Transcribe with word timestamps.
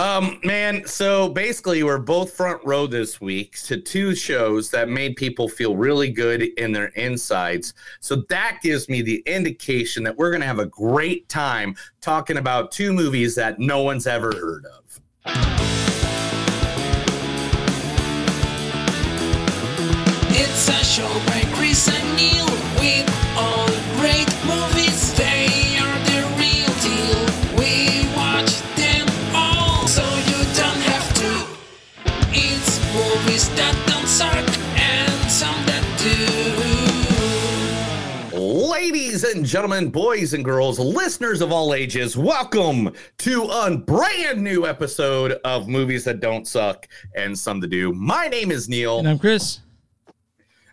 Um, 0.00 0.40
man, 0.44 0.86
so 0.86 1.28
basically, 1.28 1.82
we're 1.82 1.98
both 1.98 2.32
front 2.32 2.64
row 2.64 2.86
this 2.86 3.20
week 3.20 3.60
to 3.64 3.78
two 3.78 4.14
shows 4.14 4.70
that 4.70 4.88
made 4.88 5.14
people 5.16 5.46
feel 5.46 5.76
really 5.76 6.08
good 6.08 6.40
in 6.40 6.72
their 6.72 6.86
insides. 6.96 7.74
So 8.00 8.24
that 8.30 8.60
gives 8.62 8.88
me 8.88 9.02
the 9.02 9.22
indication 9.26 10.02
that 10.04 10.16
we're 10.16 10.30
going 10.30 10.40
to 10.40 10.46
have 10.46 10.58
a 10.58 10.64
great 10.64 11.28
time 11.28 11.76
talking 12.00 12.38
about 12.38 12.72
two 12.72 12.94
movies 12.94 13.34
that 13.34 13.58
no 13.58 13.82
one's 13.82 14.06
ever 14.06 14.32
heard 14.32 14.64
of. 14.64 15.00
It's 20.30 20.68
a 20.70 20.82
show 20.82 21.12
by 21.26 21.42
Chris 21.52 21.88
and 21.88 22.16
Neil 22.16 22.46
with 22.80 23.19
Ladies 39.20 39.36
and 39.36 39.44
gentlemen, 39.44 39.90
boys 39.90 40.32
and 40.32 40.42
girls, 40.42 40.78
listeners 40.78 41.42
of 41.42 41.52
all 41.52 41.74
ages, 41.74 42.16
welcome 42.16 42.90
to 43.18 43.42
a 43.42 43.76
brand 43.76 44.42
new 44.42 44.66
episode 44.66 45.32
of 45.44 45.68
Movies 45.68 46.04
That 46.04 46.20
Don't 46.20 46.48
Suck 46.48 46.88
and 47.14 47.38
Some 47.38 47.60
to 47.60 47.66
Do. 47.66 47.92
My 47.92 48.28
name 48.28 48.50
is 48.50 48.66
Neil. 48.66 48.98
And 48.98 49.06
I'm 49.06 49.18
Chris. 49.18 49.60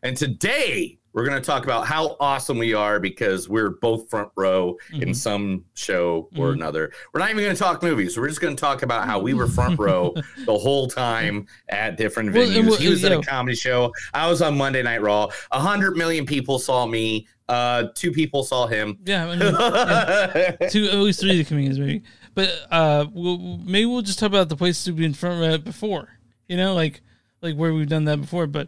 And 0.01 0.15
today 0.15 0.96
we're 1.17 1.25
going 1.25 1.41
to 1.41 1.43
talk 1.45 1.63
about 1.63 1.87
how 1.87 2.15
awesome 2.19 2.59
we 2.59 2.75
are 2.75 2.99
because 2.99 3.49
we're 3.49 3.71
both 3.71 4.07
front 4.07 4.29
row 4.37 4.77
in 4.93 5.09
Mhm. 5.09 5.15
some 5.15 5.65
show 5.73 6.29
or 6.37 6.49
Mhm. 6.51 6.53
another. 6.57 6.91
We're 7.11 7.21
not 7.21 7.31
even 7.31 7.43
going 7.43 7.55
to 7.55 7.59
talk 7.59 7.81
movies. 7.81 8.15
We're 8.19 8.27
just 8.27 8.39
going 8.39 8.55
to 8.55 8.59
talk 8.61 8.83
about 8.83 9.07
how 9.07 9.17
we 9.17 9.33
were 9.33 9.47
front 9.47 9.79
row 9.79 10.13
the 10.45 10.55
whole 10.55 10.87
time 10.87 11.47
at 11.69 11.97
different 11.97 12.33
Well, 12.35 12.45
venues. 12.47 12.69
what- 12.69 12.79
he 12.79 12.89
was 12.89 13.03
at 13.03 13.11
yeah. 13.13 13.17
a 13.17 13.21
comedy 13.23 13.55
show. 13.55 13.91
I 14.13 14.29
was 14.29 14.43
on 14.43 14.55
Monday 14.55 14.83
Night 14.83 15.01
Raw. 15.01 15.29
A 15.51 15.59
hundred 15.59 15.97
million 15.97 16.27
people 16.27 16.59
saw 16.59 16.85
me. 16.85 17.25
Uh, 17.49 17.85
two 17.95 18.11
people 18.11 18.43
saw 18.43 18.67
him. 18.67 18.99
Yeah, 19.03 19.25
I 19.27 19.35
mean, 19.35 19.39
yeah. 19.39 20.51
two, 20.69 20.85
at 20.89 20.95
least 20.99 21.21
three 21.21 21.31
of 21.31 21.37
the 21.37 21.43
comedians 21.45 21.79
maybe. 21.79 22.03
But 22.35 22.53
uh, 22.69 23.07
we'll, 23.11 23.57
maybe 23.65 23.87
we'll 23.87 24.03
just 24.03 24.19
talk 24.19 24.27
about 24.27 24.49
the 24.49 24.55
places 24.55 24.85
we've 24.85 24.97
been 24.97 25.15
front 25.15 25.41
row 25.41 25.57
before. 25.57 26.09
You 26.47 26.57
know, 26.57 26.75
like 26.75 27.01
like 27.41 27.55
where 27.55 27.73
we've 27.73 27.89
done 27.89 28.05
that 28.05 28.21
before. 28.21 28.45
But 28.45 28.67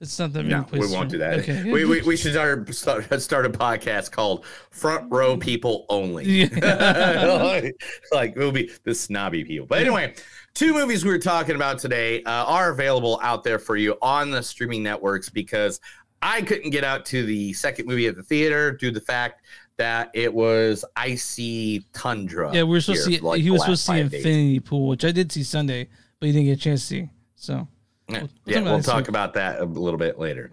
it's 0.00 0.18
not 0.18 0.32
that 0.32 0.44
many 0.44 0.54
No, 0.54 0.66
we 0.72 0.86
won't 0.92 1.10
do 1.10 1.18
that. 1.18 1.40
Okay. 1.40 1.64
We, 1.64 1.84
we, 1.84 2.02
we 2.02 2.16
should 2.16 2.32
start, 2.32 2.72
start 2.74 3.20
start 3.20 3.46
a 3.46 3.50
podcast 3.50 4.12
called 4.12 4.44
Front 4.70 5.10
Row 5.10 5.36
People 5.36 5.86
Only. 5.88 6.48
like, 6.48 7.74
like 8.12 8.36
we'll 8.36 8.52
be 8.52 8.70
the 8.84 8.94
snobby 8.94 9.44
people. 9.44 9.66
But 9.66 9.80
anyway, 9.80 10.14
two 10.54 10.72
movies 10.72 11.04
we 11.04 11.10
were 11.10 11.18
talking 11.18 11.56
about 11.56 11.78
today 11.78 12.22
uh, 12.22 12.44
are 12.44 12.70
available 12.70 13.18
out 13.22 13.42
there 13.42 13.58
for 13.58 13.76
you 13.76 13.96
on 14.00 14.30
the 14.30 14.42
streaming 14.42 14.84
networks 14.84 15.28
because 15.28 15.80
I 16.22 16.42
couldn't 16.42 16.70
get 16.70 16.84
out 16.84 17.04
to 17.06 17.26
the 17.26 17.52
second 17.52 17.86
movie 17.86 18.06
at 18.06 18.16
the 18.16 18.22
theater 18.22 18.72
due 18.72 18.92
to 18.92 19.00
the 19.00 19.04
fact 19.04 19.42
that 19.78 20.10
it 20.14 20.32
was 20.32 20.84
icy 20.96 21.84
tundra. 21.92 22.52
yeah, 22.52 22.62
we 22.62 22.70
were 22.70 22.80
supposed 22.80 23.04
to 23.04 23.12
see. 23.12 23.20
like, 23.20 23.40
he 23.40 23.50
was 23.50 23.62
supposed 23.62 23.86
to 23.86 23.92
see 23.92 24.02
five 24.02 24.10
days. 24.10 24.24
Infinity 24.24 24.60
Pool, 24.60 24.88
which 24.88 25.04
I 25.04 25.12
did 25.12 25.32
see 25.32 25.42
Sunday, 25.42 25.88
but 26.20 26.26
he 26.26 26.32
didn't 26.32 26.46
get 26.46 26.58
a 26.58 26.60
chance 26.60 26.82
to 26.82 26.86
see. 26.86 27.10
So 27.36 27.66
Yeah, 28.08 28.20
We'll 28.22 28.28
yeah, 28.46 28.54
talk 28.54 28.62
about 28.62 28.72
we'll 28.72 28.82
talk 28.82 29.08
about 29.08 29.34
that 29.34 29.60
a 29.60 29.64
little 29.64 29.98
bit 29.98 30.18
later. 30.18 30.50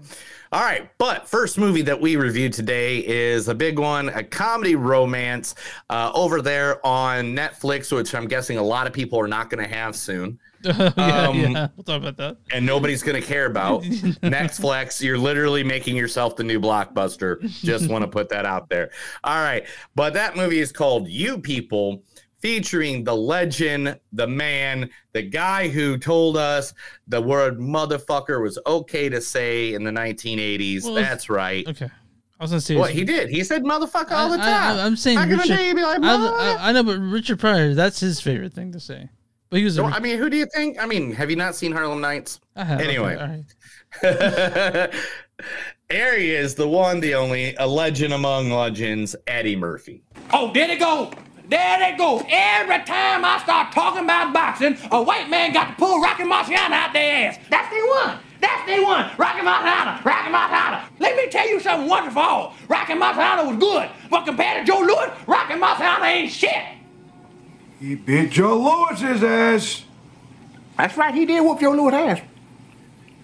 All 0.51 0.61
right, 0.61 0.89
but 0.97 1.27
first 1.27 1.57
movie 1.57 1.81
that 1.83 1.99
we 1.99 2.15
reviewed 2.15 2.53
today 2.53 2.99
is 2.99 3.47
a 3.47 3.55
big 3.55 3.79
one, 3.79 4.09
a 4.09 4.23
comedy 4.23 4.75
romance 4.75 5.55
uh, 5.89 6.11
over 6.13 6.41
there 6.41 6.85
on 6.85 7.35
Netflix, 7.35 7.91
which 7.95 8.13
I'm 8.15 8.27
guessing 8.27 8.57
a 8.57 8.63
lot 8.63 8.87
of 8.87 8.93
people 8.93 9.19
are 9.19 9.27
not 9.27 9.49
going 9.49 9.67
to 9.67 9.73
have 9.73 9.95
soon, 9.95 10.39
yeah, 10.63 10.91
Um, 10.97 11.39
yeah, 11.39 11.67
we'll 11.75 11.83
talk 11.83 12.01
about 12.01 12.15
that. 12.17 12.37
and 12.51 12.65
nobody's 12.65 13.03
going 13.03 13.19
to 13.21 13.25
care 13.27 13.47
about. 13.47 13.83
Netflix, 14.23 15.01
you're 15.01 15.17
literally 15.17 15.63
making 15.63 15.95
yourself 15.95 16.35
the 16.35 16.43
new 16.43 16.59
blockbuster. 16.59 17.41
Just 17.63 17.89
want 17.89 18.03
to 18.03 18.07
put 18.09 18.29
that 18.29 18.45
out 18.45 18.69
there. 18.69 18.91
All 19.23 19.41
right, 19.41 19.65
but 19.95 20.13
that 20.13 20.35
movie 20.35 20.59
is 20.59 20.71
called 20.71 21.07
You 21.07 21.37
People. 21.37 22.03
Featuring 22.39 23.03
the 23.03 23.15
legend, 23.15 23.99
the 24.13 24.27
man, 24.27 24.89
the 25.13 25.23
guy 25.23 25.67
who 25.67 25.97
told 25.97 26.37
us 26.37 26.73
the 27.07 27.19
word 27.21 27.57
motherfucker 27.59 28.41
was 28.41 28.59
okay 28.67 29.09
to 29.09 29.19
say 29.21 29.73
in 29.73 29.83
the 29.83 29.91
1980s. 29.91 30.83
Well, 30.83 30.93
That's 30.93 31.29
right. 31.29 31.67
Okay, 31.67 31.85
I 32.39 32.43
was 32.43 32.51
gonna 32.51 32.61
say 32.61 32.75
What 32.75 32.91
he 32.91 33.03
did, 33.03 33.29
he 33.29 33.43
said 33.43 33.63
motherfucker 33.63 34.11
all 34.11 34.29
the 34.29 34.37
I- 34.37 34.41
I- 34.41 34.51
time. 34.75 34.79
I'm 34.85 34.95
saying 34.95 35.17
Back 35.17 35.29
Richard- 35.29 35.55
day, 35.57 35.73
be 35.73 35.81
like, 35.81 36.01
I, 36.03 36.15
I, 36.15 36.69
I 36.69 36.71
know, 36.71 36.83
but 36.83 36.99
Richard 36.99 37.39
Pryor, 37.39 37.73
that's 37.73 37.99
his 37.99 38.19
favorite 38.21 38.53
thing 38.53 38.71
to 38.73 38.79
say. 38.79 39.09
But 39.49 39.59
he 39.59 39.63
was. 39.63 39.77
A, 39.77 39.81
So, 39.81 39.85
I 39.85 39.99
mean, 39.99 40.17
who 40.17 40.29
do 40.29 40.37
you 40.37 40.45
think? 40.47 40.77
I 40.81 40.85
mean, 40.85 41.11
have 41.13 41.29
you 41.29 41.35
not 41.37 41.55
seen 41.55 41.71
Harlem 41.71 42.01
Nights? 42.01 42.41
I 42.55 42.63
have, 42.65 42.79
okay, 42.81 42.89
anyway. 42.89 43.15
all 43.15 43.27
right. 43.27 44.93
Ari 45.91 46.31
is 46.31 46.55
the 46.55 46.67
one, 46.67 46.99
the 46.99 47.13
only, 47.15 47.55
a 47.57 47.67
legend 47.67 48.13
among 48.13 48.49
legends, 48.49 49.15
Eddie 49.27 49.55
Murphy. 49.55 50.01
Oh, 50.33 50.51
there 50.51 50.67
they 50.67 50.77
go. 50.77 51.11
There 51.49 51.79
they 51.79 51.95
go. 51.97 52.25
Every 52.27 52.83
time 52.85 53.23
I 53.23 53.39
start 53.43 53.71
talking 53.71 54.03
about 54.03 54.33
boxing, 54.33 54.77
a 54.91 55.01
white 55.01 55.29
man 55.29 55.53
got 55.53 55.69
to 55.69 55.73
pull 55.75 56.01
Rocky 56.01 56.23
Marciano 56.23 56.71
out 56.71 56.93
their 56.93 57.29
ass. 57.29 57.39
That's 57.49 57.69
the 57.69 57.81
one. 57.87 58.19
That's 58.41 58.65
the 58.65 58.83
one. 58.83 59.11
Rocky 59.17 59.41
Marciano. 59.41 60.03
Rocky 60.03 60.31
Marciano. 60.31 60.83
Let 60.99 61.15
me 61.15 61.27
tell 61.29 61.47
you 61.47 61.59
something 61.59 61.87
wonderful. 61.87 62.53
Rocky 62.67 62.93
Marciano 62.93 63.47
was 63.47 63.57
good, 63.57 63.89
but 64.09 64.25
compared 64.25 64.65
to 64.65 64.71
Joe 64.71 64.79
Louis, 64.79 65.11
Rocky 65.27 65.53
Marciano 65.53 66.03
ain't 66.03 66.31
shit. 66.31 66.63
He 67.79 67.95
beat 67.95 68.31
Joe 68.31 68.57
Louis's 68.57 69.23
ass. 69.23 69.83
That's 70.77 70.97
right. 70.97 71.13
He 71.13 71.25
did 71.25 71.41
whoop 71.41 71.59
Joe 71.59 71.71
Louis' 71.71 71.93
ass. 71.93 72.21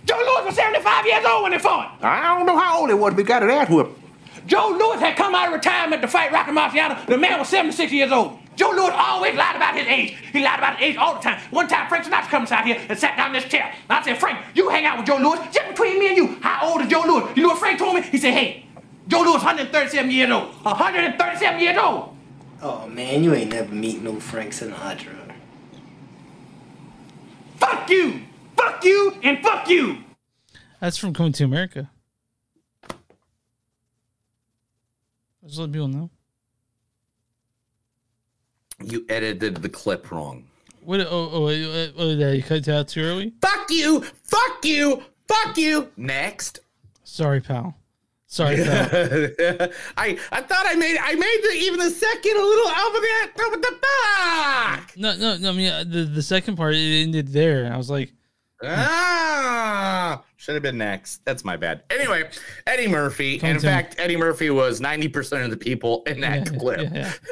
Joe 0.06 0.18
Louis 0.18 0.46
was 0.46 0.56
75 0.56 1.06
years 1.06 1.26
old 1.26 1.44
when 1.44 1.54
he 1.54 1.60
fought. 1.60 1.98
I 2.02 2.36
don't 2.36 2.46
know 2.46 2.58
how 2.58 2.82
old 2.82 2.90
he 2.90 2.96
was, 2.96 3.14
but 3.14 3.20
he 3.20 3.24
got 3.24 3.44
his 3.44 3.52
ass 3.52 3.70
whooped. 3.70 4.01
Joe 4.48 4.76
Louis 4.78 5.00
had 5.00 5.16
come 5.16 5.36
out 5.36 5.48
of 5.48 5.54
retirement 5.54 6.02
to 6.02 6.08
fight 6.08 6.32
Rocky 6.32 6.52
Marciano. 6.52 7.06
The 7.06 7.18
man 7.18 7.40
was 7.40 7.50
76 7.50 7.92
years 7.92 8.12
old. 8.12 8.40
Joe 8.56 8.72
Louis 8.72 8.92
always 8.94 9.36
lied 9.36 9.56
about 9.56 9.76
his 9.76 9.88
age. 9.88 10.16
He 10.34 10.44
lied 10.44 10.60
about 10.60 10.78
his 10.78 10.90
age 10.90 10.98
all 10.98 11.16
the 11.16 11.22
time. 11.22 11.42
One 11.52 11.68
time, 11.68 11.88
Frank 11.88 12.06
Sinatra 12.06 12.30
comes 12.30 12.52
out 12.52 12.66
here 12.66 12.80
and 12.90 13.00
sat 13.00 13.16
down 13.16 13.28
in 13.28 13.42
this 13.42 13.50
chair. 13.50 13.74
And 13.90 14.00
I 14.00 14.04
said, 14.04 14.20
Frank, 14.20 14.40
you 14.54 14.70
hang 14.70 14.86
out 14.86 14.98
with 14.98 15.08
Joe 15.08 15.18
Louis. 15.18 15.40
Just 15.52 15.70
between 15.70 16.00
me 16.00 16.10
and 16.10 16.18
you, 16.18 16.28
how 16.42 16.70
old 16.70 16.82
is 16.82 16.88
Joe 16.88 17.04
Louis? 17.06 17.32
You 17.36 17.44
know 17.44 17.50
what 17.50 17.60
Frank 17.60 17.80
told 17.80 17.96
me? 17.96 18.02
He 18.02 18.18
said, 18.18 18.34
hey, 18.34 18.66
Joe 19.08 19.22
Louis 19.22 19.38
is 19.38 19.44
137 19.44 20.12
years 20.12 20.30
old. 20.30 20.54
137 20.64 21.60
years 21.60 21.78
old. 21.78 22.16
Oh 22.62 22.88
man, 22.88 23.24
you 23.24 23.34
ain't 23.34 23.52
never 23.52 23.74
meet 23.74 24.02
no 24.02 24.20
Frank 24.20 24.52
Sinatra. 24.52 25.34
Fuck 27.58 27.90
you. 27.90 28.22
Fuck 28.56 28.84
you 28.84 29.18
and 29.24 29.40
fuck 29.40 29.68
you. 29.70 30.04
That's 30.80 30.98
from 30.98 31.14
Coming 31.14 31.34
to 31.34 31.44
America. 31.44 31.90
Just 35.52 35.60
let 35.60 35.74
people 35.74 35.90
know. 35.90 36.10
You 38.82 39.06
edited 39.10 39.58
the 39.58 39.68
clip 39.68 40.10
wrong. 40.10 40.46
What? 40.82 41.02
Oh, 41.02 41.30
oh, 41.30 41.46
wait, 41.48 41.92
oh, 41.98 42.12
yeah, 42.12 42.32
you 42.32 42.42
cut 42.42 42.60
it 42.60 42.70
out 42.70 42.88
too 42.88 43.02
early. 43.02 43.34
Fuck 43.42 43.70
you! 43.70 44.00
Fuck 44.24 44.64
you! 44.64 45.04
Fuck 45.28 45.58
you! 45.58 45.90
Next. 45.98 46.62
Sorry, 47.04 47.42
pal. 47.42 47.76
Sorry, 48.28 48.64
pal. 48.64 48.88
I 49.98 50.18
I 50.32 50.42
thought 50.42 50.66
I 50.66 50.76
made 50.76 50.98
I 51.02 51.16
made 51.16 51.40
the, 51.44 51.50
even 51.66 51.80
the 51.82 51.92
second 51.92 52.38
a 52.38 52.42
little 52.42 52.70
alphabet. 52.70 53.32
What 53.36 53.62
the 53.62 53.78
fuck? 53.84 54.98
no, 54.98 55.18
no, 55.18 55.36
no. 55.36 55.50
I 55.50 55.52
mean, 55.52 55.70
uh, 55.70 55.84
the 55.86 56.06
the 56.06 56.24
second 56.24 56.56
part 56.56 56.76
it 56.76 57.04
ended 57.04 57.28
there, 57.28 57.70
I 57.74 57.76
was 57.76 57.90
like, 57.90 58.14
Ah, 58.64 60.24
should 60.38 60.56
have 60.56 60.64
been 60.64 60.78
next. 60.78 61.24
That's 61.26 61.44
my 61.44 61.58
bad. 61.58 61.84
Anyway, 61.90 62.30
Eddie 62.68 62.88
Murphy. 62.88 63.40
Come 63.40 63.50
and 63.50 63.56
in 63.58 63.62
fact, 63.62 63.96
Eddie 63.98 64.18
Murphy 64.18 64.50
was 64.50 64.80
90% 64.80 65.44
of 65.44 65.50
the 65.52 65.58
people 65.58 66.04
in 66.06 66.20
that 66.22 66.52
Yeah, 66.52 66.60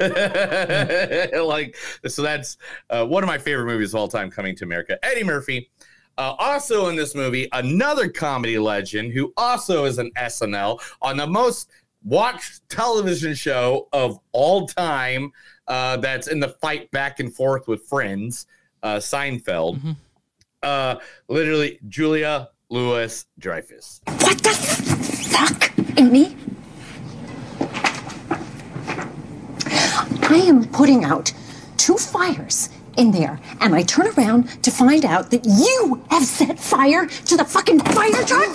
clip. 0.00 1.32
like, 1.46 1.76
so 2.06 2.22
that's 2.22 2.56
uh, 2.90 3.06
one 3.06 3.22
of 3.22 3.26
my 3.28 3.38
favorite 3.38 3.66
movies 3.66 3.94
of 3.94 4.00
all 4.00 4.08
time, 4.08 4.30
Coming 4.30 4.54
to 4.56 4.64
America. 4.64 4.98
Eddie 5.04 5.24
Murphy. 5.24 5.70
Uh, 6.18 6.34
also 6.38 6.88
in 6.88 6.96
this 6.96 7.14
movie, 7.14 7.48
another 7.52 8.08
comedy 8.08 8.58
legend 8.58 9.12
who 9.12 9.32
also 9.36 9.84
is 9.84 9.98
an 9.98 10.10
SNL 10.16 10.80
on 11.00 11.16
the 11.16 11.26
most 11.26 11.70
watched 12.04 12.68
television 12.68 13.34
show 13.34 13.88
of 13.92 14.18
all 14.32 14.66
time. 14.66 15.32
Uh, 15.66 15.96
that's 15.98 16.26
in 16.26 16.40
the 16.40 16.48
fight 16.48 16.90
back 16.90 17.20
and 17.20 17.34
forth 17.34 17.68
with 17.68 17.82
Friends, 17.86 18.46
uh, 18.82 18.96
Seinfeld. 18.96 19.78
Mhm. 19.80 19.96
Uh, 20.62 20.96
literally, 21.28 21.78
Julia 21.88 22.50
Lewis 22.68 23.26
Dreyfus. 23.38 24.02
What 24.04 24.38
the 24.42 24.50
fuck, 24.50 25.72
Amy? 25.98 26.36
I 30.28 30.36
am 30.36 30.64
putting 30.66 31.04
out 31.04 31.32
two 31.78 31.96
fires 31.96 32.68
in 32.98 33.10
there, 33.10 33.40
and 33.60 33.74
I 33.74 33.82
turn 33.82 34.08
around 34.08 34.62
to 34.62 34.70
find 34.70 35.04
out 35.06 35.30
that 35.30 35.46
you 35.46 36.04
have 36.10 36.24
set 36.24 36.58
fire 36.58 37.06
to 37.06 37.36
the 37.36 37.44
fucking 37.44 37.80
fire 37.80 38.22
truck. 38.24 38.54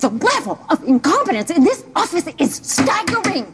The 0.00 0.08
level 0.08 0.58
of 0.70 0.82
incompetence 0.84 1.50
in 1.50 1.64
this 1.64 1.84
office 1.94 2.26
is 2.38 2.56
staggering. 2.56 3.52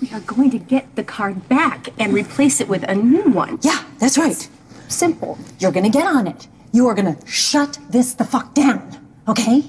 We 0.00 0.12
are 0.12 0.20
going 0.20 0.50
to 0.50 0.58
get 0.58 0.94
the 0.94 1.02
card 1.02 1.48
back 1.48 1.88
and 1.98 2.14
replace 2.14 2.60
it 2.60 2.68
with 2.68 2.84
a 2.84 2.94
new 2.94 3.24
one. 3.24 3.58
Yeah, 3.62 3.82
that's 3.98 4.16
right. 4.16 4.48
Simple. 4.92 5.38
You're 5.58 5.72
gonna 5.72 5.88
get 5.90 6.06
on 6.06 6.26
it. 6.26 6.46
You 6.72 6.86
are 6.86 6.94
gonna 6.94 7.16
shut 7.26 7.78
this 7.90 8.14
the 8.14 8.24
fuck 8.24 8.54
down, 8.54 9.00
okay? 9.26 9.64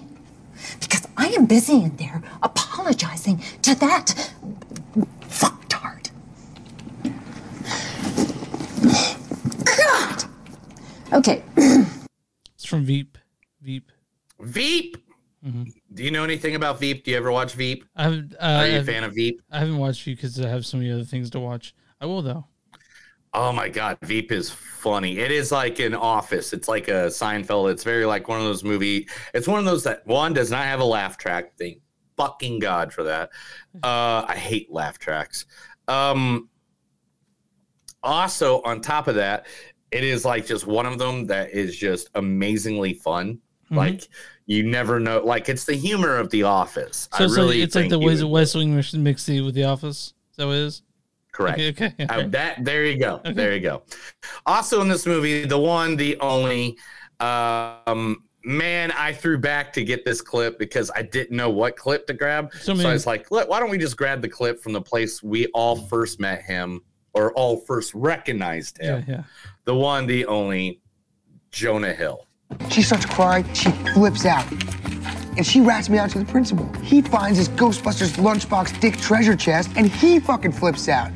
Because 0.79 1.07
I 1.17 1.27
am 1.29 1.45
busy 1.45 1.81
in 1.81 1.95
there 1.97 2.21
apologizing 2.43 3.41
to 3.63 3.73
that 3.75 4.31
fucktard. 5.29 6.11
God! 9.65 10.23
Okay, 11.13 11.43
It's 12.55 12.65
from 12.65 12.83
Veep. 12.85 13.17
Veep. 13.61 13.91
Veep. 14.41 14.97
Mm-hmm. 15.45 15.63
Do 15.93 16.03
you 16.03 16.11
know 16.11 16.23
anything 16.23 16.55
about 16.55 16.79
Veep? 16.79 17.03
Do 17.05 17.11
you 17.11 17.17
ever 17.17 17.31
watch 17.31 17.53
Veep? 17.53 17.85
I 17.95 18.03
haven't. 18.03 18.33
Uh, 18.35 18.37
Are 18.45 18.67
you 18.67 18.75
a 18.75 18.77
I've- 18.79 18.85
fan 18.91 19.03
of 19.03 19.13
Veep? 19.13 19.41
I 19.51 19.59
haven't 19.59 19.77
watched 19.77 20.03
Veep 20.03 20.17
because 20.17 20.39
I 20.39 20.47
have 20.49 20.65
so 20.65 20.77
many 20.77 20.91
other 20.91 21.03
things 21.03 21.29
to 21.31 21.39
watch. 21.39 21.73
I 21.99 22.05
will 22.05 22.21
though. 22.21 22.45
Oh 23.35 23.51
my 23.51 23.67
god, 23.67 23.97
Veep 24.03 24.31
is 24.31 24.51
funny. 24.51 25.17
It 25.19 25.31
is 25.31 25.51
like 25.51 25.79
an 25.79 25.95
Office. 25.95 26.53
It's 26.53 26.67
like 26.67 26.87
a 26.87 27.07
Seinfeld. 27.07 27.71
It's 27.71 27.83
very 27.83 28.05
like 28.05 28.27
one 28.27 28.37
of 28.37 28.43
those 28.45 28.63
movie. 28.63 29.07
It's 29.33 29.47
one 29.47 29.57
of 29.59 29.65
those 29.65 29.83
that 29.85 30.05
one 30.05 30.33
does 30.33 30.51
not 30.51 30.65
have 30.65 30.79
a 30.81 30.85
laugh 30.85 31.17
track. 31.17 31.53
Thank 31.57 31.79
fucking 32.15 32.59
god 32.59 32.93
for 32.93 33.03
that. 33.03 33.31
Uh, 33.81 34.23
I 34.27 34.35
hate 34.35 34.71
laugh 34.71 34.99
tracks. 34.99 35.45
Um, 35.87 36.47
also, 38.03 38.61
on 38.63 38.81
top 38.81 39.07
of 39.07 39.15
that, 39.15 39.47
it 39.91 40.03
is 40.03 40.25
like 40.25 40.45
just 40.45 40.67
one 40.67 40.85
of 40.85 40.99
them 40.99 41.25
that 41.27 41.51
is 41.51 41.75
just 41.75 42.09
amazingly 42.15 42.93
fun. 42.93 43.39
Mhm. 43.71 43.77
Like 43.77 44.07
you 44.45 44.63
never 44.63 44.99
know. 44.99 45.21
Like 45.25 45.49
it's 45.49 45.65
the 45.65 45.73
humor 45.75 46.17
of 46.17 46.29
The 46.29 46.43
Office. 46.43 47.07
So 47.13 47.23
I 47.23 47.25
it's 47.25 47.35
really 47.35 47.55
like 47.59 47.63
it's 47.63 47.75
like 47.75 47.89
the 47.89 47.99
you 47.99 48.05
ways 48.05 48.19
would- 48.19 48.27
of 48.27 48.31
West 48.31 48.55
Wing 48.55 48.75
mix- 48.75 48.93
mixed 48.93 49.27
with 49.29 49.55
The 49.55 49.63
Office. 49.63 50.13
Is 50.31 50.37
that 50.37 50.45
what 50.47 50.53
it 50.53 50.59
is? 50.65 50.81
Correct. 51.33 51.59
Okay. 51.59 51.85
okay, 51.87 52.05
Uh, 52.07 52.27
that 52.27 52.63
there 52.63 52.85
you 52.85 52.97
go. 52.97 53.19
There 53.25 53.53
you 53.53 53.59
go. 53.59 53.83
Also 54.45 54.81
in 54.81 54.87
this 54.87 55.05
movie, 55.05 55.45
the 55.45 55.57
one, 55.57 55.95
the 55.97 56.17
only, 56.19 56.77
um, 57.19 58.23
man, 58.45 58.91
I 58.91 59.13
threw 59.13 59.37
back 59.39 59.73
to 59.73 59.83
get 59.83 60.05
this 60.05 60.21
clip 60.21 60.59
because 60.59 60.91
I 60.95 61.01
didn't 61.01 61.35
know 61.35 61.49
what 61.49 61.75
clip 61.75 62.05
to 62.07 62.13
grab. 62.13 62.53
So 62.53 62.75
So, 62.75 62.87
I 62.87 62.93
was 62.93 63.07
like, 63.07 63.29
why 63.29 63.59
don't 63.59 63.69
we 63.71 63.77
just 63.77 63.97
grab 63.97 64.21
the 64.21 64.29
clip 64.29 64.61
from 64.61 64.73
the 64.73 64.81
place 64.81 65.23
we 65.23 65.47
all 65.47 65.75
first 65.75 66.19
met 66.19 66.43
him 66.43 66.81
or 67.13 67.33
all 67.33 67.57
first 67.57 67.93
recognized 67.95 68.77
yeah, 68.81 68.97
him? 68.97 69.05
yeah. 69.07 69.23
The 69.65 69.75
one, 69.75 70.05
the 70.05 70.25
only, 70.27 70.81
Jonah 71.51 71.93
Hill. 71.93 72.27
She 72.69 72.83
starts 72.83 73.05
crying, 73.05 73.51
she 73.53 73.71
flips 73.93 74.25
out. 74.25 74.45
And 75.35 75.45
she 75.45 75.61
rats 75.61 75.89
me 75.89 75.97
out 75.97 76.11
to 76.11 76.19
the 76.19 76.25
principal. 76.25 76.71
He 76.81 77.01
finds 77.01 77.37
his 77.37 77.49
Ghostbusters 77.49 78.13
lunchbox 78.17 78.79
dick 78.79 78.97
treasure 78.97 79.35
chest 79.35 79.71
and 79.75 79.87
he 79.87 80.19
fucking 80.19 80.51
flips 80.51 80.87
out. 80.87 81.11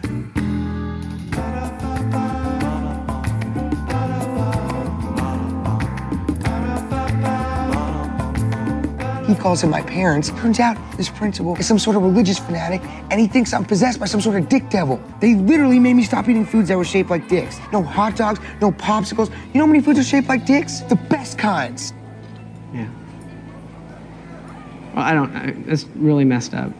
He 9.27 9.35
calls 9.35 9.61
in 9.63 9.69
my 9.69 9.81
parents. 9.81 10.29
Turns 10.29 10.59
out 10.61 10.77
this 10.95 11.09
principal 11.09 11.57
is 11.57 11.67
some 11.67 11.77
sort 11.77 11.97
of 11.97 12.01
religious 12.01 12.39
fanatic 12.39 12.81
and 13.11 13.19
he 13.19 13.27
thinks 13.27 13.53
I'm 13.53 13.65
possessed 13.65 13.99
by 13.99 14.05
some 14.05 14.21
sort 14.21 14.37
of 14.37 14.47
dick 14.47 14.69
devil. 14.69 15.01
They 15.19 15.35
literally 15.35 15.79
made 15.79 15.95
me 15.95 16.03
stop 16.03 16.29
eating 16.29 16.45
foods 16.45 16.69
that 16.69 16.77
were 16.77 16.85
shaped 16.85 17.09
like 17.09 17.27
dicks. 17.27 17.59
No 17.73 17.83
hot 17.83 18.15
dogs, 18.15 18.39
no 18.61 18.71
popsicles. 18.71 19.29
You 19.53 19.59
know 19.59 19.65
how 19.65 19.71
many 19.71 19.81
foods 19.81 19.99
are 19.99 20.03
shaped 20.03 20.29
like 20.29 20.45
dicks? 20.45 20.79
The 20.79 20.95
best 20.95 21.37
kinds. 21.37 21.93
I 24.99 25.13
don't. 25.13 25.35
I, 25.35 25.51
that's 25.65 25.85
really 25.95 26.25
messed 26.25 26.53
up. 26.53 26.71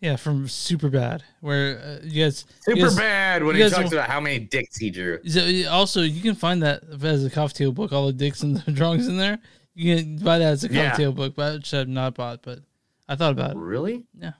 Yeah, 0.00 0.16
from 0.16 0.48
Super 0.48 0.90
Bad, 0.90 1.24
where 1.40 1.78
uh, 1.78 1.98
you 2.06 2.24
guys 2.24 2.44
you 2.66 2.74
Super 2.74 2.86
guys- 2.88 2.96
bad 2.96 3.42
when 3.42 3.56
he 3.56 3.62
talks 3.62 3.76
will- 3.90 3.98
about 3.98 4.08
how 4.10 4.20
many 4.20 4.38
dicks 4.38 4.76
he 4.76 4.90
drew. 4.90 5.18
So, 5.26 5.40
also, 5.70 6.02
you 6.02 6.20
can 6.20 6.34
find 6.34 6.62
that 6.62 6.82
as 7.02 7.24
a 7.24 7.30
cocktail 7.30 7.72
book. 7.72 7.92
All 7.92 8.06
the 8.06 8.12
dicks 8.12 8.42
and 8.42 8.56
the 8.66 8.72
drawings 8.72 9.08
in 9.08 9.16
there. 9.16 9.38
You 9.74 9.96
can 9.96 10.16
buy 10.18 10.38
that 10.38 10.52
as 10.52 10.64
a 10.64 10.68
Yeah. 10.72 10.90
cocktail 10.90 11.12
book, 11.12 11.34
but 11.34 11.54
which 11.54 11.72
I've 11.72 11.88
not 11.88 12.14
bought. 12.14 12.42
But 12.42 12.60
I 13.08 13.16
thought 13.16 13.32
about 13.32 13.52
it. 13.52 13.56
Really? 13.56 14.04
Yeah. 14.20 14.32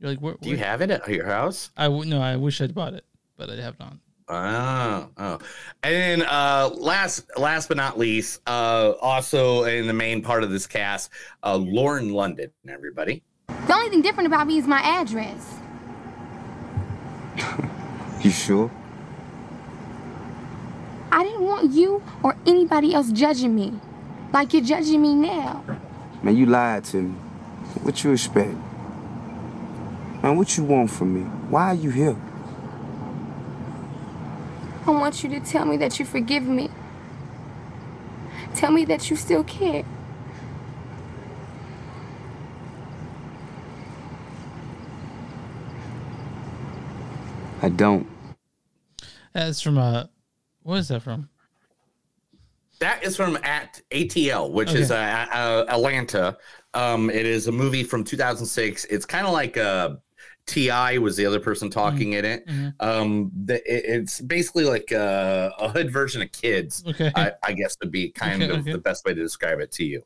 You're 0.00 0.10
like, 0.10 0.18
where, 0.20 0.34
Do 0.40 0.50
you 0.50 0.56
have 0.58 0.82
it 0.82 0.90
at 0.90 1.08
your 1.08 1.26
house? 1.26 1.70
I 1.76 1.84
w- 1.84 2.04
no, 2.04 2.20
I 2.20 2.36
wish 2.36 2.60
I'd 2.60 2.74
bought 2.74 2.92
it, 2.92 3.04
but 3.36 3.48
I 3.48 3.56
have 3.56 3.78
not. 3.78 3.96
Oh, 4.28 5.08
oh. 5.18 5.38
And 5.82 5.94
then 5.94 6.22
uh 6.22 6.70
last 6.74 7.26
last 7.38 7.68
but 7.68 7.76
not 7.76 7.96
least, 7.98 8.40
uh 8.46 8.94
also 9.00 9.64
in 9.64 9.86
the 9.86 9.92
main 9.92 10.20
part 10.20 10.42
of 10.42 10.50
this 10.50 10.66
cast, 10.66 11.10
uh 11.44 11.56
Lauren 11.56 12.12
London, 12.12 12.50
everybody. 12.68 13.22
The 13.46 13.74
only 13.74 13.90
thing 13.90 14.02
different 14.02 14.26
about 14.26 14.46
me 14.46 14.58
is 14.58 14.66
my 14.66 14.80
address. 14.80 15.54
You 18.22 18.30
sure? 18.32 18.70
I 21.12 21.22
didn't 21.22 21.42
want 21.42 21.70
you 21.70 22.02
or 22.24 22.34
anybody 22.44 22.92
else 22.92 23.12
judging 23.12 23.54
me 23.54 23.78
like 24.32 24.52
you're 24.52 24.64
judging 24.64 25.00
me 25.00 25.14
now. 25.14 25.62
Man, 26.22 26.36
you 26.36 26.46
lied 26.46 26.84
to 26.86 27.02
me. 27.02 27.14
What 27.82 28.02
you 28.02 28.12
expect? 28.12 28.56
Man, 30.22 30.36
what 30.36 30.56
you 30.56 30.64
want 30.64 30.90
from 30.90 31.14
me? 31.14 31.20
Why 31.48 31.68
are 31.68 31.74
you 31.74 31.90
here? 31.90 32.16
I 34.86 34.90
want 34.90 35.24
you 35.24 35.30
to 35.30 35.40
tell 35.40 35.64
me 35.64 35.76
that 35.78 35.98
you 35.98 36.04
forgive 36.04 36.44
me. 36.44 36.70
Tell 38.54 38.70
me 38.70 38.84
that 38.84 39.10
you 39.10 39.16
still 39.16 39.42
care. 39.44 39.84
I 47.62 47.68
don't. 47.68 48.06
That's 49.32 49.60
from 49.60 49.78
uh, 49.78 50.04
what 50.62 50.76
is 50.76 50.88
that 50.88 51.02
from? 51.02 51.28
That 52.78 53.02
is 53.02 53.16
from 53.16 53.38
at 53.42 53.80
ATL, 53.90 54.50
which 54.52 54.72
is 54.74 54.90
uh, 54.90 54.94
Okay. 55.28 55.38
uh, 55.38 55.64
Atlanta. 55.74 56.36
Um, 56.74 57.08
it 57.08 57.24
is 57.24 57.46
a 57.48 57.52
movie 57.52 57.82
from 57.82 58.04
2006. 58.04 58.84
It's 58.86 59.06
kind 59.06 59.26
of 59.26 59.32
like 59.32 59.56
uh, 59.56 59.96
T.I. 60.46 60.98
was 60.98 61.16
the 61.16 61.26
other 61.26 61.40
person 61.40 61.68
talking 61.70 62.12
in 62.14 62.24
it. 62.24 62.46
Mhm. 62.46 62.74
Um, 62.80 63.32
the, 63.44 63.54
it- 63.56 63.84
it's 64.00 64.20
basically 64.20 64.64
like 64.64 64.90
a, 64.92 65.52
a 65.58 65.68
hood 65.68 65.90
version 65.92 66.22
of 66.22 66.30
Kids. 66.32 66.84
Okay. 66.86 67.10
I, 67.14 67.32
I 67.44 67.52
guess 67.52 67.76
would 67.80 67.90
be 67.90 68.10
kind 68.10 68.42
Okay, 68.42 68.52
of 68.52 68.60
okay. 68.60 68.72
the 68.72 68.78
best 68.78 69.04
way 69.04 69.14
to 69.14 69.20
describe 69.22 69.60
it 69.60 69.70
to 69.72 69.84
you. 69.84 70.02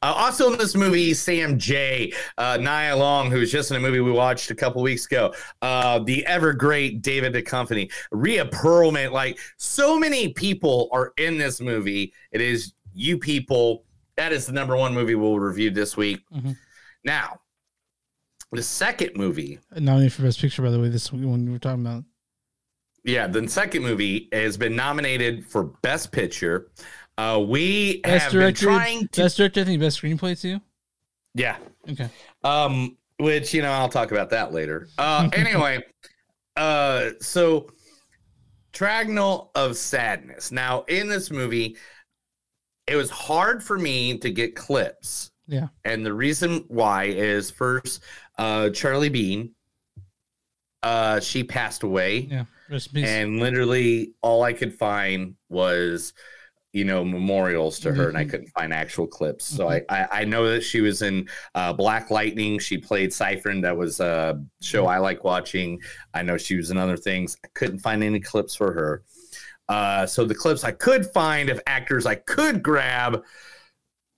Uh, 0.00 0.12
also 0.14 0.52
in 0.52 0.58
this 0.58 0.76
movie, 0.76 1.12
Sam 1.12 1.58
J, 1.58 2.12
uh, 2.38 2.56
Nia 2.60 2.94
Long, 2.94 3.32
who 3.32 3.40
was 3.40 3.50
just 3.50 3.70
in 3.72 3.76
a 3.76 3.80
movie 3.80 3.98
we 3.98 4.12
watched 4.12 4.50
a 4.52 4.54
couple 4.54 4.80
weeks 4.80 5.06
ago, 5.06 5.34
uh, 5.60 5.98
the 5.98 6.24
ever 6.26 6.52
great 6.52 7.02
David 7.02 7.32
Duchovny, 7.34 7.90
Rhea 8.12 8.44
Perlman. 8.44 9.10
Like 9.10 9.40
so 9.56 9.98
many 9.98 10.28
people 10.32 10.88
are 10.92 11.12
in 11.18 11.36
this 11.36 11.60
movie. 11.60 12.12
It 12.30 12.40
is 12.40 12.74
you 12.94 13.18
people. 13.18 13.84
That 14.16 14.32
is 14.32 14.46
the 14.46 14.52
number 14.52 14.76
one 14.76 14.94
movie 14.94 15.16
we'll 15.16 15.40
review 15.40 15.70
this 15.70 15.96
week. 15.96 16.20
Mhm. 16.32 16.56
Now, 17.04 17.40
the 18.52 18.62
second 18.62 19.16
movie 19.16 19.58
Nominated 19.76 20.12
for 20.12 20.22
Best 20.22 20.40
Picture, 20.40 20.62
by 20.62 20.70
the 20.70 20.80
way. 20.80 20.88
This 20.88 21.12
one 21.12 21.44
we 21.46 21.52
were 21.52 21.58
talking 21.58 21.84
about. 21.84 22.04
Yeah, 23.04 23.26
the 23.26 23.46
second 23.48 23.82
movie 23.82 24.28
has 24.32 24.56
been 24.56 24.74
nominated 24.74 25.46
for 25.46 25.64
Best 25.82 26.10
Picture. 26.12 26.70
Uh, 27.18 27.42
we 27.46 28.00
Best 28.02 28.24
have 28.24 28.32
director, 28.32 28.66
been 28.66 28.74
trying 28.78 29.08
to, 29.08 29.22
best 29.22 29.36
director. 29.36 29.60
I 29.60 29.64
think 29.64 29.80
best 29.80 30.00
screenplay 30.02 30.38
too. 30.40 30.60
yeah, 31.34 31.56
Okay. 31.88 32.08
um, 32.44 32.96
which 33.18 33.54
you 33.54 33.62
know 33.62 33.70
I'll 33.72 33.88
talk 33.88 34.10
about 34.10 34.30
that 34.30 34.52
later. 34.52 34.88
Uh, 34.98 35.28
anyway, 35.34 35.82
uh, 36.56 37.10
so 37.20 37.68
Triangle 38.72 39.50
of 39.54 39.76
Sadness. 39.76 40.52
Now, 40.52 40.82
in 40.82 41.08
this 41.08 41.30
movie, 41.30 41.76
it 42.86 42.96
was 42.96 43.08
hard 43.10 43.62
for 43.62 43.78
me 43.78 44.18
to 44.18 44.30
get 44.30 44.54
clips, 44.54 45.30
Yeah. 45.46 45.68
and 45.84 46.04
the 46.04 46.12
reason 46.12 46.64
why 46.68 47.04
is 47.04 47.50
first, 47.50 48.02
uh, 48.38 48.70
Charlbi 48.70 49.10
Dean. 49.12 49.52
Uh, 50.82 51.20
she 51.20 51.42
passed 51.42 51.82
away. 51.82 52.18
Yeah. 52.30 52.44
Rest 52.70 52.88
in 52.88 52.94
peace. 52.94 53.08
and 53.08 53.38
literally 53.40 54.14
all 54.22 54.42
I 54.42 54.52
could 54.52 54.74
find 54.74 55.36
was 55.48 56.12
you 56.72 56.84
know 56.84 57.04
memorials 57.04 57.78
to 57.80 57.94
her 57.94 58.08
and 58.08 58.18
I 58.18 58.24
Mhm. 58.24 58.30
couldn't 58.30 58.48
find 58.48 58.72
actual 58.74 59.06
clips 59.06 59.44
so 59.46 59.68
I, 59.70 59.82
I 59.88 60.08
I 60.10 60.24
know 60.24 60.46
that 60.50 60.62
she 60.62 60.80
was 60.80 61.00
in 61.00 61.28
uh, 61.54 61.72
Black 61.72 62.10
Lightning 62.10 62.58
she 62.58 62.76
played 62.76 63.10
Syonide 63.10 63.62
that 63.62 63.76
was 63.76 64.00
a 64.00 64.42
show 64.60 64.86
I 64.86 64.98
like 64.98 65.22
watching 65.22 65.80
I 66.12 66.22
know 66.22 66.36
she 66.36 66.56
was 66.56 66.70
in 66.72 66.76
other 66.76 66.96
things 66.96 67.36
I 67.44 67.48
couldn't 67.54 67.78
find 67.78 68.02
any 68.02 68.18
clips 68.20 68.56
for 68.56 68.72
her 68.72 69.04
uh, 69.68 70.04
so 70.06 70.24
the 70.24 70.34
clips 70.34 70.64
I 70.64 70.72
could 70.72 71.06
find 71.06 71.48
of 71.50 71.60
actors 71.68 72.04
I 72.04 72.16
could 72.16 72.62
grab 72.64 73.22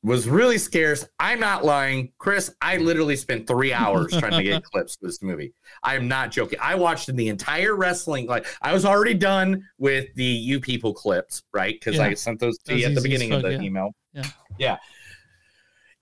was 0.02 0.28
really 0.28 0.58
scarce. 0.58 1.04
I'm 1.18 1.40
not 1.40 1.64
lying. 1.64 2.12
Chris, 2.18 2.54
I 2.60 2.76
literally 2.76 3.16
spent 3.16 3.46
three 3.46 3.72
hours 3.72 4.16
trying 4.16 4.32
to 4.32 4.42
get 4.42 4.62
clips 4.72 4.96
for 4.96 5.06
this 5.06 5.22
movie. 5.22 5.52
I 5.82 5.96
am 5.96 6.06
not 6.06 6.30
joking. 6.30 6.58
I 6.62 6.76
watched 6.76 7.14
the 7.14 7.28
entire 7.28 7.74
wrestling. 7.74 8.26
Like 8.26 8.46
I 8.62 8.72
was 8.72 8.84
already 8.84 9.14
done 9.14 9.64
with 9.78 10.14
the 10.14 10.24
you 10.24 10.60
people 10.60 10.94
clips, 10.94 11.42
right? 11.52 11.74
Because 11.74 11.98
I 11.98 12.14
sent 12.14 12.38
those 12.38 12.58
to 12.58 12.76
you 12.76 12.86
at 12.86 12.94
the 12.94 13.00
beginning 13.00 13.32
of 13.32 13.42
the 13.42 13.52
yeah. 13.52 13.60
email. 13.60 13.90
Yeah. 14.12 14.24
Yeah. 14.58 14.76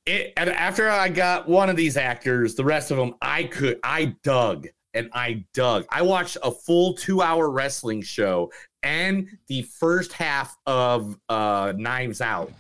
it, 0.05 0.33
and 0.37 0.51
after 0.51 0.89
I 0.89 1.09
got 1.09 1.49
one 1.49 1.71
of 1.71 1.77
these 1.77 1.97
actors, 1.97 2.55
the 2.55 2.65
rest 2.65 2.91
of 2.91 2.99
them 2.99 3.15
I 3.23 3.45
could 3.45 3.79
I 3.83 4.17
dug 4.23 4.69
and 4.93 5.09
I 5.13 5.45
dug. 5.55 5.87
I 5.91 6.03
watched 6.03 6.37
a 6.43 6.51
full 6.51 6.95
two 6.95 7.23
hour 7.23 7.51
wrestling 7.51 8.03
show 8.03 8.51
and 8.83 9.29
the 9.49 9.63
first 9.63 10.13
half 10.13 10.57
of 10.67 11.19
uh 11.31 11.73
Knives 11.77 12.21
Out, 12.21 12.53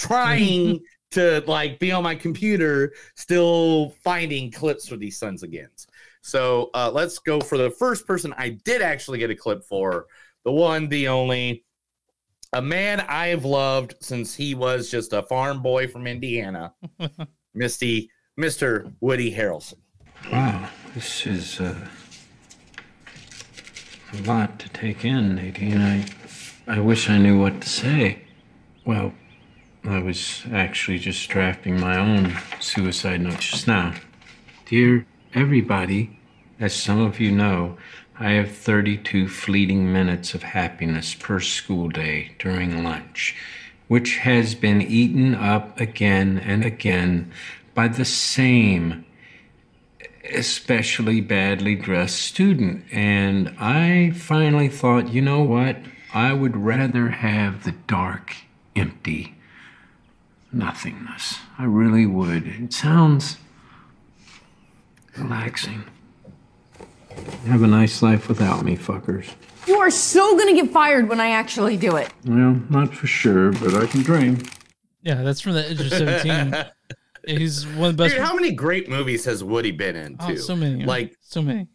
trying 0.00 0.80
to 1.12 1.42
like 1.46 1.78
be 1.78 1.92
on 1.92 2.02
my 2.02 2.14
computer, 2.14 2.92
still 3.16 3.90
finding 4.02 4.50
clips 4.50 4.88
for 4.88 4.96
these 4.96 5.18
sons 5.18 5.42
again. 5.42 5.68
So 6.22 6.70
uh, 6.74 6.90
let's 6.92 7.18
go 7.18 7.40
for 7.40 7.58
the 7.58 7.70
first 7.70 8.06
person 8.06 8.34
I 8.36 8.50
did 8.64 8.82
actually 8.82 9.18
get 9.18 9.30
a 9.30 9.34
clip 9.34 9.64
for, 9.64 10.06
the 10.44 10.52
one, 10.52 10.88
the 10.88 11.08
only, 11.08 11.64
a 12.52 12.62
man 12.62 13.00
I 13.00 13.28
have 13.28 13.44
loved 13.44 13.94
since 14.00 14.34
he 14.34 14.54
was 14.54 14.90
just 14.90 15.12
a 15.12 15.22
farm 15.22 15.62
boy 15.62 15.88
from 15.88 16.06
Indiana, 16.06 16.74
Misty, 17.54 18.10
Mr. 18.38 18.92
Woody 19.00 19.34
Harrelson. 19.34 19.78
Wow, 20.30 20.68
this 20.94 21.26
is 21.26 21.60
uh, 21.60 21.74
a 24.12 24.16
lot 24.22 24.58
to 24.58 24.68
take 24.70 25.04
in, 25.04 25.36
Nadine. 25.36 25.80
I, 25.80 26.06
I 26.66 26.80
wish 26.80 27.08
I 27.08 27.18
knew 27.18 27.40
what 27.40 27.62
to 27.62 27.68
say. 27.68 28.22
Well, 28.84 29.12
I 29.84 29.98
was 29.98 30.42
actually 30.52 30.98
just 30.98 31.28
drafting 31.30 31.80
my 31.80 31.96
own 31.96 32.36
suicide 32.60 33.22
note 33.22 33.40
just 33.40 33.66
now. 33.66 33.94
Dear 34.66 35.06
everybody, 35.32 36.18
as 36.58 36.74
some 36.74 37.00
of 37.00 37.18
you 37.18 37.30
know, 37.30 37.78
I 38.18 38.32
have 38.32 38.50
32 38.50 39.28
fleeting 39.28 39.90
minutes 39.90 40.34
of 40.34 40.42
happiness 40.42 41.14
per 41.14 41.40
school 41.40 41.88
day 41.88 42.32
during 42.38 42.84
lunch, 42.84 43.34
which 43.88 44.18
has 44.18 44.54
been 44.54 44.82
eaten 44.82 45.34
up 45.34 45.80
again 45.80 46.38
and 46.38 46.62
again 46.62 47.32
by 47.74 47.88
the 47.88 48.04
same 48.04 49.06
especially 50.30 51.22
badly 51.22 51.74
dressed 51.74 52.20
student. 52.20 52.84
And 52.92 53.54
I 53.58 54.10
finally 54.10 54.68
thought, 54.68 55.08
you 55.08 55.22
know 55.22 55.42
what? 55.42 55.78
I 56.12 56.34
would 56.34 56.56
rather 56.56 57.08
have 57.08 57.64
the 57.64 57.72
dark, 57.72 58.36
empty 58.76 59.34
nothingness. 60.52 61.38
I 61.58 61.64
really 61.64 62.06
would. 62.06 62.46
It 62.46 62.72
sounds 62.72 63.36
relaxing. 65.16 65.84
Have 67.46 67.62
a 67.62 67.66
nice 67.66 68.02
life 68.02 68.28
without 68.28 68.64
me, 68.64 68.76
fuckers. 68.76 69.32
You 69.66 69.78
are 69.78 69.90
so 69.90 70.36
gonna 70.38 70.54
get 70.54 70.70
fired 70.70 71.08
when 71.08 71.20
I 71.20 71.30
actually 71.30 71.76
do 71.76 71.96
it. 71.96 72.10
Well, 72.24 72.60
not 72.70 72.94
for 72.94 73.06
sure, 73.06 73.52
but 73.52 73.74
I 73.74 73.86
can 73.86 74.02
dream. 74.02 74.38
Yeah, 75.02 75.22
that's 75.22 75.40
from 75.40 75.52
the 75.52 75.68
Edge 75.68 75.80
of 75.80 75.90
17. 75.90 76.54
He's 77.26 77.66
one 77.66 77.90
of 77.90 77.96
the 77.96 78.04
best. 78.04 78.14
Dude, 78.14 78.24
how 78.24 78.34
many 78.34 78.52
great 78.52 78.88
movies 78.88 79.24
has 79.26 79.44
Woody 79.44 79.70
been 79.70 79.96
in? 79.96 80.16
Oh, 80.20 80.28
Too? 80.28 80.38
so 80.38 80.56
many. 80.56 80.84
Like 80.84 81.16
so 81.20 81.42
many. 81.42 81.68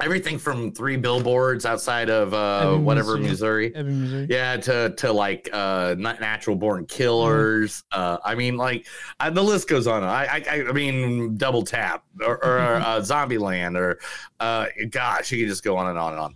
Everything 0.00 0.38
from 0.38 0.72
three 0.72 0.96
billboards 0.96 1.66
outside 1.66 2.08
of 2.10 2.32
uh, 2.34 2.70
Ebbing, 2.72 2.84
whatever 2.84 3.16
Missouri. 3.16 3.70
Missouri. 3.70 3.74
Ebbing, 3.74 4.00
Missouri. 4.02 4.26
Yeah, 4.30 4.56
to 4.56 4.94
to 4.96 5.12
like 5.12 5.48
uh, 5.52 5.94
Na- 5.98 6.18
natural 6.18 6.56
born 6.56 6.86
killers. 6.86 7.84
Uh, 7.92 8.18
I 8.24 8.34
mean, 8.34 8.56
like 8.56 8.86
uh, 9.20 9.30
the 9.30 9.42
list 9.42 9.68
goes 9.68 9.86
on. 9.86 10.02
I 10.02 10.42
I, 10.48 10.64
I 10.68 10.72
mean, 10.72 11.36
double 11.36 11.62
tap 11.62 12.04
or, 12.24 12.42
or 12.44 12.58
uh, 12.58 13.00
Zombieland 13.00 13.76
or 13.76 13.98
uh, 14.40 14.66
gosh, 14.90 15.30
you 15.30 15.38
could 15.38 15.48
just 15.48 15.62
go 15.62 15.76
on 15.76 15.88
and 15.88 15.98
on 15.98 16.12
and 16.14 16.20
on. 16.20 16.34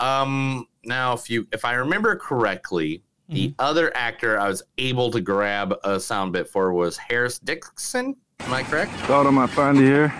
Um, 0.00 0.66
now, 0.84 1.14
if 1.14 1.30
you 1.30 1.46
if 1.52 1.64
I 1.64 1.74
remember 1.74 2.16
correctly, 2.16 3.02
the 3.28 3.54
other 3.58 3.90
actor 3.96 4.38
I 4.38 4.48
was 4.48 4.62
able 4.76 5.10
to 5.10 5.20
grab 5.20 5.74
a 5.84 5.98
sound 5.98 6.34
bit 6.34 6.48
for 6.48 6.72
was 6.74 6.98
Harris 6.98 7.38
Dickinson. 7.38 8.16
Am 8.40 8.52
I 8.52 8.62
correct? 8.62 8.92
Thought 9.06 9.26
I 9.26 9.30
might 9.30 9.48
find 9.50 9.78
you 9.78 9.84
here. 9.84 10.14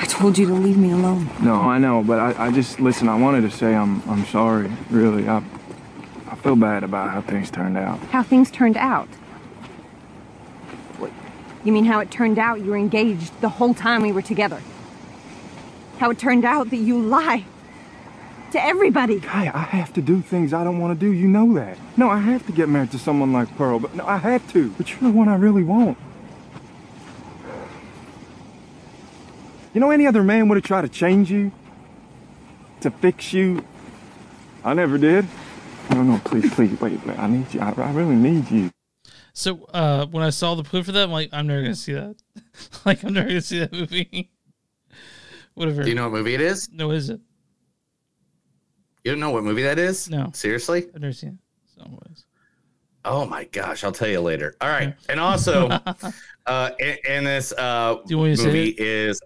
I 0.00 0.06
told 0.06 0.38
you 0.38 0.46
to 0.46 0.54
leave 0.54 0.78
me 0.78 0.92
alone. 0.92 1.28
No, 1.42 1.54
I 1.54 1.78
know, 1.78 2.04
but 2.04 2.20
I, 2.20 2.46
I 2.46 2.50
just 2.52 2.78
listen. 2.78 3.08
I 3.08 3.16
wanted 3.18 3.40
to 3.42 3.50
say 3.50 3.74
I'm 3.74 4.00
I'm 4.08 4.24
sorry. 4.26 4.70
Really, 4.90 5.28
I 5.28 5.42
I 6.28 6.36
feel 6.36 6.54
bad 6.56 6.84
about 6.84 7.10
how 7.10 7.20
things 7.20 7.50
turned 7.50 7.76
out. 7.76 7.98
How 8.10 8.22
things 8.22 8.50
turned 8.50 8.76
out. 8.76 9.08
You 11.64 11.72
mean 11.72 11.84
how 11.84 11.98
it 11.98 12.10
turned 12.10 12.38
out 12.38 12.60
you 12.60 12.70
were 12.70 12.76
engaged 12.76 13.40
the 13.40 13.48
whole 13.48 13.74
time 13.74 14.02
we 14.02 14.12
were 14.12 14.22
together? 14.22 14.62
How 15.98 16.10
it 16.10 16.18
turned 16.18 16.44
out 16.44 16.70
that 16.70 16.76
you 16.76 17.00
lie 17.00 17.44
to 18.52 18.62
everybody. 18.64 19.18
Hey, 19.18 19.48
I 19.48 19.62
have 19.62 19.92
to 19.94 20.00
do 20.00 20.22
things 20.22 20.52
I 20.52 20.62
don't 20.64 20.78
want 20.78 20.98
to 20.98 21.06
do. 21.06 21.12
You 21.12 21.26
know 21.26 21.52
that. 21.54 21.76
No, 21.96 22.08
I 22.08 22.18
have 22.20 22.46
to 22.46 22.52
get 22.52 22.68
married 22.68 22.92
to 22.92 22.98
someone 22.98 23.32
like 23.32 23.54
Pearl, 23.56 23.80
but 23.80 23.94
no, 23.94 24.06
I 24.06 24.18
have 24.18 24.50
to. 24.52 24.70
But 24.70 24.90
you're 24.90 25.00
the 25.00 25.10
one 25.10 25.28
I 25.28 25.34
really 25.34 25.64
want. 25.64 25.98
You 29.78 29.80
know, 29.80 29.92
any 29.92 30.08
other 30.08 30.24
man 30.24 30.48
would 30.48 30.56
have 30.56 30.64
tried 30.64 30.82
to 30.82 30.88
change 30.88 31.30
you, 31.30 31.52
to 32.80 32.90
fix 32.90 33.32
you. 33.32 33.64
I 34.64 34.74
never 34.74 34.98
did. 34.98 35.24
No, 35.92 36.02
no, 36.02 36.20
please, 36.24 36.52
please, 36.52 36.80
wait, 36.80 36.98
wait. 37.06 37.16
I 37.16 37.28
need 37.28 37.54
you. 37.54 37.60
I, 37.60 37.70
I 37.70 37.92
really 37.92 38.16
need 38.16 38.50
you. 38.50 38.72
So 39.34 39.68
uh, 39.72 40.06
when 40.06 40.24
I 40.24 40.30
saw 40.30 40.56
the 40.56 40.64
clip 40.64 40.84
for 40.86 40.90
that, 40.90 41.04
I'm 41.04 41.12
like, 41.12 41.28
I'm 41.32 41.46
never 41.46 41.62
gonna 41.62 41.76
see 41.76 41.92
that. 41.92 42.16
like, 42.84 43.04
I'm 43.04 43.12
never 43.12 43.28
gonna 43.28 43.40
see 43.40 43.60
that 43.60 43.72
movie. 43.72 44.32
Whatever. 45.54 45.84
Do 45.84 45.90
you 45.90 45.94
know 45.94 46.08
what 46.08 46.12
movie 46.18 46.34
it 46.34 46.40
is? 46.40 46.68
No, 46.72 46.90
is 46.90 47.08
it? 47.08 47.20
You 49.04 49.12
don't 49.12 49.20
know 49.20 49.30
what 49.30 49.44
movie 49.44 49.62
that 49.62 49.78
is? 49.78 50.10
No. 50.10 50.32
Seriously? 50.34 50.88
I've 50.92 51.02
never 51.02 51.12
seen 51.12 51.34
it. 51.34 51.76
So 51.76 51.82
anyways. 51.84 52.26
Oh 53.04 53.26
my 53.26 53.44
gosh, 53.44 53.84
I'll 53.84 53.92
tell 53.92 54.08
you 54.08 54.22
later. 54.22 54.56
All 54.60 54.70
right. 54.70 54.96
And 55.08 55.20
also, 55.20 55.68
uh, 56.46 56.70
in, 56.80 56.96
in 57.08 57.24
this 57.24 57.52
uh, 57.52 57.94
Do 57.94 58.02
you 58.08 58.18
want 58.18 58.30
me 58.30 58.36
to 58.36 58.42
say 58.42 58.46
movie 58.48 58.68
it? 58.70 58.80
is 58.80 59.20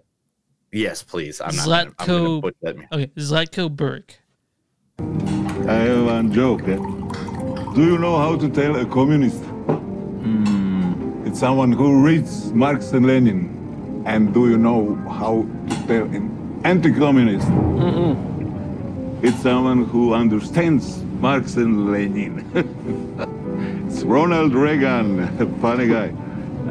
yes, 0.73 1.03
please. 1.03 1.39
I'm 1.41 1.55
not. 1.55 1.65
Gonna, 1.65 1.91
I'm 1.99 2.07
gonna 2.07 2.29
Zlatko. 2.29 2.41
put. 2.41 2.55
Okay, 2.91 3.07
Zlatko 3.17 3.75
Burke. 3.75 4.15
I 4.99 5.73
have 5.87 6.05
one 6.05 6.31
joke. 6.33 6.63
eh? 6.67 6.75
Do 7.75 7.81
you 7.85 7.97
know 7.97 8.17
how 8.17 8.37
to 8.37 8.49
tell 8.49 8.75
a 8.75 8.85
communist? 8.85 9.41
Hmm, 9.43 11.25
It's 11.25 11.39
someone 11.39 11.71
who 11.71 12.03
reads 12.03 12.51
Marx 12.53 12.91
and 12.91 13.05
Lenin. 13.05 14.03
And 14.05 14.33
do 14.33 14.49
you 14.49 14.57
know 14.57 14.95
how 15.09 15.45
to 15.69 15.75
tell 15.87 16.03
an 16.03 16.61
anti-communist? 16.65 17.47
It's 19.23 19.41
someone 19.41 19.85
who 19.85 20.13
understands 20.13 21.01
Marx 21.21 21.55
and 21.55 21.89
Lenin. 21.91 22.43
it's 23.87 24.03
Ronald 24.03 24.53
Reagan, 24.53 25.25
funny 25.61 25.87
guy. 25.87 26.09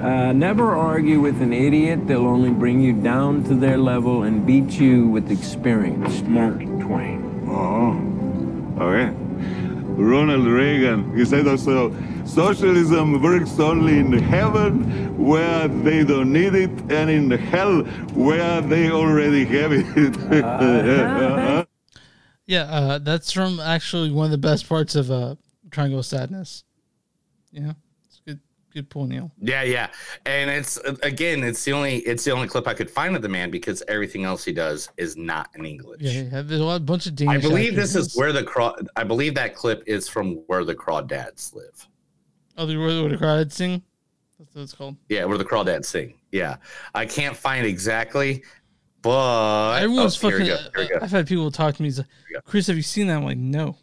Uh, 0.02 0.32
never 0.32 0.74
argue 0.74 1.20
with 1.20 1.40
an 1.40 1.52
idiot. 1.52 2.08
They'll 2.08 2.26
only 2.26 2.50
bring 2.50 2.80
you 2.80 2.92
down 2.92 3.44
to 3.44 3.54
their 3.54 3.78
level 3.78 4.24
and 4.24 4.44
beat 4.44 4.72
you 4.80 5.06
with 5.06 5.30
experience. 5.30 6.22
Mark 6.22 6.58
Twain. 6.58 7.22
Oh, 7.48 8.82
okay. 8.82 9.14
Ronald 9.94 10.46
Reagan, 10.46 11.16
he 11.16 11.24
said 11.24 11.46
also, 11.46 11.94
socialism 12.24 13.22
works 13.22 13.60
only 13.60 13.98
in 13.98 14.12
heaven 14.12 15.16
where 15.24 15.68
they 15.68 16.02
don't 16.02 16.32
need 16.32 16.54
it, 16.54 16.70
and 16.90 17.08
in 17.08 17.30
hell 17.30 17.82
where 18.14 18.60
they 18.60 18.90
already 18.90 19.44
have 19.44 19.70
it. 19.72 21.66
Yeah, 22.44 22.62
uh, 22.64 22.98
that's 22.98 23.30
from 23.30 23.60
actually 23.60 24.10
one 24.10 24.24
of 24.24 24.32
the 24.32 24.36
best 24.36 24.68
parts 24.68 24.96
of 24.96 25.10
uh, 25.12 25.36
Triangle 25.70 26.00
of 26.00 26.06
Sadness. 26.06 26.64
Yeah, 27.52 27.70
it's 27.70 27.91
good. 28.72 28.90
Pull, 28.90 29.06
Neil. 29.06 29.30
Yeah, 29.40 29.62
yeah. 29.62 29.90
And 30.26 30.50
it's 30.50 30.76
again, 31.02 31.42
it's 31.44 31.64
the 31.64 31.72
only 31.72 31.98
it's 31.98 32.24
the 32.24 32.32
only 32.32 32.48
clip 32.48 32.66
I 32.66 32.74
could 32.74 32.90
find 32.90 33.14
of 33.14 33.22
the 33.22 33.28
man 33.28 33.50
because 33.50 33.82
everything 33.88 34.24
else 34.24 34.44
he 34.44 34.52
does 34.52 34.88
is 34.96 35.16
not 35.16 35.50
in 35.54 35.64
English. 35.64 36.00
Yeah, 36.00 36.22
yeah. 36.22 36.42
There's 36.42 36.60
a 36.60 36.64
lot, 36.64 36.84
bunch 36.84 37.06
of 37.06 37.14
I 37.28 37.38
believe 37.38 37.74
actors 37.74 37.92
this 37.92 38.08
is 38.08 38.16
where 38.16 38.32
the 38.32 38.44
craw. 38.44 38.74
I 38.96 39.04
believe 39.04 39.34
that 39.34 39.54
clip 39.54 39.82
is 39.86 40.08
from 40.08 40.36
where 40.46 40.64
the 40.64 40.74
crawdads 40.74 41.54
live. 41.54 41.88
Oh, 42.56 42.66
the 42.66 42.76
where 42.76 43.08
the 43.08 43.16
crowd 43.16 43.52
sing. 43.52 43.82
That's 44.38 44.54
what 44.54 44.62
it's 44.62 44.74
called. 44.74 44.96
Yeah, 45.08 45.24
where 45.24 45.38
the 45.38 45.44
crawdads 45.44 45.86
sing. 45.86 46.14
Yeah, 46.32 46.56
I 46.94 47.06
can't 47.06 47.36
find 47.36 47.66
exactly, 47.66 48.42
but 49.02 49.78
Everyone's 49.78 50.22
oh, 50.22 50.28
here 50.28 50.38
we 50.38 50.48
fucking. 50.48 50.56
go, 50.56 50.62
here 50.62 50.70
we 50.76 50.94
uh, 50.94 50.98
go. 50.98 51.04
I've 51.04 51.10
had 51.10 51.26
people 51.26 51.50
talk 51.50 51.74
to 51.76 51.82
me. 51.82 51.90
Like, 51.90 52.06
Chris, 52.44 52.66
have 52.68 52.76
you 52.76 52.82
seen 52.82 53.08
that? 53.08 53.16
I'm 53.16 53.24
like, 53.24 53.38
no, 53.38 53.76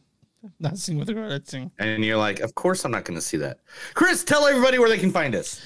not 0.59 0.77
seen 0.77 1.03
the 1.03 1.13
crowd 1.13 1.47
sing. 1.47 1.71
And 1.79 2.03
you're 2.03 2.17
like, 2.17 2.39
of 2.39 2.55
course 2.55 2.85
I'm 2.85 2.91
not 2.91 3.05
going 3.05 3.17
to 3.17 3.25
see 3.25 3.37
that. 3.37 3.59
Chris, 3.93 4.23
tell 4.23 4.45
everybody 4.45 4.79
where 4.79 4.89
they 4.89 4.97
can 4.97 5.11
find 5.11 5.35
us. 5.35 5.61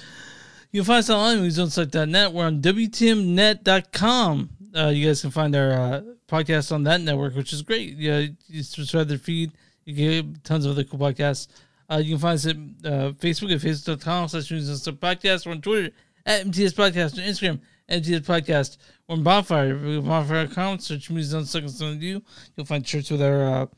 You'll 0.71 0.85
find 0.85 0.99
us 0.99 1.09
online 1.09 1.37
at 1.37 1.43
moviesonsuck.net. 1.43 2.33
We're 2.33 2.45
on 2.45 2.61
WTMnet.com. 2.61 4.49
Uh, 4.75 4.87
you 4.87 5.05
guys 5.05 5.21
can 5.21 5.29
find 5.29 5.55
our 5.55 5.71
uh, 5.71 6.01
podcast 6.27 6.71
on 6.71 6.83
that 6.83 7.01
network, 7.01 7.35
which 7.35 7.53
is 7.53 7.61
great. 7.61 7.95
Yeah, 7.95 8.25
you 8.47 8.63
subscribe 8.63 9.03
to 9.03 9.09
their 9.09 9.17
feed. 9.19 9.51
You 9.85 9.93
get 9.93 10.43
tons 10.43 10.65
of 10.65 10.71
other 10.71 10.83
cool 10.83 10.99
podcasts. 10.99 11.47
Uh, 11.91 11.97
you 11.97 12.15
can 12.15 12.19
find 12.19 12.35
us 12.35 12.45
at 12.47 12.55
uh, 12.55 13.11
Facebook 13.11 13.53
at 13.53 13.61
facebook.com 13.61 14.29
slash 14.29 14.49
podcast. 14.49 15.45
We're 15.45 15.51
on 15.51 15.61
Twitter 15.61 15.93
at 16.25 16.45
MTS 16.47 16.73
Podcast. 16.73 17.13
On 17.13 17.23
Instagram, 17.23 17.59
MTS 17.89 18.21
Podcast. 18.27 18.77
We're 19.07 19.15
on 19.15 19.23
Bonfire. 19.23 19.75
On 19.75 20.01
Bonfire.com. 20.01 20.79
Search 20.79 21.09
Unstuck 21.09 21.61
and 21.61 21.71
something 21.71 21.99
to 21.99 22.19
do. 22.19 22.23
You'll 22.55 22.65
find 22.65 22.87
shirts 22.87 23.11
with 23.11 23.21
our, 23.21 23.43
uh, 23.43 23.49
our 23.59 23.69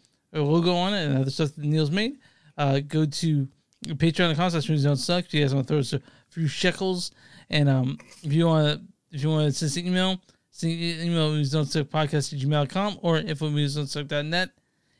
logo 0.43 0.73
on 0.73 0.93
it 0.93 1.05
and 1.05 1.17
other 1.17 1.29
stuff 1.31 1.55
that 1.55 1.65
Neil's 1.65 1.91
made. 1.91 2.17
Uh, 2.57 2.79
go 2.79 3.05
to 3.05 3.47
Patreon.com 3.85 4.49
slash 4.51 4.69
movies 4.69 4.83
don't 4.83 4.95
suck. 4.97 5.25
If 5.25 5.33
you 5.33 5.41
guys 5.41 5.53
want 5.53 5.67
to 5.67 5.71
throw 5.73 5.79
us 5.79 5.93
a 5.93 6.01
few 6.29 6.47
shekels, 6.47 7.11
and 7.49 7.69
um, 7.69 7.97
if 8.23 8.33
you 8.33 8.47
want 8.47 8.67
to, 8.79 8.85
if 9.15 9.21
you 9.23 9.29
want 9.29 9.47
to 9.47 9.51
send 9.53 9.69
us 9.69 9.77
an 9.77 9.87
email, 9.87 10.19
send 10.51 10.73
an 10.73 11.07
email 11.07 11.29
movies 11.31 11.51
don't 11.51 11.65
suck 11.65 11.87
podcast 11.87 12.33
at 12.33 12.39
gmail.com 12.39 12.99
or 13.01 13.17
info 13.17 13.49
movies 13.49 13.75
don't 13.75 13.87
suck.net. 13.87 14.49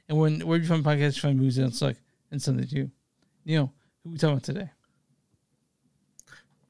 And 0.08 0.18
when 0.18 0.42
where 0.42 0.60
you 0.60 0.68
find 0.68 0.84
podcasts, 0.84 1.16
you 1.16 1.22
find 1.22 1.38
movies 1.40 1.58
don't 1.58 1.74
suck 1.74 1.96
and 2.32 2.42
send 2.42 2.60
it 2.60 2.70
to 2.70 2.76
you. 2.76 2.92
Neil, 3.46 3.74
who 4.04 4.12
we 4.12 4.18
talking 4.18 4.34
about 4.34 4.44
today? 4.44 4.70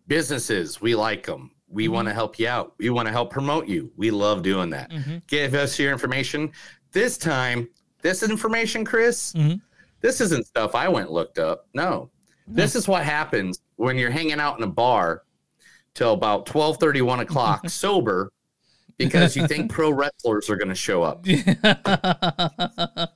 Businesses, 0.08 0.80
we 0.82 0.94
like 0.96 1.26
them. 1.26 1.52
We 1.68 1.88
want 1.88 2.08
to 2.08 2.14
help 2.14 2.38
you 2.38 2.48
out. 2.48 2.76
We 2.78 2.90
want 2.92 3.08
to 3.08 3.12
help 3.12 3.32
promote 3.32 3.68
you. 3.68 3.92
We 3.98 4.12
love 4.12 4.44
doing 4.44 4.70
that. 4.70 4.92
Mhm. 4.92 5.26
Give 5.28 5.56
us 5.56 5.80
your 5.80 5.92
information. 5.92 6.52
This 6.92 7.18
time, 7.18 7.68
this 8.06 8.22
information, 8.22 8.86
Chris, 8.86 9.34
mm-hmm. 9.34 9.56
this 10.00 10.22
isn't 10.22 10.46
stuff 10.46 10.76
I 10.76 10.88
went 10.88 11.08
and 11.08 11.16
looked 11.16 11.40
up. 11.40 11.68
No. 11.74 12.12
This 12.48 12.76
is 12.76 12.88
what 12.88 13.04
happens 13.04 13.60
when 13.78 13.98
you're 13.98 14.12
hanging 14.12 14.40
out 14.40 14.60
in 14.60 14.64
a 14.64 14.68
bar 14.68 15.24
till 15.96 16.14
about 16.14 16.46
12 16.46 16.78
1 16.82 17.20
o'clock 17.22 17.68
sober 17.70 18.32
because 18.98 19.36
you 19.36 19.48
think 19.48 19.72
pro 19.72 19.90
wrestlers 19.90 20.52
are 20.52 20.56
going 20.56 20.70
to 20.70 20.76
show 20.76 21.02
up. 21.02 21.26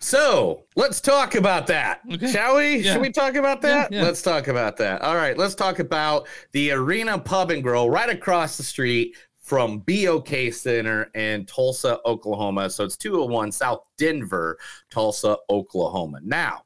So 0.00 0.64
let's 0.76 1.00
talk 1.00 1.34
about 1.34 1.66
that, 1.68 2.02
shall 2.30 2.56
we? 2.56 2.76
Yeah. 2.76 2.92
Should 2.92 3.00
we 3.00 3.10
talk 3.10 3.36
about 3.36 3.62
that? 3.62 3.90
Yeah, 3.90 4.00
yeah. 4.00 4.04
Let's 4.04 4.20
talk 4.20 4.48
about 4.48 4.76
that. 4.76 5.00
All 5.00 5.16
right, 5.16 5.38
let's 5.38 5.54
talk 5.54 5.78
about 5.78 6.28
the 6.52 6.72
Arena 6.72 7.18
Pub 7.18 7.50
and 7.50 7.62
Grill 7.62 7.88
right 7.88 8.10
across 8.10 8.58
the 8.58 8.64
street 8.64 9.16
from 9.44 9.80
BOK 9.80 10.52
Center 10.52 11.10
in 11.14 11.44
Tulsa, 11.44 12.00
Oklahoma. 12.06 12.70
So 12.70 12.84
it's 12.84 12.96
201 12.96 13.52
South 13.52 13.82
Denver, 13.98 14.56
Tulsa, 14.90 15.36
Oklahoma. 15.50 16.20
Now, 16.22 16.62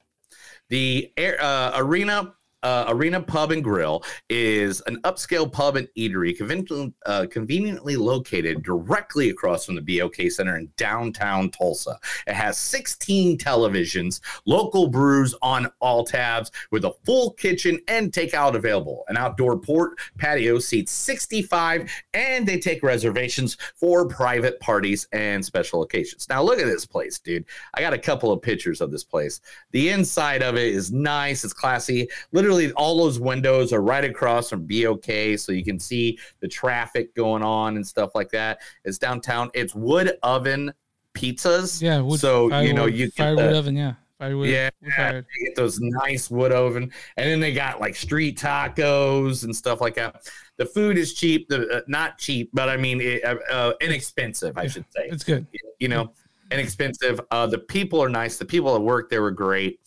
the 0.69 1.13
air, 1.17 1.43
uh, 1.43 1.73
Arena 1.75 2.35
uh, 2.63 2.87
Arena 2.89 3.21
Pub 3.21 3.53
and 3.53 3.63
Grill 3.63 4.03
is 4.29 4.83
an 4.87 5.01
upscale 5.03 5.51
pub 5.51 5.77
and 5.77 5.89
eatery 5.97 6.37
conveniently, 6.37 6.93
uh, 7.07 7.27
conveniently 7.31 7.97
located 7.97 8.63
directly 8.63 9.31
across 9.31 9.65
from 9.65 9.77
the 9.77 9.99
BOK 9.99 10.31
Center 10.31 10.57
in 10.57 10.71
downtown 10.77 11.51
Tulsa. 11.51 11.99
It 12.27 12.35
has 12.35 12.59
16 12.59 13.39
televisions, 13.39 14.21
local 14.47 14.89
brews 14.89 15.35
on 15.43 15.69
all 15.81 16.05
tabs, 16.05 16.51
with 16.71 16.85
a 16.85 16.95
full 17.05 17.33
kitchen 17.33 17.79
and 17.89 18.13
takeout 18.13 18.55
available. 18.55 19.05
An 19.09 19.17
outdoor 19.17 19.59
port 19.59 19.99
patio 20.19 20.59
seats 20.59 20.93
65, 20.93 21.91
and 22.15 22.47
they 22.47 22.59
take 22.59 22.83
reservations 22.83 23.57
for 23.77 24.07
private 24.07 24.59
parties 24.61 25.07
and 25.13 25.45
special 25.45 25.83
occasions. 25.83 26.29
Now, 26.29 26.43
look 26.43 26.59
at 26.59 26.67
this 26.67 26.87
place, 26.87 27.19
dude. 27.19 27.45
I 27.75 27.81
got 27.81 27.93
a 27.93 27.99
couple 27.99 28.33
of 28.33 28.43
pictures 28.43 28.81
of 28.81 28.91
this 28.91 29.05
place. 29.05 29.41
The 29.71 29.91
inside 29.91 30.43
of 30.43 30.57
it 30.57 30.75
is 30.75 30.93
nice, 30.93 31.45
it's 31.45 31.53
classy. 31.53 32.09
Literally, 32.33 32.58
all 32.73 32.99
those 32.99 33.19
windows 33.19 33.73
are 33.73 33.83
right 33.83 34.05
across 34.05 34.51
from 34.51 34.67
BOK, 34.67 35.39
so 35.39 35.53
you 35.53 35.65
can 35.65 35.79
see 35.81 36.19
the 36.41 36.49
traffic 36.49 37.15
going 37.15 37.43
on 37.43 37.77
and 37.77 37.87
stuff 37.87 38.11
like 38.15 38.31
that. 38.31 38.61
It's 38.85 38.99
downtown. 38.99 39.51
It's 39.55 39.75
wood 39.75 40.19
oven 40.23 40.73
pizzas. 41.15 41.81
Yeah, 41.83 42.01
wood, 42.01 42.21
so 42.21 42.61
you 42.61 42.73
know 42.73 42.87
you 42.87 43.07
get 43.07 43.15
firewood 43.15 43.45
the- 43.53 43.59
oven, 43.59 43.77
yeah, 43.77 43.95
firewood. 44.19 44.49
yeah, 44.49 44.71
you 44.83 45.47
get 45.47 45.57
those 45.57 45.79
nice 45.81 46.31
wood 46.31 46.53
oven, 46.53 46.85
and 47.17 47.31
then 47.31 47.41
they 47.41 47.53
got 47.53 47.81
like 47.81 47.97
street 47.97 48.39
tacos 48.39 49.45
and 49.45 49.55
stuff 49.55 49.81
like 49.81 49.95
that. 49.95 50.29
The 50.57 50.67
food 50.67 50.99
is 50.99 51.15
cheap, 51.15 51.49
the 51.49 51.79
uh, 51.79 51.81
not 51.87 52.19
cheap, 52.19 52.51
but 52.53 52.69
I 52.69 52.77
mean 52.77 53.01
it, 53.01 53.25
uh, 53.25 53.37
uh, 53.51 53.73
inexpensive, 53.81 54.59
I 54.59 54.67
should 54.67 54.85
say. 54.91 55.09
It's 55.09 55.25
good. 55.25 55.47
You 55.79 55.89
know, 55.89 56.13
inexpensive. 56.51 57.21
Uh, 57.31 57.47
the 57.47 57.59
people 57.59 58.03
are 58.03 58.09
nice. 58.09 58.39
The 58.39 58.45
people 58.45 58.75
that 58.75 58.81
work 58.81 59.09
there 59.09 59.23
were 59.23 59.31
great. 59.31 59.81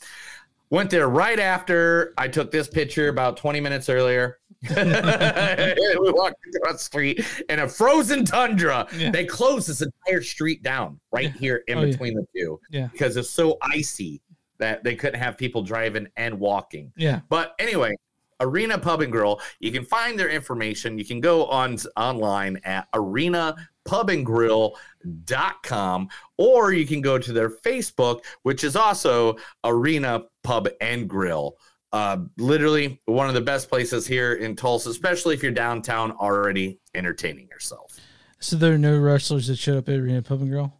Went 0.71 0.89
there 0.89 1.09
right 1.09 1.37
after 1.39 2.13
I 2.17 2.27
took 2.29 2.49
this 2.49 2.67
picture 2.67 3.09
about 3.09 3.35
20 3.37 3.59
minutes 3.59 3.89
earlier. 3.89 4.39
we 4.69 6.11
walked 6.11 6.35
across 6.55 6.73
the 6.73 6.79
street 6.79 7.25
in 7.49 7.59
a 7.59 7.67
frozen 7.67 8.23
tundra. 8.23 8.87
Yeah. 8.97 9.11
They 9.11 9.25
closed 9.25 9.67
this 9.67 9.81
entire 9.81 10.21
street 10.23 10.63
down 10.63 10.99
right 11.11 11.31
here 11.33 11.63
in 11.67 11.77
Oh, 11.77 11.81
yeah. 11.81 11.91
between 11.91 12.15
the 12.15 12.25
two 12.33 12.59
Yeah. 12.69 12.87
because 12.91 13.17
it's 13.17 13.29
so 13.29 13.57
icy 13.61 14.21
that 14.59 14.83
they 14.83 14.95
couldn't 14.95 15.19
have 15.19 15.37
people 15.37 15.61
driving 15.61 16.07
and 16.15 16.39
walking. 16.39 16.93
Yeah. 16.95 17.19
But 17.27 17.53
anyway, 17.59 17.93
Arena 18.39 18.77
Pub 18.77 19.01
and 19.01 19.11
Grill, 19.11 19.41
you 19.59 19.71
can 19.73 19.83
find 19.83 20.17
their 20.17 20.29
information. 20.29 20.97
You 20.97 21.03
can 21.05 21.19
go 21.19 21.45
on 21.47 21.77
online 21.97 22.61
at 22.63 22.87
arena 22.93 23.55
pub 23.83 24.09
and 24.09 24.25
arenapubandgrill.com 24.25 26.09
or 26.37 26.71
you 26.73 26.85
can 26.85 27.01
go 27.01 27.17
to 27.17 27.33
their 27.33 27.49
Facebook, 27.49 28.21
which 28.43 28.63
is 28.63 28.75
also 28.75 29.35
Arena 29.63 30.23
Pub 30.43 30.67
and 30.79 31.09
Grill. 31.09 31.57
Uh, 31.93 32.19
literally 32.37 33.01
one 33.05 33.27
of 33.27 33.33
the 33.33 33.41
best 33.41 33.67
places 33.67 34.07
here 34.07 34.33
in 34.33 34.55
Tulsa, 34.55 34.89
especially 34.89 35.35
if 35.35 35.43
you're 35.43 35.51
downtown 35.51 36.11
already 36.11 36.79
entertaining 36.95 37.47
yourself. 37.49 37.97
So 38.39 38.55
there 38.55 38.73
are 38.73 38.77
no 38.77 38.97
wrestlers 38.97 39.47
that 39.47 39.57
showed 39.57 39.77
up 39.77 39.89
at 39.89 39.95
Arena 39.95 40.21
Pub 40.21 40.41
and 40.41 40.49
Grill. 40.49 40.73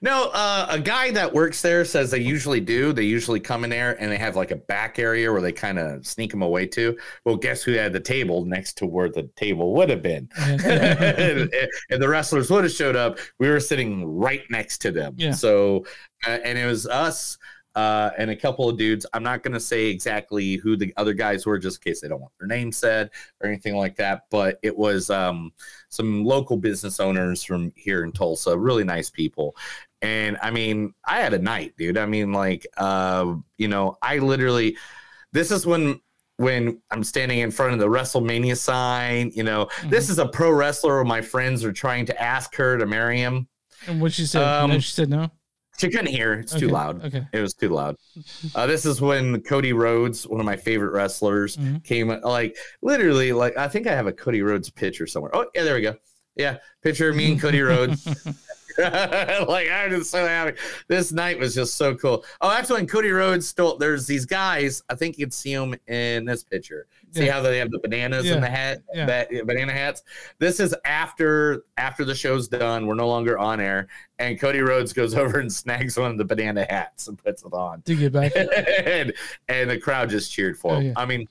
No, 0.00 0.30
uh, 0.32 0.66
a 0.70 0.78
guy 0.78 1.10
that 1.12 1.32
works 1.32 1.60
there 1.62 1.84
says 1.84 2.10
they 2.10 2.20
usually 2.20 2.60
do. 2.60 2.92
They 2.92 3.02
usually 3.02 3.40
come 3.40 3.64
in 3.64 3.70
there 3.70 4.00
and 4.00 4.12
they 4.12 4.16
have 4.16 4.36
like 4.36 4.50
a 4.50 4.56
back 4.56 4.98
area 4.98 5.32
where 5.32 5.40
they 5.40 5.52
kind 5.52 5.78
of 5.78 6.06
sneak 6.06 6.30
them 6.30 6.42
away 6.42 6.66
to. 6.68 6.96
Well, 7.24 7.36
guess 7.36 7.62
who 7.62 7.72
had 7.72 7.92
the 7.92 8.00
table 8.00 8.44
next 8.44 8.74
to 8.78 8.86
where 8.86 9.08
the 9.08 9.24
table 9.34 9.74
would 9.74 9.90
have 9.90 10.02
been? 10.02 10.28
and, 10.38 11.52
and 11.90 12.02
the 12.02 12.08
wrestlers 12.08 12.50
would 12.50 12.64
have 12.64 12.72
showed 12.72 12.96
up. 12.96 13.18
We 13.38 13.48
were 13.48 13.60
sitting 13.60 14.04
right 14.04 14.42
next 14.50 14.78
to 14.82 14.92
them. 14.92 15.14
Yeah. 15.16 15.32
So, 15.32 15.84
uh, 16.26 16.38
and 16.44 16.58
it 16.58 16.66
was 16.66 16.86
us 16.86 17.38
uh, 17.78 18.10
and 18.18 18.28
a 18.28 18.34
couple 18.34 18.68
of 18.68 18.76
dudes. 18.76 19.06
I'm 19.12 19.22
not 19.22 19.44
going 19.44 19.54
to 19.54 19.60
say 19.60 19.86
exactly 19.86 20.56
who 20.56 20.76
the 20.76 20.92
other 20.96 21.12
guys 21.14 21.46
were, 21.46 21.60
just 21.60 21.78
in 21.78 21.88
case 21.88 22.00
they 22.00 22.08
don't 22.08 22.20
want 22.20 22.32
their 22.40 22.48
name 22.48 22.72
said 22.72 23.08
or 23.40 23.48
anything 23.48 23.76
like 23.76 23.94
that. 23.96 24.22
But 24.30 24.58
it 24.64 24.76
was 24.76 25.10
um, 25.10 25.52
some 25.88 26.24
local 26.24 26.56
business 26.56 26.98
owners 26.98 27.44
from 27.44 27.72
here 27.76 28.02
in 28.02 28.10
Tulsa, 28.10 28.58
really 28.58 28.82
nice 28.82 29.10
people. 29.10 29.54
And 30.02 30.36
I 30.42 30.50
mean, 30.50 30.92
I 31.04 31.20
had 31.20 31.34
a 31.34 31.38
night, 31.38 31.74
dude. 31.78 31.98
I 31.98 32.06
mean, 32.06 32.32
like, 32.32 32.66
uh, 32.78 33.36
you 33.58 33.68
know, 33.68 33.96
I 34.02 34.18
literally, 34.18 34.76
this 35.32 35.52
is 35.52 35.64
when 35.64 36.00
when 36.38 36.80
I'm 36.90 37.04
standing 37.04 37.38
in 37.38 37.52
front 37.52 37.74
of 37.74 37.78
the 37.78 37.86
WrestleMania 37.86 38.56
sign. 38.56 39.30
You 39.36 39.44
know, 39.44 39.68
this 39.86 40.10
is 40.10 40.18
a 40.18 40.26
pro 40.26 40.50
wrestler. 40.50 41.04
My 41.04 41.22
friends 41.22 41.64
are 41.64 41.72
trying 41.72 42.06
to 42.06 42.20
ask 42.20 42.56
her 42.56 42.76
to 42.76 42.86
marry 42.86 43.18
him. 43.18 43.46
And 43.86 44.00
what 44.00 44.12
she 44.12 44.26
said? 44.26 44.42
Um, 44.42 44.70
no, 44.70 44.78
she 44.80 44.90
said 44.90 45.10
no. 45.10 45.30
She 45.78 45.88
couldn't 45.90 46.08
hear. 46.08 46.34
It's 46.34 46.54
too 46.54 46.68
loud. 46.68 47.04
okay. 47.04 47.26
It 47.32 47.40
was 47.40 47.54
too 47.54 47.68
loud. 47.68 47.96
Uh, 48.54 48.66
this 48.66 48.84
is 48.84 49.00
when 49.00 49.40
Cody 49.42 49.72
Rhodes, 49.72 50.26
one 50.26 50.40
of 50.40 50.46
my 50.46 50.56
favorite 50.56 50.90
wrestlers, 50.92 51.56
Mm-hmm. 51.56 51.78
came 51.78 52.08
like 52.22 52.56
literally 52.82 53.32
like 53.32 53.56
I 53.56 53.68
think 53.68 53.86
I 53.86 53.94
have 53.94 54.06
a 54.06 54.12
Cody 54.12 54.42
Rhodes 54.42 54.70
picture 54.70 55.06
somewhere. 55.06 55.30
Oh 55.34 55.46
yeah, 55.54 55.62
there 55.64 55.74
we 55.74 55.82
go. 55.82 55.94
Yeah, 56.36 56.58
picture 56.82 57.08
of 57.10 57.16
me 57.16 57.32
and 57.32 57.40
Cody 57.40 57.60
Rhodes. 57.62 58.06
like 59.48 59.68
I'm 59.70 59.90
just 59.90 60.10
so 60.10 60.26
happy. 60.26 60.56
This 60.86 61.12
night 61.12 61.38
was 61.38 61.54
just 61.54 61.74
so 61.74 61.94
cool. 61.96 62.24
Oh, 62.40 62.48
that's 62.50 62.70
when 62.70 62.86
Cody 62.86 63.10
Rhodes 63.10 63.48
stole. 63.48 63.76
There's 63.76 64.06
these 64.06 64.24
guys. 64.24 64.82
I 64.88 64.94
think 64.94 65.18
you 65.18 65.26
can 65.26 65.30
see 65.32 65.54
them 65.54 65.74
in 65.88 66.24
this 66.24 66.42
picture. 66.44 66.86
See 67.10 67.26
Yeah. 67.26 67.32
how 67.32 67.42
they 67.42 67.58
have 67.58 67.70
the 67.70 67.78
bananas 67.80 68.26
Yeah. 68.26 68.34
in 68.36 68.40
the 68.40 68.48
hat, 68.50 68.82
Yeah. 68.94 69.06
that 69.06 69.30
banana 69.46 69.72
hats. 69.72 70.02
This 70.38 70.60
is 70.60 70.74
after 70.84 71.64
after 71.76 72.04
the 72.04 72.14
show's 72.14 72.48
done. 72.48 72.86
We're 72.86 72.94
no 72.94 73.08
longer 73.08 73.38
on 73.38 73.60
air, 73.60 73.88
and 74.18 74.38
Cody 74.40 74.60
Rhodes 74.60 74.92
goes 74.92 75.14
over 75.16 75.40
and 75.40 75.52
snags 75.52 75.96
one 75.98 76.10
of 76.12 76.18
the 76.18 76.24
banana 76.24 76.66
hats 76.70 77.08
and 77.08 77.18
puts 77.18 77.42
it 77.44 77.52
on. 77.52 77.82
To 77.82 77.94
get 77.96 78.12
back. 78.12 78.32
and, 78.36 79.12
and 79.48 79.70
the 79.70 79.78
crowd 79.78 80.10
just 80.10 80.30
cheered 80.32 80.56
for 80.58 80.72
Oh, 80.74 80.76
him. 80.76 80.86
yeah. 80.88 80.92
I 80.96 81.06
mean, 81.06 81.26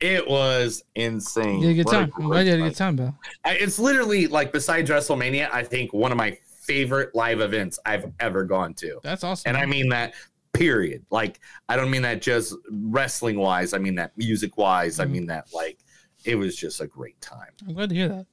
it 0.00 0.26
was 0.28 0.82
insane. 0.96 1.60
You 1.60 1.68
had 1.68 1.70
a 1.70 1.74
good 1.76 1.86
What 1.86 1.92
time. 1.92 2.12
I'm 2.18 2.24
glad 2.26 2.46
you 2.46 2.50
had 2.50 2.60
a 2.60 2.64
good 2.64 2.74
time, 2.76 2.96
Bill. 2.96 3.14
It's 3.46 3.78
literally 3.78 4.26
like 4.26 4.52
besides 4.52 4.90
WrestleMania, 4.90 5.48
I 5.52 5.62
think 5.62 5.92
one 5.92 6.10
of 6.10 6.18
my 6.18 6.36
favorite 6.62 7.14
live 7.14 7.40
events 7.40 7.78
I've 7.84 8.10
ever 8.20 8.44
gone 8.44 8.74
to. 8.74 9.00
That's 9.02 9.24
awesome. 9.24 9.48
And 9.48 9.56
I 9.56 9.66
mean 9.66 9.88
that 9.90 10.14
period. 10.52 11.04
Like 11.10 11.40
I 11.68 11.76
don't 11.76 11.90
mean 11.90 12.02
that 12.02 12.22
just 12.22 12.54
wrestling 12.70 13.38
wise. 13.38 13.72
I 13.74 13.78
mean 13.78 13.94
that 13.96 14.16
music 14.16 14.56
wise. 14.56 15.00
I 15.00 15.04
Mhm. 15.06 15.10
mean 15.10 15.26
that 15.26 15.48
like 15.52 15.78
it 16.24 16.36
was 16.36 16.54
just 16.56 16.80
a 16.80 16.86
great 16.86 17.20
time. 17.20 17.48
I'm 17.66 17.74
glad 17.74 17.88
to 17.88 17.94
hear 17.94 18.08
that. 18.08 18.26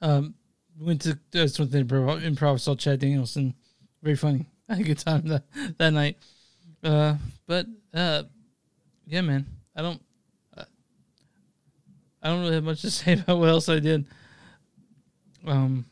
Um, 0.00 0.34
went 0.78 1.00
to 1.02 1.18
that's 1.30 1.58
one 1.58 1.68
thing 1.68 1.86
improv, 1.86 2.22
improv 2.22 2.60
saw 2.60 2.74
Chad 2.74 3.00
Danielson. 3.00 3.54
Very 4.02 4.16
funny. 4.16 4.46
I 4.68 4.74
had 4.74 4.84
a 4.84 4.88
good 4.88 4.98
time 4.98 5.26
that 5.28 5.44
that 5.78 5.90
night. 5.92 6.18
Uh, 6.84 7.16
but 7.46 7.66
uh, 7.94 8.24
yeah, 9.06 9.22
man. 9.22 9.46
I 9.74 9.82
don't. 9.82 10.00
Uh, 10.56 10.64
I 12.22 12.28
don't 12.28 12.40
really 12.42 12.54
have 12.54 12.64
much 12.64 12.82
to 12.82 12.90
say 12.92 13.14
about 13.14 13.38
what 13.38 13.48
else 13.48 13.68
I 13.68 13.78
did. 13.80 14.06
Um. 15.46 15.86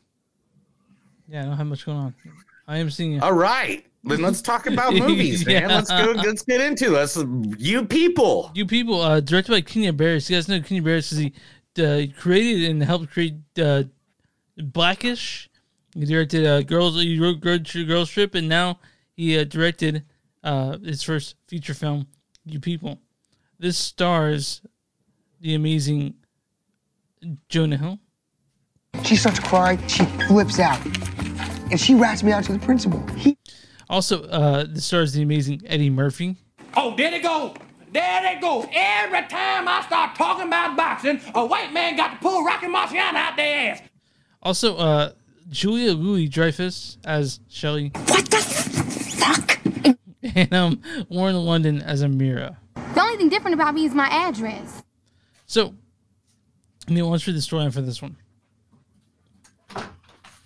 Yeah, 1.27 1.41
I 1.41 1.45
don't 1.45 1.57
have 1.57 1.67
much 1.67 1.85
going 1.85 1.97
on. 1.97 2.15
I 2.67 2.77
am 2.77 2.89
seeing 2.89 3.13
it. 3.13 3.23
All 3.23 3.33
right. 3.33 3.85
Then 4.03 4.21
let's 4.21 4.41
talk 4.41 4.67
about 4.71 4.93
movies, 4.93 5.45
man. 5.45 5.67
Let's 5.67 5.89
go. 5.89 6.13
Let's 6.15 6.43
get 6.43 6.61
into 6.61 6.91
this. 6.91 7.17
You 7.57 7.85
people. 7.85 8.51
You 8.53 8.65
people, 8.65 9.01
uh, 9.01 9.19
directed 9.19 9.51
by 9.51 9.61
Kenya 9.61 9.93
Barris. 9.93 10.29
You 10.29 10.37
guys 10.37 10.47
know 10.47 10.61
Kenya 10.61 10.83
Barris 10.83 11.11
because 11.11 11.31
he 11.75 11.83
uh, 11.83 12.19
created 12.19 12.69
and 12.69 12.83
helped 12.83 13.11
create 13.11 13.35
uh, 13.59 13.83
Blackish. 14.57 15.49
He 15.95 16.05
directed 16.05 16.45
uh, 16.45 16.61
Girls. 16.61 17.01
He 17.01 17.19
wrote 17.19 17.39
Girl, 17.39 17.57
Girls 17.59 18.09
Trip, 18.09 18.35
and 18.35 18.47
now 18.47 18.79
he 19.15 19.39
uh, 19.39 19.43
directed 19.43 20.03
uh, 20.43 20.77
his 20.77 21.01
first 21.01 21.35
feature 21.47 21.73
film, 21.73 22.07
you 22.45 22.59
people. 22.59 22.99
This 23.57 23.77
stars 23.77 24.61
the 25.41 25.55
amazing 25.55 26.15
Jonah 27.49 27.77
Hill. 27.77 27.99
She 29.03 29.15
starts 29.15 29.39
crying. 29.39 29.85
She 29.87 30.03
flips 30.27 30.59
out. 30.59 30.79
And 31.71 31.79
she 31.79 31.95
rats 31.95 32.23
me 32.23 32.31
out 32.31 32.43
to 32.45 32.53
the 32.53 32.59
principal. 32.59 33.05
He 33.15 33.37
Also, 33.89 34.23
uh, 34.23 34.65
this 34.67 34.85
stars 34.85 35.13
the 35.13 35.21
amazing 35.21 35.61
Eddie 35.65 35.89
Murphy. 35.89 36.35
Oh, 36.75 36.95
there 36.95 37.11
they 37.11 37.19
go. 37.21 37.55
There 37.91 38.21
they 38.21 38.39
go. 38.41 38.67
Every 38.73 39.21
time 39.27 39.67
I 39.67 39.81
start 39.85 40.15
talking 40.15 40.47
about 40.47 40.75
boxing, 40.75 41.21
a 41.33 41.45
white 41.45 41.71
man 41.71 41.95
got 41.95 42.11
to 42.11 42.17
pull 42.17 42.43
Rocky 42.43 42.67
Marciano 42.67 43.15
out 43.15 43.37
their 43.37 43.71
ass. 43.71 43.81
Also, 44.43 44.75
uh, 44.77 45.11
Julia 45.49 45.93
Louis 45.93 46.27
Dreyfus 46.27 46.97
as 47.05 47.39
Shelley. 47.49 47.91
What 48.07 48.25
the 48.25 48.37
fuck? 48.37 49.59
And 50.35 50.51
um, 50.53 50.81
Lauren 51.09 51.35
London 51.35 51.81
as 51.83 52.03
Amira. 52.03 52.57
The 52.95 52.99
only 53.01 53.15
thing 53.15 53.29
different 53.29 53.53
about 53.53 53.75
me 53.75 53.85
is 53.85 53.93
my 53.93 54.07
address. 54.07 54.83
So, 55.45 55.75
Neil, 56.89 57.07
let's 57.09 57.25
read 57.27 57.35
the 57.35 57.41
storyline 57.41 57.71
for 57.71 57.81
this 57.81 58.01
one. 58.01 58.17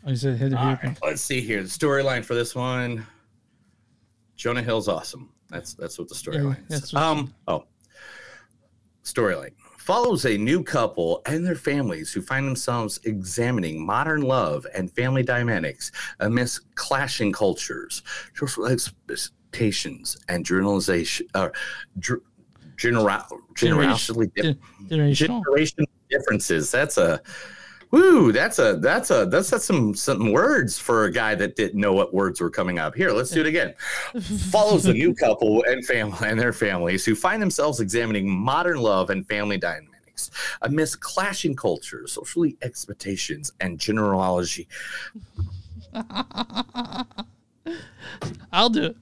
Oh, 0.05 0.11
you 0.11 0.15
said 0.15 0.53
All 0.53 0.65
right, 0.65 0.97
let's 1.03 1.21
see 1.21 1.41
here. 1.41 1.61
The 1.61 1.69
storyline 1.69 2.23
for 2.23 2.33
this 2.35 2.55
one. 2.55 3.05
Jonah 4.35 4.61
Hill's 4.61 4.87
awesome. 4.87 5.31
That's 5.49 5.73
that's 5.73 5.99
what 5.99 6.07
the 6.07 6.15
storyline 6.15 6.57
that's 6.67 6.85
is. 6.85 6.93
Um. 6.93 7.33
Oh. 7.47 7.65
Storyline 9.03 9.51
follows 9.77 10.25
a 10.25 10.37
new 10.37 10.63
couple 10.63 11.21
and 11.25 11.43
their 11.45 11.55
families 11.55 12.13
who 12.13 12.21
find 12.21 12.47
themselves 12.47 12.99
examining 13.05 13.83
modern 13.83 14.21
love 14.21 14.65
and 14.75 14.91
family 14.91 15.23
dynamics 15.23 15.91
amidst 16.19 16.73
clashing 16.75 17.31
cultures, 17.31 18.03
social 18.35 18.67
expectations, 18.67 20.15
and 20.29 20.45
generalization. 20.45 21.25
Uh, 21.33 21.49
dr- 21.97 22.21
genera- 22.77 23.25
generationally 23.55 24.31
Generational. 24.87 25.43
generation 25.43 25.85
differences. 26.09 26.69
That's 26.71 26.97
a 26.97 27.19
woo. 27.91 28.31
That's 28.31 28.59
a 28.59 28.77
that's 28.77 29.11
a 29.11 29.25
that's, 29.25 29.49
that's 29.49 29.65
some 29.65 29.95
some 29.95 30.31
words 30.31 30.77
for 30.77 31.05
a 31.05 31.11
guy 31.11 31.35
that 31.35 31.55
didn't 31.55 31.79
know 31.79 31.93
what 31.93 32.13
words 32.13 32.41
were 32.41 32.49
coming 32.49 32.79
up. 32.79 32.95
Here, 32.95 33.11
let's 33.11 33.31
do 33.31 33.41
it 33.41 33.47
again. 33.47 33.73
Follows 34.49 34.85
a 34.85 34.93
new 34.93 35.13
couple 35.13 35.63
and 35.63 35.85
family 35.85 36.17
and 36.21 36.39
their 36.39 36.53
families 36.53 37.05
who 37.05 37.15
find 37.15 37.41
themselves 37.41 37.79
examining 37.79 38.29
modern 38.29 38.77
love 38.77 39.09
and 39.09 39.27
family 39.27 39.57
dynamics 39.57 40.31
amidst 40.61 40.99
clashing 40.99 41.55
cultures, 41.55 42.13
social 42.13 42.45
expectations, 42.61 43.53
and 43.59 43.79
genealogy. 43.79 44.67
I'll 48.51 48.69
do 48.69 48.83
it. 48.83 48.97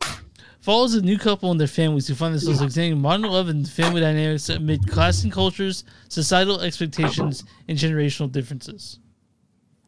Follows 0.67 0.95
a 0.95 1.01
new 1.01 1.17
couple 1.17 1.49
and 1.49 1.57
their 1.57 1.65
families 1.65 2.09
who 2.09 2.13
find 2.13 2.33
themselves 2.33 2.61
examining 2.61 2.99
modern 2.99 3.21
love 3.21 3.47
and 3.47 3.65
family 3.69 4.01
dynamics 4.01 4.49
amid 4.49 4.85
class 4.85 5.23
and 5.23 5.31
cultures, 5.31 5.85
societal 6.09 6.59
expectations, 6.59 7.45
and 7.69 7.77
generational 7.77 8.29
differences. 8.29 8.99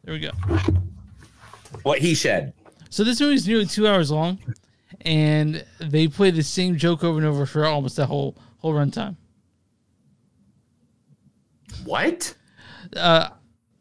There 0.04 0.14
we 0.14 0.20
go. 0.20 0.30
What 1.82 1.98
he 1.98 2.14
said. 2.14 2.54
So 2.88 3.04
this 3.04 3.20
movie 3.20 3.34
is 3.34 3.46
nearly 3.46 3.66
two 3.66 3.86
hours 3.86 4.10
long, 4.10 4.38
and 5.02 5.62
they 5.80 6.08
play 6.08 6.30
the 6.30 6.42
same 6.42 6.78
joke 6.78 7.04
over 7.04 7.18
and 7.18 7.26
over 7.26 7.44
for 7.44 7.66
almost 7.66 7.96
that 7.96 8.06
whole 8.06 8.38
whole 8.56 8.72
runtime. 8.72 9.16
What? 11.84 12.34
Uh, 12.96 13.28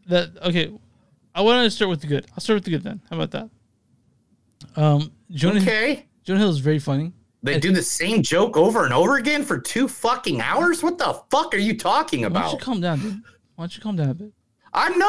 that 0.08 0.32
okay. 0.42 0.78
I 1.34 1.44
want 1.44 1.64
to 1.64 1.72
start 1.72 1.92
with 1.92 2.02
the 2.02 2.08
good. 2.08 2.28
I'll 2.34 2.42
start 2.42 2.58
with 2.58 2.66
the 2.66 2.72
good 2.72 2.84
then. 2.84 3.00
How 3.10 3.16
about 3.16 3.32
that? 3.32 3.50
Um, 4.76 5.14
Jonah. 5.32 5.62
Okay. 5.62 6.09
Jonah 6.30 6.42
Hill 6.42 6.52
is 6.52 6.60
very 6.60 6.78
funny. 6.78 7.12
They 7.42 7.60
do 7.60 7.72
the 7.72 7.82
same 7.82 8.22
joke 8.22 8.56
over 8.56 8.86
and 8.86 8.94
over 8.94 9.18
again 9.18 9.44
for 9.44 9.58
two 9.58 9.88
fucking 9.88 10.42
hours. 10.42 10.84
What 10.84 11.00
the 11.00 11.20
fuck 11.32 11.56
are 11.56 11.58
you 11.58 11.76
talking 11.76 12.22
Why 12.22 12.28
don't 12.30 12.36
you 12.36 12.48
about? 12.50 12.62
calm 12.62 12.82
down, 12.82 13.00
dude? 13.00 13.14
Why 13.56 13.64
don't 13.64 13.76
you 13.76 13.82
calm 13.82 13.96
down 13.96 14.10
a 14.12 14.14
bit? 14.14 14.32
I 14.72 14.90
know. 14.90 15.06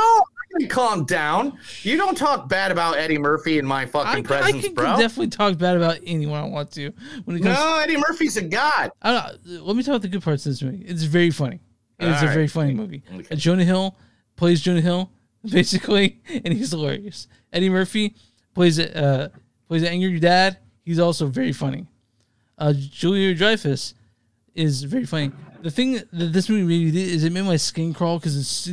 I'm 0.54 0.60
gonna 0.60 0.68
calm 0.70 1.04
down. 1.04 1.58
You 1.82 1.98
don't 1.98 2.16
talk 2.16 2.48
bad 2.48 2.72
about 2.72 2.96
Eddie 2.96 3.18
Murphy 3.18 3.58
in 3.58 3.66
my 3.66 3.84
fucking 3.84 4.08
I, 4.08 4.18
I 4.18 4.22
presence, 4.22 4.64
can 4.64 4.72
bro. 4.72 4.96
definitely 4.96 5.28
talk 5.28 5.58
bad 5.58 5.76
about 5.76 5.98
anyone 6.06 6.40
I 6.42 6.46
want 6.46 6.70
to. 6.70 6.90
When 7.26 7.36
it 7.36 7.42
comes 7.42 7.54
No, 7.54 7.76
Eddie 7.76 7.98
Murphy's 7.98 8.38
a 8.38 8.42
god. 8.42 8.90
I 9.02 9.12
don't, 9.44 9.66
let 9.66 9.76
me 9.76 9.82
talk 9.82 9.90
about 9.96 10.00
the 10.02 10.08
good 10.08 10.22
parts 10.22 10.46
of 10.46 10.52
this 10.52 10.62
movie. 10.62 10.82
It's 10.86 11.02
very 11.02 11.30
funny. 11.30 11.60
It's 11.98 12.22
a 12.22 12.28
very 12.28 12.48
funny 12.48 12.72
movie. 12.72 13.02
Uh, 13.30 13.34
Jonah 13.34 13.64
Hill 13.66 13.94
plays 14.36 14.62
Jonah 14.62 14.80
Hill 14.80 15.10
basically, 15.44 16.22
and 16.30 16.54
he's 16.54 16.70
hilarious. 16.70 17.28
Eddie 17.52 17.68
Murphy 17.68 18.16
plays 18.54 18.78
uh 18.80 19.28
plays 19.68 19.82
an 19.82 19.88
angry 19.88 20.18
dad. 20.18 20.56
He's 20.90 20.98
also 20.98 21.26
very 21.28 21.52
funny. 21.52 21.86
Uh, 22.58 22.72
Julia 22.72 23.32
Dreyfus 23.32 23.94
is 24.56 24.82
very 24.82 25.06
funny. 25.06 25.30
The 25.62 25.70
thing 25.70 25.92
that 25.92 26.32
this 26.32 26.48
movie 26.48 26.64
made 26.64 26.84
me 26.86 26.90
do 26.90 26.98
is 26.98 27.22
it 27.22 27.30
made 27.30 27.44
my 27.44 27.58
skin 27.58 27.94
crawl 27.94 28.18
because 28.18 28.64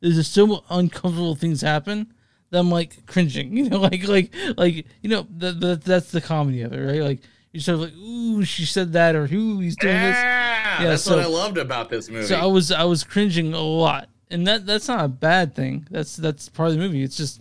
there's 0.00 0.16
just 0.16 0.34
so 0.34 0.64
uncomfortable 0.68 1.36
things 1.36 1.60
happen 1.60 2.12
that 2.50 2.58
I'm 2.58 2.72
like 2.72 3.06
cringing. 3.06 3.56
You 3.56 3.70
know, 3.70 3.78
like 3.78 4.08
like 4.08 4.34
like 4.56 4.84
you 5.00 5.10
know 5.10 5.28
that 5.38 5.60
that 5.60 5.84
that's 5.84 6.10
the 6.10 6.20
comedy 6.20 6.62
of 6.62 6.72
it, 6.72 6.84
right? 6.84 7.02
Like 7.02 7.20
you're 7.52 7.60
sort 7.60 7.74
of 7.76 7.80
like, 7.82 7.94
ooh, 7.96 8.44
she 8.44 8.64
said 8.64 8.92
that, 8.94 9.14
or 9.14 9.28
ooh, 9.32 9.60
he's 9.60 9.76
doing 9.76 9.94
this. 9.94 10.16
Yeah, 10.16 10.84
that's 10.86 11.08
what 11.08 11.20
I 11.20 11.26
loved 11.26 11.56
about 11.56 11.88
this 11.88 12.10
movie. 12.10 12.26
So 12.26 12.34
I 12.34 12.46
was 12.46 12.72
I 12.72 12.82
was 12.82 13.04
cringing 13.04 13.54
a 13.54 13.60
lot, 13.60 14.08
and 14.28 14.44
that 14.48 14.66
that's 14.66 14.88
not 14.88 15.04
a 15.04 15.08
bad 15.08 15.54
thing. 15.54 15.86
That's 15.88 16.16
that's 16.16 16.48
part 16.48 16.70
of 16.70 16.74
the 16.74 16.80
movie. 16.80 17.04
It's 17.04 17.16
just 17.16 17.40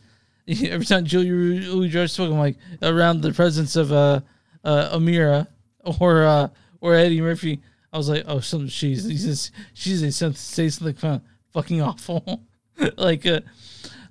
every 0.70 0.86
time 0.86 1.06
Julia 1.06 1.32
Louis 1.72 2.08
spoke, 2.08 2.32
I'm 2.32 2.40
like 2.40 2.58
around 2.82 3.22
the 3.22 3.32
presence 3.32 3.76
of 3.76 3.92
uh, 3.92 4.22
uh 4.64 4.98
Amira 4.98 5.48
or 6.00 6.24
uh 6.24 6.48
or 6.82 6.96
Eddie 6.96 7.22
Murphy. 7.22 7.62
I 7.94 7.98
was 7.98 8.10
like, 8.10 8.24
oh, 8.28 8.40
some 8.40 8.68
she's 8.68 9.06
he's 9.06 9.26
just, 9.26 9.52
she's 9.74 10.02
a 10.02 10.12
say 10.34 10.70
something 10.70 10.96
fun, 10.96 11.22
fucking 11.54 11.82
awful. 11.82 12.44
like 12.98 13.26
uh, 13.26 13.42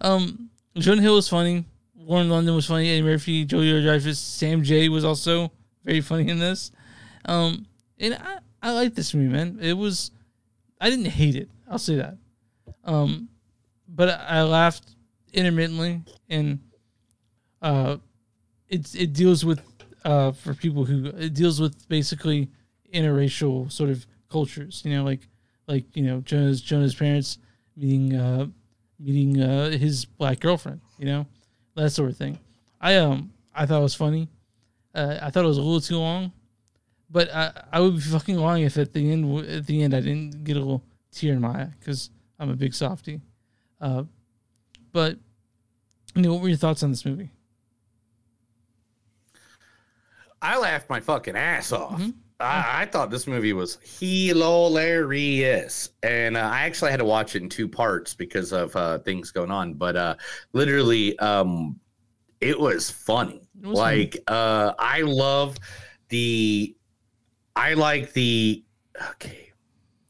um, 0.01 0.51
Jonah 0.77 1.03
Hill 1.03 1.17
was 1.17 1.29
funny. 1.29 1.65
Lauren 1.97 2.31
London 2.31 2.55
was 2.55 2.67
funny. 2.67 2.89
Eddie 2.89 3.03
Murphy, 3.03 3.45
Julia 3.45 3.83
Dreyfus, 3.83 4.19
Sam 4.19 4.63
J 4.63 4.89
was 4.89 5.05
also 5.05 5.53
very 5.85 6.01
funny 6.01 6.29
in 6.29 6.39
this. 6.39 6.71
Um, 7.25 7.67
and 7.99 8.15
I 8.15 8.39
I 8.63 8.73
like 8.73 8.95
this 8.95 9.13
movie, 9.13 9.33
man. 9.33 9.59
It 9.61 9.77
was 9.77 10.13
I 10.81 10.89
didn't 10.89 11.07
hate 11.07 11.35
it. 11.35 11.49
I'll 11.69 11.79
say 11.79 11.97
that. 11.97 12.17
Um, 12.85 13.29
but 13.89 14.21
I 14.21 14.43
laughed 14.43 14.95
intermittently, 15.39 16.03
and 16.29 16.59
uh, 17.63 17.97
it 18.69 18.95
it 18.95 19.13
deals 19.13 19.45
with 19.45 19.61
uh 20.05 20.33
for 20.33 20.55
people 20.55 20.85
who 20.85 21.07
it 21.07 21.35
deals 21.35 21.61
with 21.61 21.89
basically 21.89 22.51
interracial 22.93 23.71
sort 23.71 23.91
of 23.91 24.07
cultures. 24.31 24.83
You 24.85 24.93
know, 24.95 25.05
like 25.05 25.29
like 25.67 25.85
you 25.97 26.03
know 26.03 26.21
Jonah's 26.21 26.61
Jonah's 26.61 26.95
parents 26.95 27.39
meeting 27.77 28.15
uh 28.15 28.47
meeting 28.99 29.41
uh 29.41 29.71
his 29.71 30.05
black 30.05 30.41
girlfriend. 30.41 30.81
You 30.99 31.07
know, 31.07 31.27
that 31.75 31.91
sort 31.91 32.11
of 32.11 32.17
thing. 32.17 32.39
I 32.81 32.97
um 32.97 33.33
I 33.55 33.67
thought 33.67 33.81
it 33.81 33.83
was 33.83 33.95
funny. 33.95 34.29
Uh, 34.95 35.19
I 35.21 35.31
thought 35.31 35.45
it 35.45 35.49
was 35.49 35.59
a 35.59 35.63
little 35.63 35.81
too 35.81 35.99
long, 35.99 36.33
but 37.11 37.33
I 37.35 37.53
I 37.73 37.81
would 37.81 37.97
be 37.97 38.01
fucking 38.01 38.37
lying 38.37 38.65
if 38.65 38.79
at 38.79 38.93
the 38.93 39.13
end 39.13 39.47
at 39.47 39.67
the 39.67 39.83
end 39.83 39.95
I 39.95 40.01
didn't 40.01 40.45
get 40.45 40.57
a 40.57 40.61
little 40.61 40.85
tear 41.13 41.35
in 41.35 41.41
my 41.41 41.63
eye 41.63 41.71
because 41.79 42.11
I'm 42.39 42.51
a 42.51 42.57
big 42.57 42.75
softie. 42.75 43.21
Uh, 43.81 44.05
but 44.93 45.19
what 46.15 46.41
were 46.41 46.49
your 46.49 46.57
thoughts 46.57 46.83
on 46.83 46.91
this 46.91 47.05
movie? 47.05 47.31
I 50.41 50.59
laughed 50.59 50.89
my 50.89 51.01
fucking 51.01 51.37
ass 51.37 51.73
off. 51.73 52.01
Mm-hmm. 52.01 52.11
I, 52.41 52.83
I 52.83 52.87
thought 52.87 53.11
this 53.11 53.27
movie 53.27 53.53
was 53.53 53.79
hilarious, 53.99 55.91
and 56.05 56.37
uh, 56.37 56.41
I 56.41 56.63
actually 56.63 56.93
had 56.93 56.99
to 56.99 57.05
watch 57.05 57.35
it 57.35 57.43
in 57.43 57.49
two 57.49 57.67
parts 57.67 58.15
because 58.15 58.53
of 58.53 58.75
uh, 58.77 59.01
things 59.01 59.33
going 59.33 59.51
on. 59.51 59.75
But 59.75 59.97
uh, 59.97 60.15
literally, 60.53 61.19
um, 61.19 61.81
it 62.41 62.59
was 62.59 62.91
funny. 62.91 63.49
was 63.61 63.77
like 63.77 64.19
uh, 64.29 64.75
I 64.79 65.01
love 65.01 65.57
the, 66.11 66.77
I 67.57 67.75
like 67.75 68.13
the. 68.13 68.63
Okay, 69.15 69.48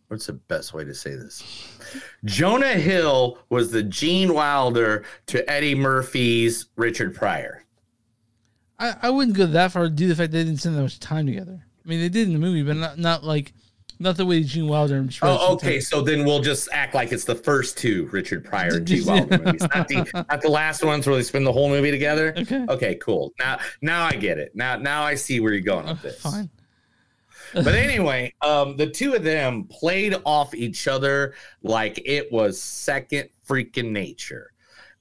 what's 0.08 0.26
the 0.26 0.32
best 0.32 0.74
way 0.74 0.84
to 0.84 0.94
say 0.94 1.14
this? 1.14 1.42
Jonah 2.24 2.74
Hill 2.74 3.38
was 3.48 3.70
the 3.70 3.82
Gene 3.82 4.34
Wilder 4.34 5.04
to 5.26 5.48
Eddie 5.50 5.74
Murphy's 5.74 6.66
Richard 6.76 7.14
Pryor. 7.14 7.64
I, 8.78 8.94
I 9.02 9.10
wouldn't 9.10 9.36
go 9.36 9.46
that 9.46 9.72
far 9.72 9.88
due 9.88 10.04
to 10.04 10.14
the 10.14 10.16
fact 10.16 10.32
they 10.32 10.44
didn't 10.44 10.58
spend 10.58 10.76
that 10.76 10.82
much 10.82 11.00
time 11.00 11.26
together. 11.26 11.64
I 11.84 11.88
mean, 11.88 12.00
they 12.00 12.08
did 12.08 12.26
in 12.26 12.32
the 12.32 12.38
movie, 12.38 12.62
but 12.62 12.76
not 12.76 12.98
not 12.98 13.24
like 13.24 13.52
not 13.98 14.16
the 14.16 14.24
way 14.24 14.42
Gene 14.44 14.68
Wilder 14.68 14.96
and 14.96 15.10
Shredder 15.10 15.36
Oh, 15.40 15.54
okay. 15.54 15.80
So 15.80 16.00
then 16.00 16.24
we'll 16.24 16.40
just 16.40 16.68
act 16.72 16.94
like 16.94 17.10
it's 17.10 17.24
the 17.24 17.34
first 17.34 17.76
two 17.76 18.08
Richard 18.12 18.44
Pryor 18.44 18.76
and 18.76 18.86
Gene 18.86 19.04
Wilder 19.06 19.38
movies, 19.38 19.62
not 19.74 19.88
the 19.88 20.24
not 20.30 20.40
the 20.40 20.48
last 20.48 20.84
ones 20.84 21.06
where 21.06 21.16
they 21.16 21.22
spend 21.22 21.46
the 21.46 21.52
whole 21.52 21.68
movie 21.68 21.90
together. 21.90 22.34
Okay. 22.36 22.66
Okay. 22.68 22.94
Cool. 22.96 23.32
Now 23.38 23.58
now 23.82 24.04
I 24.04 24.12
get 24.12 24.38
it. 24.38 24.54
Now 24.54 24.76
now 24.76 25.02
I 25.02 25.14
see 25.14 25.40
where 25.40 25.52
you're 25.52 25.62
going 25.62 25.86
with 25.86 25.98
oh, 25.98 26.08
this. 26.08 26.20
Fine. 26.20 26.50
But 27.54 27.74
anyway, 27.74 28.34
um, 28.42 28.76
the 28.76 28.88
two 28.88 29.14
of 29.14 29.24
them 29.24 29.64
played 29.64 30.16
off 30.24 30.54
each 30.54 30.88
other 30.88 31.34
like 31.62 32.00
it 32.04 32.30
was 32.32 32.60
second 32.60 33.28
freaking 33.46 33.90
nature. 33.90 34.52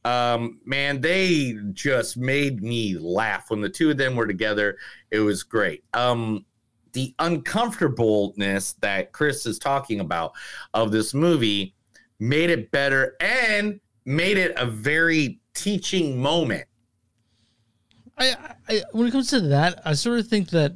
Um, 0.05 0.61
man, 0.65 1.01
they 1.01 1.57
just 1.73 2.17
made 2.17 2.63
me 2.63 2.97
laugh 2.97 3.49
when 3.49 3.61
the 3.61 3.69
two 3.69 3.91
of 3.91 3.97
them 3.97 4.15
were 4.15 4.27
together. 4.27 4.77
It 5.11 5.19
was 5.19 5.43
great. 5.43 5.83
Um, 5.93 6.45
the 6.93 7.13
uncomfortableness 7.19 8.73
that 8.81 9.11
Chris 9.11 9.45
is 9.45 9.59
talking 9.59 9.99
about 9.99 10.31
of 10.73 10.91
this 10.91 11.13
movie 11.13 11.75
made 12.19 12.49
it 12.49 12.71
better 12.71 13.15
and 13.19 13.79
made 14.05 14.37
it 14.37 14.53
a 14.57 14.65
very 14.65 15.41
teaching 15.53 16.21
moment. 16.21 16.65
I, 18.17 18.35
I 18.67 18.81
when 18.93 19.07
it 19.07 19.11
comes 19.11 19.29
to 19.29 19.41
that, 19.41 19.81
I 19.85 19.93
sort 19.93 20.19
of 20.19 20.27
think 20.27 20.49
that 20.49 20.73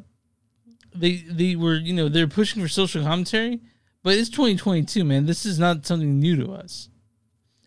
they 0.94 1.18
they 1.18 1.56
were 1.56 1.76
you 1.76 1.94
know 1.94 2.10
they're 2.10 2.28
pushing 2.28 2.62
for 2.62 2.68
social 2.68 3.04
commentary, 3.04 3.60
but 4.04 4.16
it's 4.16 4.30
2022, 4.30 5.04
man. 5.04 5.26
This 5.26 5.46
is 5.46 5.60
not 5.60 5.86
something 5.86 6.20
new 6.20 6.36
to 6.38 6.52
us. 6.54 6.90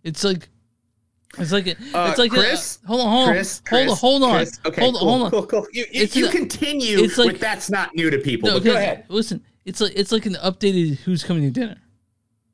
It's 0.03 0.23
like 0.25 0.49
it's 1.39 1.51
like 1.53 1.67
a, 1.67 1.73
Uh, 1.97 2.11
it's 2.11 2.19
like 2.19 2.33
a- 2.33 2.37
Chris? 2.37 2.79
hold 2.87 3.01
on, 3.01 3.09
hold 3.11 3.29
on, 3.29 3.35
Chris? 3.35 3.63
hold 3.69 3.89
on, 3.91 3.97
hold 3.97 4.23
on, 4.23 4.37
Chris? 4.37 4.61
Okay, 4.67 4.81
hold 4.83 4.95
on, 4.97 5.01
cool, 5.01 5.09
hold 5.11 5.23
on. 5.23 5.31
cool, 5.31 5.47
cool. 5.47 5.67
You, 5.73 5.85
you, 5.91 6.07
you 6.13 6.27
an- 6.27 6.33
continue 6.33 6.99
it's 6.99 7.19
like- 7.19 7.33
with 7.33 7.41
that's 7.41 7.71
not 7.71 7.95
new 7.97 8.11
to 8.11 8.19
people. 8.19 8.49
No, 8.49 8.57
but 8.57 8.65
go 8.65 8.77
ahead. 8.77 9.05
Listen, 9.09 9.43
it's 9.65 9.81
like 9.81 9.93
it's 9.97 10.13
like 10.13 10.27
an 10.27 10.35
updated 10.35 10.99
Who's 10.99 11.25
Coming 11.25 11.43
to 11.45 11.51
Dinner. 11.51 11.77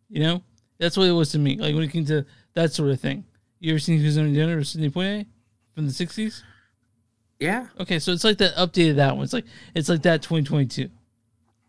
You 0.08 0.20
know, 0.22 0.42
that's 0.78 0.96
what 0.96 1.08
it 1.08 1.12
was 1.12 1.30
to 1.32 1.38
me. 1.38 1.56
Like 1.58 1.74
when 1.74 1.84
it 1.84 1.92
came 1.92 2.04
to 2.06 2.24
that 2.54 2.72
sort 2.72 2.90
of 2.90 3.00
thing. 3.00 3.24
You 3.58 3.72
ever 3.72 3.78
seen 3.78 4.00
Who's 4.00 4.16
Coming 4.16 4.32
to 4.32 4.40
Dinner 4.40 4.56
with 4.56 4.68
Sidney 4.68 4.88
Poitier 4.88 5.26
from 5.74 5.86
the 5.86 5.92
'60s? 5.92 6.42
Yeah. 7.40 7.66
Okay, 7.80 7.98
so 7.98 8.12
it's 8.12 8.22
like 8.24 8.38
that 8.38 8.54
updated 8.54 8.96
that 8.96 9.16
one. 9.16 9.24
It's 9.24 9.32
like 9.32 9.46
it's 9.74 9.88
like 9.88 10.02
that 10.02 10.22
2022. 10.22 10.88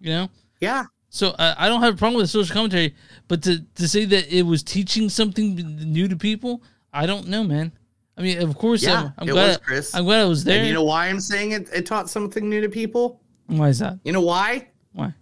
You 0.02 0.10
know? 0.10 0.30
Yeah. 0.60 0.86
So 1.10 1.34
I 1.40 1.56
I 1.66 1.70
don't 1.70 1.82
have 1.82 1.94
a 1.96 1.98
problem 1.98 2.22
with 2.22 2.30
social 2.30 2.54
commentary, 2.54 2.94
but 3.28 3.42
to 3.44 3.60
to 3.76 3.88
say 3.88 4.06
that 4.06 4.32
it 4.32 4.44
was 4.44 4.64
teaching 4.64 5.10
something 5.10 5.56
new 5.56 6.08
to 6.08 6.16
people, 6.16 6.62
I 6.94 7.06
don't 7.06 7.28
know, 7.28 7.44
man. 7.44 7.72
I 8.18 8.22
mean, 8.22 8.42
of 8.42 8.56
course, 8.58 8.84
Yeah, 8.84 9.04
I'm, 9.04 9.14
I'm 9.18 9.30
it 9.30 9.32
glad. 9.32 9.48
was, 9.48 9.58
Chris. 9.58 9.96
I'm 9.96 10.04
glad 10.04 10.22
I 10.22 10.26
was 10.26 10.44
there. 10.44 10.60
And 10.60 10.68
you 10.68 10.74
know 10.74 10.84
why 10.84 11.08
I'm 11.08 11.20
saying 11.22 11.54
it, 11.54 11.70
it 11.74 11.86
taught 11.86 12.10
something 12.10 12.48
new 12.50 12.62
to 12.62 12.70
people? 12.70 13.22
Why 13.48 13.70
is 13.70 13.80
that? 13.80 14.00
You 14.04 14.12
know 14.12 14.22
why? 14.22 14.68
Why? 14.94 15.14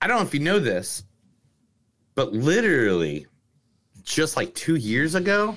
I 0.00 0.06
don't 0.06 0.16
know 0.18 0.22
if 0.26 0.34
you 0.34 0.40
know 0.40 0.58
this, 0.58 1.04
but 2.14 2.32
literally 2.32 3.26
just 4.02 4.36
like 4.36 4.54
two 4.54 4.76
years 4.76 5.14
ago, 5.14 5.56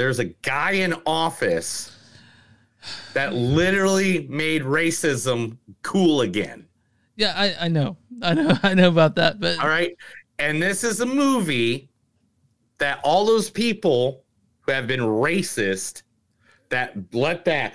there's 0.00 0.18
a 0.18 0.24
guy 0.24 0.70
in 0.70 0.94
office 1.04 1.94
that 3.12 3.34
literally 3.34 4.26
made 4.30 4.62
racism 4.62 5.58
cool 5.82 6.22
again. 6.22 6.66
Yeah, 7.16 7.34
I, 7.36 7.66
I 7.66 7.68
know, 7.68 7.98
I 8.22 8.32
know, 8.32 8.58
I 8.62 8.72
know 8.72 8.88
about 8.88 9.14
that. 9.16 9.40
But 9.40 9.58
All 9.58 9.68
right. 9.68 9.94
And 10.38 10.62
this 10.62 10.84
is 10.84 11.00
a 11.00 11.06
movie 11.06 11.90
that 12.78 12.98
all 13.04 13.26
those 13.26 13.50
people 13.50 14.24
who 14.60 14.72
have 14.72 14.86
been 14.86 15.00
racist 15.00 16.00
that 16.70 16.94
let 17.12 17.44
that 17.44 17.74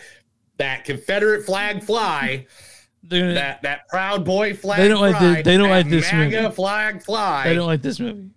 that 0.57 0.83
Confederate 0.83 1.45
flag 1.45 1.83
fly, 1.83 2.47
that 3.03 3.61
that 3.61 3.87
proud 3.87 4.25
boy 4.25 4.55
flag. 4.55 4.79
They 4.79 4.87
don't 4.87 4.99
like 5.01 5.19
this- 5.19 5.45
they 5.45 5.57
don't 5.57 5.69
like 5.69 5.87
this 5.87 6.11
MAGA 6.11 6.41
movie. 6.41 6.55
flag 6.55 7.03
fly. 7.03 7.43
I 7.49 7.53
don't 7.53 7.67
like 7.67 7.83
this 7.83 7.99
movie. 7.99 8.31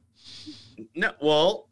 No, 0.94 1.12
well, 1.22 1.67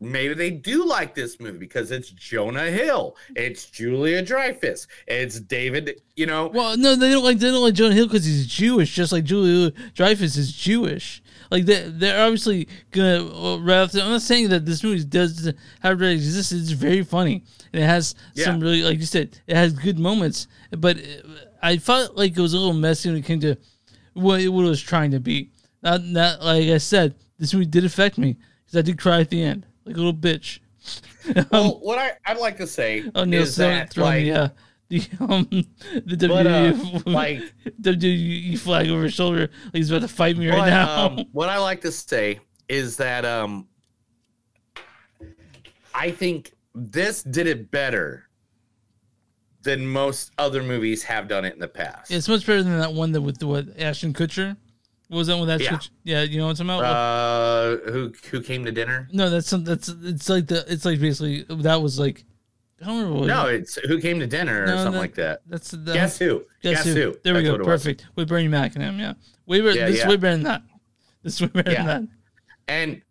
maybe 0.00 0.34
they 0.34 0.50
do 0.50 0.84
like 0.86 1.14
this 1.14 1.40
movie 1.40 1.58
because 1.58 1.90
it's 1.90 2.10
Jonah 2.10 2.70
Hill, 2.70 3.16
it's 3.36 3.66
Julia 3.66 4.22
Dreyfus, 4.22 4.86
it's 5.06 5.40
David. 5.40 6.00
You 6.16 6.26
know, 6.26 6.48
Well, 6.48 6.76
no, 6.76 6.94
they 6.96 7.10
don't 7.10 7.24
like 7.24 7.38
they 7.38 7.50
don't 7.50 7.62
like 7.62 7.74
Jonah 7.74 7.94
Hill 7.94 8.06
because 8.06 8.24
he's 8.24 8.46
Jewish, 8.46 8.94
just 8.94 9.12
like 9.12 9.24
Julia 9.24 9.72
Dreyfus 9.94 10.36
is 10.36 10.52
Jewish. 10.52 11.22
Like 11.50 11.66
they 11.66 11.88
they're 11.88 12.24
obviously 12.24 12.68
gonna. 12.90 13.24
Uh, 13.24 13.40
well, 13.42 13.60
right 13.60 13.90
the- 13.90 14.02
I'm 14.02 14.10
not 14.10 14.22
saying 14.22 14.48
that 14.48 14.64
this 14.66 14.82
movie 14.82 15.04
does 15.04 15.52
have 15.80 16.00
really 16.00 16.14
exist. 16.14 16.52
It's 16.52 16.70
very 16.70 17.02
funny 17.04 17.44
and 17.72 17.82
it 17.82 17.86
has 17.86 18.14
some 18.44 18.60
really, 18.60 18.82
like 18.82 18.98
you 18.98 19.06
said, 19.06 19.38
it 19.46 19.56
has 19.56 19.72
good 19.72 19.98
moments. 19.98 20.46
But 20.70 20.98
I 21.62 21.76
felt 21.78 22.16
like 22.16 22.36
it 22.36 22.40
was 22.40 22.54
a 22.54 22.58
little 22.58 22.72
messy 22.72 23.08
when 23.10 23.18
it 23.18 23.24
came 23.24 23.40
to 23.40 23.56
what 24.14 24.40
it, 24.40 24.48
what 24.48 24.64
it 24.64 24.68
was 24.68 24.80
trying 24.82 25.10
to 25.12 25.20
be. 25.20 25.50
Not 25.82 26.02
not 26.04 26.42
like 26.42 26.68
I 26.68 26.78
said, 26.78 27.14
this 27.38 27.52
movie 27.52 27.66
did 27.66 27.84
affect 27.84 28.16
me 28.18 28.36
because 28.64 28.78
I 28.78 28.82
did 28.82 28.98
cry 28.98 29.20
at 29.20 29.30
the 29.30 29.42
end, 29.42 29.66
like 29.84 29.94
a 29.94 29.98
little 29.98 30.14
bitch. 30.14 30.60
well, 31.50 31.78
what 31.80 31.98
I, 31.98 32.12
I'd 32.26 32.36
like 32.38 32.58
to 32.58 32.66
say 32.66 33.10
Oh, 33.14 33.24
Neil 33.24 33.42
is 33.42 33.56
that 33.56 33.90
throwing 33.90 34.28
like, 34.28 34.52
the 34.88 35.00
uh, 35.00 35.08
the 35.18 35.24
um 35.24 35.48
the 36.04 36.28
But, 36.28 36.46
uh, 36.46 36.72
WWE 36.74 37.06
like- 37.14 37.42
WWE 37.80 38.58
flag 38.58 38.88
over 38.90 39.04
his 39.04 39.14
shoulder 39.14 39.40
like 39.64 39.74
he's 39.74 39.90
about 39.90 40.02
to 40.02 40.08
fight 40.08 40.36
me 40.36 40.48
right 40.50 40.68
now. 40.68 41.06
um, 41.06 41.24
what 41.32 41.48
I 41.48 41.56
like 41.58 41.80
to 41.82 41.92
say 41.92 42.40
is 42.68 42.96
that 42.98 43.24
um, 43.24 43.66
I 45.94 46.10
think 46.10 46.52
this 46.74 47.22
did 47.22 47.46
it 47.46 47.70
better 47.70 48.28
than 49.62 49.86
most 49.86 50.32
other 50.36 50.62
movies 50.62 51.02
have 51.04 51.28
done 51.28 51.44
it 51.44 51.54
in 51.54 51.60
the 51.60 51.68
past. 51.68 52.10
it's 52.10 52.28
much 52.28 52.44
better 52.46 52.62
than 52.62 52.78
that 52.78 52.92
one 52.92 53.12
that 53.12 53.22
with 53.22 53.42
what 53.42 53.66
Ashton 53.78 54.12
Kutcher. 54.12 54.56
What 55.08 55.18
was 55.18 55.26
that 55.28 55.36
one? 55.36 55.46
That's 55.46 55.62
Yeah. 55.62 55.78
Yeah. 56.04 56.22
You 56.22 56.38
know 56.38 56.46
what 56.46 56.58
I'm 56.60 56.66
talking 56.66 56.80
about? 56.82 56.96
Uh, 57.86 57.90
who 57.92 58.12
who 58.30 58.40
came 58.42 58.64
to 58.64 58.72
dinner? 58.72 59.08
no, 59.12 59.28
that's 59.30 59.46
some. 59.48 59.64
That's 59.64 59.88
it's 59.88 60.28
like 60.28 60.46
the. 60.46 60.64
It's 60.66 60.84
like 60.84 61.00
basically 61.00 61.42
that 61.62 61.80
was 61.82 61.98
like. 61.98 62.24
I 62.82 62.86
don't 62.86 62.96
remember. 62.98 63.20
What 63.20 63.26
No, 63.28 63.46
it's 63.46 63.76
who 63.76 64.00
came 64.00 64.18
to 64.20 64.26
dinner 64.26 64.64
or 64.64 64.66
No, 64.66 64.76
something 64.76 64.92
that- 64.92 64.98
like 64.98 65.14
that. 65.14 65.42
That's 65.46 65.70
the, 65.70 65.92
Guess 65.94 66.18
who? 66.18 66.44
Guess, 66.62 66.84
who? 66.84 67.14
There 67.22 67.32
we 67.34 67.42
That's 67.42 67.56
go. 67.56 67.62
it. 67.62 67.64
Perfect. 67.64 68.06
With 68.16 68.28
Bernie 68.28 68.48
Mac 68.48 68.74
and 68.74 68.82
him. 68.84 68.98
Yeah. 68.98 69.14
Way 69.46 69.60
better. 69.60 69.78
Yeah, 69.78 69.86
this 69.86 69.98
yeah. 70.00 70.08
way 70.08 70.16
better 70.16 70.36
than 70.36 70.44
that. 70.44 70.62
This 71.22 71.34
is 71.34 71.42
way 71.42 71.48
better 71.48 71.70
Yeah. 71.70 71.84
than 71.86 71.86
that. 72.06 72.08
And 72.68 73.02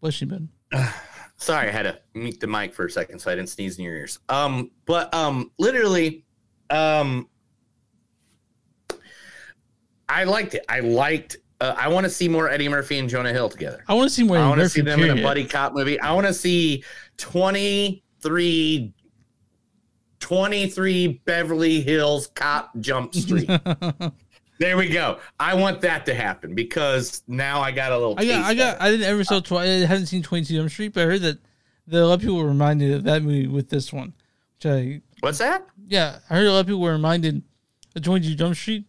Bless 0.00 0.20
you, 0.20 0.26
Ben. 0.26 0.48
sorry, 1.36 1.68
I 1.68 1.72
had 1.72 1.82
to 1.82 2.00
mute 2.14 2.40
the 2.40 2.46
mic 2.46 2.74
for 2.74 2.86
a 2.86 2.90
second 2.90 3.18
so 3.20 3.30
I 3.30 3.34
didn't 3.36 3.50
sneeze 3.50 3.78
in 3.78 3.84
your 3.84 3.94
ears. 3.94 4.18
Um, 4.28 4.70
but 4.86 5.12
um, 5.14 5.50
literally, 5.58 6.24
um, 6.70 7.28
I 10.12 10.24
liked 10.24 10.54
it. 10.54 10.64
I 10.68 10.80
liked. 10.80 11.38
Uh, 11.60 11.74
I 11.78 11.88
want 11.88 12.04
to 12.04 12.10
see 12.10 12.28
more 12.28 12.50
Eddie 12.50 12.68
Murphy 12.68 12.98
and 12.98 13.08
Jonah 13.08 13.32
Hill 13.32 13.48
together. 13.48 13.82
I 13.88 13.94
want 13.94 14.08
to 14.08 14.14
see 14.14 14.24
more. 14.24 14.36
I 14.36 14.48
want 14.48 14.60
to 14.60 14.68
see 14.68 14.82
them 14.82 15.00
in 15.00 15.18
a 15.18 15.22
buddy 15.22 15.44
cop 15.44 15.72
movie. 15.72 15.98
I 16.00 16.12
want 16.12 16.26
to 16.26 16.34
see 16.34 16.84
23 17.16 18.92
23 20.20 21.08
Beverly 21.24 21.80
Hills 21.80 22.26
Cop 22.28 22.70
Jump 22.80 23.14
Street. 23.14 23.48
there 24.58 24.76
we 24.76 24.88
go. 24.88 25.18
I 25.40 25.54
want 25.54 25.80
that 25.80 26.04
to 26.06 26.14
happen 26.14 26.54
because 26.54 27.22
now 27.26 27.60
I 27.60 27.70
got 27.70 27.92
a 27.92 27.98
little 27.98 28.14
I 28.18 28.26
got, 28.26 28.44
I 28.44 28.54
got, 28.54 28.80
I 28.80 28.90
didn't 28.90 29.06
ever 29.06 29.24
saw. 29.24 29.40
Twi- 29.40 29.62
I 29.62 29.66
hadn't 29.86 30.06
seen 30.06 30.22
Twenty 30.22 30.44
Two 30.44 30.56
Jump 30.56 30.70
Street, 30.70 30.92
but 30.92 31.04
I 31.04 31.06
heard 31.06 31.22
that 31.22 31.38
that 31.86 32.02
a 32.02 32.06
lot 32.06 32.14
of 32.14 32.20
people 32.20 32.36
were 32.36 32.48
reminded 32.48 32.92
of 32.92 33.04
that 33.04 33.22
movie 33.22 33.46
with 33.46 33.70
this 33.70 33.92
one. 33.92 34.12
Which 34.56 34.66
I, 34.66 35.00
What's 35.20 35.38
that? 35.38 35.66
yeah, 35.88 36.18
I 36.28 36.36
heard 36.36 36.46
a 36.46 36.52
lot 36.52 36.60
of 36.60 36.66
people 36.66 36.80
were 36.82 36.92
reminded 36.92 37.42
of 37.96 38.02
Twenty 38.02 38.28
Two 38.28 38.34
Jump 38.34 38.56
Street 38.56 38.84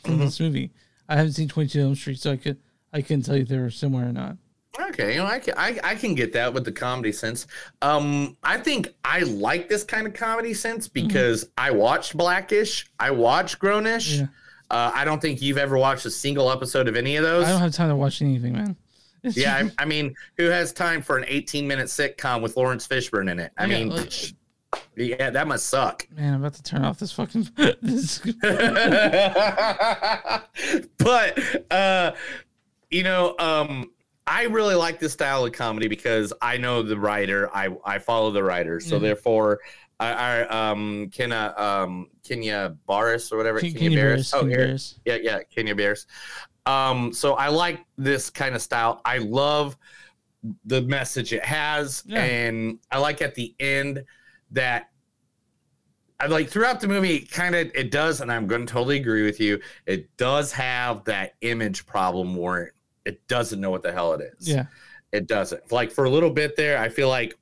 from 0.00 0.14
Mm-hmm. 0.14 0.24
this 0.24 0.40
movie. 0.40 0.70
I 1.08 1.16
haven't 1.16 1.32
seen 1.32 1.48
Twenty 1.48 1.68
Two 1.68 1.80
Jump 1.84 1.96
Street, 1.96 2.18
so 2.18 2.32
I 2.32 2.36
could, 2.36 2.58
I 2.92 3.02
couldn't 3.02 3.22
tell 3.22 3.36
you 3.36 3.42
if 3.42 3.48
they 3.48 3.58
were 3.58 3.70
similar 3.70 4.04
or 4.04 4.12
not. 4.12 4.36
Okay, 4.80 5.12
you 5.14 5.18
know, 5.18 5.26
I 5.26 5.38
can 5.40 5.54
I, 5.56 5.78
I 5.82 5.94
can 5.96 6.14
get 6.14 6.32
that 6.34 6.52
with 6.54 6.64
the 6.64 6.70
comedy 6.72 7.10
sense. 7.12 7.46
Um, 7.82 8.36
I 8.44 8.58
think 8.58 8.94
I 9.04 9.20
like 9.20 9.68
this 9.68 9.82
kind 9.84 10.06
of 10.06 10.14
comedy 10.14 10.54
sense 10.54 10.86
because 10.86 11.48
I 11.58 11.70
watched 11.72 12.16
Blackish, 12.16 12.86
I 13.00 13.10
watched 13.10 13.58
Grownish. 13.58 14.18
Yeah. 14.20 14.26
Uh, 14.70 14.92
I 14.94 15.04
don't 15.06 15.20
think 15.20 15.40
you've 15.40 15.56
ever 15.58 15.78
watched 15.78 16.04
a 16.04 16.10
single 16.10 16.50
episode 16.52 16.88
of 16.88 16.94
any 16.96 17.16
of 17.16 17.24
those. 17.24 17.46
I 17.46 17.50
don't 17.52 17.60
have 17.60 17.72
time 17.72 17.88
to 17.88 17.96
watch 17.96 18.20
anything, 18.20 18.52
man. 18.52 18.76
Yeah, 19.24 19.56
I, 19.78 19.82
I 19.82 19.84
mean, 19.86 20.14
who 20.36 20.44
has 20.44 20.72
time 20.72 21.00
for 21.02 21.16
an 21.18 21.24
18 21.26 21.66
minute 21.66 21.86
sitcom 21.86 22.40
with 22.42 22.56
Laurence 22.56 22.86
Fishburne 22.86 23.30
in 23.32 23.40
it? 23.40 23.50
I 23.58 23.64
Yeah, 23.64 23.78
mean, 23.78 23.88
like- 23.88 24.12
yeah, 24.96 25.30
that 25.30 25.46
must 25.48 25.66
suck. 25.66 26.06
man, 26.14 26.34
I'm 26.34 26.40
about 26.40 26.54
to 26.54 26.62
turn 26.62 26.84
off 26.84 26.98
this 26.98 27.12
fucking. 27.12 27.48
this, 27.82 28.18
but 30.98 31.38
uh 31.70 32.12
you 32.90 33.02
know 33.02 33.34
um 33.38 33.90
i 34.26 34.44
really 34.44 34.74
like 34.74 34.98
this 34.98 35.12
style 35.12 35.44
of 35.44 35.52
comedy 35.52 35.88
because 35.88 36.32
i 36.42 36.56
know 36.56 36.82
the 36.82 36.98
writer 36.98 37.54
i 37.54 37.68
i 37.84 37.98
follow 37.98 38.30
the 38.30 38.42
writer 38.42 38.80
so 38.80 38.98
Mhm. 38.98 39.02
therefore 39.02 39.60
I, 40.00 40.12
I 40.46 40.70
um 40.72 41.10
Kenya 41.12 41.54
um 41.56 42.08
Kenya 42.22 42.76
Barris 42.86 43.32
or 43.32 43.36
whatever 43.36 43.60
Ken- 43.60 43.72
Kenya 43.72 43.88
Kenya 43.90 43.98
Barris 43.98 44.30
Barris, 44.30 44.34
oh 44.34 44.40
Kenya. 44.48 44.56
Barris. 44.56 45.00
yeah 45.04 45.16
yeah 45.16 45.42
Kenya 45.42 45.74
Barris 45.74 46.06
um 46.66 47.12
so 47.12 47.34
I 47.34 47.48
like 47.48 47.84
this 47.96 48.30
kind 48.30 48.54
of 48.54 48.62
style 48.62 49.00
I 49.04 49.18
love 49.18 49.76
the 50.66 50.82
message 50.82 51.32
it 51.32 51.44
has 51.44 52.04
Yeah. 52.06 52.22
and 52.22 52.78
I 52.92 52.98
like 52.98 53.22
at 53.22 53.34
the 53.34 53.54
end 53.58 54.04
that 54.52 54.90
I 56.20 56.26
like 56.26 56.48
throughout 56.48 56.80
the 56.80 56.88
movie, 56.88 57.20
kind 57.20 57.54
of 57.54 57.70
it 57.74 57.90
does, 57.90 58.20
and 58.20 58.30
I'm 58.32 58.46
going 58.46 58.66
to 58.66 58.72
totally 58.72 58.96
agree 58.98 59.24
with 59.24 59.38
you. 59.40 59.60
It 59.86 60.14
does 60.16 60.50
have 60.52 61.04
that 61.04 61.34
image 61.42 61.86
problem 61.86 62.34
where 62.34 62.72
it 63.04 63.26
doesn't 63.28 63.60
know 63.60 63.70
what 63.70 63.82
the 63.82 63.92
hell 63.92 64.12
it 64.14 64.34
is. 64.38 64.48
yeah, 64.48 64.66
It 65.12 65.26
doesn't. 65.28 65.70
Like 65.70 65.92
for 65.92 66.04
a 66.04 66.10
little 66.10 66.30
bit 66.30 66.56
there, 66.56 66.78
I 66.78 66.88
feel 66.88 67.08
like 67.08 67.34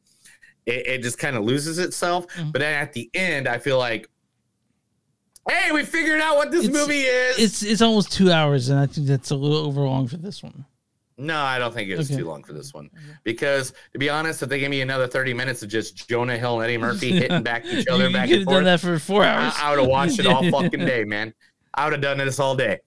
it, 0.67 0.87
it 0.87 1.03
just 1.03 1.19
kind 1.19 1.37
of 1.37 1.45
loses 1.45 1.79
itself. 1.79 2.27
Mhm. 2.35 2.53
But 2.53 2.59
then 2.61 2.75
at 2.75 2.93
the 2.93 3.09
end, 3.15 3.49
I 3.49 3.59
feel 3.59 3.79
like, 3.79 4.09
hey, 5.49 5.73
we 5.73 5.83
figured 5.85 6.21
out 6.21 6.37
what 6.37 6.51
this 6.51 6.65
It's- 6.67 6.79
movie 6.81 7.01
is. 7.03 7.39
it's 7.39 7.63
it's 7.63 7.81
almost 7.83 8.13
two 8.13 8.31
hours, 8.31 8.69
and 8.69 8.79
I 8.79 8.87
think 8.87 9.07
that's 9.07 9.31
a 9.31 9.37
little 9.37 9.59
over 9.67 9.81
long 9.83 10.07
for 10.09 10.17
this 10.19 10.43
one. 10.43 10.65
No, 11.19 11.39
I 11.41 11.59
don't 11.59 11.73
think 11.73 11.89
it 11.89 11.97
was 11.97 12.11
Okay. 12.11 12.21
too 12.21 12.29
long 12.29 12.45
for 12.45 12.53
this 12.53 12.75
one. 12.75 12.91
Because 13.25 13.73
to 13.93 13.99
be 13.99 14.11
honest, 14.11 14.43
if 14.43 14.49
they 14.51 14.59
gave 14.59 14.69
me 14.71 14.83
another 14.83 15.07
30 15.07 15.33
minutes 15.33 15.63
of 15.63 15.71
just 15.71 16.09
Jonah 16.09 16.37
Hill 16.37 16.61
and 16.61 16.65
Eddie 16.65 16.79
Murphy 16.79 17.13
hitting 17.13 17.43
back 17.43 17.65
each 17.73 17.89
other 17.89 18.09
you 18.09 18.13
back 18.13 18.29
and 18.29 18.41
have 18.41 18.49
done 18.49 18.65
that 18.65 18.81
for 18.81 18.99
four 18.99 19.25
hours. 19.25 19.55
I, 19.57 19.69
I 19.69 19.71
would 19.71 19.81
have 19.81 19.89
watched 19.89 20.19
it 20.19 20.27
all 20.27 20.43
fucking 20.51 20.85
day, 20.85 21.05
man. 21.05 21.33
I 21.73 21.85
would 21.85 21.95
have 21.95 22.03
done 22.03 22.19
this 22.19 22.39
all 22.39 22.55
day. 22.55 22.81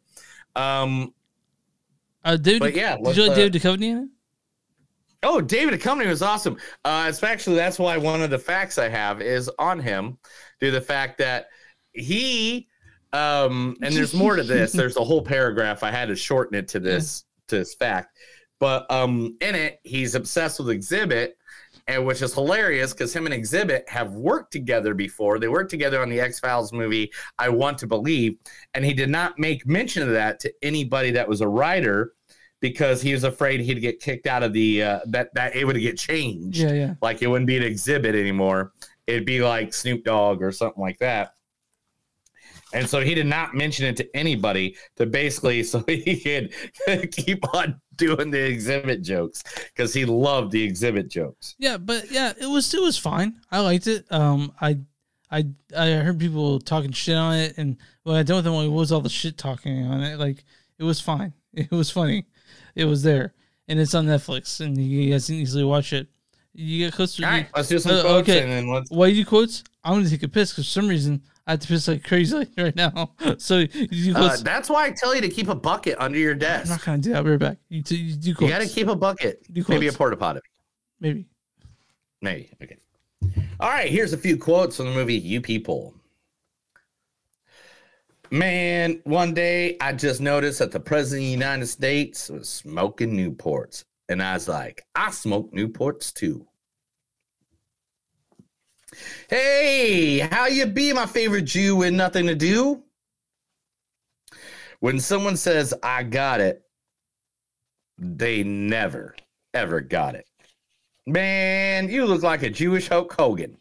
Um, 0.55 1.13
Uh, 2.23 2.37
David, 2.37 2.59
But 2.59 2.75
yeah, 2.75 2.97
did 2.97 3.15
you 3.17 3.23
like 3.23 3.31
uh, 3.31 3.35
David 3.35 3.53
Duchovny? 3.53 4.07
Oh, 5.23 5.41
David 5.41 5.79
Duchovny 5.79 6.07
was 6.07 6.21
awesome. 6.21 6.57
Uh, 6.85 7.05
it's 7.09 7.21
actually 7.23 7.55
that's 7.57 7.77
why 7.79 7.97
one 7.97 8.21
of 8.21 8.29
the 8.29 8.39
facts 8.39 8.77
I 8.77 8.87
have 8.89 9.21
is 9.21 9.49
on 9.59 9.79
him, 9.79 10.17
due 10.59 10.67
to 10.67 10.71
the 10.71 10.81
fact 10.81 11.17
that 11.17 11.47
he, 11.93 12.67
um, 13.11 13.75
and 13.81 13.93
there's 13.95 14.13
more 14.13 14.35
to 14.35 14.43
this. 14.43 14.71
There's 14.73 14.97
a 14.97 15.03
whole 15.03 15.21
paragraph. 15.23 15.83
I 15.83 15.91
had 15.91 16.07
to 16.09 16.15
shorten 16.15 16.57
it 16.57 16.67
to 16.69 16.79
this 16.79 17.25
to 17.49 17.57
this 17.57 17.75
fact, 17.75 18.17
but 18.59 18.89
um, 18.91 19.37
in 19.41 19.55
it, 19.55 19.79
he's 19.83 20.15
obsessed 20.15 20.59
with 20.59 20.67
Xzibit, 20.67 21.31
and 21.87 22.05
which 22.05 22.21
is 22.21 22.33
hilarious 22.33 22.93
because 22.93 23.15
him 23.15 23.25
and 23.25 23.35
Xzibit 23.35 23.87
have 23.87 24.13
worked 24.13 24.51
together 24.51 24.93
before. 24.93 25.39
They 25.39 25.47
worked 25.47 25.71
together 25.71 26.01
on 26.01 26.09
the 26.09 26.19
X 26.19 26.39
Files 26.39 26.73
movie. 26.73 27.11
I 27.37 27.49
want 27.49 27.77
to 27.79 27.87
believe, 27.87 28.37
and 28.73 28.83
he 28.83 28.93
did 28.93 29.09
not 29.09 29.39
make 29.39 29.65
mention 29.65 30.03
of 30.03 30.09
that 30.09 30.39
to 30.41 30.53
anybody 30.61 31.11
that 31.11 31.27
was 31.27 31.41
a 31.41 31.47
writer 31.47 32.13
because 32.61 33.01
he 33.01 33.13
was 33.13 33.23
afraid 33.23 33.61
he'd 33.61 33.81
get 33.81 34.01
kicked 34.01 34.27
out 34.27 34.43
of 34.43 34.53
the 34.53 34.83
uh, 34.83 34.99
that 35.05 35.33
that 35.33 35.55
it 35.55 35.65
would 35.65 35.79
get 35.79 35.97
changed. 35.97 36.57
Yeah, 36.57 36.73
yeah. 36.73 36.93
Like 37.01 37.21
it 37.21 37.27
wouldn't 37.27 37.47
be 37.47 37.57
an 37.57 37.63
Xzibit 37.63 38.19
anymore. 38.19 38.73
It'd 39.07 39.25
be 39.25 39.41
like 39.41 39.73
Snoop 39.73 40.03
Dogg 40.03 40.43
or 40.43 40.51
something 40.51 40.81
like 40.81 40.99
that. 40.99 41.33
And 42.73 42.87
so 42.87 43.01
he 43.01 43.15
did 43.15 43.25
not 43.25 43.55
mention 43.55 43.85
it 43.85 43.97
to 43.97 44.15
anybody 44.15 44.75
to 44.97 45.05
basically 45.05 45.63
so 45.63 45.83
he 45.87 46.49
could 46.85 47.11
keep 47.11 47.43
on 47.55 47.79
doing 47.95 48.31
the 48.31 48.37
Xzibit 48.37 49.01
jokes 49.01 49.43
because 49.75 49.93
he 49.93 50.05
loved 50.05 50.51
the 50.51 50.69
Xzibit 50.71 51.07
jokes. 51.09 51.55
Yeah, 51.57 51.77
but 51.77 52.11
yeah, 52.11 52.33
it 52.39 52.45
was 52.47 52.73
it 52.73 52.81
was 52.81 52.97
fine. 52.97 53.41
I 53.51 53.59
liked 53.59 53.87
it. 53.87 54.05
Um, 54.11 54.53
I 54.61 54.79
I 55.31 55.45
I 55.75 55.87
heard 55.91 56.19
people 56.19 56.59
talking 56.59 56.91
shit 56.91 57.15
on 57.17 57.35
it, 57.35 57.57
and 57.57 57.77
when 58.03 58.15
I 58.15 58.23
them, 58.23 58.53
what 58.53 58.69
was 58.71 58.91
all 58.91 59.01
the 59.01 59.09
shit 59.09 59.37
talking 59.37 59.85
on 59.85 60.01
it? 60.01 60.17
Like 60.19 60.43
it 60.77 60.83
was 60.83 60.99
fine. 61.01 61.33
It 61.53 61.71
was 61.71 61.89
funny. 61.89 62.27
It 62.75 62.85
was 62.85 63.01
there, 63.01 63.33
and 63.67 63.79
it's 63.79 63.95
on 63.95 64.05
Netflix, 64.05 64.59
and 64.61 64.77
you 64.77 65.11
guys 65.11 65.25
can 65.25 65.35
easily 65.35 65.63
watch 65.63 65.93
it. 65.93 66.07
You 66.53 66.85
get 66.85 66.93
close 66.93 67.15
to. 67.15 67.23
All 67.25 67.31
right, 67.31 67.47
let's 67.55 67.69
do 67.69 67.79
some 67.79 67.99
quotes 68.01 68.29
and 68.29 68.51
then 68.51 68.69
let's- 68.71 68.91
Why 68.91 69.07
you 69.07 69.23
do 69.23 69.29
quotes? 69.29 69.63
I'm 69.83 69.93
gonna 69.95 70.09
take 70.09 70.21
a 70.23 70.27
piss 70.27 70.51
because 70.51 70.65
for 70.65 70.71
some 70.71 70.87
reason 70.87 71.23
I 71.49 71.53
have 71.53 71.61
to 71.61 71.67
piss 71.67 71.87
like 71.87 72.03
crazy 72.03 72.47
right 72.59 72.75
now. 72.75 73.15
So 73.39 73.65
you 73.73 74.13
Uh, 74.15 74.37
that's 74.37 74.69
why 74.69 74.85
I 74.85 74.91
tell 74.91 75.15
you 75.15 75.21
to 75.21 75.29
keep 75.29 75.47
a 75.47 75.55
bucket 75.55 75.97
under 75.99 76.19
your 76.19 76.35
desk. 76.35 76.65
I'm 76.65 76.77
not 76.77 76.85
gonna 76.85 76.97
do 76.99 77.13
that. 77.13 77.25
Right 77.25 77.39
back. 77.39 77.57
You, 77.69 77.81
you 77.89 78.13
do 78.13 78.29
You 78.29 78.35
got 78.35 78.61
to 78.61 78.67
keep 78.67 78.87
a 78.87 78.95
bucket. 78.95 79.41
Do 79.51 79.65
Maybe 79.67 79.87
a 79.87 79.91
porta 79.91 80.15
potty. 80.15 80.41
Maybe. 80.99 81.25
Maybe. 82.21 82.51
Okay. 82.61 82.77
All 83.59 83.69
right. 83.69 83.89
Here's 83.89 84.13
a 84.13 84.17
few 84.17 84.37
quotes 84.37 84.77
from 84.77 84.85
the 84.85 84.91
movie 84.91 85.15
You 85.15 85.41
People. 85.41 85.95
Man, 88.29 89.01
one 89.05 89.33
day 89.33 89.75
I 89.81 89.93
just 89.93 90.21
noticed 90.21 90.59
that 90.59 90.71
the 90.71 90.79
president 90.79 91.23
of 91.23 91.25
the 91.25 91.31
United 91.31 91.65
States 91.65 92.29
was 92.29 92.47
smoking 92.47 93.13
Newports. 93.13 93.85
And 94.07 94.21
I 94.21 94.33
was 94.33 94.47
like, 94.47 94.83
I 94.93 95.09
smoke 95.09 95.51
Newports 95.51 96.13
too. 96.13 96.45
Hey, 99.29 100.19
how 100.19 100.47
you 100.47 100.65
be, 100.65 100.93
my 100.93 101.05
favorite 101.05 101.43
Jew 101.43 101.75
with 101.77 101.93
nothing 101.93 102.27
to 102.27 102.35
do? 102.35 102.83
When 104.79 104.99
someone 104.99 105.37
says, 105.37 105.73
I 105.83 106.03
got 106.03 106.41
it, 106.41 106.63
they 107.97 108.43
never, 108.43 109.15
ever 109.53 109.81
got 109.81 110.15
it. 110.15 110.25
Man, 111.05 111.89
you 111.89 112.05
look 112.05 112.23
like 112.23 112.43
a 112.43 112.49
Jewish 112.49 112.87
Hulk 112.87 113.13
Hogan. 113.13 113.57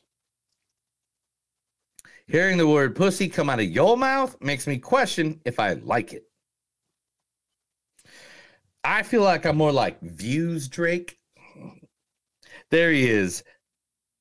Hearing 2.26 2.58
the 2.58 2.68
word 2.68 2.94
pussy 2.94 3.28
come 3.28 3.48
out 3.48 3.58
of 3.58 3.64
your 3.64 3.96
mouth 3.96 4.36
makes 4.40 4.66
me 4.66 4.78
question 4.78 5.40
if 5.44 5.58
I 5.58 5.72
like 5.72 6.12
it. 6.12 6.24
I 8.84 9.02
feel 9.02 9.22
like 9.22 9.46
I'm 9.46 9.56
more 9.56 9.72
like 9.72 10.00
Views 10.02 10.68
Drake. 10.68 11.18
There 12.70 12.92
he 12.92 13.08
is, 13.08 13.42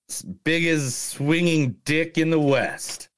s- 0.10 0.22
big 0.22 0.66
as 0.66 0.96
swinging 0.96 1.76
dick 1.86 2.18
in 2.18 2.30
the 2.30 2.40
West. 2.40 3.10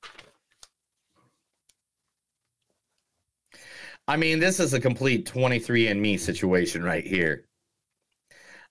I 4.07 4.17
mean, 4.17 4.39
this 4.39 4.59
is 4.59 4.73
a 4.73 4.79
complete 4.79 5.25
23andMe 5.31 6.19
situation 6.19 6.83
right 6.83 7.05
here. 7.05 7.45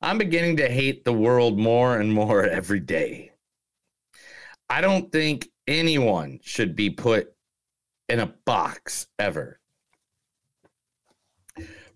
I'm 0.02 0.18
beginning 0.18 0.56
to 0.56 0.68
hate 0.68 1.04
the 1.04 1.12
world 1.12 1.58
more 1.58 1.98
and 1.98 2.12
more 2.12 2.44
every 2.48 2.80
day. 2.80 3.32
I 4.68 4.80
don't 4.80 5.10
think 5.10 5.48
anyone 5.66 6.40
should 6.42 6.76
be 6.76 6.90
put 6.90 7.32
in 8.08 8.20
a 8.20 8.34
box 8.44 9.06
ever. 9.18 9.60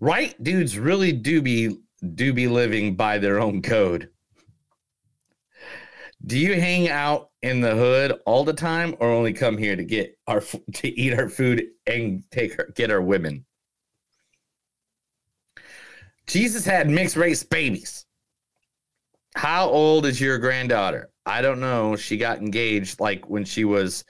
Right 0.01 0.41
dudes 0.43 0.79
really 0.79 1.13
do 1.13 1.43
be 1.43 1.79
do 2.15 2.33
be 2.33 2.49
living 2.49 2.97
by 2.97 3.19
their 3.19 3.41
own 3.41 3.63
code. 3.63 4.09
Do 6.25 6.39
you 6.39 6.55
hang 6.55 6.89
out 6.89 7.31
in 7.43 7.61
the 7.61 7.75
hood 7.75 8.21
all 8.27 8.45
the 8.45 8.53
time 8.53 8.95
or 9.01 9.09
only 9.09 9.33
come 9.33 9.59
here 9.59 9.75
to 9.75 9.85
get 9.85 10.17
our 10.27 10.41
to 10.75 10.89
eat 10.89 11.19
our 11.19 11.29
food 11.29 11.65
and 11.87 12.23
take 12.31 12.59
our, 12.59 12.67
get 12.75 12.91
our 12.91 13.03
women? 13.03 13.45
Jesus 16.27 16.65
had 16.65 16.89
mixed 16.89 17.17
race 17.17 17.43
babies. 17.43 18.07
How 19.35 19.69
old 19.69 20.07
is 20.07 20.21
your 20.21 20.39
granddaughter? 20.39 21.11
I 21.27 21.43
don't 21.43 21.61
know. 21.61 21.97
She 21.97 22.17
got 22.17 22.39
engaged 22.39 23.01
like 23.01 23.29
when 23.29 23.45
she 23.45 23.65
was 23.65 24.05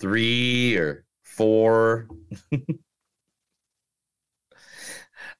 three 0.00 0.76
or 0.76 1.04
four. 1.22 2.08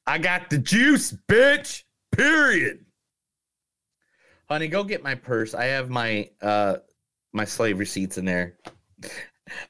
I 0.06 0.18
got 0.18 0.50
the 0.50 0.58
juice, 0.58 1.16
bitch. 1.28 1.84
Period. 2.12 2.84
Honey, 4.52 4.68
go 4.68 4.84
get 4.84 5.02
my 5.02 5.14
purse. 5.14 5.54
I 5.54 5.64
have 5.64 5.88
my 5.88 6.28
uh 6.42 6.76
my 7.32 7.46
slave 7.46 7.78
receipts 7.78 8.18
in 8.18 8.26
there. 8.26 8.58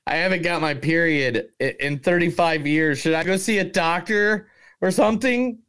I 0.08 0.16
haven't 0.16 0.42
got 0.42 0.60
my 0.60 0.74
period 0.74 1.50
in 1.60 2.00
35 2.00 2.66
years. 2.66 2.98
Should 2.98 3.14
I 3.14 3.22
go 3.22 3.36
see 3.36 3.58
a 3.58 3.64
doctor 3.64 4.48
or 4.80 4.90
something? 4.90 5.60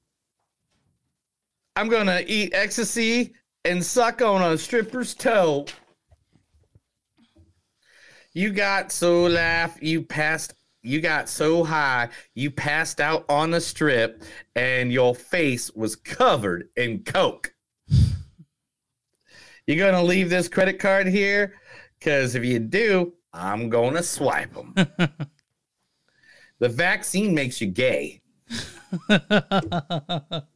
I'm 1.75 1.89
gonna 1.89 2.23
eat 2.25 2.55
ecstasy 2.55 3.35
and 3.63 3.85
suck 3.85 4.23
on 4.23 4.41
a 4.41 4.57
stripper's 4.57 5.13
toe. 5.13 5.67
You 8.33 8.49
got 8.49 8.91
so 8.91 9.27
laugh, 9.27 9.77
you 9.79 10.01
passed, 10.01 10.55
you 10.81 11.01
got 11.01 11.29
so 11.29 11.63
high, 11.63 12.09
you 12.33 12.49
passed 12.49 12.99
out 12.99 13.25
on 13.29 13.51
the 13.51 13.61
strip, 13.61 14.23
and 14.55 14.91
your 14.91 15.13
face 15.13 15.69
was 15.75 15.95
covered 15.95 16.69
in 16.75 17.03
coke. 17.03 17.52
You 19.67 19.75
gonna 19.75 20.03
leave 20.03 20.29
this 20.29 20.47
credit 20.47 20.79
card 20.79 21.07
here? 21.07 21.53
Because 21.99 22.35
if 22.35 22.43
you 22.43 22.59
do, 22.59 23.13
I'm 23.31 23.69
gonna 23.69 24.03
swipe 24.03 24.53
them. 24.53 24.73
the 26.59 26.69
vaccine 26.69 27.33
makes 27.33 27.61
you 27.61 27.67
gay. 27.67 28.21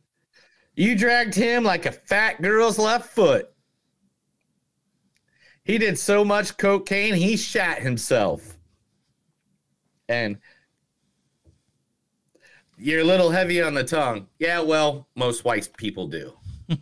You 0.78 0.96
dragged 0.96 1.34
him 1.34 1.64
like 1.64 1.88
a 1.88 1.92
fat 1.92 2.40
girl's 2.40 2.78
left 2.78 3.10
foot. 3.10 3.50
He 5.64 5.80
did 5.80 5.98
so 5.98 6.24
much 6.24 6.56
cocaine, 6.56 7.16
he 7.16 7.36
shat 7.36 7.80
himself. 7.80 8.60
And 10.08 10.38
you're 12.78 13.02
a 13.02 13.04
little 13.04 13.32
heavy 13.32 13.60
on 13.60 13.74
the 13.74 13.84
tongue. 13.84 14.28
Yeah, 14.38 14.62
well, 14.62 15.08
most 15.16 15.44
white 15.44 15.68
people 15.78 16.08
do. 16.08 16.34
All 16.70 16.78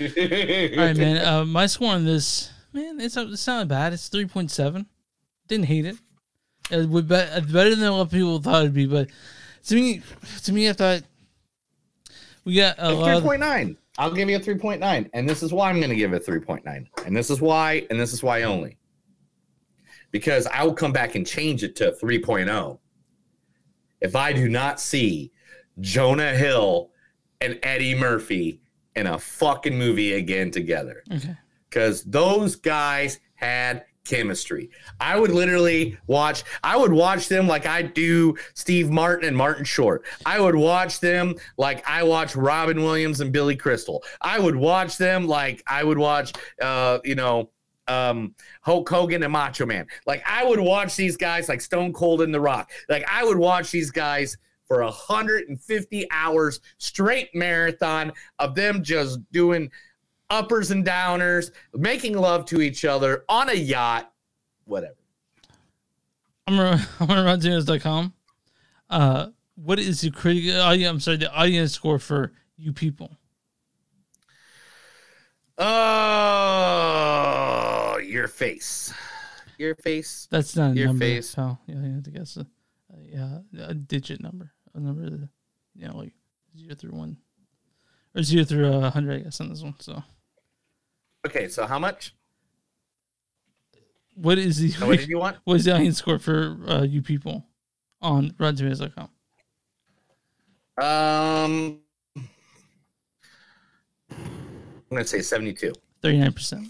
right, 0.00 0.96
man. 0.96 1.24
Uh, 1.24 1.44
my 1.44 1.66
score 1.66 1.92
on 1.92 2.04
this, 2.04 2.50
man, 2.72 3.00
it's 3.00 3.16
not, 3.16 3.28
it's 3.28 3.46
not 3.46 3.68
bad. 3.68 3.92
It's 3.92 4.08
three 4.08 4.26
point 4.26 4.50
seven. 4.50 4.86
Didn't 5.46 5.66
hate 5.66 5.86
it. 5.86 5.96
It 6.70 6.88
would 6.88 7.08
be 7.08 7.14
it's 7.14 7.50
better 7.50 7.74
than 7.74 7.92
what 7.92 8.10
people 8.10 8.40
thought 8.40 8.62
it'd 8.62 8.74
be, 8.74 8.86
but 8.86 9.08
to 9.66 9.74
me, 9.74 10.02
to 10.44 10.52
me, 10.52 10.68
I 10.68 10.72
thought 10.72 11.02
we 12.44 12.54
got 12.54 12.76
a 12.78 12.92
lot. 12.92 13.16
Of, 13.16 13.24
3.9. 13.24 13.76
I'll 13.98 14.12
give 14.12 14.30
you 14.30 14.36
a 14.36 14.40
3.9. 14.40 15.10
And 15.12 15.28
this 15.28 15.42
is 15.42 15.52
why 15.52 15.68
I'm 15.68 15.78
going 15.78 15.90
to 15.90 15.96
give 15.96 16.12
it 16.12 16.24
3.9. 16.24 16.86
And 17.04 17.16
this 17.16 17.30
is 17.30 17.40
why, 17.40 17.86
and 17.90 17.98
this 18.00 18.12
is 18.12 18.22
why 18.22 18.44
only. 18.44 18.78
Because 20.12 20.46
I 20.46 20.64
will 20.64 20.74
come 20.74 20.92
back 20.92 21.14
and 21.14 21.26
change 21.26 21.62
it 21.62 21.76
to 21.76 21.92
3.0 21.92 22.78
if 24.00 24.16
I 24.16 24.32
do 24.32 24.48
not 24.48 24.80
see 24.80 25.32
Jonah 25.80 26.32
Hill 26.32 26.90
and 27.40 27.58
Eddie 27.62 27.94
Murphy 27.94 28.60
in 28.98 29.06
a 29.06 29.18
fucking 29.18 29.78
movie 29.78 30.14
again 30.14 30.50
together. 30.50 31.04
Okay. 31.12 31.36
Because 31.68 32.02
those 32.02 32.56
guys 32.56 33.20
had 33.34 33.84
chemistry. 34.04 34.70
I 35.00 35.18
would 35.18 35.30
literally 35.30 35.96
watch. 36.06 36.42
I 36.64 36.76
would 36.76 36.92
watch 36.92 37.28
them 37.28 37.46
like 37.46 37.66
I 37.66 37.82
do 37.82 38.36
Steve 38.54 38.90
Martin 38.90 39.28
and 39.28 39.36
Martin 39.36 39.64
Short. 39.64 40.04
I 40.26 40.40
would 40.40 40.54
watch 40.54 40.98
them 40.98 41.34
like 41.58 41.86
I 41.88 42.02
watch 42.02 42.34
Robin 42.34 42.82
Williams 42.82 43.20
and 43.20 43.32
Billy 43.32 43.54
Crystal. 43.54 44.02
I 44.20 44.38
would 44.38 44.56
watch 44.56 44.96
them 44.98 45.28
like 45.28 45.62
I 45.66 45.84
would 45.84 45.98
watch, 45.98 46.32
uh, 46.60 46.98
you 47.04 47.14
know, 47.14 47.50
um, 47.86 48.34
Hulk 48.62 48.88
Hogan 48.88 49.22
and 49.22 49.32
Macho 49.32 49.66
Man. 49.66 49.86
Like 50.06 50.22
I 50.26 50.44
would 50.44 50.60
watch 50.60 50.96
these 50.96 51.16
guys 51.16 51.48
like 51.48 51.60
Stone 51.60 51.92
Cold 51.92 52.22
and 52.22 52.34
The 52.34 52.40
Rock. 52.40 52.70
Like 52.88 53.04
I 53.10 53.24
would 53.24 53.38
watch 53.38 53.70
these 53.70 53.90
guys 53.90 54.36
for 54.68 54.82
150 54.82 56.06
hours 56.10 56.60
straight 56.78 57.34
marathon 57.34 58.12
of 58.38 58.54
them 58.54 58.82
just 58.82 59.18
doing 59.32 59.70
uppers 60.30 60.70
and 60.70 60.84
downers, 60.84 61.50
making 61.74 62.16
love 62.16 62.44
to 62.46 62.60
each 62.60 62.84
other 62.84 63.24
on 63.28 63.48
a 63.48 63.54
yacht, 63.54 64.12
whatever. 64.64 64.94
I'm 66.46 66.56
gonna 66.56 66.86
I'm 67.00 67.06
gonna 67.06 67.24
run 67.24 67.40
tomatoes.com. 67.40 68.12
Uh, 68.90 69.28
what 69.56 69.78
is 69.78 70.00
the 70.00 70.10
critic? 70.10 70.44
Oh, 70.54 70.70
I'm 70.70 71.00
sorry. 71.00 71.18
The 71.18 71.32
audience 71.32 71.72
score 71.72 71.98
for 71.98 72.32
you 72.56 72.72
people. 72.72 73.10
Oh, 75.58 75.68
your 77.98 78.28
face, 78.28 78.94
your 79.58 79.74
face. 79.74 80.28
That's 80.30 80.54
not 80.56 80.76
your 80.76 80.86
number. 80.86 81.04
face. 81.04 81.34
pal. 81.34 81.60
yeah, 81.66 81.74
you 81.82 81.94
have 81.94 82.04
to 82.04 82.10
guess 82.10 82.36
a, 82.36 82.46
a, 83.16 83.42
a 83.70 83.74
digit 83.74 84.22
number, 84.22 84.52
number, 84.80 85.08
that, 85.10 85.28
you 85.74 85.88
know, 85.88 85.96
like 85.96 86.12
zero 86.56 86.74
through 86.74 86.92
one, 86.92 87.16
or 88.14 88.22
zero 88.22 88.44
through 88.44 88.72
a 88.72 88.90
hundred. 88.90 89.20
I 89.20 89.24
guess 89.24 89.40
on 89.40 89.48
this 89.48 89.62
one. 89.62 89.74
So, 89.80 90.02
Okay, 91.26 91.48
so 91.48 91.66
how 91.66 91.78
much? 91.78 92.14
what 94.14 94.36
is 94.38 94.58
the 94.58 94.70
what 94.86 94.98
did 94.98 95.08
you 95.14 95.18
want? 95.18 95.36
What 95.44 95.54
is 95.56 95.64
the 95.64 95.74
audience 95.74 95.98
score 95.98 96.18
for 96.18 96.58
uh, 96.66 96.82
you 96.82 97.02
people 97.02 97.46
on 98.02 98.30
RottenTomatoes.com? 98.32 99.08
Um, 100.80 101.80
I'm 104.10 104.16
gonna 104.90 105.04
say 105.04 105.20
72. 105.20 105.72
Thirty 106.02 106.18
nine 106.18 106.32
percent. 106.32 106.68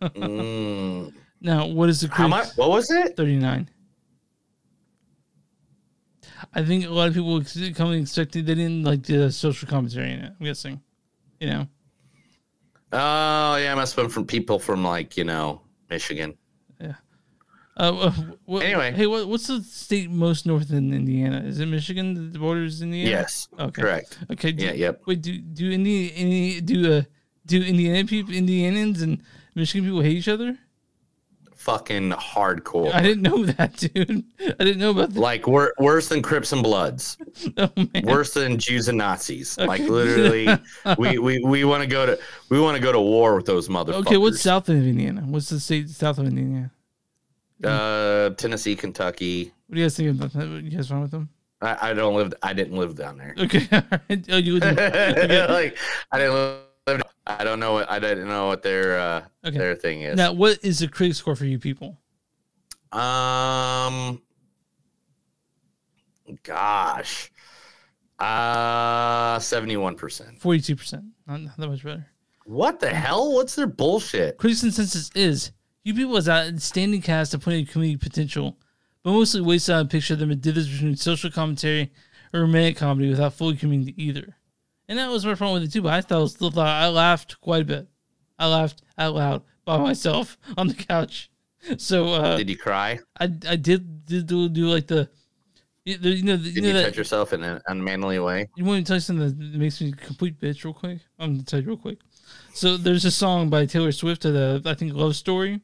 Mm. 0.00 1.12
Now, 1.38 1.66
what 1.66 1.90
is 1.90 2.00
the 2.00 2.08
How 2.08 2.26
much? 2.26 2.48
What 2.56 2.70
was 2.70 2.90
it? 2.90 3.14
Thirty 3.16 3.36
nine. 3.36 3.68
I 6.54 6.64
think 6.64 6.84
a 6.84 6.90
lot 6.90 7.08
of 7.08 7.14
people 7.14 7.42
coming 7.74 8.02
expecting 8.02 8.44
they 8.44 8.54
didn't 8.54 8.84
like 8.84 9.02
the 9.04 9.30
social 9.32 9.68
commentary 9.68 10.12
in 10.12 10.20
it. 10.20 10.32
I'm 10.38 10.46
guessing, 10.46 10.80
you 11.40 11.48
know. 11.50 11.68
Oh 12.92 13.56
yeah, 13.56 13.72
it 13.72 13.76
must 13.76 13.94
have 13.96 14.04
been 14.04 14.10
from 14.10 14.26
people 14.26 14.58
from 14.58 14.84
like 14.84 15.16
you 15.16 15.24
know 15.24 15.62
Michigan. 15.90 16.36
Yeah. 16.80 16.94
Uh, 17.76 18.10
what, 18.46 18.62
Anyway. 18.62 18.90
hey, 18.92 19.06
what, 19.06 19.28
what's 19.28 19.48
the 19.48 19.62
state 19.62 20.10
most 20.10 20.46
north 20.46 20.70
in 20.72 20.94
Indiana? 20.94 21.42
Is 21.44 21.60
it 21.60 21.66
Michigan? 21.66 22.32
The 22.32 22.38
border 22.38 22.64
is 22.64 22.80
Indiana. 22.80 23.10
Yes, 23.10 23.48
Okay. 23.58 23.82
correct. 23.82 24.18
Okay. 24.30 24.52
Do, 24.52 24.64
Yeah, 24.64 24.72
yep. 24.72 25.02
Wait, 25.06 25.20
do 25.20 25.36
do 25.38 25.70
Indi, 25.70 26.12
any 26.16 26.60
do 26.62 26.92
uh 26.94 27.02
do 27.44 27.62
Indiana 27.62 28.06
people, 28.06 28.32
Indianans 28.34 29.02
and 29.02 29.22
Michigan 29.54 29.84
people 29.86 30.00
hate 30.00 30.16
each 30.16 30.28
other? 30.28 30.56
Fucking 31.66 32.10
hardcore. 32.12 32.94
I 32.94 33.02
didn't 33.02 33.22
know 33.22 33.44
that, 33.44 33.76
dude. 33.76 34.22
I 34.40 34.52
didn't 34.64 34.78
know 34.78 34.90
about 34.90 35.12
that. 35.14 35.18
like 35.20 35.48
wor- 35.48 35.74
worse 35.80 36.06
than 36.06 36.22
Crips 36.22 36.52
and 36.52 36.62
Bloods, 36.62 37.18
Oh, 37.56 37.68
man. 37.76 38.04
worse 38.04 38.32
than 38.34 38.56
Jews 38.56 38.86
and 38.86 38.98
Nazis. 38.98 39.58
Like 39.58 39.80
literally, 39.80 40.46
we 40.98 41.18
we, 41.18 41.40
we 41.40 41.64
want 41.64 41.82
to 41.82 41.88
go 41.88 42.06
to 42.06 42.16
we 42.50 42.60
want 42.60 42.76
to 42.76 42.80
go 42.82 42.92
to 42.92 43.00
war 43.00 43.34
with 43.34 43.46
those 43.46 43.68
motherfuckers. 43.68 44.06
Okay, 44.06 44.16
what's 44.16 44.40
south 44.40 44.68
of 44.68 44.76
Indiana? 44.76 45.22
What's 45.22 45.48
the 45.48 45.58
state 45.58 45.90
south 45.90 46.18
of 46.18 46.26
Indiana? 46.26 46.70
uh, 47.64 48.30
Tennessee, 48.30 48.76
Kentucky? 48.76 49.52
What 49.66 49.74
do 49.74 49.80
you 49.80 49.86
guys 49.86 49.96
think 49.96 50.10
about 50.16 50.32
that? 50.34 50.48
What 50.48 50.62
you 50.62 50.70
guys 50.70 50.88
wrong 50.92 51.02
with 51.02 51.10
them? 51.10 51.28
I, 51.60 51.90
I 51.90 51.94
don't 51.94 52.14
live. 52.14 52.32
I 52.44 52.52
didn't 52.52 52.76
live 52.76 52.94
down 52.94 53.18
there. 53.18 53.34
Okay, 53.36 53.66
all 53.72 53.82
right. 54.08 54.24
Oh, 54.30 54.36
you 54.36 54.58
okay. 54.58 55.46
like 55.48 55.76
I 56.12 56.18
didn't 56.18 56.34
live. 56.34 56.60
I 57.26 57.42
don't 57.42 57.58
know 57.58 57.72
what 57.72 57.90
I 57.90 57.98
didn't 57.98 58.28
know 58.28 58.46
what 58.46 58.62
their 58.62 58.98
uh, 58.98 59.22
Okay. 59.44 59.58
their 59.58 59.74
thing 59.74 60.02
is. 60.02 60.16
Now, 60.16 60.32
what 60.32 60.64
is 60.64 60.78
the 60.78 60.88
critic 60.88 61.16
score 61.16 61.34
for 61.34 61.44
you 61.44 61.58
people? 61.58 61.98
Um, 62.92 64.22
gosh, 66.44 67.32
uh, 68.20 69.38
seventy-one 69.40 69.96
percent. 69.96 70.40
Forty-two 70.40 70.76
percent. 70.76 71.04
Not, 71.26 71.40
that 71.58 71.68
much 71.68 71.82
better. 71.82 72.06
What 72.44 72.78
the 72.78 72.90
hell? 72.90 73.34
What's 73.34 73.56
their 73.56 73.66
bullshit? 73.66 74.38
Critics' 74.38 74.60
consensus 74.60 75.10
is 75.16 75.50
you 75.82 75.94
people 75.94 76.16
as 76.16 76.28
outstanding 76.28 77.02
cast 77.02 77.34
of 77.34 77.40
plenty 77.40 77.62
of 77.62 77.68
comedic 77.68 78.00
potential, 78.00 78.56
but 79.02 79.10
mostly 79.10 79.40
wasted 79.40 79.74
on 79.74 79.86
a 79.86 79.88
picture 79.88 80.14
of 80.14 80.20
them 80.20 80.30
a 80.30 80.36
difference 80.36 80.68
between 80.68 80.94
social 80.94 81.30
commentary 81.32 81.92
or 82.32 82.42
romantic 82.42 82.76
comedy 82.76 83.08
without 83.10 83.34
fully 83.34 83.56
committing 83.56 83.86
to 83.86 84.00
either. 84.00 84.35
And 84.88 84.98
that 84.98 85.10
was 85.10 85.26
my 85.26 85.34
problem 85.34 85.60
with 85.60 85.68
it 85.68 85.72
too. 85.72 85.82
But 85.82 85.94
I 85.94 86.00
thought, 86.00 86.28
still 86.30 86.50
thought 86.50 86.66
I 86.68 86.88
laughed 86.88 87.40
quite 87.40 87.62
a 87.62 87.64
bit. 87.64 87.88
I 88.38 88.46
laughed 88.46 88.82
out 88.98 89.14
loud 89.14 89.42
by 89.64 89.78
myself 89.78 90.36
on 90.56 90.68
the 90.68 90.74
couch. 90.74 91.30
So 91.78 92.12
uh, 92.12 92.36
Did 92.36 92.48
you 92.50 92.56
cry? 92.56 93.00
I 93.18 93.24
I 93.48 93.56
did 93.56 94.04
did 94.06 94.26
do, 94.26 94.48
do 94.48 94.66
like 94.68 94.86
the 94.86 95.08
you 95.84 95.98
know, 95.98 96.08
you 96.10 96.22
know, 96.22 96.36
the- 96.36 96.44
Did 96.52 96.56
you 96.56 96.62
you 96.68 96.72
know 96.72 96.78
that, 96.80 96.84
touch 96.86 96.96
yourself 96.98 97.32
in 97.32 97.42
an 97.42 97.60
unmanly 97.68 98.18
way? 98.18 98.48
you 98.56 98.64
want 98.64 98.78
me 98.78 98.82
to 98.84 98.86
tell 98.86 98.96
you 98.96 99.00
something 99.00 99.26
that 99.26 99.58
makes 99.58 99.80
me 99.80 99.88
a 99.90 99.92
complete 99.92 100.38
bitch 100.40 100.64
real 100.64 100.74
quick? 100.74 100.98
I'm 101.18 101.32
gonna 101.34 101.42
tell 101.44 101.60
you 101.60 101.66
real 101.68 101.76
quick. 101.76 101.98
So 102.54 102.76
there's 102.76 103.04
a 103.04 103.10
song 103.10 103.50
by 103.50 103.66
Taylor 103.66 103.92
Swift, 103.92 104.24
uh, 104.26 104.30
the 104.30 104.62
I 104.64 104.74
think 104.74 104.94
Love 104.94 105.16
Story, 105.16 105.60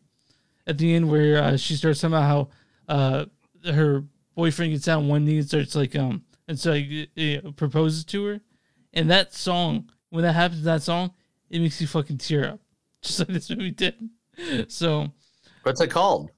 at 0.67 0.79
the 0.79 0.95
end 0.95 1.11
where 1.11 1.43
uh, 1.43 1.57
she 1.57 1.75
starts 1.77 2.01
talking 2.01 2.15
about 2.15 2.25
how 2.25 2.49
uh, 2.89 3.25
her 3.73 4.05
boyfriend 4.35 4.73
gets 4.73 4.87
down 4.87 5.05
on 5.05 5.09
one 5.09 5.25
knee 5.25 5.39
and 5.39 5.47
starts 5.47 5.75
like 5.77 5.95
um 5.95 6.23
and 6.49 6.59
so 6.59 6.73
he, 6.73 7.09
uh, 7.45 7.51
proposes 7.53 8.05
to 8.07 8.25
her, 8.25 8.41
and 8.93 9.11
that 9.11 9.35
song 9.35 9.91
when 10.11 10.25
that 10.25 10.35
happens, 10.35 10.65
that 10.65 10.83
song 10.83 11.13
it 11.51 11.61
makes 11.61 11.81
you 11.81 11.87
fucking 11.87 12.19
tear 12.19 12.47
up, 12.51 12.61
just 13.03 13.19
like 13.19 13.29
this 13.29 13.51
movie 13.51 13.71
did. 13.71 14.11
So 14.69 15.11
What's 15.63 15.81
it 15.81 15.91
called? 15.91 16.31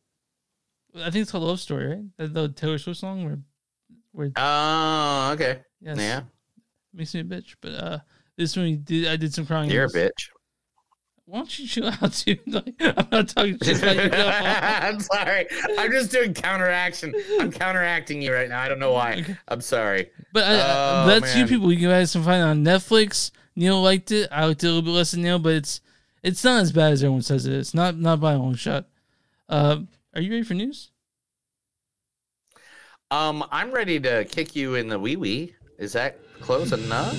I 0.96 1.10
think 1.10 1.22
it's 1.22 1.32
called 1.32 1.44
Love 1.44 1.60
Story, 1.60 1.86
right? 1.86 2.04
The, 2.16 2.26
the 2.26 2.48
Taylor 2.48 2.78
Swift 2.78 3.00
song 3.00 3.24
where 3.24 3.38
where 4.12 4.30
Oh, 4.36 5.30
okay. 5.34 5.60
Yes. 5.80 5.98
Yeah, 5.98 6.22
makes 6.92 7.14
me 7.14 7.20
a 7.20 7.24
bitch. 7.24 7.56
But 7.60 7.74
uh, 7.74 7.98
this 8.36 8.56
movie 8.56 8.76
did 8.76 9.08
I 9.08 9.16
did 9.16 9.34
some 9.34 9.46
crying. 9.46 9.70
you're 9.70 9.84
a 9.84 9.88
bitch. 9.88 10.28
Why 11.26 11.38
don't 11.38 11.58
you 11.58 11.66
chill 11.66 11.86
out, 11.88 12.22
dude? 12.26 12.40
Like, 12.46 12.74
I'm 12.80 13.08
not 13.10 13.28
talking 13.28 13.58
shit 13.62 13.82
about 13.82 13.96
you. 13.96 14.10
I'm 14.12 15.00
sorry. 15.00 15.46
I'm 15.78 15.90
just 15.90 16.10
doing 16.10 16.34
counteraction. 16.34 17.14
I'm 17.40 17.50
counteracting 17.50 18.20
you 18.20 18.32
right 18.34 18.48
now. 18.48 18.60
I 18.60 18.68
don't 18.68 18.78
know 18.78 18.92
why. 18.92 19.24
I'm 19.48 19.62
sorry. 19.62 20.10
But 20.34 20.44
I, 20.44 20.54
Oh, 20.60 21.06
that's 21.06 21.34
you 21.34 21.46
people. 21.46 21.72
You 21.72 21.88
guys 21.88 22.12
can 22.12 22.22
find 22.22 22.40
it 22.42 22.44
on 22.44 22.62
Netflix. 22.64 23.30
Neil 23.56 23.80
liked 23.80 24.12
it. 24.12 24.28
I 24.30 24.44
liked 24.44 24.62
it 24.64 24.66
a 24.66 24.70
little 24.70 24.82
bit 24.82 24.90
less 24.90 25.12
than 25.12 25.22
Neil, 25.22 25.38
but 25.38 25.54
it's 25.54 25.80
it's 26.22 26.44
not 26.44 26.60
as 26.60 26.72
bad 26.72 26.92
as 26.92 27.02
everyone 27.02 27.22
says 27.22 27.46
it 27.46 27.52
is. 27.54 27.72
Not 27.72 27.96
not 27.98 28.20
by 28.20 28.32
a 28.34 28.38
long 28.38 28.54
shot. 28.54 28.86
Uh, 29.48 29.78
are 30.14 30.20
you 30.20 30.30
ready 30.30 30.42
for 30.42 30.54
news? 30.54 30.90
Um, 33.10 33.44
I'm 33.50 33.70
ready 33.72 33.98
to 34.00 34.24
kick 34.24 34.54
you 34.56 34.74
in 34.74 34.88
the 34.88 34.98
wee 34.98 35.16
wee. 35.16 35.54
Is 35.78 35.92
that 35.92 36.18
close 36.40 36.72
enough? 36.72 37.14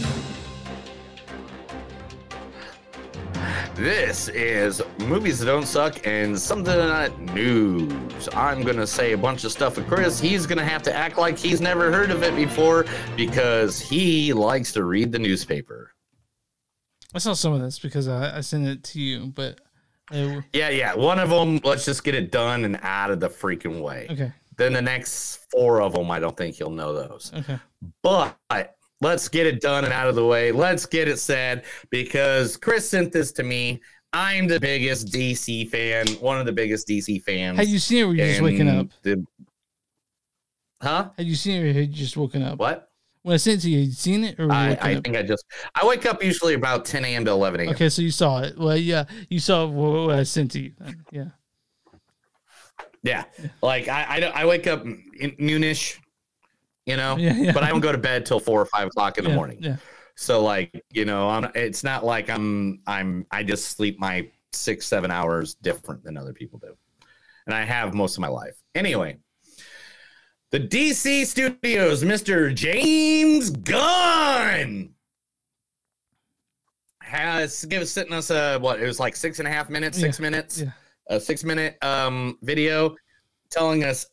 This 3.76 4.30
is 4.30 4.82
movies 5.00 5.40
that 5.40 5.48
don't 5.48 5.66
suck 5.66 6.08
and 6.08 6.40
something 6.40 6.74
that 6.76 7.18
news. 7.20 8.30
I'm 8.34 8.64
gonna 8.64 8.88
say 8.88 9.12
a 9.12 9.18
bunch 9.18 9.44
of 9.44 9.52
stuff 9.52 9.76
with 9.76 9.88
Chris. 9.88 10.18
He's 10.20 10.46
gonna 10.46 10.64
have 10.66 10.82
to 10.84 10.96
act 10.96 11.18
like 11.18 11.38
he's 11.38 11.60
never 11.60 11.92
heard 11.92 12.10
of 12.10 12.24
it 12.24 12.36
before 12.38 12.86
because 13.18 13.80
he 13.80 14.32
likes 14.32 14.72
to 14.74 14.86
read 14.86 15.12
the 15.12 15.20
newspaper. 15.20 15.92
I 17.14 17.20
saw 17.20 17.34
some 17.34 17.52
of 17.54 17.60
this 17.62 17.78
because 17.78 18.08
I, 18.08 18.38
I 18.38 18.42
sent 18.42 18.66
it 18.66 18.84
to 18.86 19.02
you, 19.02 19.28
but 19.28 19.60
uh, 20.12 20.42
Yeah, 20.54 20.70
yeah. 20.70 20.96
One 20.96 21.20
of 21.20 21.30
them, 21.30 21.60
let's 21.66 21.84
just 21.84 22.04
get 22.06 22.16
it 22.16 22.32
done 22.32 22.64
and 22.64 22.80
out 22.82 23.12
of 23.12 23.20
the 23.20 23.30
freaking 23.30 23.82
way. 23.82 24.08
okay, 24.10 24.32
Then 24.56 24.72
the 24.74 24.82
next 24.82 25.46
four 25.52 25.82
of 25.82 25.94
them, 25.94 26.10
I 26.12 26.20
don't 26.20 26.36
think 26.38 26.60
you'll 26.60 26.70
know 26.72 26.94
those. 26.94 27.32
okay. 27.36 27.60
But 28.02 28.38
let's 29.06 29.30
get 29.30 29.46
it 29.46 29.62
done 29.62 29.84
and 29.86 29.94
out 29.94 30.08
of 30.08 30.16
the 30.16 30.26
way. 30.26 30.52
Let's 30.52 30.86
get 30.86 31.08
it 31.08 31.20
said 31.20 31.64
because 31.92 32.58
Chris 32.58 32.90
sent 32.90 33.12
this 33.14 33.32
to 33.34 33.44
me. 33.44 33.82
I'm 34.14 34.48
the 34.48 34.60
biggest 34.60 35.08
DC 35.08 35.70
fan, 35.70 36.08
one 36.20 36.40
of 36.40 36.46
the 36.46 36.52
biggest 36.52 36.88
DC 36.88 37.22
fans. 37.22 37.58
Had 37.58 37.68
you 37.68 37.80
seen 37.80 38.00
it? 38.00 38.06
Were 38.06 38.14
you 38.14 38.26
just 38.26 38.42
waking 38.42 38.68
up? 38.70 38.88
the- 39.04 39.24
huh? 40.82 41.10
Had 41.18 41.28
you 41.28 41.36
seen 41.36 41.62
it? 41.62 41.70
Or 41.70 41.74
had 41.74 41.90
you 41.90 41.94
just 41.94 42.18
woken 42.18 42.42
up? 42.42 42.58
What? 42.58 42.90
When 43.24 43.34
I 43.34 43.38
sent 43.38 43.60
it 43.60 43.62
to 43.64 43.70
you, 43.70 43.80
had 43.80 43.88
you 43.88 43.94
seen 43.94 44.24
it 44.24 44.40
or 44.40 44.48
were 44.48 44.54
you 44.54 44.60
I, 44.60 44.78
I 44.82 45.02
think 45.02 45.18
I 45.18 45.24
just 45.24 45.44
I 45.74 45.86
wake 45.86 46.06
up 46.06 46.24
usually 46.24 46.54
about 46.54 46.86
10 46.86 47.04
a.m. 47.06 47.26
to 47.26 47.32
11 47.32 47.60
a.m. 47.62 47.70
Okay, 47.70 47.90
so 47.90 48.02
you 48.02 48.12
saw 48.12 48.42
it. 48.42 48.58
Well, 48.58 48.78
yeah, 48.78 49.06
you 49.30 49.40
saw 49.40 49.66
what, 49.66 50.16
I 50.16 50.24
sent 50.24 50.52
to 50.52 50.62
you. 50.62 50.74
Yeah. 51.12 51.26
Yeah, 53.04 53.26
like 53.62 53.88
I, 53.88 54.04
I 54.18 54.42
I 54.42 54.46
wake 54.48 54.66
up 54.66 54.84
in 54.84 55.32
noonish, 55.40 56.00
you 56.86 56.98
know, 56.98 57.18
Yeah, 57.18 57.34
yeah. 57.34 57.52
but 57.52 57.64
I 57.64 57.70
don't 57.70 57.82
go 57.82 57.92
to 57.92 57.98
bed 57.98 58.26
till 58.26 58.40
four 58.40 58.62
or 58.62 58.66
five 58.66 58.88
o'clock 58.88 59.18
in 59.18 59.24
the 59.24 59.30
Yeah, 59.32 59.36
morning. 59.36 59.58
yeah. 59.62 59.78
So 60.16 60.42
like 60.44 60.84
you 60.92 61.06
know, 61.06 61.30
I'm, 61.30 61.52
it's 61.56 61.84
not 61.84 62.06
like 62.06 62.30
I'm 62.30 62.82
I'm 62.88 63.26
I 63.32 63.44
just 63.44 63.70
sleep 63.70 64.00
my 64.00 64.30
six, 64.54 64.86
seven 64.86 65.12
hours 65.12 65.56
different 65.56 66.04
than 66.04 66.18
other 66.18 66.34
people 66.34 66.60
do. 66.60 66.76
And 67.46 67.54
I 67.54 67.64
have 67.64 67.94
most 67.94 68.16
of 68.18 68.22
my 68.22 68.28
life. 68.30 68.56
Anyway, 68.74 69.18
the 70.52 70.60
DC 70.60 71.26
Studios, 71.26 72.04
Mr. 72.04 72.54
James 72.56 73.50
Gunn 73.50 74.94
has 77.02 77.66
give 77.66 77.82
us 77.82 77.92
sitting 77.92 78.14
us 78.14 78.32
a 78.32 78.58
what 78.60 78.80
it 78.82 78.86
was 78.88 79.00
like 79.00 79.16
six 79.16 79.40
and 79.40 79.48
a 79.48 79.52
half 79.52 79.70
minutes, 79.70 80.00
six 80.00 80.20
minutes, 80.20 80.64
a 81.08 81.20
six 81.20 81.44
minute 81.44 81.78
um 81.84 82.38
video 82.42 82.96
telling 83.52 83.84
us 83.84 84.08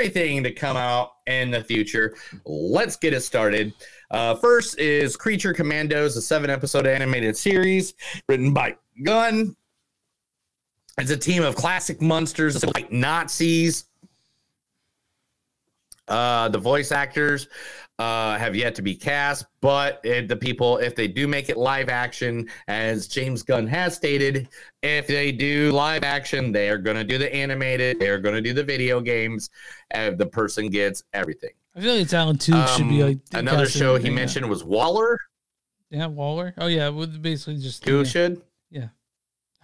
everything 0.00 0.44
to 0.44 0.52
come 0.52 0.76
out 0.76 1.10
in 1.26 1.50
the 1.50 1.60
future. 1.60 2.14
Let's 2.44 2.94
get 2.94 3.12
it 3.12 3.22
started. 3.22 3.74
Uh, 4.12 4.36
first 4.36 4.78
is 4.78 5.16
Creature 5.16 5.54
Commandos, 5.54 6.16
a 6.16 6.22
seven 6.22 6.50
episode 6.50 6.86
animated 6.86 7.36
series 7.36 7.94
written 8.28 8.54
by 8.54 8.76
Gunn. 9.04 9.56
It's 10.98 11.10
a 11.10 11.16
team 11.16 11.42
of 11.42 11.56
classic 11.56 12.00
monsters 12.00 12.64
like 12.74 12.92
Nazis. 12.92 13.86
Uh, 16.06 16.48
the 16.48 16.58
voice 16.58 16.92
actors 16.92 17.48
uh, 17.98 18.38
have 18.38 18.54
yet 18.54 18.74
to 18.76 18.82
be 18.82 18.94
cast, 18.94 19.46
but 19.60 20.00
it, 20.04 20.28
the 20.28 20.36
people, 20.36 20.78
if 20.78 20.94
they 20.94 21.08
do 21.08 21.26
make 21.26 21.48
it 21.48 21.56
live 21.56 21.88
action, 21.88 22.48
as 22.68 23.08
James 23.08 23.42
Gunn 23.42 23.66
has 23.66 23.94
stated, 23.96 24.48
if 24.82 25.06
they 25.08 25.32
do 25.32 25.72
live 25.72 26.04
action, 26.04 26.52
they 26.52 26.68
are 26.68 26.78
going 26.78 26.96
to 26.96 27.04
do 27.04 27.18
the 27.18 27.32
animated, 27.34 27.98
they 27.98 28.08
are 28.08 28.18
going 28.18 28.36
to 28.36 28.40
do 28.40 28.52
the 28.52 28.62
video 28.62 29.00
games, 29.00 29.50
and 29.90 30.16
the 30.16 30.26
person 30.26 30.68
gets 30.68 31.02
everything. 31.12 31.50
I 31.74 31.80
feel 31.80 31.94
like 31.94 32.02
it's 32.02 32.14
Alan 32.14 32.36
Tudyk 32.36 32.76
should 32.76 32.88
be 32.88 33.02
Um, 33.02 33.08
like 33.08 33.18
another 33.32 33.66
show 33.66 33.96
he 33.96 34.10
mentioned 34.10 34.48
was 34.48 34.62
Waller. 34.62 35.18
Yeah, 35.90 36.06
Waller. 36.06 36.54
Oh 36.58 36.66
yeah, 36.66 36.88
with 36.90 37.20
basically 37.20 37.56
just 37.56 37.84
Who 37.84 37.98
yeah. 37.98 38.04
should? 38.04 38.42
Yeah. 38.70 38.88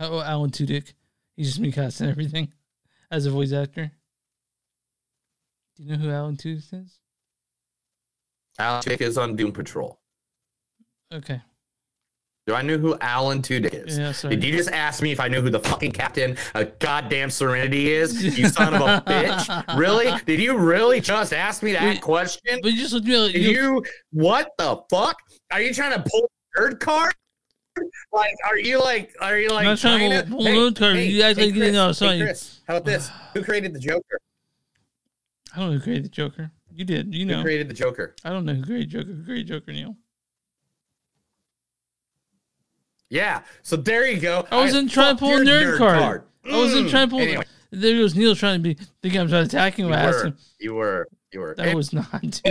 Oh, 0.00 0.20
Alan 0.20 0.50
Tudyk. 0.50 0.92
He's 1.36 1.48
just 1.48 1.60
me 1.60 1.70
casting 1.70 2.08
everything 2.08 2.52
as 3.10 3.26
a 3.26 3.30
voice 3.30 3.52
actor. 3.52 3.92
Do 5.76 5.82
you 5.82 5.90
know 5.90 5.96
who 5.96 6.10
Alan 6.10 6.36
Tudyk 6.36 6.72
is? 6.72 6.98
Alan 8.58 8.82
Tudyk 8.82 9.00
is 9.00 9.18
on 9.18 9.36
Doom 9.36 9.52
Patrol. 9.52 9.98
Okay. 11.12 11.40
Do 12.46 12.54
I 12.54 12.60
know 12.60 12.76
who 12.76 12.94
Alan 13.00 13.40
Tudyk 13.40 13.86
is? 13.86 13.96
Yeah, 13.96 14.12
sorry. 14.12 14.36
Did 14.36 14.44
you 14.44 14.54
just 14.54 14.70
ask 14.70 15.02
me 15.02 15.12
if 15.12 15.18
I 15.18 15.28
knew 15.28 15.40
who 15.40 15.48
the 15.48 15.60
fucking 15.60 15.92
captain 15.92 16.36
of 16.54 16.78
goddamn 16.78 17.30
Serenity 17.30 17.90
is? 17.90 18.22
You 18.38 18.48
son 18.48 18.74
of 18.74 18.82
a 18.82 19.00
bitch! 19.06 19.78
Really? 19.78 20.12
Did 20.26 20.40
you 20.40 20.58
really 20.58 21.00
just 21.00 21.32
ask 21.32 21.62
me 21.62 21.72
that 21.72 21.84
Wait, 21.84 22.02
question? 22.02 22.60
But 22.62 22.72
you 22.72 22.78
just 22.78 22.92
looked 22.92 23.06
at 23.06 23.10
me 23.10 23.16
like 23.16 23.32
Did 23.32 23.44
you? 23.44 23.82
What 24.12 24.52
the 24.58 24.82
fuck? 24.90 25.16
Are 25.52 25.62
you 25.62 25.72
trying 25.72 25.92
to 25.92 26.04
pull 26.10 26.30
nerd 26.58 26.80
card? 26.80 27.14
Like, 28.12 28.34
are 28.44 28.58
you 28.58 28.78
like, 28.78 29.14
are 29.20 29.38
you 29.38 29.48
like 29.48 29.64
not 29.64 29.78
trying 29.78 30.10
to 30.10 30.30
pull 30.30 30.46
a 30.46 30.50
nerd 30.50 30.76
card. 30.76 30.96
You 30.98 31.18
guys 31.20 31.36
gotta 31.36 31.50
get 31.50 31.58
Chris, 31.60 32.00
in 32.00 32.06
there, 32.06 32.16
hey. 32.16 32.22
Chris, 32.24 32.60
how 32.68 32.76
about 32.76 32.84
this? 32.84 33.10
Who 33.32 33.42
created 33.42 33.72
the 33.72 33.80
Joker? 33.80 34.20
I 35.54 35.60
don't 35.60 35.70
know 35.70 35.76
who 35.78 35.82
created 35.82 36.04
the 36.04 36.08
Joker. 36.08 36.50
You 36.74 36.84
did. 36.84 37.14
You 37.14 37.24
know. 37.26 37.36
Who 37.38 37.42
created 37.42 37.68
the 37.68 37.74
Joker? 37.74 38.14
I 38.24 38.30
don't 38.30 38.44
know 38.44 38.54
who 38.54 38.64
created 38.64 38.90
Joker. 38.90 39.12
Who 39.12 39.24
created 39.24 39.46
Joker, 39.48 39.72
Neil? 39.72 39.96
Yeah. 43.10 43.42
So 43.62 43.76
there 43.76 44.06
you 44.08 44.20
go. 44.20 44.46
I 44.50 44.56
wasn't 44.56 44.90
trying 44.90 45.16
to 45.16 45.20
pull 45.20 45.30
a 45.30 45.36
your 45.36 45.44
nerd, 45.44 45.78
card. 45.78 46.24
I 46.44 46.56
wasn't 46.56 46.86
Mm. 46.88 46.90
trying 46.90 47.08
to 47.08 47.10
pull. 47.10 47.20
Anyway, 47.20 47.44
There 47.70 47.96
goes 47.96 48.14
Neil 48.14 48.34
trying 48.36 48.62
to 48.62 48.74
be 48.74 48.74
thinking 49.02 49.20
I'm 49.20 49.28
trying 49.28 49.48
to 49.48 49.56
attack 49.56 49.74
him. 49.76 49.86
you 49.88 49.94
were, 49.94 50.32
you 50.60 50.74
were, 50.74 51.08
you 51.32 51.40
were. 51.40 51.54
That 51.56 51.74
was 51.74 51.92
not. 51.92 52.10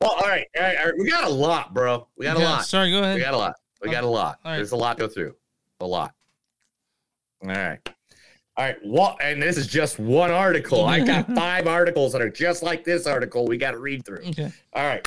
Well, 0.00 0.10
all 0.12 0.28
right, 0.28 0.46
all 0.56 0.62
right, 0.62 0.78
all 0.78 0.84
right. 0.86 0.94
We 0.98 1.08
got 1.10 1.24
a 1.24 1.28
lot, 1.30 1.74
bro. 1.74 2.06
We 2.16 2.24
got 2.26 2.36
a 2.36 2.40
lot. 2.40 2.64
sorry, 2.66 2.90
go 2.90 3.00
ahead. 3.02 3.16
We 3.16 3.22
got 3.22 3.34
a 3.34 3.38
lot. 3.38 3.54
We 3.82 3.90
got 3.90 4.04
a 4.04 4.08
lot. 4.08 4.38
Right. 4.44 4.56
There's 4.56 4.72
a 4.72 4.76
lot 4.76 4.96
to 4.98 5.04
go 5.06 5.08
through. 5.08 5.34
A 5.80 5.86
lot. 5.86 6.14
All 7.42 7.48
right. 7.50 7.78
All 8.58 8.64
right. 8.64 8.76
What? 8.82 9.18
And 9.22 9.40
this 9.40 9.56
is 9.56 9.68
just 9.68 10.00
one 10.00 10.32
article. 10.32 10.84
I 10.84 10.98
got 10.98 11.32
five 11.34 11.68
articles 11.68 12.12
that 12.12 12.20
are 12.20 12.28
just 12.28 12.64
like 12.64 12.82
this 12.82 13.06
article. 13.06 13.46
We 13.46 13.56
got 13.56 13.70
to 13.70 13.78
read 13.78 14.04
through. 14.04 14.24
Okay. 14.30 14.50
All 14.72 14.84
right. 14.84 15.06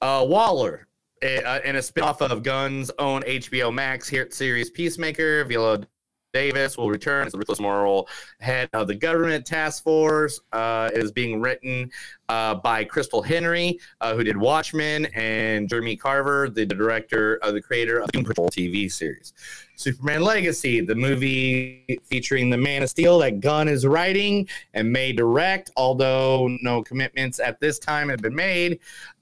Uh, 0.00 0.24
Waller, 0.26 0.88
uh, 1.22 1.60
in 1.62 1.76
a 1.76 1.80
spinoff 1.80 2.22
of 2.22 2.42
Gunn's 2.42 2.90
own 2.98 3.20
HBO 3.24 3.72
Max 3.72 4.08
here 4.08 4.22
at 4.22 4.32
series 4.32 4.70
Peacemaker, 4.70 5.44
Viola 5.44 5.86
Davis 6.32 6.76
will 6.76 6.88
return 6.88 7.26
as 7.26 7.32
the 7.32 7.38
ruthless 7.38 7.60
moral 7.60 8.08
head 8.40 8.68
of 8.72 8.86
the 8.86 8.94
government 8.94 9.44
task 9.44 9.82
force. 9.82 10.40
Uh, 10.52 10.90
it 10.94 11.02
is 11.02 11.12
being 11.12 11.40
written 11.40 11.90
uh, 12.28 12.54
by 12.54 12.84
Christal 12.84 13.24
Henry, 13.24 13.78
uh, 14.00 14.14
who 14.14 14.22
did 14.22 14.36
Watchmen, 14.36 15.06
and 15.14 15.68
Jeremy 15.68 15.96
Carver, 15.96 16.48
the 16.48 16.64
director 16.64 17.36
of 17.42 17.54
the 17.54 17.60
creator 17.60 17.98
of 17.98 18.06
the 18.06 18.12
Doom 18.12 18.24
Patrol 18.24 18.48
TV 18.48 18.90
series. 18.90 19.32
Superman 19.74 20.22
Legacy, 20.22 20.80
the 20.80 20.94
movie 20.94 21.98
featuring 22.04 22.50
the 22.50 22.56
Man 22.56 22.82
of 22.82 22.90
Steel 22.90 23.18
that 23.20 23.40
Gunn 23.40 23.66
is 23.66 23.86
writing 23.86 24.46
and 24.74 24.92
may 24.92 25.12
direct, 25.12 25.70
although 25.76 26.54
no 26.60 26.82
commitments 26.82 27.40
at 27.40 27.58
this 27.60 27.78
time 27.78 28.10
have 28.10 28.20
been 28.20 28.34
made. 28.34 28.78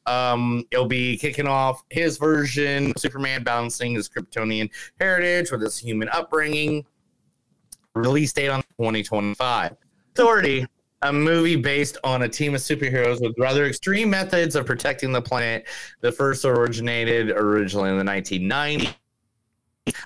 Um, 0.07 0.65
it'll 0.71 0.87
be 0.87 1.17
kicking 1.17 1.47
off 1.47 1.85
his 1.91 2.19
version 2.19 2.93
Superman 2.97 3.45
balancing 3.45 3.95
his 3.95 4.09
Kryptonian 4.09 4.71
heritage 4.99 5.51
with 5.53 5.63
his 5.63 5.79
human 5.79 6.09
upbringing. 6.09 6.85
Release 7.99 8.33
date 8.33 8.49
on 8.49 8.63
2025. 8.79 9.77
Authority, 10.15 10.67
a 11.03 11.13
movie 11.13 11.57
based 11.57 11.99
on 12.05 12.23
a 12.23 12.29
team 12.29 12.55
of 12.55 12.61
superheroes 12.61 13.21
with 13.21 13.35
rather 13.39 13.67
extreme 13.67 14.09
methods 14.09 14.55
of 14.55 14.67
protecting 14.67 15.13
the 15.13 15.21
planet. 15.21 15.67
The 16.01 16.13
first 16.13 16.45
originated 16.45 17.31
originally 17.31 17.91
in 17.91 17.99
the 17.99 18.05
1990s. 18.05 18.95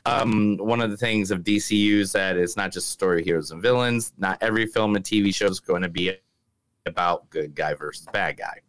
Um, 0.07 0.57
one 0.59 0.81
of 0.81 0.91
the 0.91 0.97
things 0.97 1.31
of 1.31 1.41
DCU 1.41 1.99
is 1.99 2.13
that 2.13 2.37
it's 2.37 2.57
not 2.57 2.73
just 2.73 2.89
a 2.89 2.91
story 2.93 3.21
of 3.21 3.27
heroes 3.27 3.51
and 3.51 3.61
villains. 3.61 4.13
Not 4.17 4.39
every 4.41 4.67
film 4.67 4.97
and 4.97 5.05
TV 5.05 5.35
show 5.35 5.47
is 5.47 5.61
going 5.61 5.83
to 5.83 5.89
be 5.89 6.17
about 6.87 7.29
good 7.31 7.55
guy 7.55 7.75
versus 7.75 8.07
bad 8.13 8.39
guy. 8.39 8.61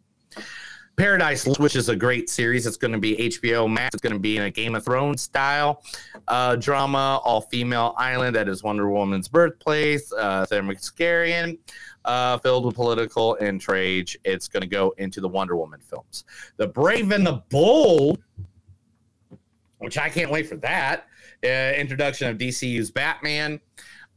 Paradise, 0.96 1.44
which 1.58 1.74
is 1.74 1.88
a 1.88 1.96
great 1.96 2.30
series. 2.30 2.66
It's 2.66 2.76
going 2.76 2.92
to 2.92 2.98
be 2.98 3.16
HBO 3.16 3.70
Max. 3.70 3.94
It's 3.94 4.02
going 4.02 4.12
to 4.12 4.18
be 4.18 4.36
in 4.36 4.44
a 4.44 4.50
Game 4.50 4.74
of 4.74 4.84
Thrones 4.84 5.22
style 5.22 5.82
uh, 6.28 6.56
drama, 6.56 7.20
all 7.24 7.40
female 7.40 7.94
island 7.98 8.36
that 8.36 8.48
is 8.48 8.62
Wonder 8.62 8.88
Woman's 8.88 9.28
birthplace. 9.28 10.12
Uh, 10.12 10.46
uh, 12.04 12.38
filled 12.38 12.66
with 12.66 12.74
political 12.74 13.34
intrigue. 13.34 14.10
It's 14.24 14.46
going 14.46 14.60
to 14.60 14.68
go 14.68 14.94
into 14.98 15.20
the 15.20 15.28
Wonder 15.28 15.56
Woman 15.56 15.80
films. 15.80 16.24
The 16.58 16.66
Brave 16.66 17.10
and 17.10 17.26
the 17.26 17.42
Bold, 17.48 18.22
which 19.78 19.98
I 19.98 20.08
can't 20.08 20.30
wait 20.30 20.48
for 20.48 20.56
that. 20.56 21.06
Uh, 21.42 21.72
introduction 21.76 22.28
of 22.28 22.38
DCU's 22.38 22.90
Batman 22.90 23.60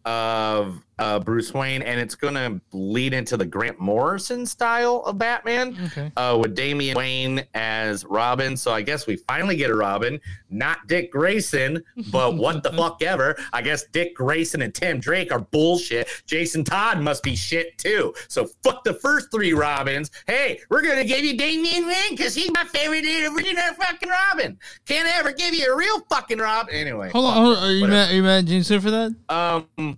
of 0.06 0.82
uh, 1.00 1.20
Bruce 1.20 1.54
Wayne, 1.54 1.82
and 1.82 2.00
it's 2.00 2.16
going 2.16 2.34
to 2.34 2.60
lead 2.72 3.14
into 3.14 3.38
the 3.38 3.46
Grant 3.46 3.80
Morrison 3.80 4.46
style 4.46 5.04
of 5.06 5.18
Batman 5.18 5.78
Okay. 5.88 6.12
uh, 6.18 6.38
with 6.42 6.56
Damian 6.56 6.98
Wayne 6.98 7.46
as 7.54 8.06
Robin. 8.06 8.58
So 8.58 8.72
I 8.72 8.82
guess 8.82 9.08
we 9.08 9.16
finally 9.18 9.56
get 9.56 9.70
a 9.70 9.76
Robin, 9.76 10.20
not 10.50 10.88
Dick 10.88 11.12
Grayson, 11.12 11.84
but 12.12 12.36
what 12.36 12.64
the 12.64 12.72
fuck 12.78 13.02
ever. 13.04 13.36
I 13.54 13.62
guess 13.62 13.86
Dick 13.92 14.16
Grayson 14.16 14.62
and 14.62 14.74
Tim 14.74 15.00
Drake 15.00 15.32
are 15.32 15.40
bullshit. 15.40 16.08
Jason 16.26 16.64
Todd 16.64 17.00
must 17.02 17.24
be 17.24 17.36
shit 17.36 17.78
too. 17.78 18.14
So 18.28 18.48
fuck 18.64 18.84
the 18.84 18.94
first 18.94 19.32
three 19.32 19.54
Robins. 19.54 20.12
Hey, 20.28 20.60
we're 20.70 20.82
gonna 20.82 21.04
give 21.06 21.24
you 21.24 21.38
Damian 21.38 21.86
Wayne 21.88 22.12
because 22.12 22.34
he's 22.36 22.52
my 22.52 22.64
favorite 22.66 23.06
original 23.06 23.74
fucking 23.76 24.10
Robin. 24.10 24.58
Can't 24.86 25.08
ever 25.18 25.32
give 25.32 25.54
you 25.54 25.72
a 25.72 25.76
real 25.78 26.00
fucking 26.10 26.40
Robin. 26.40 26.74
Anyway, 26.74 27.10
Hold 27.12 27.26
on, 27.26 27.34
hold 27.46 27.58
on. 27.58 27.64
Are 27.64 27.72
you 27.72 27.88
mad? 27.88 28.12
Are 28.12 28.16
you 28.16 28.24
mad 28.24 28.50
at 28.50 28.68
Gunn 28.68 28.80
for 28.82 28.92
that? 28.92 29.16
Um. 29.30 29.98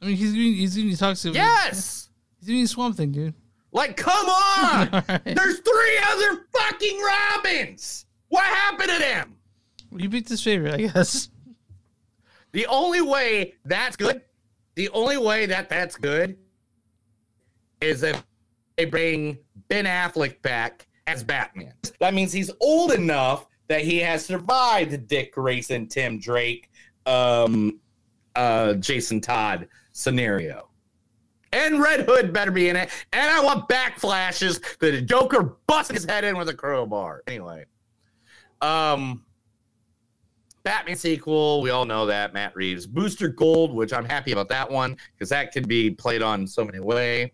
I 0.00 0.06
mean, 0.06 0.16
he's 0.16 0.32
doing 0.32 0.54
he's 0.54 0.74
doing 0.74 0.96
toxic. 0.96 1.34
Yes. 1.34 2.10
He's 2.38 2.48
doing 2.48 2.66
Swamp 2.66 2.96
Thing, 2.96 3.12
dude. 3.12 3.34
Like, 3.72 3.96
come 3.96 4.26
on! 4.28 4.90
There's 5.24 5.58
three 5.60 5.98
other 6.10 6.46
fucking 6.56 7.00
Robins. 7.00 8.06
What 8.28 8.44
happened 8.44 8.90
to 8.90 8.98
them? 8.98 9.34
You 9.92 10.08
picked 10.08 10.28
his 10.28 10.42
favorite, 10.42 10.74
I 10.74 10.78
guess. 10.88 11.30
The 12.52 12.66
only 12.68 13.02
way 13.02 13.54
that's 13.66 13.94
good, 13.94 14.22
the 14.74 14.88
only 14.88 15.18
way 15.18 15.44
that 15.44 15.68
that's 15.68 15.96
good 15.96 16.38
is 17.82 18.02
if 18.02 18.24
they 18.78 18.86
bring 18.86 19.36
Ben 19.68 19.84
Affleck 19.84 20.40
back 20.40 20.86
as 21.06 21.22
Batman. 21.22 21.74
That 22.00 22.14
means 22.14 22.32
he's 22.32 22.50
old 22.60 22.92
enough 22.92 23.46
that 23.68 23.82
he 23.82 23.98
has 23.98 24.24
survived 24.24 25.06
Dick 25.08 25.34
Grayson, 25.34 25.88
Tim 25.88 26.18
Drake, 26.18 26.70
um, 27.04 27.80
uh, 28.34 28.74
Jason 28.74 29.20
Todd 29.20 29.68
scenario. 29.98 30.68
And 31.52 31.80
Red 31.80 32.02
Hood 32.02 32.32
better 32.32 32.50
be 32.50 32.68
in 32.68 32.76
it. 32.76 32.90
And 33.12 33.30
I 33.30 33.42
want 33.42 33.68
backflashes 33.68 34.60
that 34.78 34.90
the 34.92 35.00
Joker 35.00 35.56
busts 35.66 35.92
his 35.92 36.04
head 36.04 36.24
in 36.24 36.36
with 36.36 36.48
a 36.48 36.54
crowbar. 36.54 37.22
Anyway. 37.26 37.64
Um 38.60 39.24
Batman 40.64 40.96
sequel, 40.96 41.62
we 41.62 41.70
all 41.70 41.86
know 41.86 42.04
that. 42.06 42.34
Matt 42.34 42.54
Reeves. 42.54 42.86
Booster 42.86 43.28
Gold, 43.28 43.74
which 43.74 43.92
I'm 43.92 44.04
happy 44.04 44.32
about 44.32 44.48
that 44.48 44.70
one, 44.70 44.96
because 45.14 45.30
that 45.30 45.52
could 45.52 45.66
be 45.66 45.90
played 45.90 46.20
on 46.20 46.46
so 46.46 46.64
many 46.64 46.80
ways. 46.80 47.30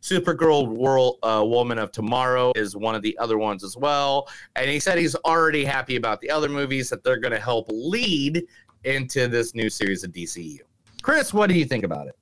Supergirl 0.00 0.66
World 0.66 1.18
uh, 1.22 1.44
Woman 1.46 1.78
of 1.78 1.92
Tomorrow 1.92 2.52
is 2.56 2.74
one 2.74 2.96
of 2.96 3.02
the 3.02 3.16
other 3.18 3.38
ones 3.38 3.62
as 3.62 3.76
well. 3.76 4.28
And 4.56 4.68
he 4.68 4.80
said 4.80 4.98
he's 4.98 5.14
already 5.14 5.64
happy 5.64 5.94
about 5.94 6.20
the 6.20 6.30
other 6.30 6.48
movies 6.48 6.90
that 6.90 7.04
they're 7.04 7.20
going 7.20 7.32
to 7.32 7.38
help 7.38 7.66
lead 7.70 8.44
into 8.82 9.28
this 9.28 9.54
new 9.54 9.70
series 9.70 10.02
of 10.02 10.10
DCU. 10.10 10.58
Chris, 11.02 11.32
what 11.34 11.48
do 11.48 11.54
you 11.54 11.64
think 11.64 11.84
about 11.84 12.06
it? 12.06 12.16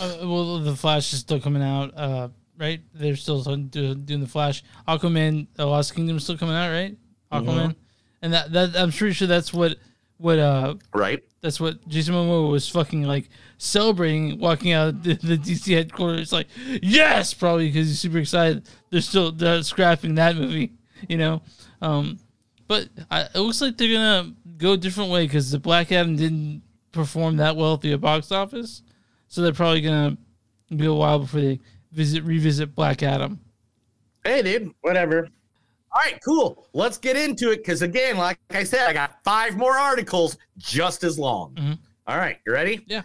Uh, 0.00 0.18
well, 0.22 0.58
the 0.58 0.74
Flash 0.76 1.12
is 1.12 1.18
still 1.20 1.40
coming 1.40 1.62
out, 1.62 1.92
uh, 1.96 2.28
right? 2.56 2.80
They're 2.94 3.16
still 3.16 3.42
doing 3.42 4.04
the 4.20 4.26
Flash. 4.26 4.62
Aquaman, 4.88 5.48
The 5.54 5.66
Lost 5.66 5.94
Kingdom 5.94 6.16
is 6.16 6.24
still 6.24 6.38
coming 6.38 6.54
out, 6.54 6.70
right? 6.70 6.96
Aquaman, 7.30 7.68
Mhm. 7.70 7.74
and 8.22 8.32
that 8.32 8.52
that 8.52 8.76
I'm 8.76 8.92
pretty 8.92 9.14
sure 9.14 9.26
that's 9.28 9.52
what 9.52 9.76
what 10.18 10.38
uh 10.38 10.74
right. 10.94 11.20
That's 11.40 11.58
what 11.58 11.86
Jason 11.88 12.14
Momoa 12.14 12.50
was 12.50 12.68
fucking 12.68 13.02
like 13.04 13.28
celebrating 13.58 14.38
walking 14.38 14.72
out 14.72 14.88
of 14.88 15.02
the, 15.02 15.14
the 15.14 15.36
DC 15.38 15.74
headquarters. 15.74 16.32
Like 16.32 16.46
yes, 16.82 17.34
probably 17.34 17.68
because 17.68 17.88
he's 17.88 18.00
super 18.00 18.18
excited. 18.18 18.68
They're 18.90 19.00
still 19.00 19.32
they're 19.32 19.62
scrapping 19.62 20.14
that 20.16 20.36
movie, 20.36 20.72
you 21.08 21.16
know. 21.18 21.42
Um, 21.80 22.18
but 22.68 22.88
I, 23.10 23.22
it 23.34 23.38
looks 23.38 23.60
like 23.60 23.76
they're 23.78 23.92
gonna 23.92 24.34
go 24.58 24.72
a 24.72 24.76
different 24.76 25.10
way 25.10 25.24
because 25.26 25.50
the 25.50 25.58
Black 25.58 25.90
Adam 25.90 26.16
didn't 26.16 26.62
perform 26.92 27.36
that 27.38 27.56
well 27.56 27.74
at 27.74 27.80
the 27.80 27.96
box 27.96 28.30
office, 28.30 28.82
so 29.28 29.42
they're 29.42 29.52
probably 29.52 29.80
gonna 29.80 30.16
be 30.74 30.86
a 30.86 30.92
while 30.92 31.20
before 31.20 31.40
they 31.40 31.60
visit 31.90 32.24
revisit 32.24 32.74
Black 32.74 33.02
Adam. 33.02 33.40
Hey, 34.24 34.42
dude, 34.42 34.72
whatever. 34.82 35.28
All 35.94 36.00
right, 36.00 36.18
cool. 36.24 36.68
Let's 36.72 36.96
get 36.96 37.16
into 37.16 37.50
it 37.50 37.58
because, 37.58 37.82
again, 37.82 38.16
like 38.16 38.38
I 38.50 38.64
said, 38.64 38.88
I 38.88 38.92
got 38.94 39.22
five 39.24 39.56
more 39.56 39.76
articles 39.76 40.38
just 40.56 41.04
as 41.04 41.18
long. 41.18 41.54
Mm-hmm. 41.54 41.72
All 42.06 42.16
right, 42.16 42.38
you 42.46 42.52
ready? 42.52 42.84
Yeah. 42.86 43.02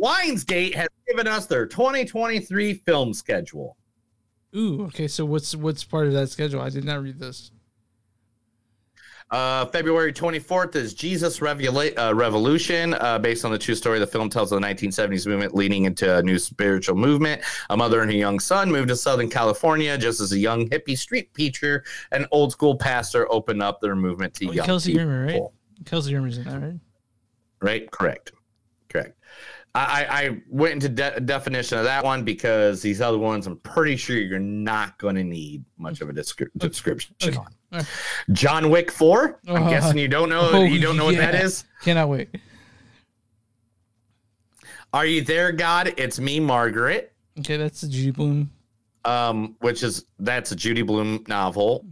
Lionsgate 0.00 0.74
has 0.74 0.88
given 1.08 1.26
us 1.26 1.46
their 1.46 1.66
2023 1.66 2.74
film 2.74 3.12
schedule. 3.12 3.76
Ooh, 4.56 4.84
okay. 4.84 5.08
So 5.08 5.24
what's 5.24 5.54
what's 5.56 5.84
part 5.84 6.06
of 6.06 6.12
that 6.12 6.30
schedule? 6.30 6.60
I 6.60 6.70
did 6.70 6.84
not 6.84 7.02
read 7.02 7.18
this. 7.18 7.50
Uh, 9.30 9.66
February 9.66 10.10
24th 10.12 10.74
is 10.74 10.94
Jesus 10.94 11.42
uh, 11.42 12.14
Revolution, 12.14 12.94
uh, 12.94 13.18
based 13.18 13.44
on 13.44 13.50
the 13.52 13.58
true 13.58 13.74
story. 13.74 13.98
The 13.98 14.06
film 14.06 14.30
tells 14.30 14.52
of 14.52 14.60
the 14.60 14.66
1970s 14.66 15.26
movement 15.26 15.54
leading 15.54 15.84
into 15.84 16.16
a 16.16 16.22
new 16.22 16.38
spiritual 16.38 16.96
movement. 16.96 17.42
A 17.68 17.76
mother 17.76 18.00
and 18.00 18.10
her 18.10 18.16
young 18.16 18.40
son 18.40 18.70
moved 18.72 18.88
to 18.88 18.96
Southern 18.96 19.28
California 19.28 19.98
just 19.98 20.20
as 20.20 20.32
a 20.32 20.38
young 20.38 20.68
hippie 20.70 20.96
street 20.96 21.32
preacher 21.34 21.84
and 22.10 22.26
old 22.30 22.52
school 22.52 22.74
pastor 22.76 23.30
opened 23.30 23.62
up 23.62 23.82
their 23.82 23.94
movement 23.94 24.32
to 24.34 24.48
Oh, 24.48 24.52
young 24.52 24.64
Kelsey 24.66 24.92
people. 24.92 25.04
Grammer, 25.06 25.26
right? 25.26 25.42
Kelsey 25.84 26.12
Grammer's 26.12 26.38
in 26.38 26.44
that, 26.44 26.60
right? 26.62 26.74
Right? 27.60 27.90
Correct. 27.90 28.32
Correct. 28.88 29.14
I, 29.74 30.06
I 30.10 30.42
went 30.48 30.72
into 30.72 30.88
de- 30.88 31.20
definition 31.20 31.76
of 31.78 31.84
that 31.84 32.02
one 32.02 32.24
because 32.24 32.80
these 32.80 33.00
other 33.02 33.18
ones, 33.18 33.46
I'm 33.46 33.58
pretty 33.58 33.96
sure 33.96 34.16
you're 34.16 34.38
not 34.38 34.98
going 34.98 35.14
to 35.16 35.22
need 35.22 35.64
much 35.76 36.00
of 36.00 36.08
a 36.08 36.12
descri- 36.12 36.48
description 36.56 37.14
on. 37.36 37.46
John 38.32 38.70
Wick 38.70 38.90
Four. 38.90 39.38
I'm 39.46 39.64
Oh, 39.64 39.70
guessing 39.70 39.98
you 39.98 40.08
don't 40.08 40.28
know. 40.28 40.50
oh, 40.52 40.62
you 40.64 40.80
don't 40.80 40.96
know 40.96 41.04
what 41.06 41.16
that 41.16 41.34
is. 41.34 41.64
Cannot 41.82 42.08
wait. 42.08 42.28
Are 44.92 45.04
you 45.06 45.20
there, 45.22 45.52
God? 45.52 45.92
It's 45.98 46.18
me, 46.18 46.40
Margaret. 46.40 47.12
Okay, 47.40 47.56
that's 47.56 47.82
the 47.82 47.88
Judy 47.88 48.10
Blume. 48.10 48.50
Um, 49.04 49.56
which 49.60 49.82
is 49.82 50.06
that's 50.18 50.50
a 50.52 50.56
Judy 50.56 50.82
Blume 50.82 51.24
novel. 51.28 51.84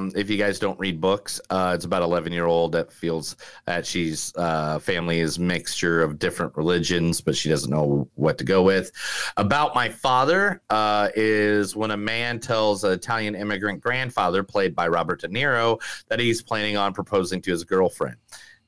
Um, 0.00 0.12
if 0.14 0.30
you 0.30 0.36
guys 0.36 0.58
don't 0.58 0.78
read 0.78 1.00
books, 1.00 1.40
uh, 1.50 1.72
it's 1.74 1.84
about 1.84 2.02
11 2.02 2.32
year 2.32 2.46
old 2.46 2.72
that 2.72 2.92
feels 2.92 3.36
that 3.66 3.84
she's 3.84 4.32
uh, 4.36 4.78
family 4.78 5.20
is 5.20 5.38
mixture 5.38 6.02
of 6.02 6.18
different 6.18 6.56
religions, 6.56 7.20
but 7.20 7.36
she 7.36 7.48
doesn't 7.48 7.70
know 7.70 8.08
what 8.14 8.38
to 8.38 8.44
go 8.44 8.62
with. 8.62 8.90
About 9.36 9.74
my 9.74 9.88
father 9.88 10.62
uh, 10.70 11.08
is 11.14 11.76
when 11.76 11.90
a 11.90 11.96
man 11.96 12.40
tells 12.40 12.84
an 12.84 12.92
Italian 12.92 13.34
immigrant 13.34 13.80
grandfather, 13.80 14.42
played 14.42 14.74
by 14.74 14.88
Robert 14.88 15.20
De 15.20 15.28
Niro, 15.28 15.80
that 16.08 16.18
he's 16.18 16.42
planning 16.42 16.76
on 16.76 16.94
proposing 16.94 17.42
to 17.42 17.50
his 17.50 17.64
girlfriend. 17.64 18.16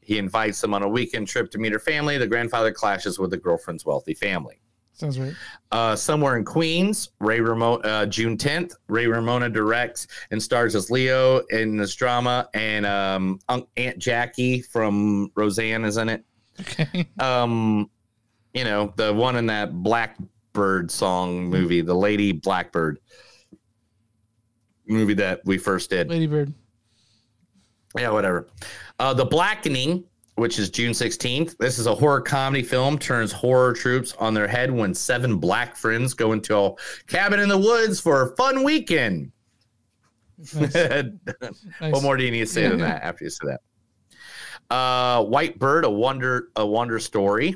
He 0.01 0.19
invites 0.19 0.61
them 0.61 0.75
on 0.75 0.83
a 0.83 0.89
weekend 0.89 1.29
trip 1.29 1.51
to 1.53 1.59
meet 1.59 1.73
her 1.73 1.79
family. 1.79 2.19
The 2.19 2.27
grandfather 2.27 2.73
clashes 2.73 3.19
with 3.19 3.31
the 3.31 3.37
girlfriend's 3.37 3.87
wealthy 3.87 4.15
family. 4.15 4.61
Sounds 5.03 5.19
right. 5.19 5.35
Uh, 5.73 5.97
somewhere 5.97 6.37
in 6.37 6.45
Queens, 6.45 7.11
Ray 7.19 7.41
Romano, 7.41 7.79
uh, 7.81 8.07
June 8.07 8.37
10th, 8.37 8.77
Ray 8.87 9.09
Romano 9.09 9.49
directs 9.49 10.07
and 10.31 10.41
stars 10.41 10.77
as 10.77 10.93
Leo 10.93 11.39
in 11.51 11.77
this 11.77 11.93
drama, 11.97 12.49
and 12.55 12.87
um, 12.87 13.41
Aunt 13.49 13.99
Jackie 13.99 14.63
from 14.63 15.33
Roseanne 15.35 15.85
is 15.85 15.97
in 15.97 16.09
it. 16.09 16.25
Okay. 16.61 17.09
Um, 17.21 17.91
you 18.55 18.63
know, 18.63 18.93
the 18.95 19.13
one 19.13 19.35
in 19.35 19.47
that 19.47 19.73
Blackbird 19.73 20.89
song 20.89 21.47
movie, 21.47 21.81
the 21.81 21.97
Lady 21.97 22.31
Blackbird 22.31 23.01
movie 24.87 25.15
that 25.15 25.41
we 25.45 25.59
first 25.59 25.91
did. 25.91 26.11
Lady 26.11 26.29
Bird. 26.29 26.55
Yeah, 27.99 28.11
whatever. 28.11 28.47
Uh, 29.01 29.15
the 29.15 29.25
Blackening, 29.25 30.05
which 30.43 30.59
is 30.59 30.71
June 30.71 30.91
16th. 30.91 31.57
This 31.59 31.79
is 31.79 31.87
a 31.87 31.95
horror 31.95 32.21
comedy 32.21 32.65
film, 32.65 32.99
turns 32.99 33.31
horror 33.31 33.73
troops 33.73 34.13
on 34.19 34.35
their 34.35 34.49
head 34.49 34.73
when 34.73 34.93
seven 34.93 35.37
black 35.37 35.77
friends 35.77 36.15
go 36.15 36.33
into 36.33 36.59
a 36.59 36.73
cabin 37.07 37.39
in 37.39 37.49
the 37.49 37.57
woods 37.57 38.01
for 38.01 38.23
a 38.23 38.37
fun 38.37 38.65
weekend. 38.65 39.31
What 41.79 42.03
more 42.03 42.17
do 42.17 42.25
you 42.25 42.33
need 42.33 42.41
to 42.41 42.47
say 42.47 42.67
than 42.67 42.81
that 42.81 43.03
after 43.05 43.23
you 43.23 43.31
say 43.31 43.47
that? 43.51 44.75
Uh, 44.75 45.23
White 45.23 45.61
Bird, 45.61 45.85
a 45.85 45.91
wonder, 45.91 46.49
a 46.57 46.67
wonder 46.67 46.99
story, 46.99 47.55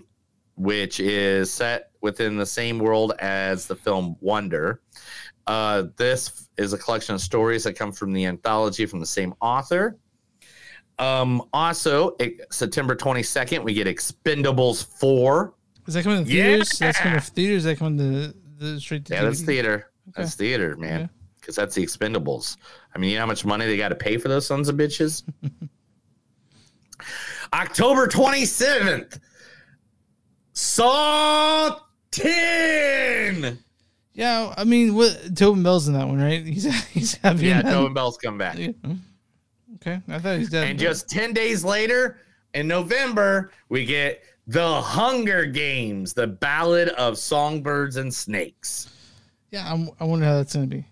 which 0.55 1.01
is 1.01 1.51
set 1.53 1.91
within 2.03 2.37
the 2.37 2.47
same 2.47 2.78
world 2.78 3.14
as 3.18 3.66
the 3.66 3.74
film 3.74 4.14
Wonder. 4.20 4.80
Uh, 5.49 5.87
this 5.97 6.49
is 6.57 6.72
a 6.72 6.78
collection 6.78 7.16
of 7.16 7.20
stories 7.20 7.64
that 7.64 7.72
come 7.72 7.91
from 7.91 8.12
the 8.12 8.26
anthology 8.26 8.87
from 8.87 9.01
the 9.01 9.07
same 9.07 9.34
author. 9.41 9.99
Um, 10.99 11.42
also, 11.53 12.16
it, 12.18 12.40
September 12.53 12.94
22nd, 12.97 13.62
we 13.62 13.74
get 13.74 13.86
Expendables 13.86 14.84
4. 14.99 15.53
Is 15.86 15.94
that 15.94 16.03
coming 16.05 16.24
to 16.24 16.30
Yeah. 16.32 16.44
theaters? 16.44 16.78
That's 16.78 16.99
coming 16.99 17.20
to 17.20 17.24
theaters. 17.30 17.64
That 17.64 17.78
coming 17.78 17.99
to 17.99 18.34
the 18.59 18.80
straight 18.80 19.05
to 19.07 19.14
Yeah, 19.14 19.22
that's 19.24 19.40
DVD? 19.42 19.47
theater. 19.47 19.90
That's 20.16 20.34
theater, 20.34 20.76
man. 20.76 21.11
Because 21.40 21.55
that's 21.57 21.74
the 21.74 21.84
Expendables. 21.84 22.57
I 22.94 22.99
mean, 22.99 23.11
you 23.11 23.16
know 23.16 23.22
how 23.22 23.26
much 23.26 23.44
money 23.44 23.66
they 23.66 23.76
got 23.76 23.90
to 23.90 23.94
pay 23.94 24.16
for 24.18 24.28
those 24.28 24.47
sons 24.47 24.68
of 24.68 24.76
bitches? 24.76 25.22
October 27.53 28.07
27th, 28.09 29.20
Saw 30.53 31.78
10. 32.11 33.59
Yeah, 34.14 34.55
I 34.57 34.64
mean, 34.64 34.94
what 34.94 35.36
Tobin 35.36 35.62
Bell's 35.62 35.86
in 35.86 35.94
that 35.94 36.09
one, 36.09 36.18
right? 36.18 36.42
He's 36.44 36.64
he's 36.88 37.14
happy. 37.16 37.47
Yeah. 37.47 37.61
Tobin 37.62 37.92
Bell's 37.92 38.16
come 38.16 38.38
back. 38.38 38.59
Okay, 39.87 40.01
I 40.09 40.18
thought 40.18 40.39
he's 40.39 40.51
dead. 40.51 40.68
And 40.68 40.78
just 40.78 41.09
10 41.09 41.32
days 41.32 41.62
later, 41.64 42.18
in 42.55 42.66
November, 42.66 43.53
we 43.68 43.84
get 43.84 44.24
The 44.49 44.80
Hunger 44.80 45.47
Games, 45.47 46.12
the 46.12 46.26
Ballad 46.26 46.89
of 46.91 47.16
Songbirds 47.18 47.97
and 47.97 48.12
Snakes. 48.12 48.89
yeah, 49.51 49.72
I'm, 49.72 49.91
I 50.01 50.05
wonder 50.05 50.26
how 50.26 50.37
that's 50.39 50.55
gonna 50.55 50.66
be. 50.66 50.84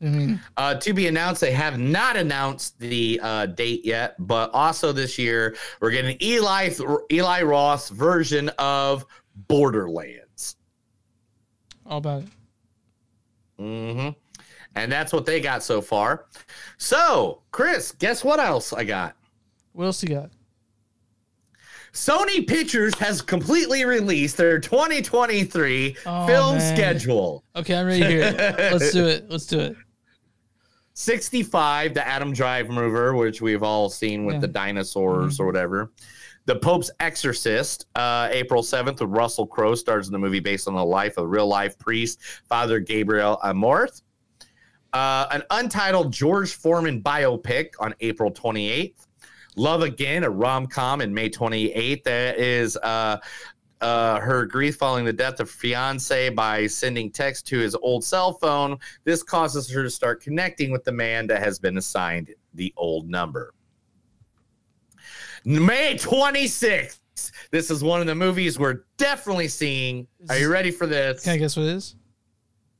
I 0.00 0.06
mean, 0.06 0.40
Uh, 0.56 0.74
to 0.74 0.92
be 0.92 1.06
announced, 1.06 1.40
they 1.40 1.52
have 1.52 1.78
not 1.78 2.16
announced 2.16 2.76
the 2.80 3.20
uh, 3.22 3.46
date 3.46 3.84
yet, 3.84 4.16
but 4.18 4.50
also 4.52 4.90
this 4.90 5.16
year 5.16 5.54
we're 5.80 5.92
getting 5.92 6.16
Eli 6.20 6.70
Eli 7.12 7.42
Roth 7.42 7.88
version 7.90 8.48
of 8.58 9.06
Borderlands. 9.46 10.56
all 11.86 11.98
about 11.98 12.24
it. 12.24 12.28
hmm 13.58 14.08
And 14.74 14.90
that's 14.90 15.12
what 15.12 15.26
they 15.26 15.40
got 15.40 15.62
so 15.62 15.80
far. 15.82 16.26
So, 16.78 17.42
Chris, 17.50 17.92
guess 17.92 18.24
what 18.24 18.40
else 18.40 18.72
I 18.72 18.84
got? 18.84 19.14
What 19.72 19.84
else 19.86 20.02
you 20.02 20.08
got? 20.08 20.30
Sony 21.92 22.46
Pictures 22.46 22.94
has 22.98 23.20
completely 23.20 23.84
released 23.84 24.38
their 24.38 24.58
2023 24.58 25.96
Oh, 26.06 26.26
film 26.26 26.56
man. 26.56 26.74
schedule. 26.76 27.44
Okay, 27.54 27.74
I'm 27.76 27.86
ready 27.86 28.00
to 28.00 28.08
hear 28.08 28.22
it. 28.22 28.58
Let's 28.72 28.92
do 28.92 29.06
it. 29.06 29.26
Let's 29.28 29.46
do 29.46 29.60
it. 29.60 29.76
65, 30.94 31.94
the 31.94 32.06
Adam 32.06 32.32
Driver 32.32 32.72
mover, 32.72 33.14
which 33.14 33.40
we've 33.42 33.62
all 33.62 33.88
seen 33.88 34.24
with 34.24 34.36
Yeah. 34.36 34.40
the 34.40 34.48
dinosaurs 34.48 35.40
or 35.40 35.46
whatever. 35.46 35.90
The 36.46 36.56
Pope's 36.56 36.90
Exorcist, 37.00 37.86
uh, 37.94 38.28
April 38.30 38.62
7th, 38.62 39.00
with 39.00 39.10
Russell 39.10 39.46
Crowe, 39.46 39.74
stars 39.74 40.06
in 40.08 40.12
the 40.12 40.18
movie 40.18 40.40
based 40.40 40.66
on 40.68 40.74
the 40.74 40.84
life 40.84 41.16
of 41.16 41.30
real 41.30 41.46
life 41.46 41.78
priest 41.78 42.18
Father 42.48 42.80
Gabriel 42.80 43.38
Amorth. 43.44 44.02
Uh, 44.92 45.26
an 45.30 45.42
untitled 45.50 46.12
George 46.12 46.52
Foreman 46.54 47.02
biopic 47.02 47.70
on 47.80 47.94
April 48.00 48.30
28th. 48.30 49.06
Love 49.56 49.82
Again, 49.82 50.24
a 50.24 50.30
rom 50.30 50.66
com 50.66 51.00
in 51.00 51.12
May 51.12 51.28
28th. 51.28 52.04
That 52.04 52.38
is 52.38 52.76
uh, 52.78 53.18
uh, 53.80 54.20
her 54.20 54.46
grief 54.46 54.76
following 54.76 55.04
the 55.04 55.12
death 55.12 55.40
of 55.40 55.50
fiance 55.50 56.30
by 56.30 56.66
sending 56.66 57.10
text 57.10 57.46
to 57.48 57.58
his 57.58 57.74
old 57.74 58.04
cell 58.04 58.34
phone. 58.34 58.78
This 59.04 59.22
causes 59.22 59.70
her 59.70 59.82
to 59.82 59.90
start 59.90 60.22
connecting 60.22 60.70
with 60.70 60.84
the 60.84 60.92
man 60.92 61.26
that 61.26 61.42
has 61.42 61.58
been 61.58 61.76
assigned 61.78 62.34
the 62.54 62.72
old 62.76 63.08
number. 63.08 63.54
May 65.44 65.94
26th. 65.94 66.98
This 67.50 67.70
is 67.70 67.84
one 67.84 68.00
of 68.00 68.06
the 68.06 68.14
movies 68.14 68.58
we're 68.58 68.84
definitely 68.96 69.48
seeing. 69.48 70.06
Are 70.30 70.38
you 70.38 70.50
ready 70.50 70.70
for 70.70 70.86
this? 70.86 71.24
Can 71.24 71.34
I 71.34 71.36
guess 71.36 71.56
what 71.56 71.64
it 71.64 71.74
is? 71.74 71.96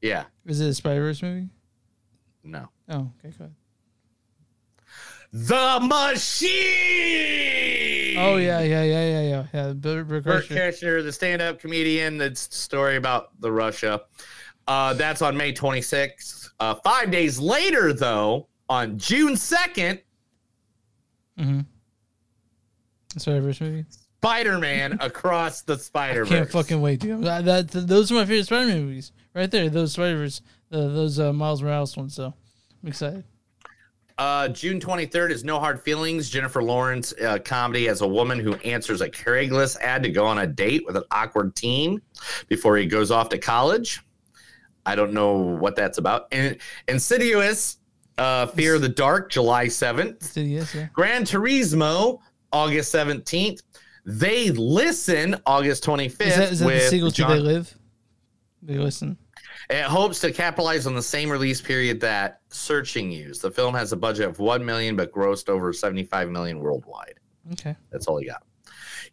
Yeah. 0.00 0.24
Is 0.46 0.60
it 0.60 0.68
a 0.68 0.74
Spider 0.74 1.00
Verse 1.00 1.22
movie? 1.22 1.48
No. 2.44 2.68
Oh, 2.88 3.10
okay, 3.24 3.34
go 3.38 3.44
ahead. 3.44 3.54
The 5.32 5.78
Machine. 5.80 6.50
Oh 8.18 8.36
yeah, 8.36 8.60
yeah, 8.60 8.82
yeah, 8.82 9.04
yeah, 9.04 9.22
yeah. 9.22 9.46
Yeah, 9.54 9.72
Bert, 9.72 10.06
Bert 10.08 10.24
Bert 10.24 10.48
the 10.48 11.12
stand-up 11.12 11.58
comedian. 11.58 12.18
That's 12.18 12.46
the 12.46 12.54
story 12.56 12.96
about 12.96 13.40
the 13.40 13.50
Russia. 13.50 14.02
Uh, 14.68 14.92
that's 14.94 15.22
on 15.22 15.36
May 15.36 15.52
26th. 15.52 16.50
Uh, 16.60 16.74
five 16.84 17.10
days 17.10 17.38
later, 17.38 17.92
though, 17.92 18.48
on 18.68 18.98
June 18.98 19.34
2nd, 19.34 20.00
Mm-hmm. 21.38 21.60
Spider 23.18 23.40
Verse 23.40 23.60
movie. 23.60 23.84
Spider-Man 24.22 24.98
Across 25.00 25.62
the 25.62 25.78
Spider-Verse. 25.78 26.28
can't 26.28 26.50
fucking 26.50 26.80
wait, 26.82 27.00
dude. 27.00 27.24
That, 27.24 27.44
that, 27.46 27.68
those 27.70 28.12
are 28.12 28.14
my 28.14 28.26
favorite 28.26 28.44
Spider 28.44 28.66
Man 28.66 28.84
movies, 28.84 29.12
right 29.34 29.50
there. 29.50 29.70
Those 29.70 29.92
Spider 29.92 30.18
Verse, 30.18 30.42
the, 30.72 30.88
those 30.88 31.20
uh, 31.20 31.32
Miles 31.32 31.62
Morales 31.62 31.96
ones. 31.96 32.14
So 32.14 32.34
I'm 32.82 32.88
excited. 32.88 33.24
Uh, 34.18 34.48
June 34.48 34.78
23rd 34.80 35.30
is 35.30 35.44
No 35.44 35.58
Hard 35.58 35.80
Feelings. 35.80 36.28
Jennifer 36.28 36.62
Lawrence 36.62 37.14
uh, 37.24 37.38
comedy 37.44 37.88
as 37.88 38.00
a 38.00 38.06
woman 38.06 38.38
who 38.38 38.54
answers 38.56 39.00
a 39.00 39.08
Craigslist 39.08 39.80
ad 39.80 40.02
to 40.02 40.10
go 40.10 40.26
on 40.26 40.38
a 40.38 40.46
date 40.46 40.84
with 40.86 40.96
an 40.96 41.04
awkward 41.10 41.54
teen 41.54 42.00
before 42.48 42.76
he 42.76 42.86
goes 42.86 43.10
off 43.10 43.28
to 43.30 43.38
college. 43.38 44.00
I 44.84 44.96
don't 44.96 45.12
know 45.12 45.36
what 45.36 45.76
that's 45.76 45.98
about. 45.98 46.26
And 46.32 46.58
Insidious, 46.88 47.78
uh, 48.18 48.46
Fear 48.46 48.76
of 48.76 48.82
the 48.82 48.88
Dark, 48.88 49.30
July 49.30 49.66
7th. 49.66 50.20
Insidious, 50.20 50.74
yeah. 50.74 50.88
Gran 50.92 51.24
Turismo, 51.24 52.18
August 52.52 52.94
17th. 52.94 53.62
They 54.04 54.50
Listen, 54.50 55.40
August 55.46 55.84
25th. 55.84 56.06
Is 56.06 56.16
that, 56.16 56.52
is 56.52 56.58
that 56.58 56.64
the 56.64 56.66
with 56.66 56.88
sequel 56.88 57.10
to 57.10 57.16
John- 57.16 57.30
They 57.30 57.38
Live? 57.40 57.78
They 58.62 58.78
listen. 58.78 59.16
It 59.72 59.84
hopes 59.84 60.20
to 60.20 60.30
capitalize 60.30 60.86
on 60.86 60.94
the 60.94 61.02
same 61.02 61.30
release 61.30 61.62
period 61.62 61.98
that 62.02 62.40
Searching 62.50 63.10
used. 63.10 63.40
The 63.40 63.50
film 63.50 63.74
has 63.74 63.92
a 63.92 63.96
budget 63.96 64.28
of 64.28 64.38
1 64.38 64.62
million 64.62 64.96
but 64.96 65.10
grossed 65.10 65.48
over 65.48 65.72
75 65.72 66.28
million 66.28 66.58
worldwide. 66.58 67.14
Okay. 67.52 67.74
That's 67.90 68.06
all 68.06 68.18
he 68.18 68.26
got. 68.26 68.42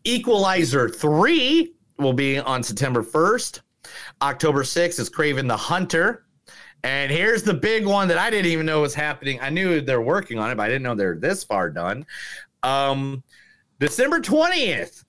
Equalizer 0.04 0.90
3 0.90 1.74
will 1.98 2.12
be 2.12 2.40
on 2.40 2.62
September 2.62 3.02
1st. 3.02 3.62
October 4.22 4.64
6th 4.64 5.00
is 5.00 5.10
Kraven 5.10 5.48
the 5.48 5.56
Hunter. 5.56 6.26
And 6.84 7.10
here's 7.10 7.44
the 7.44 7.54
big 7.54 7.86
one 7.86 8.10
that 8.10 8.18
I 8.18 8.30
didn't 8.30 8.52
even 8.52 8.66
know 8.66 8.82
was 8.82 8.94
happening. 8.94 9.40
I 9.40 9.50
knew 9.50 9.80
they're 9.80 10.02
working 10.02 10.40
on 10.40 10.52
it, 10.52 10.56
but 10.56 10.64
I 10.64 10.68
didn't 10.68 10.84
know 10.84 10.94
they're 10.94 11.16
this 11.16 11.42
far 11.42 11.70
done. 11.70 12.06
Um, 12.64 13.24
December 13.80 14.20
20th, 14.20 15.06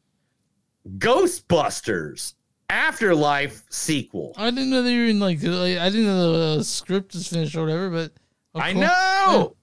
Ghostbusters 0.98 2.34
Afterlife 2.70 3.62
sequel. 3.70 4.32
I 4.36 4.50
didn't 4.50 4.70
know 4.70 4.82
they 4.82 4.96
were 4.96 5.06
in 5.06 5.18
like, 5.20 5.42
like 5.42 5.78
I 5.78 5.90
didn't 5.90 6.06
know 6.06 6.54
the 6.54 6.60
uh, 6.60 6.62
script 6.62 7.14
was 7.14 7.26
finished 7.26 7.56
or 7.56 7.62
whatever, 7.62 7.90
but 7.90 8.12
oh, 8.54 8.60
I 8.60 8.72
know. 8.72 9.56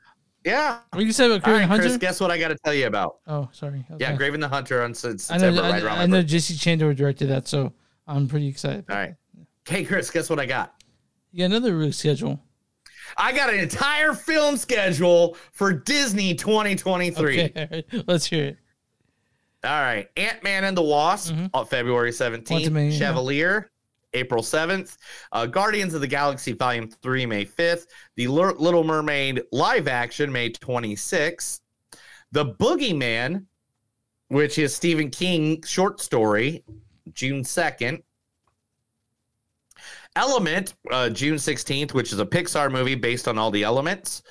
Yeah. 0.46 0.80
What 0.94 1.06
you 1.06 1.12
say 1.12 1.26
about 1.26 1.44
All 1.48 1.54
Kraven 1.54 1.60
right, 1.60 1.68
Hunter? 1.68 1.84
Chris, 1.84 1.98
guess 1.98 2.20
what 2.20 2.32
I 2.32 2.38
got 2.38 2.50
to 2.50 2.58
tell 2.64 2.74
you 2.74 2.88
about? 2.88 3.18
Oh, 3.28 3.50
sorry. 3.52 3.86
Yeah, 4.00 4.14
Okay. 4.14 4.24
Kraven 4.24 4.40
the 4.40 4.48
Hunter 4.48 4.84
on 4.84 4.94
Se- 4.94 5.08
I 5.08 5.38
know, 5.38 5.54
September, 5.54 5.62
I, 5.62 5.80
around 5.82 5.98
I 6.00 6.06
know. 6.06 6.22
J.C. 6.22 6.54
Chandor 6.54 6.96
directed 6.96 7.28
that, 7.28 7.48
so 7.48 7.74
I'm 8.08 8.28
pretty 8.28 8.48
excited. 8.48 8.86
All 8.90 8.96
right. 8.96 9.16
Hey, 9.68 9.84
Chris, 9.84 10.10
guess 10.10 10.30
what 10.30 10.40
I 10.40 10.46
got? 10.46 10.74
Yeah, 11.32 11.46
another 11.48 11.76
release 11.76 11.98
schedule. 11.98 12.40
I 13.18 13.32
got 13.34 13.54
an 13.54 13.60
entire 13.60 14.14
film 14.14 14.58
schedule 14.58 15.38
for 15.52 15.74
Disney 15.74 16.34
2023. 16.36 17.42
Okay, 17.42 17.84
let's 18.08 18.26
hear 18.26 18.46
it. 18.46 18.58
All 19.68 19.82
right. 19.82 20.08
Ant 20.16 20.44
Man 20.44 20.64
and 20.64 20.78
the 20.78 20.82
Wasp 20.82 21.34
on 21.54 21.66
February 21.66 22.12
17th. 22.12 22.46
Quantumania, 22.48 22.92
yeah. 22.92 22.98
Chevalier, 22.98 23.70
April 24.14 24.42
7th. 24.42 24.98
Uh, 25.34 25.46
Guardians 25.46 25.94
of 25.94 26.00
the 26.00 26.08
Galaxy 26.08 26.54
Volume 26.54 26.88
3, 26.90 27.26
May 27.26 27.44
5th. 27.46 27.88
The 28.16 28.28
Lur- 28.30 28.54
Little 28.54 28.86
Mermaid 28.86 29.42
live 29.52 29.90
action, 29.90 30.32
May 30.32 30.52
26th. 30.52 31.60
The 32.32 32.46
Boogeyman, 32.46 33.46
which 34.30 34.58
is 34.58 34.74
Stephen 34.74 35.10
King 35.10 35.62
short 35.64 36.00
story, 36.00 36.64
June 37.14 37.44
2nd. 37.44 38.02
Element, 40.16 40.76
uh, 40.92 41.10
June 41.10 41.36
16th, 41.36 41.94
which 41.94 42.12
is 42.14 42.20
a 42.20 42.26
Pixar 42.26 42.72
movie 42.72 42.96
based 42.96 43.28
on 43.28 43.38
all 43.38 43.52
the 43.52 43.64
elements. 43.64 44.24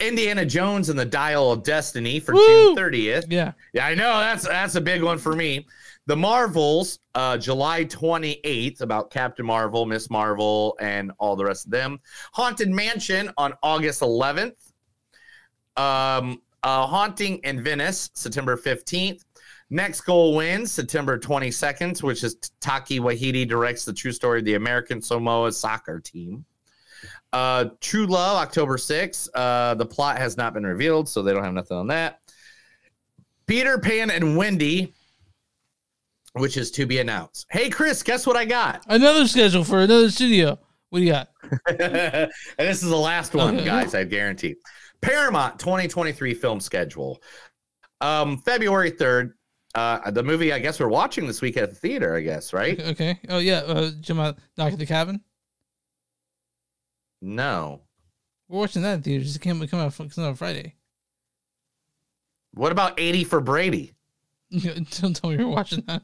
Indiana 0.00 0.44
Jones 0.44 0.88
and 0.88 0.98
the 0.98 1.04
Dial 1.04 1.50
of 1.50 1.62
Destiny 1.62 2.20
for 2.20 2.32
June 2.32 2.76
30th. 2.76 3.26
Yeah. 3.28 3.52
Yeah, 3.72 3.86
I 3.86 3.94
know 3.94 4.18
that's 4.18 4.46
that's 4.46 4.74
a 4.76 4.80
big 4.80 5.02
one 5.02 5.18
for 5.18 5.34
me. 5.34 5.66
The 6.06 6.16
Marvels, 6.16 7.00
uh, 7.14 7.36
July 7.36 7.84
28th, 7.84 8.80
about 8.80 9.10
Captain 9.10 9.44
Marvel, 9.44 9.84
Miss 9.84 10.08
Marvel, 10.08 10.76
and 10.80 11.12
all 11.18 11.36
the 11.36 11.44
rest 11.44 11.66
of 11.66 11.70
them. 11.70 12.00
Haunted 12.32 12.70
Mansion 12.70 13.30
on 13.36 13.52
August 13.62 14.00
11th. 14.00 14.54
Um, 15.76 16.40
uh, 16.62 16.86
Haunting 16.86 17.38
in 17.44 17.62
Venice, 17.62 18.10
September 18.14 18.56
15th. 18.56 19.22
Next 19.70 20.00
Goal 20.00 20.34
Wins, 20.34 20.72
September 20.72 21.18
22nd, 21.18 22.02
which 22.02 22.24
is 22.24 22.36
Taika 22.62 23.00
Waititi 23.00 23.46
directs 23.46 23.84
the 23.84 23.92
true 23.92 24.12
story 24.12 24.38
of 24.38 24.46
the 24.46 24.54
American 24.54 25.02
Samoa 25.02 25.52
soccer 25.52 26.00
team. 26.00 26.46
Uh, 27.32 27.66
True 27.80 28.06
Love, 28.06 28.36
October 28.38 28.76
6th. 28.76 29.28
Uh, 29.34 29.74
the 29.74 29.86
plot 29.86 30.18
has 30.18 30.36
not 30.36 30.54
been 30.54 30.64
revealed, 30.64 31.08
so 31.08 31.22
they 31.22 31.32
don't 31.32 31.44
have 31.44 31.52
nothing 31.54 31.76
on 31.76 31.86
that. 31.88 32.20
Peter 33.46 33.78
Pan 33.78 34.10
and 34.10 34.36
Wendy, 34.36 34.94
which 36.32 36.56
is 36.56 36.70
to 36.72 36.86
be 36.86 36.98
announced. 36.98 37.46
Hey, 37.50 37.68
Chris, 37.70 38.02
guess 38.02 38.26
what 38.26 38.36
I 38.36 38.44
got? 38.44 38.84
Another 38.88 39.26
schedule 39.26 39.64
for 39.64 39.80
another 39.80 40.10
studio. 40.10 40.58
What 40.90 41.00
do 41.00 41.04
you 41.04 41.12
got? 41.12 41.28
and 41.68 42.30
this 42.58 42.82
is 42.82 42.88
the 42.88 42.96
last 42.96 43.34
one, 43.34 43.56
Okay. 43.56 43.64
guys, 43.64 43.94
I 43.94 44.04
guarantee. 44.04 44.56
Paramount 45.00 45.58
2023 45.58 46.34
film 46.34 46.60
schedule. 46.60 47.20
Um, 48.00 48.38
February 48.38 48.90
3rd. 48.92 49.32
Uh, 49.74 50.10
the 50.10 50.22
movie 50.22 50.52
I 50.52 50.58
guess 50.58 50.80
we're 50.80 50.88
watching 50.88 51.26
this 51.26 51.42
week 51.42 51.56
at 51.58 51.68
the 51.68 51.76
theater, 51.76 52.16
I 52.16 52.20
guess, 52.20 52.52
right? 52.54 52.80
Okay. 52.80 53.20
Oh 53.28 53.38
yeah, 53.38 53.58
uh, 53.58 53.90
Jim 54.00 54.18
out 54.18 54.38
Knock 54.56 54.72
at 54.72 54.78
the 54.78 54.86
Cabin. 54.86 55.20
No. 57.20 57.82
We're 58.48 58.60
watching 58.60 58.82
that 58.82 59.02
dude. 59.02 59.26
It 59.26 59.40
came, 59.40 59.60
it 59.62 59.70
come 59.70 59.80
out 59.80 59.98
it 59.98 60.14
come 60.14 60.24
out 60.24 60.38
Friday. 60.38 60.74
What 62.54 62.72
about 62.72 62.98
80 62.98 63.24
for 63.24 63.40
Brady? 63.40 63.94
Don't 64.50 65.14
tell 65.14 65.30
me 65.30 65.36
you're 65.36 65.48
watching 65.48 65.84
that. 65.86 66.02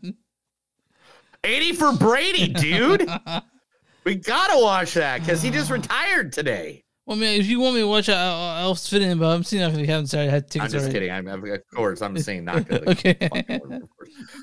80 1.43 1.73
for 1.73 1.93
Brady, 1.97 2.49
dude. 2.49 3.09
we 4.05 4.15
gotta 4.15 4.63
watch 4.63 4.95
that 4.95 5.21
because 5.21 5.43
he 5.43 5.51
just 5.51 5.71
retired 5.71 6.33
today. 6.33 6.84
Well, 7.07 7.19
man, 7.19 7.39
if 7.39 7.47
you 7.47 7.61
want 7.61 7.75
me 7.75 7.83
to 7.83 7.87
watch, 7.87 8.09
it, 8.09 8.15
I'll, 8.15 8.67
I'll 8.69 8.75
fit 8.75 9.03
in. 9.03 9.19
But 9.19 9.27
I'm 9.27 9.45
seeing 9.45 9.61
Knock 9.63 9.73
at 9.73 9.77
the 9.79 9.87
Cabin. 9.87 10.07
Sorry, 10.07 10.27
I 10.27 10.31
had 10.31 10.45
I'm 10.45 10.49
tickets 10.49 10.73
just 10.73 10.85
already. 10.85 11.01
kidding. 11.09 11.11
I'm, 11.11 11.27
of 11.29 11.61
course, 11.75 12.01
I'm 12.01 12.15
just 12.15 12.25
saying 12.25 12.45
not 12.45 12.67
good. 12.67 12.89
okay. 12.89 13.19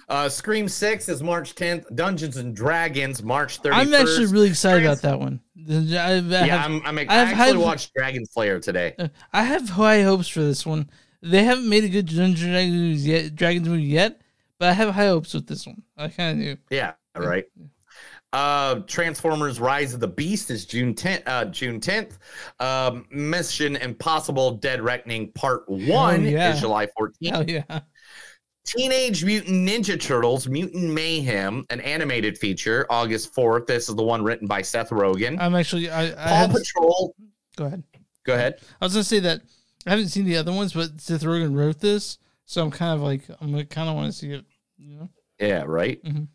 Uh, 0.08 0.30
Scream 0.30 0.68
6 0.68 1.10
is 1.10 1.24
March 1.24 1.56
10th. 1.56 1.96
Dungeons 1.96 2.38
and 2.38 2.56
Dragons, 2.56 3.24
March 3.24 3.62
31st. 3.64 3.74
I'm 3.74 3.94
actually 3.96 4.26
really 4.28 4.50
excited 4.50 4.86
about 4.86 5.02
that 5.02 5.20
one. 5.20 5.40
I, 5.68 5.74
I 5.74 6.18
yeah, 6.20 6.46
have- 6.46 6.72
I'm, 6.72 6.82
I'm, 6.86 6.98
I, 7.00 7.02
have 7.14 7.28
actually 7.30 7.36
high- 7.36 7.66
watched 7.66 7.94
Dragon 7.96 8.26
Slayer 8.28 8.60
today. 8.60 8.94
Uh, 9.00 9.08
I 9.34 9.44
have 9.44 9.70
high 9.70 10.04
hopes 10.04 10.28
for 10.28 10.42
this 10.42 10.64
one. 10.66 10.90
They 11.24 11.44
haven't 11.44 11.68
made 11.70 11.84
a 11.84 11.90
good 11.90 12.08
Dungeons 12.08 12.42
and 12.44 12.52
Dragons 12.52 13.08
yet, 13.08 13.36
Dragons 13.36 13.68
movie 13.68 13.84
yet, 13.84 14.22
but 14.60 14.70
I 14.70 14.74
have 14.74 14.94
high 14.94 15.08
hopes 15.08 15.34
with 15.34 15.48
this 15.48 15.66
one. 15.66 15.82
I 15.98 16.10
kind 16.10 16.40
of 16.40 16.46
do. 16.46 16.62
Yeah, 16.70 16.94
right. 17.16 17.46
Uh, 18.34 18.76
Transformers: 18.88 19.60
Rise 19.60 19.94
of 19.94 20.00
the 20.00 20.08
Beast 20.08 20.50
is 20.52 20.66
June 20.66 20.94
10th. 20.94 21.24
Uh, 21.26 21.46
June 21.46 21.80
10th. 21.80 22.18
Um, 22.60 23.06
Mission 23.12 23.76
Impossible: 23.76 24.52
Dead 24.52 24.82
Reckoning 24.82 25.32
Part 25.34 25.68
One 25.68 26.24
yeah. 26.24 26.54
is 26.54 26.62
July 26.62 26.88
14th. 26.88 27.30
Hell 27.30 27.50
yeah. 27.50 27.80
Teenage 28.64 29.26
Mutant 29.26 29.68
Ninja 29.68 30.00
Turtles: 30.00 30.48
Mutant 30.48 30.94
Mayhem, 30.94 31.66
an 31.72 31.82
animated 31.82 32.38
feature, 32.38 32.86
August 32.90 33.36
4th. 33.36 33.68
This 33.68 33.90
is 33.90 33.96
the 33.96 34.04
one 34.04 34.24
written 34.24 34.48
by 34.48 34.62
Seth 34.62 34.92
Rogen. 34.92 35.38
I'm 35.40 35.56
actually. 35.56 35.90
I, 35.90 36.12
I 36.12 36.48
Paw 36.48 36.54
Patrol. 36.54 37.16
Go 37.58 37.66
ahead. 37.66 37.84
Go 38.24 38.36
ahead. 38.36 38.60
I 38.80 38.86
was 38.86 38.94
gonna 38.94 39.04
say 39.04 39.20
that 39.20 39.42
I 39.86 39.90
haven't 39.90 40.10
seen 40.10 40.26
the 40.26 40.38
other 40.38 40.54
ones, 40.54 40.74
but 40.74 41.02
Seth 41.02 41.24
Rogen 41.24 41.56
wrote 41.56 41.80
this, 41.80 42.18
so 42.46 42.62
I'm 42.62 42.72
kind 42.72 42.94
of 42.94 43.02
like 43.02 43.24
I'm 43.42 43.52
kind 43.66 43.90
of 43.90 43.96
want 43.96 44.12
to 44.12 44.18
see 44.18 44.32
it. 44.32 44.46
You 44.78 44.96
know. 44.96 45.10
Yeah, 45.40 45.64
right. 45.66 46.02
Mhm. 46.04 46.28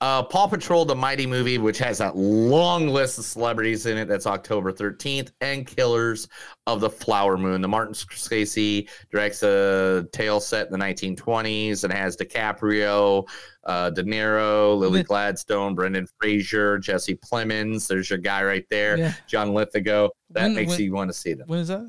Uh, 0.00 0.22
Paw 0.22 0.46
Patrol, 0.46 0.86
the 0.86 0.94
Mighty 0.94 1.26
movie, 1.26 1.58
which 1.58 1.76
has 1.78 1.98
that 1.98 2.16
long 2.16 2.88
list 2.88 3.18
of 3.18 3.24
celebrities 3.26 3.84
in 3.84 3.98
it. 3.98 4.06
That's 4.08 4.26
October 4.26 4.72
13th. 4.72 5.30
And 5.42 5.66
Killers 5.66 6.26
of 6.66 6.80
the 6.80 6.88
Flower 6.88 7.36
Moon. 7.36 7.60
The 7.60 7.68
Martin 7.68 7.92
Scorsese 7.92 8.88
directs 9.10 9.42
a 9.42 10.06
tale 10.12 10.40
set 10.40 10.66
in 10.68 10.72
the 10.72 10.78
1920s 10.78 11.84
and 11.84 11.92
has 11.92 12.16
DiCaprio, 12.16 13.28
uh, 13.64 13.90
De 13.90 14.02
Niro, 14.02 14.78
Lily 14.78 15.00
Yeah. 15.00 15.04
Gladstone, 15.04 15.74
Brendan 15.74 16.06
Fraser, 16.18 16.78
Jesse 16.78 17.16
Plemons. 17.16 17.86
There's 17.86 18.08
your 18.08 18.18
guy 18.18 18.42
right 18.42 18.64
there. 18.70 18.96
Yeah. 18.96 19.12
John 19.26 19.52
Lithgow. 19.52 20.08
That 20.30 20.44
When- 20.44 20.54
makes 20.54 20.70
when- 20.70 20.80
you 20.80 20.94
want 20.94 21.10
to 21.10 21.14
see 21.14 21.34
them. 21.34 21.46
When 21.46 21.58
is 21.58 21.68
that? 21.68 21.86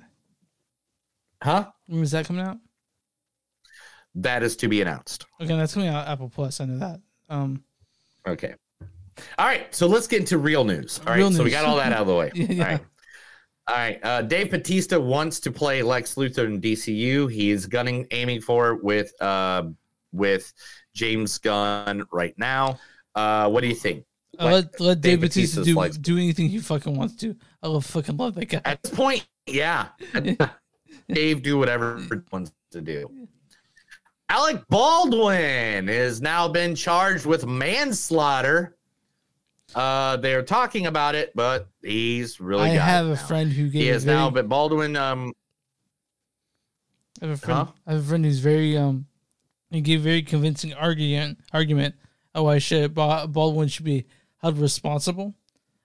Huh? 1.42 1.72
When 1.88 2.04
is 2.04 2.12
that 2.12 2.26
coming 2.26 2.46
out? 2.46 2.58
That 4.16 4.44
is 4.44 4.58
to 4.58 4.68
be 4.68 4.82
announced. 4.82 5.26
Okay, 5.40 5.56
that's 5.56 5.74
coming 5.74 5.88
out 5.88 6.06
Apple 6.10 6.28
Plus. 6.30 6.60
I 6.60 6.66
know 6.66 6.78
that. 6.80 7.00
Um, 7.32 7.64
Okay. 8.28 8.54
All 9.38 9.46
right, 9.46 9.74
so 9.74 9.88
let's 9.88 10.08
get 10.08 10.20
into 10.20 10.38
real 10.38 10.64
news. 10.64 11.00
All 11.00 11.08
right, 11.08 11.18
Real 11.18 11.32
so 11.32 11.44
we 11.44 11.50
got 11.50 11.66
all 11.66 11.78
that 11.78 11.92
out 11.92 12.02
of 12.02 12.08
the 12.08 12.16
way. 12.16 12.32
Yeah. 12.36 12.64
All 12.64 12.72
right. 12.72 12.82
All 13.68 13.76
right. 13.76 14.00
Uh, 14.04 14.22
Dave 14.22 14.52
Batista 14.52 15.00
wants 15.00 15.40
to 15.42 15.52
play 15.52 15.82
Lex 15.82 16.16
Luthor 16.16 16.46
in 16.46 16.60
DCU. 16.60 17.32
He's 17.32 17.66
gunning, 17.66 18.08
aiming 18.12 18.42
for 18.42 18.72
it 18.72 18.84
with 18.84 19.14
uh, 19.22 19.64
with 20.12 20.52
James 20.94 21.38
Gunn 21.38 22.04
right 22.12 22.34
now. 22.38 22.80
Uh, 23.16 23.50
what 23.50 23.62
do 23.62 23.68
you 23.68 23.76
think? 23.76 24.06
Uh, 24.40 24.46
let 24.46 24.80
let 24.80 25.02
Dave 25.02 25.20
Dave 25.20 25.30
Batista 25.30 25.64
do 25.64 25.90
do 25.90 26.18
anything 26.18 26.50
he 26.50 26.60
fucking 26.60 26.96
wants 26.96 27.16
to. 27.18 27.36
I 27.62 27.68
love 27.68 27.86
fucking 27.86 28.18
love 28.18 28.36
that 28.36 28.46
guy. 28.46 28.62
At 28.66 28.82
this 28.82 28.94
point, 28.94 29.28
yeah. 29.46 29.90
Dave 31.10 31.44
do 31.44 31.58
whatever 31.58 32.00
he 32.00 32.10
wants 32.32 32.52
to 32.72 32.82
do. 32.82 33.28
Alec 34.32 34.66
Baldwin 34.70 35.90
has 35.90 36.22
now 36.22 36.48
been 36.48 36.74
charged 36.74 37.26
with 37.26 37.46
manslaughter. 37.46 38.78
Uh, 39.76 40.16
they're 40.18 40.42
talking 40.42 40.86
about 40.86 41.16
it, 41.16 41.34
but 41.36 41.68
he's 41.82 42.40
really. 42.40 42.70
I 42.72 42.74
have 42.76 43.08
a 43.08 43.18
friend 43.18 43.52
who 43.52 43.70
gave 43.70 43.84
He 43.84 43.92
very- 43.92 44.06
now, 44.06 44.30
but 44.30 44.48
Baldwin. 44.48 44.96
Um, 44.96 45.34
I 47.22 47.26
have 47.26 47.34
a 47.36 47.38
friend. 47.38 47.68
Huh? 47.68 47.74
I 47.86 47.92
have 47.92 48.02
a 48.02 48.08
friend 48.08 48.24
who's 48.24 48.40
very 48.40 48.78
um. 48.78 49.06
He 49.70 49.82
gave 49.82 50.00
a 50.00 50.04
very 50.04 50.22
convincing 50.22 50.74
argument 50.74 51.40
argument 51.52 51.96
of 52.34 52.46
why 52.46 52.58
should 52.60 52.94
Baldwin 52.94 53.68
should 53.68 53.86
be 53.86 54.06
held 54.38 54.58
responsible. 54.58 55.34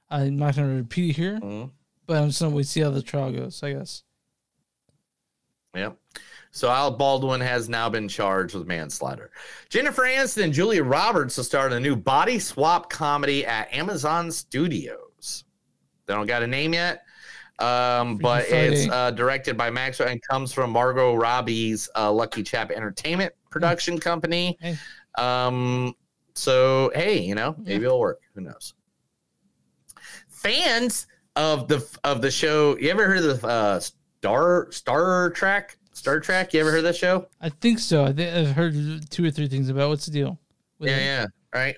I'm 0.09 0.37
not 0.37 0.55
going 0.55 0.69
to 0.69 0.77
repeat 0.77 1.11
it 1.11 1.17
here, 1.17 1.41
Mm-hmm. 1.41 1.71
but 2.07 2.17
I'm 2.23 2.29
just 2.29 2.41
going 2.41 2.57
to 2.57 2.63
see 2.65 2.81
how 2.81 2.91
the 2.91 3.03
trial 3.03 3.33
goes. 3.33 3.61
I 3.65 3.73
guess. 3.73 4.05
Yeah. 5.75 5.91
So 6.57 6.71
Al 6.71 6.91
Baldwin 6.91 7.43
has 7.43 7.69
now 7.69 7.91
been 7.91 8.09
charged 8.09 8.55
with 8.55 8.67
manslaughter. 8.67 9.31
Jennifer 9.69 10.05
Aniston 10.05 10.45
and 10.45 10.53
Julia 10.55 10.83
Roberts 10.83 11.37
have 11.37 11.45
started 11.45 11.77
a 11.77 11.81
new 11.81 11.95
body 11.95 12.39
swap 12.39 12.89
comedy 12.89 13.45
at 13.45 13.71
Amazon 13.75 14.33
Studios. 14.33 15.45
They 16.07 16.15
don't 16.15 16.27
got 16.27 16.43
a 16.43 16.47
name 16.47 16.73
yet, 16.73 17.03
um, 17.59 18.17
but 18.17 18.47
it's 18.49 18.91
uh, 18.91 19.11
directed 19.11 19.59
by 19.59 19.69
Max 19.69 20.01
and 20.01 20.19
comes 20.23 20.51
from 20.51 20.71
Margot 20.71 21.15
Robbie's 21.15 21.91
uh, 21.95 22.11
Lucky 22.11 22.43
Chap 22.43 22.71
Entertainment 22.71 23.35
production 23.51 24.01
company. 24.01 24.57
Hey. 24.59 24.79
Um, 25.19 25.95
so 26.35 26.91
hey, 26.95 27.19
you 27.19 27.35
know, 27.35 27.55
maybe 27.59 27.85
it'll 27.85 28.01
work. 28.01 28.23
Who 28.35 28.41
knows? 28.41 28.73
Fans 30.29 31.07
of 31.37 31.69
the 31.69 31.87
of 32.03 32.23
the 32.23 32.31
show, 32.31 32.79
you 32.79 32.89
ever 32.89 33.07
heard 33.07 33.19
of 33.19 33.43
the 33.43 33.47
uh, 33.47 33.81
Star 33.81 34.73
Star 34.73 35.29
Trek? 35.33 35.77
Star 35.97 36.21
Trek? 36.21 36.53
You 36.53 36.61
ever 36.61 36.71
heard 36.71 36.79
of 36.79 36.85
that 36.85 36.97
show? 36.97 37.27
I 37.41 37.49
think 37.49 37.79
so. 37.79 38.05
I 38.05 38.13
think 38.13 38.33
I've 38.33 38.55
heard 38.55 39.11
two 39.11 39.25
or 39.25 39.31
three 39.31 39.49
things 39.49 39.71
about. 39.71 39.89
What's 39.89 40.05
the 40.05 40.13
deal? 40.13 40.39
Yeah, 40.79 40.97
it? 40.97 41.03
yeah. 41.03 41.27
Right. 41.55 41.77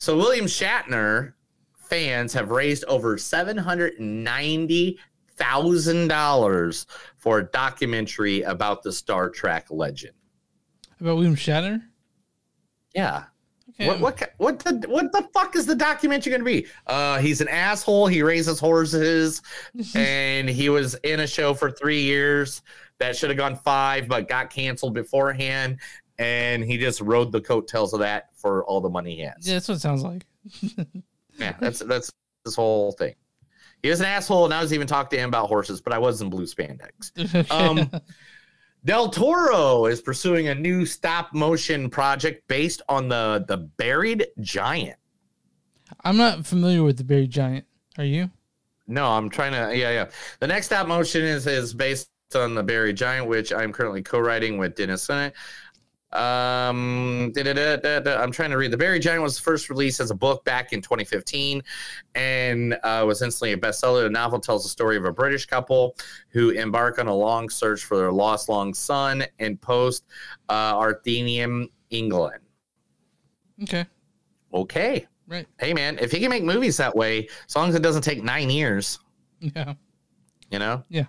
So 0.00 0.16
William 0.16 0.46
Shatner 0.46 1.34
fans 1.76 2.32
have 2.32 2.50
raised 2.50 2.84
over 2.86 3.16
seven 3.16 3.56
hundred 3.56 3.98
ninety 4.00 4.98
thousand 5.36 6.08
dollars 6.08 6.86
for 7.16 7.38
a 7.38 7.44
documentary 7.44 8.42
about 8.42 8.82
the 8.82 8.90
Star 8.90 9.30
Trek 9.30 9.66
legend. 9.70 10.14
About 11.00 11.14
William 11.14 11.36
Shatner. 11.36 11.80
Yeah. 12.92 13.24
Okay. 13.70 13.86
What 13.86 14.00
what 14.00 14.32
what 14.38 14.58
the 14.58 14.84
what 14.88 15.12
the 15.12 15.28
fuck 15.32 15.54
is 15.54 15.64
the 15.64 15.76
documentary 15.76 16.30
going 16.30 16.40
to 16.40 16.44
be? 16.44 16.66
Uh, 16.88 17.18
he's 17.18 17.40
an 17.40 17.48
asshole. 17.48 18.08
He 18.08 18.22
raises 18.22 18.58
horses, 18.58 19.42
and 19.94 20.48
he 20.48 20.68
was 20.70 20.94
in 21.04 21.20
a 21.20 21.26
show 21.26 21.54
for 21.54 21.70
three 21.70 22.02
years 22.02 22.62
that 23.04 23.16
should 23.16 23.30
have 23.30 23.36
gone 23.36 23.56
five, 23.56 24.08
but 24.08 24.28
got 24.28 24.50
canceled 24.50 24.94
beforehand. 24.94 25.78
And 26.18 26.64
he 26.64 26.78
just 26.78 27.00
rode 27.00 27.32
the 27.32 27.40
coattails 27.40 27.92
of 27.92 28.00
that 28.00 28.28
for 28.36 28.64
all 28.64 28.80
the 28.80 28.88
money 28.88 29.16
he 29.16 29.22
has. 29.22 29.46
Yeah, 29.46 29.54
that's 29.54 29.68
what 29.68 29.76
it 29.76 29.80
sounds 29.80 30.02
like. 30.02 30.26
Yeah, 31.38 31.56
that's 31.58 31.80
that's 31.80 32.12
this 32.44 32.54
whole 32.54 32.92
thing. 32.92 33.14
He 33.82 33.90
was 33.90 33.98
an 33.98 34.06
asshole, 34.06 34.44
and 34.44 34.54
I 34.54 34.62
was 34.62 34.72
even 34.72 34.86
talking 34.86 35.16
to 35.16 35.22
him 35.22 35.28
about 35.30 35.48
horses, 35.48 35.80
but 35.80 35.92
I 35.92 35.98
was 35.98 36.22
in 36.22 36.30
blue 36.30 36.46
spandex. 36.46 37.10
Um, 37.50 37.90
Del 38.84 39.08
Toro 39.08 39.86
is 39.86 40.00
pursuing 40.00 40.48
a 40.48 40.54
new 40.54 40.86
stop 40.86 41.34
motion 41.34 41.90
project 41.90 42.46
based 42.48 42.82
on 42.88 43.08
the 43.08 43.44
the 43.48 43.56
buried 43.56 44.28
giant. 44.40 44.98
I'm 46.02 46.16
not 46.16 46.46
familiar 46.46 46.82
with 46.82 46.98
the 46.98 47.04
Buried 47.04 47.30
Giant. 47.30 47.64
Are 47.98 48.04
you? 48.04 48.30
No, 48.86 49.06
I'm 49.06 49.30
trying 49.30 49.52
to. 49.52 49.76
Yeah, 49.76 49.90
yeah. 49.90 50.10
The 50.40 50.46
next 50.46 50.66
stop 50.66 50.86
motion 50.86 51.22
is 51.22 51.46
is 51.46 51.72
based 51.72 52.10
on 52.36 52.54
the 52.54 52.62
Buried 52.62 52.96
Giant, 52.96 53.26
which 53.26 53.52
I'm 53.52 53.72
currently 53.72 54.02
co-writing 54.02 54.58
with 54.58 54.74
Dennis 54.74 55.02
Senate. 55.02 55.34
Um. 56.12 57.32
I'm 57.36 58.30
trying 58.30 58.50
to 58.50 58.56
read. 58.56 58.70
The 58.70 58.76
Buried 58.76 59.02
Giant 59.02 59.22
was 59.22 59.38
first 59.38 59.68
released 59.68 59.98
as 59.98 60.10
a 60.12 60.14
book 60.14 60.44
back 60.44 60.72
in 60.72 60.80
2015, 60.80 61.60
and 62.14 62.74
uh, 62.84 63.02
was 63.06 63.20
instantly 63.20 63.52
a 63.52 63.56
bestseller. 63.56 64.04
The 64.04 64.10
novel 64.10 64.38
tells 64.38 64.62
the 64.62 64.68
story 64.68 64.96
of 64.96 65.04
a 65.04 65.12
British 65.12 65.46
couple 65.46 65.96
who 66.28 66.50
embark 66.50 67.00
on 67.00 67.08
a 67.08 67.14
long 67.14 67.48
search 67.48 67.82
for 67.84 67.96
their 67.96 68.12
lost 68.12 68.48
long 68.48 68.74
son 68.74 69.24
in 69.40 69.56
post 69.56 70.04
uh, 70.48 70.76
Arthurian 70.76 71.68
England. 71.90 72.38
Okay. 73.64 73.84
Okay. 74.52 75.06
Right. 75.26 75.46
Hey, 75.58 75.72
man, 75.74 75.98
if 76.00 76.12
he 76.12 76.20
can 76.20 76.28
make 76.30 76.44
movies 76.44 76.76
that 76.76 76.94
way, 76.94 77.28
as 77.48 77.56
long 77.56 77.68
as 77.70 77.74
it 77.74 77.82
doesn't 77.82 78.02
take 78.02 78.22
nine 78.22 78.50
years, 78.50 78.98
Yeah. 79.40 79.74
you 80.50 80.58
know. 80.60 80.84
Yeah. 80.90 81.06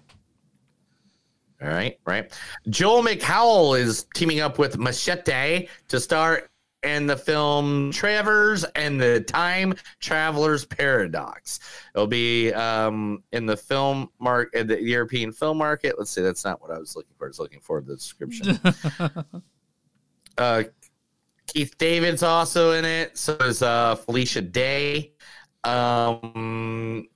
All 1.62 1.70
right, 1.70 1.98
right. 2.06 2.32
Joel 2.70 3.02
McHale 3.02 3.80
is 3.80 4.08
teaming 4.14 4.42
up 4.42 4.60
with 4.60 4.78
Machete 4.78 5.68
to 5.88 6.00
star 6.00 6.50
in 6.84 7.08
the 7.08 7.18
film 7.18 7.92
Travers 7.92 8.64
and 8.76 9.02
the 9.02 9.22
Time 9.22 9.74
Traveler's 10.00 10.66
Paradox. 10.66 11.60
It'll 11.94 12.08
be 12.08 12.54
um, 12.54 13.24
in 13.32 13.46
the 13.46 13.58
film 13.58 14.10
mark 14.20 14.54
in 14.54 14.68
the 14.68 14.82
European 14.82 15.32
film 15.32 15.58
market. 15.58 15.96
Let's 15.98 16.12
see, 16.12 16.22
that's 16.22 16.46
not 16.46 16.62
what 16.62 16.72
I 16.72 16.78
was 16.78 16.96
looking 16.96 17.14
for. 17.18 17.26
I 17.26 17.30
was 17.30 17.40
looking 17.40 17.60
for 17.60 17.82
the 17.82 17.96
description. 17.96 18.60
uh, 20.38 20.64
Keith 21.48 21.78
David's 21.78 22.24
also 22.24 22.74
in 22.74 22.86
it. 22.86 23.18
So 23.18 23.36
is 23.36 23.62
uh, 23.62 23.96
Felicia 23.96 24.42
Day. 24.42 25.14
Um, 25.64 27.08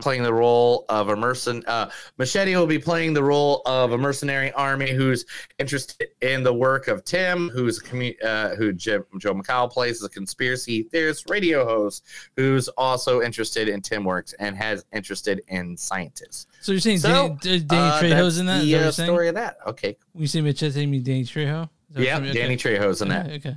playing 0.00 0.22
the 0.22 0.32
role 0.32 0.84
of 0.88 1.08
a 1.08 1.14
mercen. 1.14 1.62
Uh, 1.66 1.88
Machete 2.18 2.56
will 2.56 2.66
be 2.66 2.78
playing 2.78 3.14
the 3.14 3.22
role 3.22 3.62
of 3.66 3.92
a 3.92 3.98
mercenary 3.98 4.52
army 4.52 4.90
who's 4.90 5.24
interested 5.58 6.08
in 6.20 6.42
the 6.42 6.52
work 6.52 6.88
of 6.88 7.04
Tim, 7.04 7.48
who's 7.48 7.78
a 7.78 7.84
commu- 7.84 8.24
uh, 8.24 8.56
who 8.56 8.72
Jim, 8.72 9.04
Joe 9.18 9.34
McCall 9.34 9.70
plays 9.70 9.96
as 9.96 10.04
a 10.04 10.08
conspiracy 10.08 10.82
theorist 10.84 11.30
radio 11.30 11.64
host, 11.64 12.04
who's 12.36 12.68
also 12.68 13.22
interested 13.22 13.68
in 13.68 13.80
Tim 13.80 14.04
works 14.04 14.34
and 14.40 14.56
has 14.56 14.84
interested 14.92 15.42
in 15.48 15.76
scientists. 15.76 16.46
So 16.60 16.72
you're 16.72 16.80
saying 16.80 16.98
So, 16.98 17.36
Danny, 17.40 17.60
Danny 17.60 17.88
uh, 17.88 18.00
Trejo's 18.02 18.38
in 18.38 18.46
that? 18.46 18.62
The 18.62 18.74
that 18.74 18.86
uh, 18.86 18.92
story 18.92 19.28
of 19.28 19.34
that. 19.36 19.58
Okay. 19.66 19.96
You 20.14 20.26
say 20.26 20.40
Machete, 20.40 20.86
mean 20.86 21.02
Danny 21.02 21.24
Trejo? 21.24 21.68
Yeah? 21.94 22.18
Danny 22.18 22.54
Okay. 22.54 22.56
Trejo's 22.56 23.00
in 23.00 23.08
that. 23.08 23.26
Okay, 23.26 23.34
okay. 23.36 23.56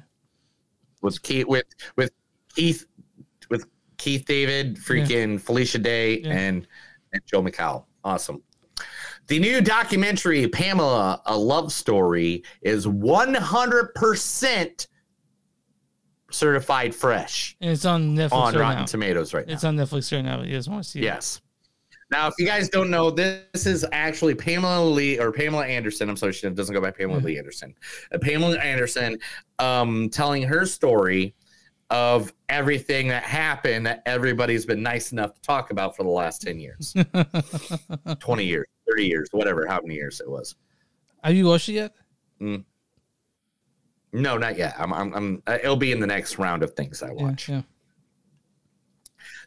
with 1.02 1.22
Keith 1.22 1.48
with 1.48 1.66
with 1.96 2.12
Keith 2.56 2.86
Keith 4.02 4.26
David, 4.26 4.78
freaking 4.78 5.40
Felicia 5.40 5.78
Day, 5.78 6.24
and, 6.24 6.68
and 7.14 7.22
Joe 7.28 7.44
McCall. 7.44 7.86
Awesome. 8.04 8.42
The 9.28 9.38
new 9.38 9.62
documentary, 9.62 10.48
Pamela, 10.48 11.22
a 11.28 11.38
love 11.38 11.72
story, 11.72 12.44
is 12.64 12.88
100% 12.88 14.88
certified 16.32 16.96
fresh 16.96 17.56
And 17.62 17.70
it's 17.70 17.86
on 17.86 18.16
Netflix 18.16 18.32
on 18.32 18.54
right 18.54 18.60
Rotten 18.60 18.80
now. 18.80 18.86
Tomatoes 18.86 19.36
right 19.36 19.46
now. 19.46 19.54
It's 19.54 19.66
on 19.66 19.78
Netflix 19.78 20.12
right 20.12 20.26
now. 20.26 20.42
You 20.42 20.56
guys 20.56 20.68
want 20.68 20.84
to 20.84 20.90
see 20.90 21.00
it? 21.00 21.04
Yes. 21.04 21.40
Now, 22.10 22.28
if 22.28 22.34
you 22.40 22.48
guys 22.48 22.70
don't 22.70 22.90
know, 22.90 23.12
this 23.12 23.68
is 23.68 23.86
actually 23.92 24.34
Pamela 24.34 24.84
Lee 24.84 25.20
or 25.20 25.32
Pamela 25.32 25.68
Anderson. 25.68 26.10
I'm 26.10 26.18
sorry, 26.18 26.34
she 26.34 26.50
doesn't 26.50 26.74
go 26.74 26.82
by 26.82 26.90
Pamela 26.90 27.20
Lee 27.20 27.38
Anderson. 27.38 27.76
Uh, 28.12 28.18
Pamela 28.18 28.58
Anderson 28.58 29.20
um, 29.60 30.10
telling 30.10 30.42
her 30.42 30.66
story 30.66 31.36
of 31.92 32.34
everything 32.48 33.10
that 33.10 33.24
happened 33.24 33.86
that 33.86 34.02
everybody's 34.06 34.66
been 34.66 34.82
nice 34.82 35.12
enough 35.12 35.36
to 35.36 35.42
talk 35.42 35.72
about 35.72 35.96
for 35.96 36.04
the 36.04 36.10
last 36.10 36.42
10 36.42 36.58
years, 36.58 36.96
20 38.20 38.46
years, 38.46 38.66
30 38.90 39.06
years, 39.06 39.28
whatever, 39.32 39.68
how 39.68 39.80
many 39.82 39.96
years 39.96 40.22
it 40.22 40.30
was. 40.30 40.56
Have 41.22 41.36
you 41.36 41.48
watched 41.48 41.68
it 41.68 41.74
yet? 41.74 41.94
Mm. 42.42 42.64
No, 44.14 44.38
not 44.38 44.58
yet. 44.58 44.74
I'm, 44.80 44.94
I'm, 44.94 45.14
I'm, 45.14 45.44
uh, 45.46 45.58
it'll 45.62 45.76
be 45.76 45.92
in 45.92 46.00
the 46.00 46.08
next 46.08 46.38
round 46.38 46.64
of 46.64 46.74
things 46.74 47.04
I 47.04 47.12
watch. 47.12 47.50
Yeah. 47.50 47.62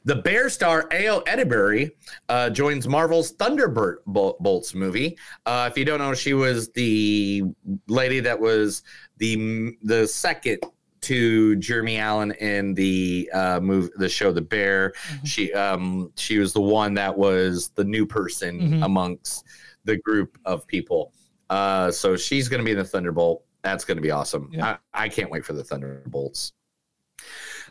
The 0.05 0.17
Bear 0.17 0.51
star 0.51 0.87
Ayo 0.91 1.25
Edebiri 1.25 1.93
uh, 2.29 2.51
joins 2.51 2.87
Marvel's 2.87 3.31
Thunderbolts 3.33 4.75
movie. 4.75 5.17
Uh, 5.47 5.69
if 5.73 5.79
you 5.79 5.87
don't 5.87 5.99
know, 5.99 6.13
she 6.13 6.35
was 6.35 6.71
the 6.73 7.43
lady 7.89 8.21
that 8.21 8.39
was 8.39 8.83
the 9.17 9.73
the 9.83 10.07
second 10.07 10.59
to 11.05 11.57
Jeremy 11.57 11.99
Allen 11.99 12.33
in 12.33 12.75
the 12.75 13.31
uh, 13.33 13.61
movie, 13.61 13.91
the 13.97 14.09
show 14.09 14.33
The 14.33 14.41
Bear. 14.43 14.93
She 15.25 15.53
um, 15.55 16.13
she 16.17 16.39
was 16.39 16.53
the 16.53 16.61
one 16.61 16.95
that 16.95 17.17
was 17.17 17.71
the 17.75 17.85
new 17.85 18.07
person 18.07 18.61
Mhm. 18.61 18.85
amongst 18.85 19.45
the 19.85 19.97
group 19.99 20.39
of 20.45 20.67
people. 20.67 21.13
Uh, 21.51 21.91
so 21.91 22.17
she's 22.17 22.49
going 22.49 22.59
to 22.61 22.65
be 22.65 22.73
in 22.73 22.79
the 22.79 22.85
Thunderbolt. 22.85 23.45
That's 23.63 23.85
going 23.85 23.97
to 23.97 24.03
be 24.03 24.11
awesome. 24.11 24.49
Yeah. 24.53 24.77
I, 24.95 25.05
I 25.05 25.09
can't 25.09 25.31
wait 25.31 25.45
for 25.45 25.53
the 25.53 25.63
Thunderbolts. 25.65 26.53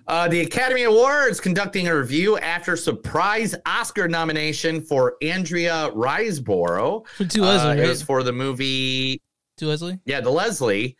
Uh, 0.08 0.28
the 0.28 0.42
Academy 0.42 0.84
Awards 0.84 1.40
conducting 1.40 1.88
a 1.88 1.96
review 1.96 2.38
after 2.40 2.76
surprise 2.76 3.56
Oscar 3.66 4.08
nomination 4.08 4.82
for 4.82 5.16
Andrea 5.22 5.90
Riseborough. 5.94 7.06
For 7.08 7.26
To 7.26 7.42
Leslie, 7.42 7.82
Uh, 7.82 7.86
it 7.86 7.88
was 7.88 8.02
for 8.02 8.22
the 8.24 8.32
movie. 8.34 9.22
To 9.58 9.68
Leslie? 9.68 10.00
Yeah, 10.06 10.20
the 10.22 10.30
Leslie. 10.32 10.98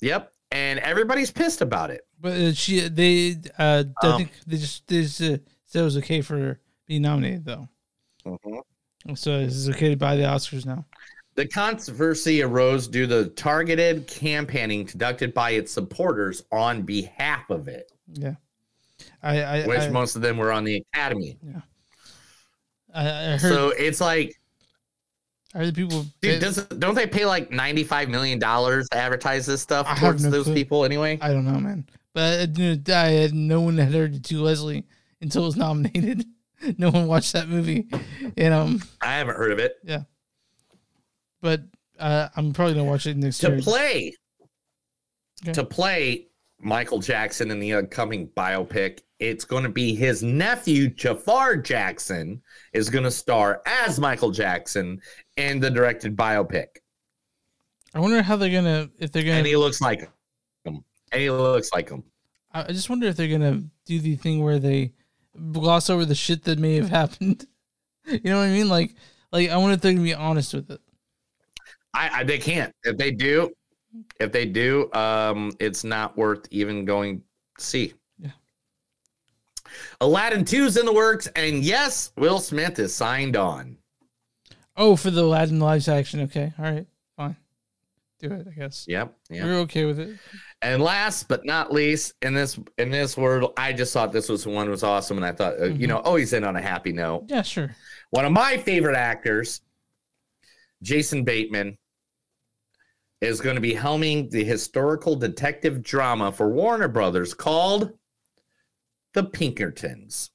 Yep. 0.00 0.32
And 0.52 0.78
everybody's 0.80 1.30
pissed 1.30 1.62
about 1.62 1.90
it. 1.90 2.02
But 2.20 2.32
uh, 2.34 2.52
she, 2.52 2.88
they, 2.88 3.36
uh, 3.58 3.84
I 4.02 4.06
Um, 4.06 4.18
think 4.18 4.32
they 4.46 4.58
just 4.58 4.86
they 4.86 5.02
just, 5.02 5.20
uh, 5.20 5.38
said 5.64 5.80
it 5.80 5.84
was 5.84 5.96
okay 5.96 6.20
for 6.20 6.38
her 6.38 6.60
being 6.86 7.02
nominated 7.02 7.44
though. 7.44 7.68
Mm-hmm. 8.26 9.14
So 9.14 9.40
it's 9.40 9.68
okay 9.70 9.88
to 9.88 9.96
by 9.96 10.14
the 10.16 10.24
Oscars 10.24 10.66
now. 10.66 10.84
The 11.34 11.48
controversy 11.48 12.42
arose 12.42 12.86
due 12.86 13.06
to 13.06 13.30
targeted 13.30 14.06
campaigning 14.06 14.84
conducted 14.84 15.32
by 15.32 15.52
its 15.52 15.72
supporters 15.72 16.44
on 16.52 16.82
behalf 16.82 17.48
of 17.48 17.68
it, 17.68 17.90
Yeah, 18.12 18.34
I, 19.22 19.42
I, 19.42 19.66
which 19.66 19.80
I, 19.80 19.88
most 19.88 20.14
of 20.14 20.22
them 20.22 20.36
were 20.36 20.52
on 20.52 20.64
the 20.64 20.84
Academy. 20.92 21.38
I, 22.94 23.00
I 23.00 23.36
heard. 23.38 23.40
So 23.40 23.70
it's 23.70 24.00
like, 24.02 24.38
Heard 25.54 25.66
the 25.68 25.72
people. 25.72 26.06
dude, 26.22 26.40
does, 26.40 26.64
don't 26.66 26.94
they 26.94 27.06
pay 27.06 27.26
like 27.26 27.50
$95 27.50 28.08
million 28.08 28.40
to 28.40 28.86
advertise 28.92 29.44
this 29.46 29.60
stuff 29.60 29.86
I 29.88 29.96
towards 29.98 30.24
no 30.24 30.30
those 30.30 30.44
clue. 30.44 30.54
people 30.54 30.84
anyway? 30.84 31.18
I 31.20 31.28
don't 31.28 31.44
know, 31.44 31.60
man. 31.60 31.86
But 32.14 32.40
I, 32.40 32.46
didn't- 32.46 32.88
I 32.90 33.08
had 33.08 33.34
no 33.34 33.60
one 33.60 33.76
had 33.78 33.92
heard 33.92 34.14
of 34.14 34.22
To 34.22 34.42
Leslie 34.42 34.84
until 35.20 35.42
it 35.42 35.46
was 35.46 35.56
nominated. 35.56 36.24
no 36.78 36.90
one 36.90 37.06
watched 37.06 37.32
that 37.34 37.48
movie, 37.48 37.86
and 38.36 38.54
um, 38.54 38.82
I 39.02 39.14
haven't 39.14 39.36
heard 39.36 39.52
of 39.52 39.58
it. 39.58 39.76
yeah. 39.84 40.02
But 41.40 41.62
uh, 41.98 42.28
I'm 42.36 42.52
probably 42.52 42.74
gonna 42.74 42.88
watch 42.88 43.06
it 43.06 43.16
next 43.16 43.38
To 43.38 43.48
year. 43.50 43.60
play, 43.60 44.14
Okay. 45.42 45.52
to 45.54 45.64
play 45.64 46.26
Michael 46.62 47.00
Jackson 47.00 47.50
in 47.50 47.58
the 47.58 47.74
upcoming 47.74 48.28
biopic, 48.28 49.00
it's 49.18 49.44
going 49.44 49.64
to 49.64 49.68
be 49.68 49.94
his 49.94 50.22
nephew, 50.22 50.88
Jafar 50.88 51.56
Jackson, 51.56 52.40
is 52.72 52.88
going 52.88 53.04
to 53.04 53.10
star 53.10 53.62
as 53.66 53.98
Michael 53.98 54.30
Jackson 54.30 55.00
in 55.36 55.60
the 55.60 55.70
directed 55.70 56.16
biopic. 56.16 56.66
I 57.94 58.00
wonder 58.00 58.22
how 58.22 58.36
they're 58.36 58.50
gonna 58.50 58.88
if 58.98 59.12
they're 59.12 59.22
gonna. 59.22 59.36
And 59.36 59.46
he 59.46 59.56
looks 59.56 59.80
like 59.80 60.00
him. 60.64 60.84
And 61.12 61.20
he 61.20 61.30
looks 61.30 61.70
like 61.74 61.90
him. 61.90 62.02
I 62.50 62.64
just 62.72 62.88
wonder 62.88 63.06
if 63.06 63.16
they're 63.16 63.28
gonna 63.28 63.64
do 63.84 63.98
the 63.98 64.16
thing 64.16 64.42
where 64.42 64.58
they 64.58 64.92
gloss 65.52 65.90
over 65.90 66.04
the 66.04 66.14
shit 66.14 66.44
that 66.44 66.58
may 66.58 66.76
have 66.76 66.88
happened. 66.88 67.46
you 68.06 68.20
know 68.24 68.38
what 68.38 68.48
I 68.48 68.50
mean? 68.50 68.68
Like, 68.68 68.94
like 69.30 69.50
I 69.50 69.56
wonder 69.58 69.74
if 69.74 69.82
they're 69.82 69.92
gonna 69.92 70.04
be 70.04 70.14
honest 70.14 70.54
with 70.54 70.70
it. 70.70 70.80
I, 71.94 72.20
I 72.20 72.24
they 72.24 72.38
can't. 72.38 72.74
If 72.84 72.96
they 72.96 73.10
do, 73.10 73.50
if 74.20 74.32
they 74.32 74.46
do, 74.46 74.92
um, 74.92 75.52
it's 75.60 75.84
not 75.84 76.16
worth 76.16 76.46
even 76.50 76.84
going 76.84 77.22
to 77.58 77.64
see. 77.64 77.94
Yeah. 78.18 78.30
Aladdin 80.00 80.44
2's 80.44 80.76
in 80.76 80.86
the 80.86 80.92
works, 80.92 81.26
and 81.36 81.62
yes, 81.62 82.12
Will 82.16 82.38
Smith 82.38 82.78
is 82.78 82.94
signed 82.94 83.36
on. 83.36 83.76
Oh, 84.76 84.96
for 84.96 85.10
the 85.10 85.22
Aladdin 85.22 85.60
live 85.60 85.86
action. 85.88 86.20
Okay, 86.20 86.52
all 86.58 86.64
right, 86.64 86.86
fine. 87.16 87.36
Do 88.20 88.30
it. 88.32 88.46
I 88.48 88.52
guess. 88.52 88.86
Yep. 88.88 89.14
Yep. 89.30 89.44
We're 89.44 89.58
okay 89.60 89.84
with 89.84 89.98
it. 89.98 90.16
And 90.62 90.80
last 90.80 91.28
but 91.28 91.44
not 91.44 91.72
least, 91.72 92.14
in 92.22 92.34
this 92.34 92.58
in 92.78 92.90
this 92.90 93.16
world, 93.16 93.52
I 93.56 93.72
just 93.72 93.92
thought 93.92 94.12
this 94.12 94.28
was 94.28 94.46
one 94.46 94.70
was 94.70 94.82
awesome, 94.82 95.18
and 95.18 95.26
I 95.26 95.32
thought, 95.32 95.60
uh, 95.60 95.66
you 95.66 95.88
know, 95.88 95.98
always 95.98 96.32
end 96.32 96.44
on 96.44 96.56
a 96.56 96.62
happy 96.62 96.92
note. 96.92 97.24
Yeah, 97.28 97.42
sure. 97.42 97.74
One 98.10 98.24
of 98.24 98.32
my 98.32 98.56
favorite 98.58 98.96
actors, 98.96 99.60
Jason 100.82 101.24
Bateman, 101.24 101.76
is 103.22 103.40
going 103.40 103.54
to 103.54 103.60
be 103.60 103.72
helming 103.72 104.28
the 104.30 104.42
historical 104.42 105.14
detective 105.14 105.80
drama 105.82 106.32
for 106.32 106.48
Warner 106.50 106.88
Brothers 106.88 107.32
called 107.32 107.92
The 109.14 109.22
Pinkertons. 109.22 110.30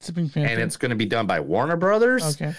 Sipping 0.00 0.28
And 0.34 0.60
it's 0.60 0.76
going 0.76 0.90
to 0.90 0.96
be 0.96 1.06
done 1.06 1.28
by 1.28 1.38
Warner 1.38 1.76
Brothers 1.76 2.34
okay. 2.34 2.54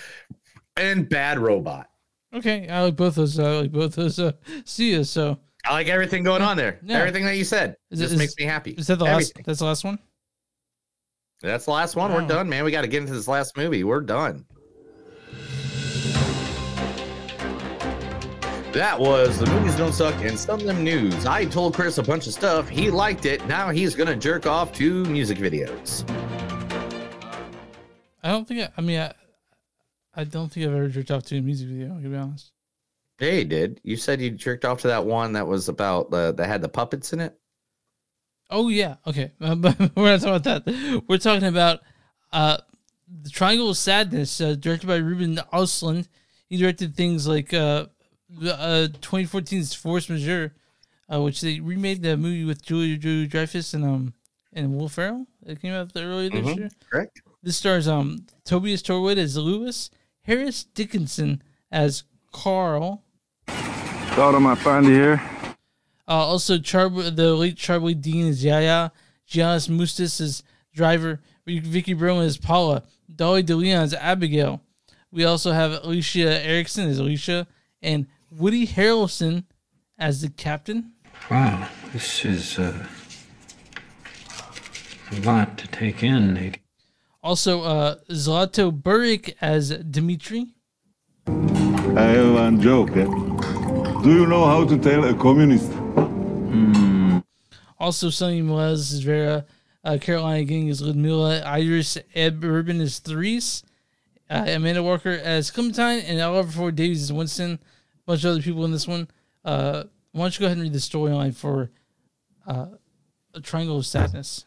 and 0.78 1.10
Bad 1.10 1.40
Robot. 1.40 1.90
Okay, 2.34 2.70
I 2.70 2.84
like 2.84 2.96
both 2.96 3.16
those. 3.16 3.38
I 3.38 3.60
like 3.60 3.72
both 3.72 3.96
those. 3.96 4.18
Uh, 4.18 4.32
see 4.64 4.92
you. 4.92 5.04
So 5.04 5.38
I 5.66 5.74
like 5.74 5.88
everything 5.88 6.24
going 6.24 6.42
on 6.42 6.56
there. 6.56 6.80
Yeah. 6.82 7.00
Everything 7.00 7.26
that 7.26 7.36
you 7.36 7.44
said 7.44 7.76
Is 7.92 8.00
just 8.00 8.14
is- 8.14 8.18
makes 8.18 8.36
me 8.38 8.46
happy. 8.46 8.72
is 8.72 8.88
that 8.88 8.98
the 8.98 9.06
last? 9.06 9.34
That's 9.46 9.60
the 9.60 9.66
last 9.66 9.84
one. 9.84 10.00
That's 11.42 11.66
the 11.66 11.72
last 11.72 11.98
one. 11.98 12.14
We're 12.14 12.26
done, 12.26 12.48
man. 12.48 12.64
We 12.64 12.72
got 12.72 12.84
to 12.84 12.88
get 12.88 13.02
into 13.02 13.14
this 13.14 13.28
last 13.28 13.58
movie. 13.58 13.84
We're 13.84 14.00
done. 14.00 14.46
That 18.74 19.00
was 19.00 19.38
the 19.38 19.46
movies 19.46 19.76
don't 19.76 19.94
suck 19.94 20.16
and 20.24 20.38
some 20.38 20.60
of 20.60 20.66
them 20.66 20.84
news. 20.84 21.28
I 21.28 21.46
told 21.46 21.76
Chris 21.76 22.00
a 22.00 22.04
bunch 22.04 22.26
of 22.26 22.34
stuff. 22.34 22.68
He 22.68 22.90
liked 22.90 23.28
it. 23.28 23.46
Now 23.46 23.70
he's 23.70 23.94
gonna 23.94 24.16
jerk 24.16 24.48
off 24.48 24.74
to 24.74 25.06
music 25.06 25.38
videos. 25.38 26.10
I 28.24 28.30
don't 28.30 28.48
think. 28.48 28.62
I, 28.62 28.70
I 28.76 28.82
mean, 28.82 29.00
I, 29.00 29.14
I 30.16 30.24
don't 30.24 30.52
think 30.52 30.66
I've 30.66 30.74
ever 30.74 30.88
jerked 30.88 31.12
off 31.12 31.22
to 31.26 31.38
a 31.38 31.42
music 31.42 31.68
video. 31.68 32.00
To 32.02 32.10
be 32.10 32.16
honest. 32.16 32.52
Yeah, 33.20 33.34
you 33.34 33.46
did. 33.46 33.80
You 33.84 33.96
said 33.96 34.20
you 34.20 34.32
jerked 34.32 34.66
off 34.66 34.82
to 34.82 34.88
that 34.88 35.06
one 35.06 35.34
that 35.34 35.46
was 35.46 35.70
about 35.70 36.10
the 36.10 36.34
that 36.34 36.48
had 36.48 36.64
the 36.64 36.70
puppets 36.70 37.14
in 37.14 37.20
it. 37.20 37.38
Oh 38.50 38.70
yeah, 38.70 38.96
okay. 39.06 39.34
Uh, 39.40 39.54
but 39.56 39.78
we're 39.96 40.18
not 40.18 40.22
talking 40.22 40.36
about 40.36 40.66
that. 40.66 41.04
We're 41.08 41.20
talking 41.20 41.48
about 41.48 41.82
uh, 42.32 42.58
the 43.22 43.30
Triangle 43.30 43.70
of 43.70 43.78
Sadness, 43.78 44.42
uh, 44.42 44.56
directed 44.56 44.88
by 44.88 44.96
Ruben 44.96 45.36
Östlund. 45.54 46.08
He 46.48 46.58
directed 46.58 46.96
things 46.96 47.28
like 47.28 47.54
uh, 47.54 47.86
uh, 48.42 48.88
2014's 49.02 49.74
Force 49.74 50.10
Majeure, 50.10 50.54
uh, 51.12 51.22
which 51.22 51.42
they 51.42 51.60
remade 51.60 52.02
the 52.02 52.18
movie 52.18 52.46
with 52.46 52.62
Julia 52.62 52.98
Julia 52.98 53.28
Dreyfus 53.28 53.74
and 53.74 53.84
um 53.86 54.14
and 54.54 54.76
Will 54.76 54.90
Ferrell. 54.90 55.26
It 55.46 55.62
came 55.62 55.74
out 55.74 55.92
earlier 55.96 56.30
this 56.30 56.46
Mhm, 56.46 56.58
year. 56.58 56.70
Correct. 56.90 57.22
This 57.42 57.58
stars 57.58 57.88
um 57.88 58.26
Tobias 58.46 58.82
Torwood 58.82 59.18
as 59.18 59.36
Lewis, 59.38 59.90
Harris 60.24 60.64
Dickinson 60.64 61.42
as 61.72 62.04
Carl, 62.32 63.04
Thought 63.48 64.36
I 64.36 64.40
might 64.40 64.60
find 64.60 64.86
you 64.86 64.94
here. 64.94 65.22
Uh, 66.08 66.12
also, 66.12 66.60
Char- 66.60 66.90
the 66.90 67.34
late 67.34 67.58
Charlbi 67.58 67.96
Dean 67.96 68.28
is 68.28 68.44
Yaya. 68.44 68.92
Giannis 69.28 69.68
Mustis 69.70 70.22
is 70.22 70.44
driver. 70.74 71.20
Vicki 71.48 71.94
Berlin 71.94 72.26
is 72.26 72.38
Paula. 72.38 72.84
Dolly 73.16 73.42
DeLeon 73.44 73.84
is 73.84 73.94
Abigail. 73.96 74.62
We 75.12 75.24
also 75.26 75.52
have 75.52 75.72
Alicia 75.84 76.46
Eriksson 76.46 76.88
as 76.90 77.00
Alicia. 77.00 77.48
And 77.82 78.06
Woody 78.38 78.66
Harrelson 78.68 79.46
as 79.98 80.22
the 80.22 80.30
captain. 80.30 80.92
Wow, 81.30 81.68
this 81.94 82.26
is 82.26 82.60
uh, 82.60 82.86
a 85.12 85.16
lot 85.22 85.58
to 85.60 85.68
take 85.68 86.04
in, 86.04 86.34
Nate. 86.34 86.60
Also, 87.22 87.62
uh, 87.62 87.96
Zlatko 88.10 88.72
Buric 88.82 89.36
as 89.40 89.70
Dimitri. 89.70 90.48
I 91.28 92.02
have 92.02 92.34
one 92.34 92.60
joke. 92.62 92.90
eh? 92.98 93.06
Do 94.04 94.14
you 94.14 94.26
know 94.26 94.46
how 94.46 94.66
to 94.66 94.78
tell 94.78 95.06
a 95.06 95.14
communist? 95.14 95.72
Also, 97.80 98.08
Sunnyi 98.08 98.44
Melles 98.44 98.92
is 98.92 99.02
Vera. 99.02 99.46
Uh, 99.84 99.98
Carolina 100.00 100.44
Gang 100.46 100.68
is 100.68 100.82
Ludmilla. 100.82 101.42
Iris 101.42 101.98
Berben 102.16 102.80
is 102.80 103.00
Therese. 103.00 103.64
Uh, 104.30 104.46
Amanda 104.48 104.82
Walker 104.82 105.12
as 105.12 105.52
Clementine. 105.52 106.00
And 106.00 106.20
Oliver 106.22 106.52
Ford 106.52 106.76
Davies 106.76 107.04
is 107.04 107.14
Winston. 107.14 107.60
A 108.06 108.12
bunch 108.12 108.24
of 108.24 108.32
other 108.32 108.42
people 108.42 108.66
in 108.66 108.72
this 108.72 108.88
one. 108.88 109.08
Uh, 109.46 109.84
why 110.12 110.26
don't 110.26 110.36
you 110.36 110.42
go 110.42 110.46
ahead 110.48 110.58
and 110.58 110.64
read 110.64 110.74
the 110.74 110.80
storyline 110.80 111.34
for 111.34 111.72
uh, 112.46 112.68
A 113.34 113.40
Triangle 113.40 113.78
of 113.78 113.86
Sadness? 113.86 114.46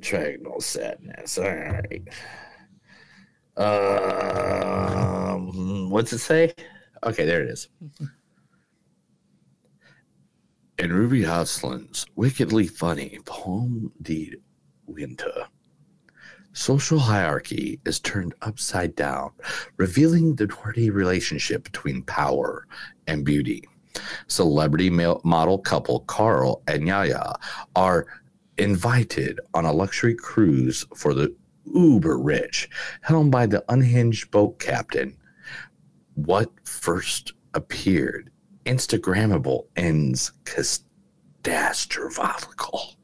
Triangle 0.00 0.56
of 0.56 0.64
sadness. 0.64 1.38
All 1.38 1.44
right. 1.44 2.02
Um, 5.36 5.90
what's 5.90 6.12
it 6.12 6.18
say? 6.18 6.54
Okay, 7.02 7.24
there 7.24 7.42
it 7.42 7.48
is. 7.50 7.68
In 10.78 10.92
Ruben 10.92 11.24
Östlund's 11.24 12.06
wickedly 12.14 12.68
funny 12.68 13.18
Palme 13.24 13.90
d'Or 14.00 14.36
winner, 14.86 15.48
social 16.52 16.98
hierarchy 16.98 17.80
is 17.84 18.00
turned 18.00 18.34
upside 18.42 18.96
down, 18.96 19.30
revealing 19.76 20.34
the 20.34 20.46
thwarty 20.46 20.90
relationship 20.90 21.64
between 21.64 22.02
power 22.02 22.66
and 23.06 23.24
beauty. 23.24 23.62
Celebrity 24.26 24.90
model 24.90 25.58
couple 25.58 26.00
Carl 26.00 26.62
and 26.68 26.86
Yaya 26.86 27.34
are 27.74 28.06
invited 28.58 29.40
on 29.54 29.64
a 29.64 29.72
luxury 29.72 30.14
cruise 30.14 30.84
for 30.94 31.14
the 31.14 31.34
uber 31.74 32.18
rich, 32.18 32.68
helmed 33.02 33.32
by 33.32 33.46
the 33.46 33.64
unhinged 33.68 34.30
boat 34.30 34.58
captain. 34.58 35.16
What 36.14 36.50
first 36.64 37.32
appeared 37.54 38.30
Instagrammable 38.66 39.66
ends 39.76 40.32
catastrophical, 40.44 42.97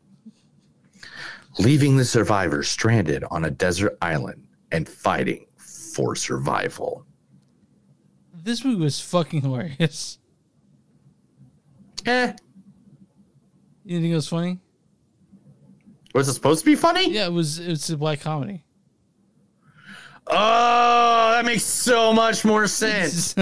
leaving 1.59 1.97
the 1.97 2.05
survivors 2.05 2.69
stranded 2.69 3.25
on 3.31 3.45
a 3.45 3.51
desert 3.51 3.97
island 4.03 4.47
and 4.73 4.89
fighting 4.89 5.47
for 5.57 6.15
survival. 6.17 7.07
This 8.43 8.65
movie 8.65 8.83
was 8.83 9.01
fucking 9.01 9.43
hilarious. 9.43 10.19
Eh. 12.07 12.33
You 13.85 14.01
think 14.01 14.13
it 14.13 14.15
was 14.15 14.29
funny? 14.29 14.59
Was 16.15 16.29
it 16.29 16.35
supposed 16.35 16.61
to 16.61 16.67
be 16.67 16.75
funny? 16.75 17.11
Yeah, 17.11 17.27
it 17.27 17.33
was. 17.33 17.59
It's 17.59 17.91
a 17.91 17.97
black 17.97 18.21
comedy. 18.21 18.63
Oh, 20.27 21.31
that 21.33 21.45
makes 21.45 21.65
so 21.65 22.13
much 22.13 22.45
more 22.45 22.67
sense. 22.69 23.35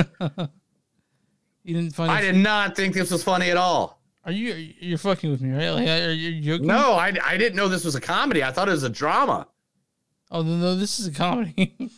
You 1.64 1.74
didn't 1.74 1.94
find. 1.94 2.10
I 2.10 2.20
did 2.20 2.34
not 2.36 2.74
think 2.76 2.94
this 2.94 3.10
was 3.10 3.22
funny 3.22 3.50
at 3.50 3.56
all. 3.56 4.01
Are 4.24 4.32
you? 4.32 4.54
You're 4.78 4.98
fucking 4.98 5.30
with 5.30 5.40
me, 5.40 5.50
right? 5.50 5.70
Like, 5.70 5.88
are 5.88 6.12
you 6.12 6.40
joking? 6.40 6.66
No, 6.68 6.92
I, 6.92 7.12
I 7.24 7.36
didn't 7.36 7.56
know 7.56 7.68
this 7.68 7.84
was 7.84 7.94
a 7.96 8.00
comedy. 8.00 8.44
I 8.44 8.52
thought 8.52 8.68
it 8.68 8.72
was 8.72 8.84
a 8.84 8.88
drama. 8.90 9.48
Oh 10.30 10.42
no, 10.42 10.76
this 10.76 10.98
is 11.00 11.06
a 11.08 11.12
comedy. 11.12 11.76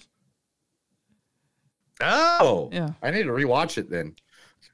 Oh, 2.00 2.68
Yeah. 2.72 2.90
I 3.02 3.10
need 3.10 3.22
to 3.22 3.30
rewatch 3.30 3.78
it 3.78 3.88
then. 3.88 4.14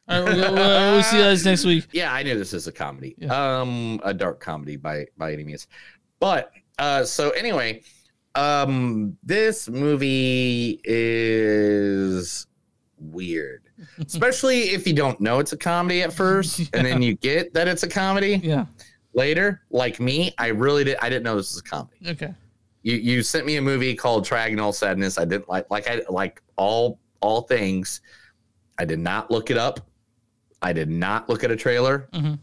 All 0.09 0.23
right, 0.23 0.35
we'll, 0.35 0.53
we'll, 0.55 0.93
we'll 0.93 1.03
see 1.03 1.19
you 1.19 1.23
guys 1.23 1.45
next 1.45 1.65
week. 1.65 1.87
Yeah, 1.93 2.13
I 2.13 2.23
knew 2.23 2.37
this 2.37 2.53
is 2.55 2.67
a 2.67 2.73
comedy. 2.73 3.15
Um, 3.29 4.01
a 4.03 4.13
dark 4.15 4.41
comedy 4.41 4.77
by 4.77 5.07
by 5.17 5.33
any 5.33 5.45
means. 5.45 5.69
But 6.19 6.51
uh, 6.79 7.05
so 7.05 7.31
anyway, 7.31 7.83
um, 8.35 9.17
this 9.23 9.69
movie 9.69 10.81
is 10.83 12.47
weird, 12.99 13.70
especially 14.07 14.71
if 14.71 14.87
you 14.87 14.93
don't 14.93 15.21
know 15.21 15.39
it's 15.39 15.53
a 15.53 15.57
comedy 15.57 16.03
at 16.03 16.13
first, 16.13 16.59
and 16.75 16.87
then 16.87 17.03
you 17.03 17.15
get 17.17 17.55
that 17.55 17.69
it's 17.69 17.83
a 17.83 17.89
comedy. 17.89 18.41
Yeah. 18.43 18.67
Later, 19.13 19.63
like 19.71 19.99
me, 19.99 20.33
I 20.39 20.49
really 20.49 20.85
did. 20.85 20.97
I 21.03 21.09
didn't 21.09 21.25
know 21.25 21.37
this 21.37 21.55
was 21.55 21.61
a 21.61 21.65
comedy. 21.65 21.97
Okay. 22.07 22.35
You 22.83 22.97
you 22.97 23.23
sent 23.23 23.45
me 23.45 23.57
a 23.57 23.63
movie 23.63 23.95
called 23.95 24.27
Triagonal 24.27 24.73
Sadness. 24.73 25.19
I 25.19 25.25
didn't 25.25 25.49
like 25.49 25.69
like 25.71 25.89
I 25.89 26.03
like 26.09 26.43
all 26.57 27.01
all 27.21 27.43
things. 27.43 28.01
I 28.79 28.85
did 28.85 28.99
not 28.99 29.31
look 29.31 29.51
it 29.51 29.59
up. 29.59 29.81
I 30.63 30.73
did 30.73 30.89
not 30.89 31.29
look 31.29 31.45
at 31.45 31.51
a 31.51 31.57
trailer. 31.57 32.09
Mm-hmm. 32.13 32.35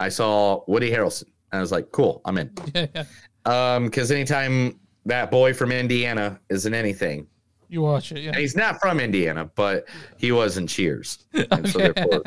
I 0.00 0.08
saw 0.08 0.62
Woody 0.66 0.90
Harrelson. 0.90 1.24
And 1.52 1.58
I 1.58 1.60
was 1.60 1.72
like, 1.72 1.90
cool, 1.92 2.20
I'm 2.24 2.38
in. 2.38 2.50
Yeah, 2.74 2.86
yeah. 2.94 3.04
Um, 3.44 3.84
because 3.84 4.10
anytime 4.10 4.80
that 5.04 5.30
boy 5.30 5.54
from 5.54 5.70
Indiana 5.70 6.40
is 6.50 6.66
in 6.66 6.74
anything, 6.74 7.28
You 7.68 7.82
watch 7.82 8.12
it. 8.12 8.16
and 8.16 8.24
Yeah. 8.24 8.38
he's 8.38 8.56
not 8.56 8.80
from 8.80 9.00
Indiana, 9.00 9.50
but 9.54 9.86
he 10.18 10.30
was 10.32 10.56
in 10.56 10.66
Cheers. 10.66 11.24
And 11.50 11.68
so 11.68 11.78
therefore, 11.78 12.22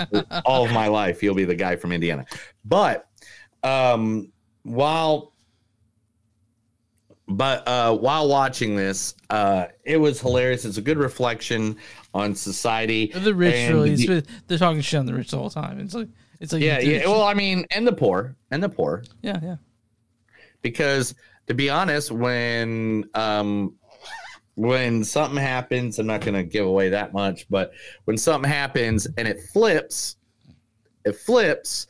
all 0.45 0.65
of 0.65 0.71
my 0.71 0.87
life, 0.87 1.19
he'll 1.21 1.33
be 1.35 1.45
the 1.45 1.55
guy 1.55 1.75
from 1.75 1.91
Indiana. 1.91 2.25
But 2.65 3.07
um, 3.63 4.31
while 4.63 5.33
but 7.27 7.67
uh, 7.67 7.95
while 7.95 8.27
watching 8.27 8.75
this, 8.75 9.13
uh, 9.29 9.65
it 9.83 9.97
was 9.97 10.19
hilarious. 10.19 10.65
It's 10.65 10.77
a 10.77 10.81
good 10.81 10.97
reflection 10.97 11.77
on 12.13 12.33
society. 12.33 13.11
The 13.13 13.33
rich 13.35 13.53
and 13.55 13.75
really. 13.75 13.95
the- 13.95 14.25
they're 14.47 14.57
talking 14.57 14.81
shit 14.81 14.99
on 14.99 15.05
the 15.05 15.13
rich 15.13 15.29
the 15.31 15.37
whole 15.37 15.49
time. 15.51 15.79
It's 15.79 15.93
like 15.93 16.07
it's 16.39 16.53
like 16.53 16.63
yeah, 16.63 16.79
yeah. 16.79 17.05
Well, 17.05 17.21
I 17.23 17.33
mean, 17.35 17.65
and 17.71 17.85
the 17.87 17.93
poor, 17.93 18.35
and 18.51 18.63
the 18.63 18.69
poor. 18.69 19.03
yeah, 19.21 19.39
yeah. 19.43 19.55
because 20.63 21.13
to 21.47 21.53
be 21.53 21.69
honest 21.69 22.11
when 22.11 23.05
um 23.13 23.75
when 24.59 25.03
something 25.03 25.41
happens 25.41 25.99
i'm 25.99 26.07
not 26.07 26.19
going 26.19 26.33
to 26.33 26.43
give 26.43 26.65
away 26.65 26.89
that 26.89 27.13
much 27.13 27.47
but 27.49 27.71
when 28.05 28.17
something 28.17 28.49
happens 28.49 29.07
and 29.17 29.27
it 29.27 29.39
flips 29.53 30.17
it 31.05 31.15
flips 31.15 31.87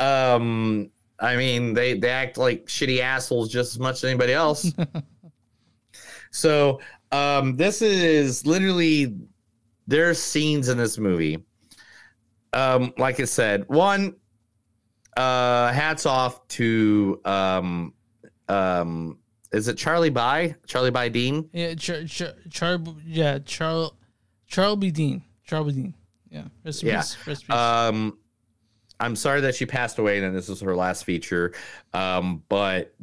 um 0.00 0.90
i 1.20 1.36
mean 1.36 1.72
they 1.72 1.96
they 1.96 2.10
act 2.10 2.36
like 2.36 2.66
shitty 2.66 3.00
assholes 3.00 3.48
just 3.48 3.74
as 3.74 3.78
much 3.78 3.96
as 3.96 4.04
anybody 4.04 4.32
else. 4.32 4.72
So 6.30 6.80
um 7.12 7.56
this 7.56 7.82
is 7.82 8.46
literally 8.46 9.16
there's 9.86 10.18
scenes 10.18 10.68
in 10.68 10.78
this 10.78 10.98
movie. 10.98 11.44
Um 12.52 12.92
like 12.98 13.20
i 13.20 13.24
said 13.24 13.68
one 13.68 14.14
uh 15.16 15.72
hats 15.72 16.06
off 16.06 16.46
to 16.48 17.20
um 17.24 17.94
um 18.48 19.18
is 19.52 19.68
it 19.68 19.76
charlie 19.76 20.10
by 20.10 20.54
charlie 20.66 20.90
by 20.90 21.08
dean 21.08 21.48
Yeah, 21.52 21.74
Char, 21.74 22.04
Char, 22.04 22.32
Char 22.50 22.78
yeah, 23.04 23.38
Charles, 23.44 23.92
B. 24.78 24.90
Dean, 24.90 25.22
Charlie 25.44 25.72
Dean. 25.72 25.94
Yeah, 26.30 26.44
rest 26.64 26.82
yeah 26.82 26.98
peace, 27.00 27.16
rest 27.26 27.46
peace. 27.46 27.56
um 27.56 28.18
i'm 29.00 29.16
sorry 29.16 29.40
that 29.42 29.54
she 29.54 29.66
passed 29.66 29.98
away 29.98 30.22
and 30.22 30.36
this 30.36 30.48
is 30.48 30.60
her 30.60 30.76
last 30.76 31.04
feature 31.04 31.52
um 31.92 32.42
but 32.48 32.94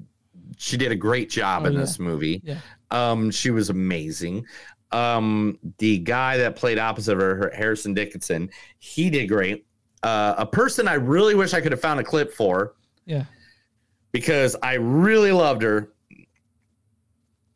she 0.58 0.78
did 0.78 0.92
a 0.92 0.96
great 0.96 1.30
job 1.30 1.64
Oh, 1.64 1.68
in 1.68 1.74
yeah. 1.74 1.80
this 1.82 2.00
movie 2.00 2.42
Yeah. 2.44 2.60
um 2.92 3.30
she 3.32 3.50
was 3.52 3.70
amazing 3.70 4.46
um 4.94 5.60
the 5.80 5.98
guy 6.00 6.38
that 6.38 6.56
played 6.56 6.80
opposite 6.80 7.14
of 7.14 7.20
her 7.20 7.52
harrison 7.56 7.94
dickinson 7.94 8.50
he 8.80 9.10
did 9.10 9.28
great 9.28 9.66
uh 10.04 10.36
a 10.38 10.46
person 10.46 10.88
i 10.88 10.94
really 10.94 11.36
wish 11.36 11.54
i 11.54 11.60
could 11.60 11.74
have 11.74 11.82
found 11.82 12.00
a 12.00 12.04
clip 12.04 12.34
for 12.34 12.76
yeah, 13.06 13.24
because 14.12 14.56
I 14.62 14.74
really 14.76 15.32
loved 15.32 15.62
her 15.62 15.94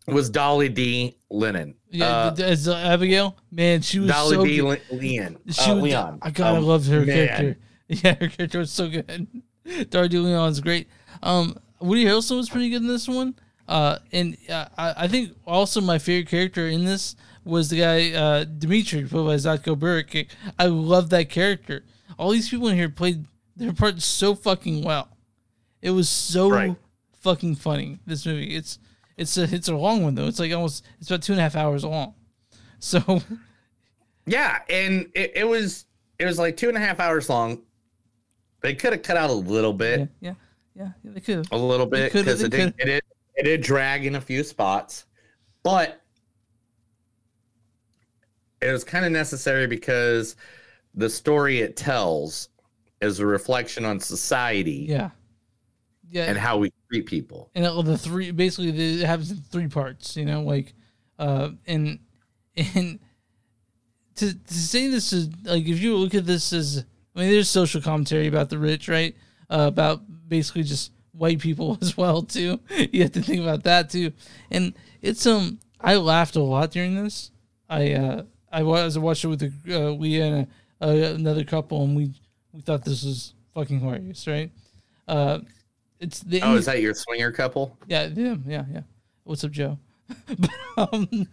was 0.08 0.30
Dolly 0.30 0.70
D. 0.70 1.16
Lennon. 1.30 1.76
yeah. 1.90 2.06
Uh, 2.08 2.36
as 2.40 2.68
uh, 2.68 2.76
Abigail, 2.76 3.36
man, 3.52 3.82
she 3.82 4.00
was 4.00 4.10
Dolly 4.10 4.36
so 4.36 4.44
D. 4.46 4.58
good. 4.58 4.82
Le- 4.92 4.96
Leon. 4.98 5.38
She 5.50 5.72
uh, 5.72 5.76
was, 5.76 5.84
Leon. 5.84 6.20
I 6.22 6.32
gotta 6.32 6.58
Um, 6.58 6.64
love 6.66 6.86
her 6.88 7.06
man. 7.06 7.28
character. 7.28 7.58
Yeah, 7.88 8.14
her 8.16 8.30
character 8.30 8.60
was 8.60 8.72
so 8.72 8.88
good. 8.90 9.06
Dolly 9.66 9.86
Dardy 9.86 10.24
Leon's 10.24 10.60
great. 10.62 10.88
Um, 11.22 11.58
Woody 11.82 12.06
Harrelson 12.06 12.38
was 12.38 12.50
pretty 12.50 12.70
good 12.70 12.82
in 12.82 12.88
this 12.88 13.06
one. 13.08 13.36
Uh, 13.68 13.98
and 14.14 14.38
uh, 14.50 14.66
I, 14.78 14.94
I 15.04 15.08
think 15.10 15.34
also 15.46 15.82
my 15.82 15.98
favorite 16.00 16.30
character 16.30 16.68
in 16.68 16.86
this 16.86 17.16
was 17.44 17.70
the 17.70 17.80
guy 17.80 18.12
uh, 18.14 18.44
Dimitri, 18.46 19.04
played 19.06 19.26
by 19.26 19.36
Zatko 19.36 19.76
Burick. 19.78 20.28
I 20.58 20.68
love 20.68 21.10
that 21.10 21.30
character. 21.30 21.84
All 22.18 22.32
these 22.32 22.50
people 22.50 22.70
in 22.70 22.76
here 22.78 22.88
played 22.90 23.26
their 23.58 23.74
parts 23.74 24.06
so 24.06 24.36
fucking 24.36 24.84
well. 24.84 25.10
It 25.82 25.92
was 25.92 26.08
so 26.08 26.50
Right. 26.50 26.76
fucking 27.20 27.56
funny. 27.56 28.00
This 28.06 28.26
movie. 28.26 28.56
It's 28.56 28.80
it's 29.22 29.38
a 29.38 29.44
it's 29.44 29.70
a 29.70 29.76
long 29.76 30.04
one 30.04 30.16
though. 30.16 30.28
It's 30.28 30.40
like 30.40 30.52
almost 30.52 30.86
it's 31.00 31.10
about 31.10 31.22
two 31.22 31.34
and 31.34 31.40
a 31.40 31.44
half 31.44 31.56
hours 31.56 31.84
long. 31.86 32.14
So 32.80 33.22
Yeah, 34.26 34.60
and 34.70 35.10
it, 35.16 35.32
it 35.36 35.48
was 35.48 35.86
it 36.20 36.26
was 36.26 36.38
like 36.38 36.58
two 36.58 36.68
and 36.68 36.78
a 36.78 36.80
half 36.80 37.00
hours 37.00 37.30
long. 37.30 37.62
They 38.62 38.76
could 38.76 38.94
have 38.94 39.02
cut 39.02 39.18
out 39.18 39.30
a 39.30 39.34
little 39.34 39.74
bit, 39.74 40.10
yeah, 40.20 40.34
yeah, 40.76 40.90
yeah 41.04 41.12
they 41.14 41.20
could 41.20 41.38
have. 41.38 41.52
a 41.52 41.58
little 41.58 41.88
bit 41.88 42.14
because 42.14 42.44
it 42.44 42.52
did, 42.52 42.76
it 42.78 42.86
did 42.86 43.04
it 43.36 43.44
did 43.44 43.62
drag 43.62 44.06
in 44.06 44.16
a 44.16 44.22
few 44.22 44.44
spots, 44.44 45.06
but 45.64 46.02
it 48.62 48.72
was 48.72 48.84
kind 48.84 49.06
of 49.06 49.12
necessary 49.12 49.66
because 49.66 50.36
the 50.94 51.10
story 51.10 51.62
it 51.62 51.76
tells 51.76 52.50
is 53.02 53.20
a 53.20 53.26
reflection 53.26 53.84
on 53.86 54.00
society 54.00 54.86
Yeah. 54.88 55.10
Yeah. 56.12 56.26
and 56.26 56.38
how 56.38 56.58
we 56.58 56.72
treat 56.90 57.06
people. 57.06 57.50
and 57.56 57.66
all 57.66 57.84
the 57.84 57.98
three 57.98 58.32
basically 58.32 58.72
the- 58.72 59.02
it 59.02 59.06
happens 59.08 59.32
in 59.32 59.38
three 59.38 59.68
parts 59.68 60.18
you 60.18 60.26
know 60.26 60.42
like 60.44 60.74
uh 61.20 61.50
and 61.66 62.00
and 62.58 63.00
to, 64.16 64.34
to 64.34 64.54
say 64.54 64.88
this 64.88 65.14
is 65.14 65.30
like 65.44 65.66
if 65.66 65.80
you 65.82 65.96
look 65.96 66.14
at 66.14 66.26
this 66.26 66.52
as 66.54 66.84
i 67.16 67.20
mean 67.20 67.30
there's 67.32 67.50
social 67.50 67.82
commentary 67.82 68.28
about 68.28 68.50
the 68.50 68.58
rich 68.58 68.88
right? 68.90 69.16
Uh, 69.50 69.66
about 69.68 70.02
basically 70.30 70.64
just 70.64 70.92
white 71.14 71.40
people 71.40 71.78
as 71.82 71.98
well 71.98 72.22
too. 72.22 72.58
You 72.92 73.02
have 73.04 73.12
to 73.14 73.22
think 73.22 73.42
about 73.42 73.64
that 73.64 73.90
too. 73.90 74.14
And 74.50 74.74
it's 75.02 75.26
um 75.26 75.60
i 75.80 75.96
laughed 75.96 76.36
a 76.38 76.42
lot 76.42 76.72
during 76.72 76.96
this. 77.02 77.32
I 77.70 77.94
uh 77.94 78.24
i 78.52 78.64
was 78.64 78.96
I 78.98 79.00
watched 79.02 79.24
it 79.26 79.28
with 79.28 79.40
the 79.40 79.52
uh, 79.76 79.90
leah 79.92 80.26
and 80.26 80.48
uh, 80.82 81.14
another 81.16 81.44
couple 81.44 81.84
and 81.84 81.96
we 81.96 82.14
we 82.54 82.62
thought 82.62 82.84
this 82.86 83.04
was 83.04 83.34
fucking 83.54 83.80
hilarious 83.82 84.26
right? 84.28 84.52
Uh 85.08 85.40
it's 86.02 86.20
the 86.20 86.42
Oh, 86.42 86.56
is 86.56 86.66
that 86.66 86.82
your 86.82 86.94
swinger 86.94 87.32
couple? 87.32 87.78
yeah, 87.88 88.10
yeah, 88.14 88.36
yeah, 88.46 88.66
yeah. 88.74 88.82
What's 89.24 89.44
up, 89.44 89.52
Joe? 89.52 89.78
But, 90.76 90.94
um, 90.94 91.08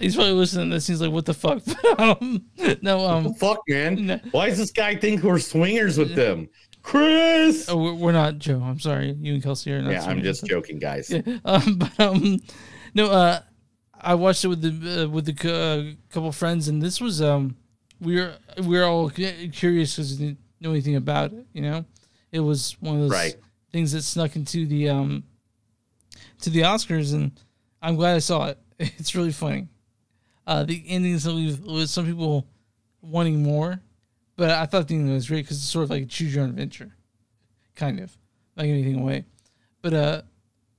he's 0.00 0.14
probably 0.14 0.32
listening. 0.32 0.70
to 0.70 0.76
This 0.76 0.86
he's 0.86 1.00
like, 1.00 1.10
"What 1.10 1.26
the 1.26 1.34
fuck?" 1.34 1.62
um, 1.98 2.44
no, 2.80 3.06
um, 3.06 3.34
fuck, 3.34 3.60
man. 3.68 4.20
Why 4.30 4.48
does 4.48 4.58
this 4.58 4.70
guy 4.70 4.94
think 4.96 5.22
we're 5.22 5.38
swingers 5.38 5.98
with 5.98 6.14
them? 6.14 6.48
Chris. 6.82 7.68
Oh, 7.68 7.94
we're, 7.94 8.12
not, 8.12 8.38
Joe. 8.38 8.60
I'm 8.62 8.80
sorry. 8.80 9.16
You 9.20 9.34
and 9.34 9.42
Kelsey 9.42 9.72
are 9.72 9.82
not. 9.82 9.92
Yeah, 9.92 10.04
I'm 10.04 10.22
just 10.22 10.44
joking, 10.46 10.78
guys. 10.78 11.10
Yeah, 11.10 11.20
um, 11.44 11.76
but 11.76 12.00
um, 12.00 12.40
no, 12.94 13.10
uh, 13.10 13.40
I 14.00 14.14
watched 14.14 14.44
it 14.44 14.48
with 14.48 14.62
the 14.62 15.04
uh, 15.04 15.08
with 15.08 15.26
the 15.26 15.52
uh, 15.52 15.94
couple 16.12 16.32
friends, 16.32 16.68
and 16.68 16.82
this 16.82 17.00
was 17.00 17.22
um, 17.22 17.56
we 18.00 18.16
were 18.16 18.34
we 18.58 18.78
were 18.78 18.84
all 18.84 19.10
curious 19.10 19.96
because 19.96 20.18
know 20.62 20.70
anything 20.70 20.96
about 20.96 21.32
it. 21.32 21.46
You 21.52 21.62
know, 21.62 21.84
it 22.30 22.40
was 22.40 22.76
one 22.80 22.96
of 22.96 23.02
those 23.02 23.10
Right. 23.10 23.34
things 23.70 23.92
that 23.92 24.02
snuck 24.02 24.36
into 24.36 24.66
the 24.66 24.88
um, 24.88 25.24
to 26.40 26.50
the 26.50 26.60
Oscars, 26.60 27.12
and 27.14 27.32
I'm 27.80 27.96
glad 27.96 28.16
I 28.16 28.20
saw 28.20 28.46
it. 28.46 28.58
It's 28.98 29.14
really 29.14 29.32
funny. 29.32 29.68
Uh, 30.46 30.64
the 30.64 30.82
endings 30.88 31.24
leave 31.26 31.60
with 31.60 31.88
some 31.88 32.04
people 32.06 32.48
wanting 33.00 33.42
more, 33.42 33.80
but 34.36 34.50
I 34.50 34.66
thought 34.66 34.88
the 34.88 34.94
ending 34.96 35.14
was 35.14 35.28
great 35.28 35.44
because 35.44 35.58
it's 35.58 35.66
sort 35.70 35.84
of 35.84 35.90
like 35.90 36.02
a 36.02 36.06
choose 36.06 36.34
your 36.34 36.42
own 36.44 36.50
adventure, 36.50 36.96
kind 37.76 38.00
of, 38.00 38.16
not 38.56 38.64
giving 38.64 38.82
anything 38.82 39.00
away. 39.00 39.24
But 39.82 39.94
uh, 39.94 40.22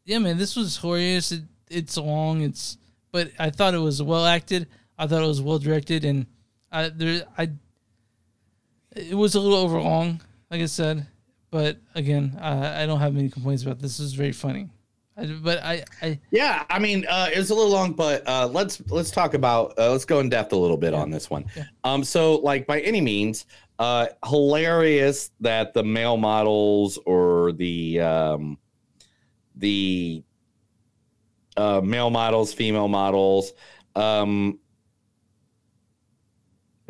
yeah, 0.06 0.18
man, 0.20 0.38
this 0.38 0.56
was 0.58 0.78
hilarious. 0.78 1.32
It, 1.32 1.44
it's 1.70 1.98
long. 1.98 2.42
It's 2.42 2.78
but 3.12 3.32
I 3.40 3.50
thought 3.52 3.74
it 3.74 3.78
was 3.80 4.02
well 4.04 4.26
acted. 4.26 4.68
I 4.98 5.08
thought 5.08 5.24
it 5.24 5.28
was 5.28 5.42
well 5.42 5.60
directed, 5.60 6.04
and 6.04 6.26
I 6.72 6.90
there 6.90 7.24
I. 7.38 7.52
It 8.96 9.16
was 9.16 9.36
a 9.36 9.40
little 9.40 9.58
over 9.58 9.80
long, 9.80 10.22
like 10.52 10.62
I 10.62 10.66
said, 10.68 11.08
But 11.52 11.78
again, 11.96 12.38
uh, 12.40 12.74
I 12.76 12.86
don't 12.86 13.00
have 13.00 13.14
many 13.14 13.30
complaints 13.30 13.64
about 13.64 13.80
this. 13.80 13.98
This 13.98 14.08
is 14.08 14.14
very 14.14 14.32
funny. 14.32 14.70
I, 15.16 15.26
but 15.26 15.64
I, 15.64 15.84
I 16.02 16.20
Yeah, 16.32 16.64
I 16.70 16.80
mean, 16.80 17.06
uh, 17.08 17.30
it 17.34 17.38
was 17.38 17.50
a 17.50 17.56
little 17.56 17.72
long, 17.72 17.94
but 17.94 18.28
uh, 18.28 18.48
let's 18.48 18.82
let's 18.90 19.12
talk 19.12 19.34
about 19.36 19.74
uh, 19.78 19.92
let's 19.92 20.06
go 20.06 20.20
in 20.20 20.30
depth 20.30 20.54
a 20.54 20.58
little 20.58 20.78
bit 20.78 20.94
on 20.94 21.12
this 21.12 21.30
one. 21.30 21.46
Um, 21.84 22.04
so 22.04 22.36
like 22.38 22.66
by 22.66 22.82
any 22.82 23.02
means, 23.02 23.46
uh, 23.80 24.08
hilarious 24.26 25.32
that 25.40 25.74
the 25.74 25.84
male 25.84 26.18
models 26.18 26.98
or 27.06 27.52
the 27.54 28.00
um, 28.00 28.58
the 29.56 30.24
uh, 31.58 31.82
male 31.84 32.10
models, 32.10 32.54
female 32.54 32.88
models, 32.88 33.54
um, 33.96 34.60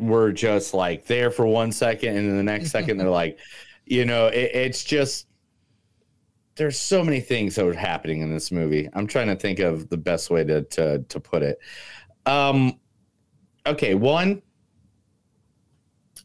were 0.06 0.32
just 0.32 0.74
like 0.74 1.06
there 1.06 1.30
for 1.30 1.46
one 1.46 1.72
second, 1.72 2.16
and 2.16 2.28
then 2.28 2.36
the 2.36 2.42
next 2.42 2.70
second 2.70 2.96
they're 2.98 3.08
like, 3.10 3.38
you 3.86 4.04
know, 4.04 4.26
it, 4.26 4.50
it's 4.54 4.84
just 4.84 5.26
there's 6.56 6.78
so 6.78 7.02
many 7.02 7.20
things 7.20 7.56
that 7.56 7.64
were 7.64 7.74
happening 7.74 8.20
in 8.20 8.32
this 8.32 8.52
movie. 8.52 8.88
I'm 8.92 9.06
trying 9.06 9.26
to 9.26 9.36
think 9.36 9.58
of 9.58 9.88
the 9.88 9.96
best 9.96 10.30
way 10.30 10.44
to 10.44 10.62
to 10.62 10.98
to 11.00 11.20
put 11.20 11.42
it. 11.42 11.58
Um 12.26 12.78
okay, 13.66 13.94
one 13.94 14.42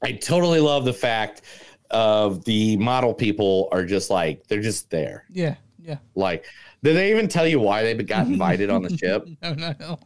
I 0.04 0.14
totally 0.14 0.60
love 0.60 0.86
the 0.86 0.94
fact 0.94 1.42
of 1.90 2.46
the 2.46 2.78
model 2.78 3.14
people 3.14 3.68
are 3.72 3.84
just 3.84 4.10
like 4.10 4.46
they're 4.48 4.62
just 4.62 4.90
there. 4.90 5.26
yeah, 5.32 5.56
yeah. 5.80 5.98
Like 6.16 6.46
did 6.84 6.96
they 6.96 7.12
even 7.12 7.28
tell 7.28 7.48
you 7.48 7.60
why 7.60 7.84
they 7.84 7.96
got 8.04 8.28
invited 8.28 8.70
on 8.70 8.82
the 8.84 8.96
ship? 8.98 9.28
No, 9.42 9.54
no, 9.54 9.74
no. 9.80 10.00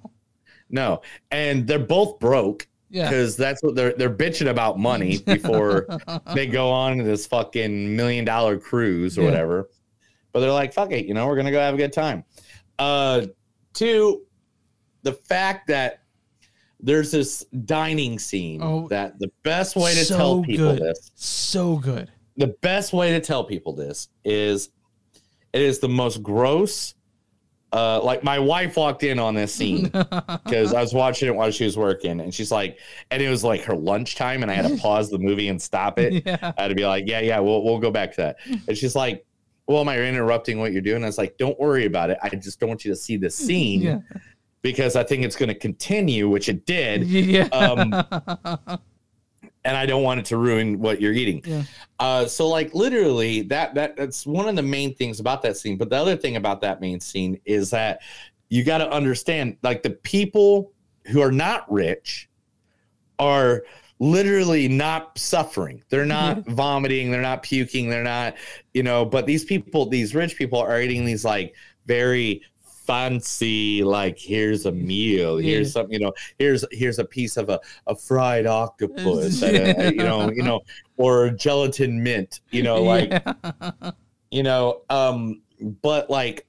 No. 0.70 1.02
And 1.32 1.68
they're 1.68 1.78
both 1.80 2.20
broke. 2.20 2.68
Yeah. 2.94 3.10
Because 3.10 3.36
that's 3.36 3.64
what 3.64 3.74
they're 3.76 3.94
they're 3.94 4.14
bitching 4.14 4.50
about 4.50 4.78
money 4.78 5.18
before 5.26 5.88
they 6.36 6.46
go 6.46 6.70
on 6.70 7.00
this 7.00 7.26
fucking 7.26 7.96
million 7.96 8.24
dollar 8.24 8.58
cruise 8.60 9.18
or 9.18 9.24
Yeah. 9.24 9.30
whatever. 9.32 9.70
But 10.32 10.42
they're 10.42 10.52
like, 10.52 10.74
fuck 10.74 10.92
it, 10.92 11.06
you 11.08 11.14
know, 11.16 11.26
we're 11.28 11.36
gonna 11.36 11.52
go 11.52 11.60
have 11.60 11.74
a 11.74 11.78
good 11.78 11.92
time. 11.94 12.24
Uh 12.78 13.26
two, 13.74 14.22
the 15.02 15.14
fact 15.14 15.68
that 15.70 16.04
there's 16.80 17.12
this 17.12 17.44
dining 17.66 18.20
scene 18.20 18.62
Oh, 18.62 18.88
that 18.90 19.18
the 19.18 19.32
best 19.42 19.76
way 19.76 19.94
to 19.96 20.06
so 20.06 20.18
tell 20.18 20.44
people 20.44 20.74
good. 20.76 20.84
this 20.84 21.12
So 21.16 21.78
good. 21.78 22.12
the 22.38 22.56
best 22.62 22.94
way 22.94 23.12
to 23.14 23.20
tell 23.20 23.44
people 23.44 23.74
this 23.74 24.10
is 24.24 24.70
it 25.52 25.62
is 25.62 25.80
the 25.80 25.90
most 25.90 26.22
gross 26.22 26.94
uh 27.74 28.00
like 28.04 28.24
my 28.24 28.38
wife 28.40 28.78
walked 28.78 29.04
in 29.04 29.18
on 29.20 29.34
this 29.34 29.54
scene 29.54 29.86
because 30.46 30.74
I 30.74 30.80
was 30.82 30.94
watching 30.94 31.28
it 31.28 31.36
while 31.36 31.50
she 31.52 31.66
was 31.66 31.76
working 31.76 32.20
and 32.22 32.34
she's 32.34 32.52
like 32.52 32.78
and 33.12 33.22
it 33.22 33.30
was 33.30 33.44
like 33.44 33.64
her 33.64 33.76
lunchtime 33.76 34.44
and 34.44 34.52
I 34.52 34.54
had 34.54 34.68
to 34.70 34.78
pause 34.78 35.10
the 35.10 35.18
movie 35.18 35.48
and 35.50 35.62
stop 35.62 35.98
it. 36.00 36.14
Yeah. 36.26 36.54
I 36.58 36.62
had 36.62 36.68
to 36.70 36.76
be 36.76 36.86
like, 36.86 37.06
Yeah, 37.08 37.20
yeah, 37.22 37.40
we'll 37.40 37.64
we'll 37.64 37.80
go 37.80 37.90
back 37.92 38.12
to 38.12 38.18
that. 38.22 38.38
And 38.68 38.78
she's 38.78 38.96
like, 38.96 39.26
Well, 39.68 39.82
am 39.82 39.90
I 39.90 39.98
interrupting 40.00 40.60
what 40.60 40.72
you're 40.72 40.82
doing? 40.84 41.04
I 41.04 41.08
was 41.08 41.18
like, 41.18 41.38
Don't 41.38 41.60
worry 41.60 41.86
about 41.86 42.12
it. 42.12 42.18
I 42.22 42.30
just 42.30 42.60
don't 42.60 42.70
want 42.70 42.86
you 42.86 42.92
to 42.92 42.96
see 42.96 43.18
this 43.18 43.36
scene 43.48 43.82
Yeah. 43.82 44.00
because 44.62 44.96
I 44.96 45.04
think 45.04 45.24
it's 45.26 45.36
gonna 45.36 45.56
continue, 45.56 46.30
which 46.30 46.50
it 46.50 46.66
did. 46.68 47.04
Yeah. 47.08 47.46
Um 47.52 48.80
and 49.66 49.78
I 49.78 49.86
don't 49.86 50.04
want 50.04 50.20
it 50.20 50.26
to 50.28 50.38
ruin 50.38 50.80
what 50.80 51.00
you're 51.00 51.14
eating. 51.14 51.42
Yeah. 51.46 51.64
Uh, 52.00 52.26
so 52.26 52.48
like 52.48 52.74
literally 52.74 53.42
that 53.44 53.76
that 53.76 53.96
that's 53.96 54.26
one 54.26 54.48
of 54.48 54.56
the 54.56 54.64
main 54.64 54.94
things 54.96 55.20
about 55.20 55.42
that 55.44 55.58
scene. 55.58 55.78
But 55.78 55.90
the 55.90 55.96
other 55.96 56.16
thing 56.16 56.36
about 56.36 56.62
that 56.62 56.82
main 56.82 57.00
scene 57.00 57.40
is 57.46 57.70
that 57.72 58.02
you 58.50 58.64
got 58.64 58.80
to 58.80 58.90
understand 58.92 59.58
like 59.64 59.84
the 59.84 59.92
people 59.92 60.72
who 61.08 61.22
are 61.22 61.32
not 61.32 61.72
rich 61.72 62.30
are 63.20 63.64
literally 64.00 64.68
not 64.68 65.18
suffering. 65.18 65.84
They're 65.90 66.06
not 66.06 66.46
vomiting, 66.48 67.12
they're 67.12 67.22
not 67.22 67.44
puking, 67.44 67.90
they're 67.90 68.04
not, 68.04 68.36
you 68.74 68.84
know, 68.84 69.06
but 69.06 69.26
these 69.26 69.46
people, 69.46 69.86
these 69.86 70.14
rich 70.14 70.36
people 70.38 70.60
are 70.60 70.82
eating 70.82 71.06
these 71.06 71.24
like 71.24 71.56
very 71.86 72.42
fancy 72.86 73.84
like 73.84 74.18
here's 74.18 74.66
a 74.66 74.72
meal 74.72 75.38
here's 75.38 75.70
Yeah. 75.76 75.82
some 75.84 75.92
you 75.92 76.00
know 76.00 76.14
here's 76.38 76.66
here's 76.72 77.00
a 77.00 77.06
piece 77.06 77.38
of 77.38 77.50
a, 77.50 77.60
a 77.88 77.96
fried 77.96 78.46
octopus 78.46 79.42
and 79.42 79.56
a- 79.58 79.92
you 79.92 80.04
know 80.04 80.30
you 80.36 80.44
know 80.44 80.62
or 80.98 81.30
gelatin 81.30 82.02
mint 82.04 82.42
you 82.52 82.64
know 82.64 82.82
like 82.84 83.10
Yeah. 83.12 83.92
you 84.32 84.44
know 84.44 84.82
um 84.90 85.42
but 85.82 86.10
like 86.10 86.46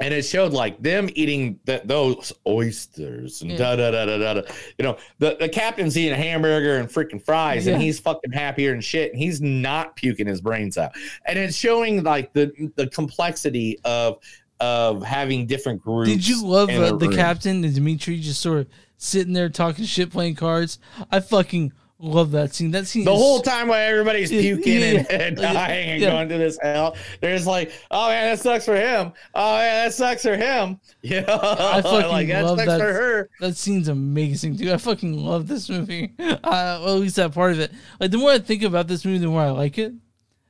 and 0.00 0.14
it 0.14 0.22
showed 0.24 0.52
like 0.52 0.80
them 0.80 1.08
eating 1.14 1.58
th- 1.66 1.82
those 1.84 2.32
oysters 2.46 3.42
and 3.42 3.50
Yeah. 3.50 3.56
da 3.58 3.74
da 3.76 3.90
da 3.90 4.04
da 4.06 4.16
da. 4.18 4.34
da. 4.34 4.42
You 4.78 4.84
know, 4.84 4.96
the, 5.18 5.36
the 5.40 5.48
captain's 5.48 5.98
eating 5.98 6.12
a 6.12 6.16
hamburger 6.16 6.76
and 6.76 6.88
freaking 6.88 7.20
fries, 7.20 7.66
and 7.66 7.82
he's 7.82 7.98
fucking 7.98 8.30
happier 8.30 8.72
and 8.72 8.84
shit, 8.84 9.10
and 9.10 9.20
he's 9.20 9.40
not 9.40 9.96
puking 9.96 10.28
his 10.28 10.40
brains 10.40 10.78
out. 10.78 10.92
And 11.26 11.36
it's 11.36 11.56
showing 11.56 12.04
like 12.04 12.32
the 12.32 12.70
the 12.76 12.86
complexity 12.86 13.76
of 13.84 14.18
of 14.60 15.02
having 15.02 15.46
different 15.46 15.82
groups. 15.82 16.10
Did 16.10 16.26
you 16.26 16.44
love 16.44 16.68
uh, 16.70 16.96
the 16.96 17.08
room. 17.08 17.16
captain 17.16 17.64
and 17.64 17.74
Dimitri 17.74 18.18
just 18.20 18.40
sort 18.40 18.58
of 18.60 18.66
sitting 18.96 19.32
there 19.32 19.48
talking 19.48 19.84
shit, 19.84 20.10
playing 20.10 20.34
cards? 20.34 20.78
I 21.12 21.20
fucking 21.20 21.72
love 22.00 22.30
that 22.30 22.54
scene. 22.54 22.70
That 22.70 22.86
scene 22.86 23.04
The 23.04 23.12
is- 23.12 23.18
whole 23.18 23.40
time 23.40 23.68
while 23.68 23.80
everybody's 23.88 24.30
puking 24.30 24.82
and, 24.82 25.06
yeah. 25.10 25.16
and 25.22 25.38
Yeah. 25.38 25.52
dying 25.52 25.88
and 25.90 26.00
Yeah. 26.02 26.10
going 26.10 26.28
through 26.28 26.38
this 26.38 26.58
hell, 26.62 26.96
there's 27.20 27.46
like, 27.46 27.72
oh 27.90 28.08
man, 28.08 28.30
that 28.30 28.40
sucks 28.40 28.64
for 28.64 28.76
him. 28.76 29.12
Oh 29.34 29.56
yeah, 29.58 29.84
that 29.84 29.94
sucks 29.94 30.22
for 30.22 30.36
him. 30.36 30.78
Know, 31.02 31.24
I 31.28 31.80
fucking 31.82 32.08
like 32.10 32.28
that 32.28 32.44
love 32.44 32.58
sucks 32.58 32.66
that. 32.68 32.78
for 32.80 32.92
her. 32.92 33.30
That 33.40 33.56
scene's 33.56 33.88
amazing, 33.88 34.56
dude. 34.56 34.68
I 34.72 34.76
fucking 34.76 35.12
love 35.24 35.46
this 35.48 35.68
movie. 35.68 36.12
Uh, 36.20 36.40
well, 36.84 36.94
at 36.96 37.00
least 37.00 37.16
that 37.16 37.32
part 37.34 37.52
of 37.52 37.60
it. 37.60 37.72
Like 38.00 38.10
the 38.12 38.18
more 38.18 38.30
I 38.30 38.38
think 38.38 38.62
about 38.62 38.86
this 38.88 39.04
movie, 39.04 39.18
the 39.18 39.26
more 39.28 39.42
I 39.42 39.50
like 39.50 39.78
it. 39.78 39.92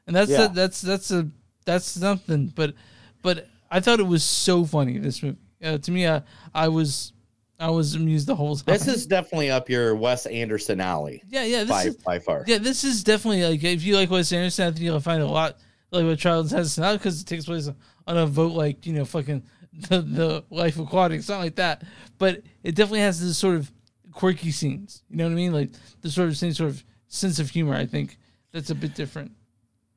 And 0.07 0.15
that's 0.17 0.31
Yeah. 0.31 0.49
that's 0.49 0.81
that's 0.83 1.11
a 1.11 1.29
that's 1.65 1.87
something. 1.87 2.47
But 2.55 2.75
but 3.23 3.47
I 3.71 3.81
thought 3.81 4.01
it 4.01 4.07
was 4.07 4.25
so 4.25 4.65
funny. 4.65 4.99
This 4.99 5.23
movie 5.23 5.39
uh, 5.63 5.79
to 5.79 5.91
me, 5.91 6.07
I 6.07 6.23
I 6.55 6.69
was 6.69 7.13
I 7.59 7.71
was 7.71 7.95
amused 7.95 8.27
the 8.27 8.37
whole 8.37 8.57
time. 8.57 8.75
This 8.75 8.87
is 8.87 9.07
definitely 9.07 9.51
up 9.51 9.69
your 9.69 9.95
Wes 9.97 10.27
Anderson 10.27 10.81
alley. 10.81 11.23
Yeah, 11.29 11.45
yeah, 11.45 11.61
this 11.61 11.71
by, 11.71 11.83
is- 11.85 11.97
by 11.97 12.19
far. 12.19 12.45
Yeah, 12.47 12.59
this 12.59 12.85
is 12.85 13.03
definitely 13.03 13.45
like 13.45 13.63
if 13.65 13.83
you 13.83 13.97
like 13.97 14.11
Wes 14.11 14.33
Anderson, 14.33 14.69
I 14.69 14.71
think 14.71 14.83
you'll 14.83 15.01
find 15.01 15.23
a 15.23 15.27
lot 15.27 15.59
like 15.91 16.05
what 16.05 16.19
Charles 16.19 16.51
has 16.51 16.79
not 16.79 16.99
because 16.99 17.21
it 17.21 17.27
takes 17.27 17.47
place 17.47 17.69
on 18.07 18.17
a 18.17 18.27
vote 18.27 18.53
like 18.53 18.87
you 18.87 18.93
know 18.93 19.05
fucking 19.05 19.43
the, 19.89 20.01
the 20.01 20.45
Life 20.51 20.79
Aquatic, 20.79 21.19
it's 21.19 21.29
not 21.29 21.39
like 21.41 21.57
that, 21.57 21.83
but 22.19 22.43
it 22.63 22.75
definitely 22.75 23.01
has 23.01 23.21
this 23.21 23.37
sort 23.39 23.57
of 23.57 23.71
quirky 24.13 24.51
scenes. 24.51 25.03
You 25.09 25.17
know 25.17 25.25
what 25.25 25.33
I 25.33 25.37
mean? 25.37 25.53
Like 25.53 25.71
the 26.01 26.11
sort 26.11 26.29
of 26.29 26.37
same 26.37 26.53
sort 26.53 26.71
of 26.71 26.85
sense 27.09 27.39
of 27.39 27.51
humor. 27.51 27.75
I 27.75 27.87
think 27.87 28.19
that's 28.53 28.71
a 28.71 28.75
bit 28.75 28.95
different. 28.95 29.33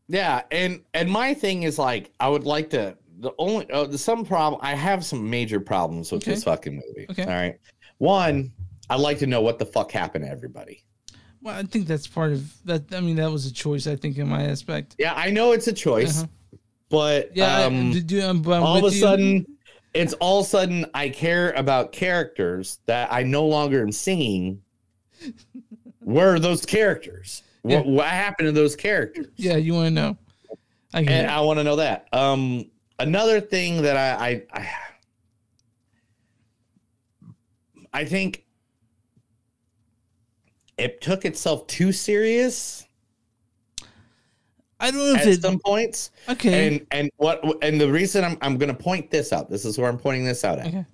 Yeah, 0.08 0.42
and 0.52 0.82
and 0.94 1.10
my 1.10 1.34
thing 1.34 1.64
is 1.64 1.80
like 1.80 2.12
I 2.20 2.28
would 2.28 2.44
like 2.44 2.70
to 2.72 2.98
the 3.22 3.32
only 3.38 3.70
uh, 3.72 3.86
the 3.86 3.98
some 3.98 4.26
problem 4.26 4.60
I 4.64 4.74
have 4.76 5.06
some 5.06 5.30
major 5.30 5.60
problems 5.60 6.12
with 6.12 6.24
Okay. 6.24 6.32
this 6.32 6.44
fucking 6.44 6.74
movie. 6.76 7.06
Okay. 7.12 7.24
All 7.24 7.30
right. 7.30 7.58
One, 8.00 8.52
I'd 8.90 9.00
like 9.00 9.20
to 9.20 9.28
know 9.28 9.42
what 9.42 9.60
the 9.60 9.66
fuck 9.66 9.92
happened 9.92 10.26
to 10.26 10.32
everybody. 10.32 10.84
Well, 11.42 11.56
I 11.56 11.64
think 11.64 11.88
that's 11.88 12.08
part 12.08 12.34
of 12.34 12.52
that. 12.66 12.94
I 12.94 13.00
mean, 13.00 13.16
that 13.18 13.32
was 13.32 13.46
a 13.46 13.54
choice. 13.54 13.88
I 13.88 13.96
think 13.96 14.18
in 14.18 14.28
my 14.28 14.44
aspect. 14.44 14.96
Yeah, 15.00 15.14
I 15.16 15.30
know 15.30 15.54
it's 15.54 15.68
a 15.68 15.74
choice, 15.74 16.20
Uh-huh. 16.24 16.58
but 16.90 17.36
Yeah, 17.36 17.62
um, 17.66 17.92
do- 18.06 18.22
I'm- 18.22 18.42
but 18.42 18.62
all 18.62 18.78
of 18.78 18.84
a 18.92 18.94
you. 18.96 19.00
sudden, 19.02 19.46
it's 19.94 20.14
all 20.14 20.40
of 20.42 20.46
a 20.46 20.50
sudden 20.50 20.86
I 20.94 21.10
care 21.10 21.52
about 21.54 21.92
characters 21.92 22.80
that 22.88 23.12
I 23.14 23.24
no 23.24 23.46
longer 23.48 23.82
am 23.82 23.92
seeing. 23.92 24.62
Where 26.00 26.34
are 26.34 26.40
those 26.40 26.66
characters? 26.66 27.44
What, 27.62 27.86
what 27.86 28.08
happened 28.08 28.48
to 28.48 28.52
those 28.52 28.76
characters? 28.76 29.28
Yeah, 29.36 29.58
you 29.58 29.74
want 29.76 29.88
to 29.88 29.92
know? 29.92 30.18
I 30.94 31.02
and. 31.02 31.30
I 31.30 31.40
want 31.42 31.60
to 31.60 31.64
know 31.64 31.76
that. 31.78 32.08
Um, 32.12 32.66
another 33.02 33.42
thing 33.42 33.82
that 33.82 33.98
I, 33.98 34.28
I, 34.30 34.44
I, 34.54 34.70
I 37.94 38.06
think 38.06 38.46
it 40.78 41.02
took 41.02 41.26
itself 41.26 41.68
too 41.68 41.92
serious 41.92 42.86
I 44.80 44.90
don't 44.90 45.00
know 45.00 45.14
if 45.14 45.22
at 45.22 45.28
it. 45.28 45.42
some 45.44 45.60
points. 45.60 46.10
Okay. 46.28 46.68
And 46.68 46.88
and 46.90 47.12
what 47.18 47.44
and 47.62 47.80
the 47.80 47.88
reason 47.92 48.24
I'm 48.24 48.36
I'm 48.42 48.58
going 48.58 48.76
to 48.76 48.84
point 48.84 49.12
this 49.12 49.32
out. 49.32 49.48
This 49.48 49.64
is 49.64 49.78
where 49.78 49.88
I'm 49.88 50.00
pointing 50.00 50.26
this 50.26 50.44
out 50.44 50.58
at. 50.58 50.66
Okay. 50.68 50.86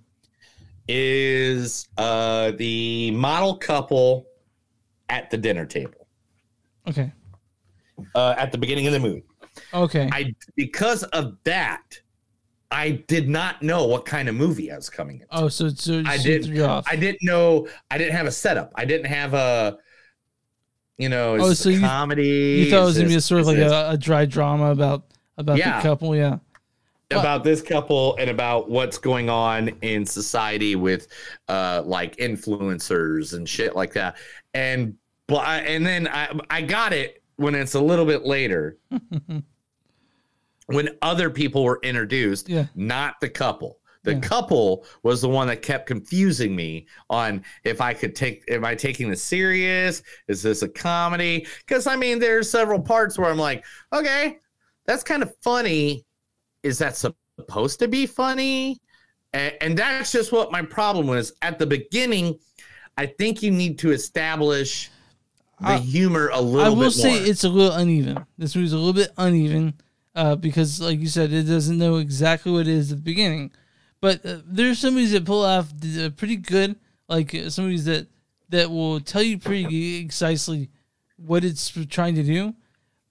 Is 0.89 1.87
uh 1.97 2.51
the 2.57 3.11
model 3.11 3.55
couple 3.55 4.25
at 5.07 5.29
the 5.29 5.37
dinner 5.37 5.65
table 5.65 6.05
Okay. 6.85 7.11
uh, 8.13 8.35
at 8.37 8.51
the 8.51 8.57
beginning 8.57 8.87
of 8.87 8.93
the 8.93 8.99
movie. 8.99 9.23
Okay. 9.73 10.09
I 10.11 10.33
because 10.55 11.03
of 11.03 11.37
that, 11.43 11.99
I 12.71 13.03
did 13.07 13.29
not 13.29 13.61
know 13.63 13.85
what 13.87 14.05
kind 14.05 14.27
of 14.29 14.35
movie 14.35 14.71
I 14.71 14.75
was 14.75 14.89
coming 14.89 15.21
in. 15.21 15.25
Oh, 15.31 15.47
so 15.47 15.69
so 15.69 16.03
I 16.05 16.17
didn't. 16.17 16.47
threw 16.47 16.55
you 16.57 16.65
off. 16.65 16.85
I 16.89 16.95
didn't 16.95 17.19
know. 17.23 17.67
I 17.91 17.97
didn't 17.97 18.15
have 18.15 18.25
a 18.27 18.31
setup. 18.31 18.71
I 18.75 18.85
didn't 18.85 19.07
have 19.07 19.33
a. 19.33 19.77
You 20.97 21.09
know, 21.09 21.35
Oh, 21.35 21.53
so 21.53 21.69
you- 21.69 21.79
comedy. 21.79 22.63
You 22.65 22.71
thought 22.71 22.81
it 22.81 22.85
was 22.85 22.97
gonna 22.97 23.09
be 23.09 23.15
a 23.15 23.21
sort 23.21 23.41
of 23.41 23.47
like 23.47 23.57
a, 23.59 23.89
a 23.91 23.97
dry 23.97 24.25
drama 24.25 24.71
about 24.71 25.03
about 25.37 25.57
Yeah. 25.57 25.77
the 25.77 25.83
couple. 25.83 26.15
Yeah. 26.15 26.39
about 27.11 27.41
this 27.45 27.61
couple 27.61 28.17
and 28.17 28.29
about 28.29 28.69
what's 28.69 28.97
going 28.97 29.29
on 29.29 29.69
in 29.81 30.05
society 30.05 30.75
with, 30.75 31.07
uh, 31.47 31.81
like 31.85 32.17
influencers 32.17 33.33
and 33.33 33.47
shit 33.47 33.77
like 33.77 33.93
that. 33.93 34.17
And 34.53 34.95
but 35.27 35.37
I- 35.47 35.59
and 35.59 35.85
then 35.85 36.07
I 36.09 36.37
I 36.49 36.61
got 36.63 36.91
it 36.93 37.16
when 37.37 37.55
it's 37.55 37.73
a 37.75 37.79
little 37.81 38.05
bit 38.05 38.25
later, 38.25 38.77
when 40.67 40.89
other 41.01 41.29
people 41.29 41.63
were 41.63 41.79
introduced, 41.83 42.49
Yeah. 42.49 42.65
not 42.75 43.15
the 43.21 43.29
couple. 43.29 43.79
The 44.03 44.15
couple 44.21 44.85
was 45.03 45.19
the 45.21 45.27
one 45.27 45.47
that 45.47 45.61
kept 45.61 45.85
confusing 45.85 46.55
me 46.55 46.87
on 47.09 47.43
if 47.65 47.81
I 47.81 47.93
could 47.93 48.15
take, 48.15 48.41
am 48.49 48.63
I 48.63 48.73
taking 48.73 49.09
this 49.09 49.21
serious? 49.21 50.01
Is 50.29 50.41
this 50.41 50.61
a 50.61 50.69
comedy? 50.69 51.45
Because 51.65 51.87
I 51.87 51.97
mean, 51.97 52.17
there's 52.17 52.49
several 52.49 52.79
parts 52.79 53.17
where 53.17 53.29
I'm 53.29 53.37
like, 53.37 53.65
okay, 53.91 54.37
that's 54.85 55.03
kind 55.03 55.21
of 55.23 55.35
funny. 55.43 56.05
Is 56.63 56.77
that 56.77 56.95
supposed 56.95 57.79
to 57.79 57.89
be 57.89 58.05
funny? 58.05 58.79
And, 59.33 59.53
and 59.59 59.77
that's 59.77 60.13
just 60.13 60.31
what 60.31 60.53
my 60.53 60.61
problem 60.61 61.07
was 61.07 61.33
at 61.41 61.59
the 61.59 61.65
beginning. 61.65 62.39
I 62.95 63.07
think 63.07 63.43
you 63.43 63.51
need 63.51 63.77
to 63.79 63.91
establish 63.91 64.89
the 65.59 65.67
I- 65.67 65.77
humor 65.77 66.29
a 66.33 66.41
little 66.41 66.65
I 66.65 66.69
will 66.77 66.91
say 66.91 67.19
more. 67.19 67.27
it's 67.29 67.43
a 67.43 67.49
little 67.49 67.75
uneven. 67.75 68.25
This 68.37 68.55
movie's 68.55 68.73
a 68.73 68.77
little 68.77 68.93
bit 68.93 69.11
uneven 69.17 69.73
uh, 70.15 70.35
because, 70.35 70.79
like 70.81 70.99
you 70.99 71.07
said, 71.07 71.31
it 71.31 71.43
doesn't 71.43 71.77
know 71.77 71.97
exactly 71.97 72.51
what 72.51 72.61
it 72.61 72.67
is 72.69 72.91
at 72.91 72.97
the 72.99 73.03
beginning. 73.03 73.51
But 73.99 74.25
uh, 74.25 74.39
there's 74.45 74.79
some 74.79 74.93
movies 74.93 75.11
that 75.13 75.25
pull 75.25 75.43
off 75.43 75.71
uh, 75.99 76.09
pretty 76.11 76.35
good, 76.35 76.75
like 77.07 77.33
uh, 77.33 77.49
some 77.49 77.65
movies 77.65 77.85
that 77.85 78.07
that 78.49 78.69
will 78.69 78.99
tell 78.99 79.21
you 79.23 79.37
pretty 79.37 80.05
precisely 80.05 80.69
what 81.17 81.43
it's 81.43 81.69
trying 81.89 82.15
to 82.15 82.23
do. 82.23 82.53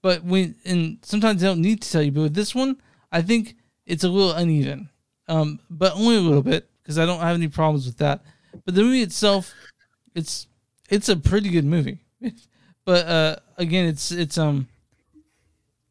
But 0.01 0.23
when 0.23 0.55
and 0.65 0.99
sometimes 1.01 1.41
they 1.41 1.47
don't 1.47 1.61
need 1.61 1.81
to 1.81 1.91
tell 1.91 2.01
you. 2.01 2.11
But 2.11 2.21
with 2.21 2.33
this 2.33 2.55
one, 2.55 2.77
I 3.11 3.21
think 3.21 3.55
it's 3.85 4.03
a 4.05 4.09
little 4.09 4.31
uneven, 4.33 4.89
um, 5.27 5.59
but 5.69 5.93
only 5.93 6.15
a 6.15 6.21
little 6.21 6.41
bit 6.41 6.69
because 6.81 6.97
I 6.97 7.05
don't 7.05 7.19
have 7.19 7.35
any 7.35 7.49
problems 7.49 7.85
with 7.85 7.97
that. 7.97 8.23
But 8.63 8.75
the 8.75 8.81
movie 8.83 9.01
itself, 9.01 9.53
it's 10.15 10.47
it's 10.89 11.09
a 11.09 11.17
pretty 11.17 11.49
good 11.49 11.65
movie. 11.65 11.99
but 12.85 13.07
uh, 13.07 13.35
again, 13.57 13.85
it's 13.85 14.11
it's 14.11 14.37
um. 14.37 14.67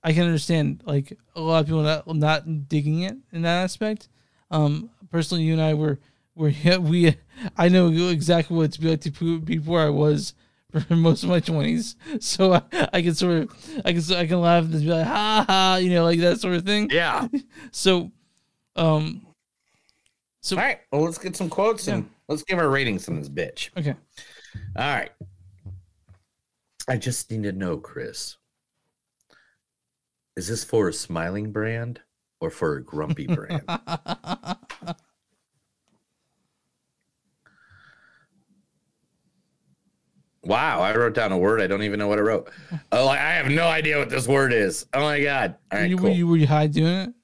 I 0.03 0.13
can 0.13 0.23
understand 0.23 0.85
like 0.87 1.19
a 1.35 1.41
lot 1.41 1.61
of 1.61 1.67
people 1.67 1.83
not 1.83 2.07
not 2.15 2.69
digging 2.69 3.01
it 3.01 3.17
in 3.33 3.43
that 3.43 3.65
aspect. 3.65 4.09
Um, 4.53 4.91
personally, 5.11 5.43
you 5.43 5.53
and 5.53 5.63
I 5.63 5.75
were 5.75 5.99
were 6.37 6.53
we 6.81 7.17
I 7.57 7.69
know 7.69 7.89
exactly 8.09 8.57
what 8.57 8.65
it's 8.65 8.81
like 8.81 9.01
to 9.01 9.11
be- 9.11 9.39
before 9.39 9.81
I 9.81 9.89
was 9.89 10.35
for 10.71 10.85
most 10.95 11.23
of 11.23 11.29
my 11.29 11.41
twenties, 11.41 11.97
so 12.21 12.55
I, 12.55 12.63
I 12.93 13.03
can 13.03 13.15
sort 13.15 13.43
of 13.43 13.83
I 13.85 13.93
can 13.93 14.03
I 14.15 14.27
can 14.27 14.41
laugh 14.41 14.65
and 14.65 14.73
be 14.73 14.87
like 14.87 15.07
ha 15.07 15.45
ha, 15.47 15.77
you 15.81 15.91
know, 15.91 16.05
like 16.05 16.21
that 16.21 16.41
sort 16.41 16.55
of 16.55 16.65
thing. 16.65 16.91
Yeah. 16.91 17.27
So, 17.73 18.13
um, 18.77 19.27
so 20.41 20.57
all 20.57 20.63
right, 20.63 20.79
well, 20.93 21.03
let's 21.03 21.19
get 21.19 21.37
some 21.37 21.49
quotes 21.49 21.89
and 21.89 22.09
let's 22.29 22.43
give 22.43 22.59
our 22.59 22.69
ratings 22.69 23.09
on 23.09 23.17
this 23.17 23.29
bitch. 23.29 23.71
Okay. 23.77 23.95
All 24.77 24.95
right. 24.95 25.11
I 26.89 26.97
just 26.97 27.31
need 27.31 27.43
to 27.45 27.53
know, 27.53 27.79
Chris. 27.79 28.37
Is 30.37 30.49
this 30.49 30.63
for 30.65 30.89
a 30.89 30.93
smiling 30.93 31.51
brand 31.51 32.01
or 32.41 32.51
for 32.51 32.77
a 32.77 32.83
grumpy 32.83 33.27
brand? 33.27 33.63
wow, 40.45 40.81
I 40.81 40.95
wrote 40.95 41.15
down 41.15 41.33
a 41.33 41.39
word. 41.39 41.61
I 41.61 41.67
don't 41.67 41.83
even 41.83 41.99
know 41.99 42.07
what 42.07 42.19
I 42.19 42.23
wrote. 42.23 42.51
Oh, 42.93 43.09
I 43.09 43.17
have 43.17 43.49
no 43.49 43.67
idea 43.67 43.99
what 43.99 44.11
this 44.11 44.29
word 44.29 44.53
is. 44.53 44.87
Oh 44.95 45.01
my 45.01 45.21
god! 45.21 45.57
All 45.73 45.81
right, 45.81 45.91
you, 45.91 45.97
cool. 45.97 46.11
were 46.11 46.15
you 46.15 46.27
were 46.29 46.37
you 46.37 46.47
high 46.47 46.69
doing 46.69 46.95
it? 46.95 47.15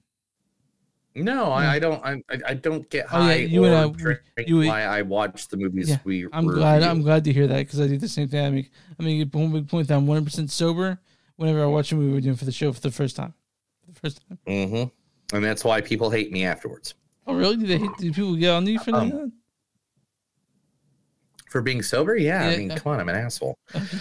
No, 1.14 1.50
I, 1.52 1.74
I 1.74 1.78
don't. 1.78 2.02
I, 2.04 2.22
I- 2.48 2.54
don't 2.54 2.88
get 2.88 3.06
Oh, 3.12 3.18
yeah, 3.18 3.24
high 3.24 3.34
you 3.34 3.64
and 3.64 3.74
I- 3.74 4.42
you- 4.46 4.58
why 4.66 4.82
I 4.84 5.02
watch 5.02 5.48
the 5.48 5.56
movies 5.58 5.90
Yeah, 5.90 5.98
we. 6.04 6.26
I'm 6.32 6.46
review. 6.46 6.60
glad. 6.60 6.82
I'm 6.82 7.02
glad 7.02 7.24
to 7.24 7.32
hear 7.32 7.46
that 7.46 7.58
because 7.58 7.80
I 7.80 7.86
do 7.86 7.98
the 7.98 8.08
same 8.08 8.28
thing. 8.28 8.44
I 8.46 8.50
mean, 8.50 8.68
I 8.98 9.02
mean, 9.02 9.28
one 9.30 9.52
big 9.52 9.68
point 9.68 9.88
that 9.88 9.94
I'm 9.96 10.06
100 10.06 10.24
percent 10.24 10.50
sober 10.50 10.98
whenever 11.36 11.62
I 11.62 11.66
watch 11.66 11.92
a 11.92 11.96
movie 11.96 12.14
we're 12.14 12.20
doing 12.22 12.36
for 12.36 12.46
the 12.46 12.52
show 12.52 12.72
for 12.72 12.80
the 12.80 12.90
first 12.90 13.16
time. 13.16 13.34
For 13.84 13.92
the 13.92 14.00
first 14.00 14.20
time. 14.26 14.38
Mm-hmm. 14.46 15.36
And 15.36 15.44
that's 15.44 15.64
why 15.64 15.80
people 15.82 16.10
hate 16.10 16.30
me 16.32 16.44
afterwards 16.44 16.94
Oh, 17.26 17.34
really? 17.34 17.56
Do 17.56 17.66
they 17.66 17.78
hate, 17.78 17.90
do 17.98 18.10
people 18.12 18.34
get 18.36 18.50
on 18.50 18.66
you 18.66 18.78
for 18.78 18.94
Um, 18.94 19.10
that? 19.10 19.32
for 21.50 21.60
being 21.60 21.82
sober. 21.82 22.16
Yeah, 22.16 22.48
Yeah. 22.48 22.54
I 22.54 22.56
mean, 22.56 22.70
come 22.70 22.92
on, 22.94 23.00
I'm 23.00 23.08
an 23.10 23.16
asshole. 23.16 23.58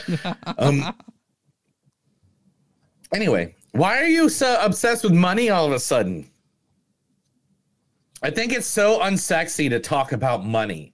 um. 0.58 0.96
Anyway, 3.14 3.54
why 3.74 4.00
are 4.02 4.08
you 4.08 4.30
so 4.30 4.58
obsessed 4.62 5.04
with 5.04 5.12
money 5.14 5.50
all 5.50 5.66
of 5.66 5.74
a 5.74 5.80
sudden? 5.80 6.31
I 8.22 8.30
think 8.30 8.54
it's 8.54 8.68
so 8.68 9.00
unsexy 9.00 9.70
to 9.70 9.80
talk 9.80 10.12
about 10.12 10.46
money. 10.46 10.94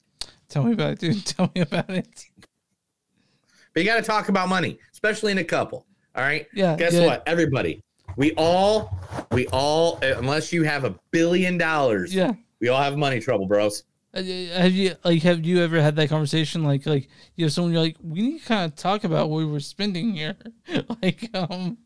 Tell 0.49 0.63
me 0.63 0.73
about 0.73 0.91
it, 0.93 0.99
dude. 0.99 1.25
Tell 1.25 1.51
me 1.55 1.61
about 1.61 1.89
it. 1.89 2.25
But 3.73 3.83
you 3.83 3.85
got 3.85 3.97
to 3.97 4.01
talk 4.01 4.29
about 4.29 4.49
money, 4.49 4.79
especially 4.93 5.31
in 5.31 5.37
a 5.39 5.43
couple. 5.43 5.85
All 6.15 6.23
right. 6.23 6.47
Yeah, 6.53 6.75
Guess 6.75 6.93
yeah. 6.93 7.05
what? 7.05 7.23
Everybody, 7.27 7.83
we 8.15 8.33
all, 8.37 8.97
we 9.31 9.45
all, 9.47 9.99
unless 10.01 10.51
you 10.51 10.63
have 10.63 10.83
a 10.85 10.95
billion 11.11 11.57
dollars, 11.57 12.13
Yeah. 12.15 12.31
we 12.59 12.69
all 12.69 12.81
have 12.81 12.97
money 12.97 13.19
trouble, 13.19 13.45
bros. 13.45 13.83
Uh, 14.13 14.23
Have 14.23 14.71
you 14.71 14.95
like 15.03 15.21
have 15.21 15.45
you 15.45 15.61
ever 15.61 15.81
had 15.81 15.95
that 15.97 16.07
conversation 16.09 16.63
like 16.63 16.85
like 16.85 17.09
you 17.35 17.43
have 17.45 17.51
someone 17.53 17.73
you're 17.73 17.81
like 17.81 17.97
we 18.01 18.21
need 18.21 18.39
to 18.39 18.45
kind 18.45 18.65
of 18.71 18.75
talk 18.75 19.03
about 19.03 19.29
what 19.29 19.45
we're 19.45 19.59
spending 19.59 20.13
here 20.15 20.33
like 21.03 21.29
um 21.35 21.77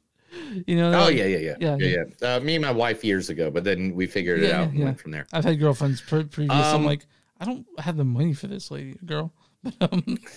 you 0.67 0.75
know 0.75 0.89
Oh 0.93 1.05
like- 1.05 1.15
yeah, 1.17 1.25
yeah, 1.25 1.37
yeah, 1.37 1.55
yeah 1.59 1.77
yeah, 1.79 2.03
yeah. 2.21 2.35
Uh, 2.35 2.39
me 2.39 2.55
and 2.55 2.61
my 2.63 2.71
wife 2.71 3.03
years 3.03 3.29
ago, 3.29 3.49
but 3.51 3.63
then 3.63 3.93
we 3.95 4.07
figured 4.07 4.41
it 4.43 4.49
Yeah, 4.49 4.61
out 4.61 4.69
and 4.69 4.77
yeah. 4.79 4.85
went 4.85 4.99
from 4.99 5.11
there. 5.11 5.25
I've 5.33 5.43
had 5.45 5.59
girlfriends 5.59 6.01
pre- 6.01 6.23
previous. 6.23 6.51
I'm 6.55 6.77
Um, 6.81 6.85
like, 6.85 7.05
I 7.39 7.45
don't 7.45 7.65
have 7.79 7.97
the 7.97 8.03
money 8.05 8.33
for 8.33 8.47
this 8.47 8.71
lady, 8.71 8.97
girl. 9.05 9.33
But, 9.63 9.93
um, 9.93 10.17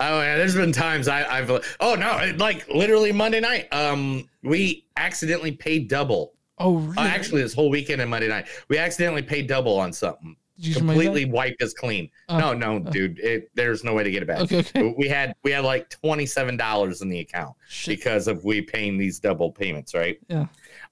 Oh 0.00 0.20
yeah, 0.20 0.36
there's 0.36 0.56
been 0.56 0.72
times 0.72 1.06
I, 1.06 1.24
I've 1.38 1.48
oh 1.80 1.94
no, 1.94 2.32
like 2.38 2.66
literally 2.68 3.12
Monday 3.12 3.38
night, 3.40 3.72
um, 3.72 4.28
we 4.42 4.84
accidentally 4.96 5.52
paid 5.52 5.88
double. 5.88 6.34
oh, 6.58 6.76
Uh, 6.78 6.80
really? 6.80 6.96
actually, 7.08 7.42
this 7.42 7.54
whole 7.54 7.70
weekend 7.70 8.00
and 8.00 8.10
Monday 8.10 8.26
night, 8.28 8.48
we 8.68 8.78
accidentally 8.78 9.22
paid 9.22 9.46
double 9.46 9.78
on 9.78 9.92
something. 9.92 10.34
Did 10.56 10.66
you 10.66 10.72
get 10.74 10.78
your 10.80 10.86
money 10.86 11.04
Completely 11.04 11.30
wiped 11.30 11.62
us 11.62 11.72
clean. 11.74 12.10
Oh, 12.28 12.38
no, 12.38 12.52
no, 12.54 12.74
oh. 12.86 12.90
dude, 12.90 13.18
it, 13.18 13.50
there's 13.54 13.84
no 13.84 13.94
way 13.94 14.02
to 14.04 14.10
get 14.10 14.22
it 14.22 14.26
back. 14.26 14.40
Okay, 14.40 14.58
okay. 14.60 14.94
We 14.96 15.08
had 15.08 15.34
we 15.42 15.50
had 15.50 15.64
like 15.64 15.88
twenty 15.90 16.26
seven 16.26 16.56
dollars 16.56 17.02
in 17.02 17.08
the 17.08 17.20
account 17.20 17.54
because 17.86 18.26
of 18.28 18.44
we 18.44 18.62
paying 18.62 18.96
these 18.96 19.18
double 19.20 19.52
payments, 19.52 19.94
right? 19.94 20.18
Yeah. 20.28 20.46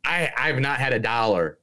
I 0.04 0.30
I've 0.36 0.60
not 0.60 0.78
had 0.78 0.92
a 0.92 0.98
dollar 0.98 1.58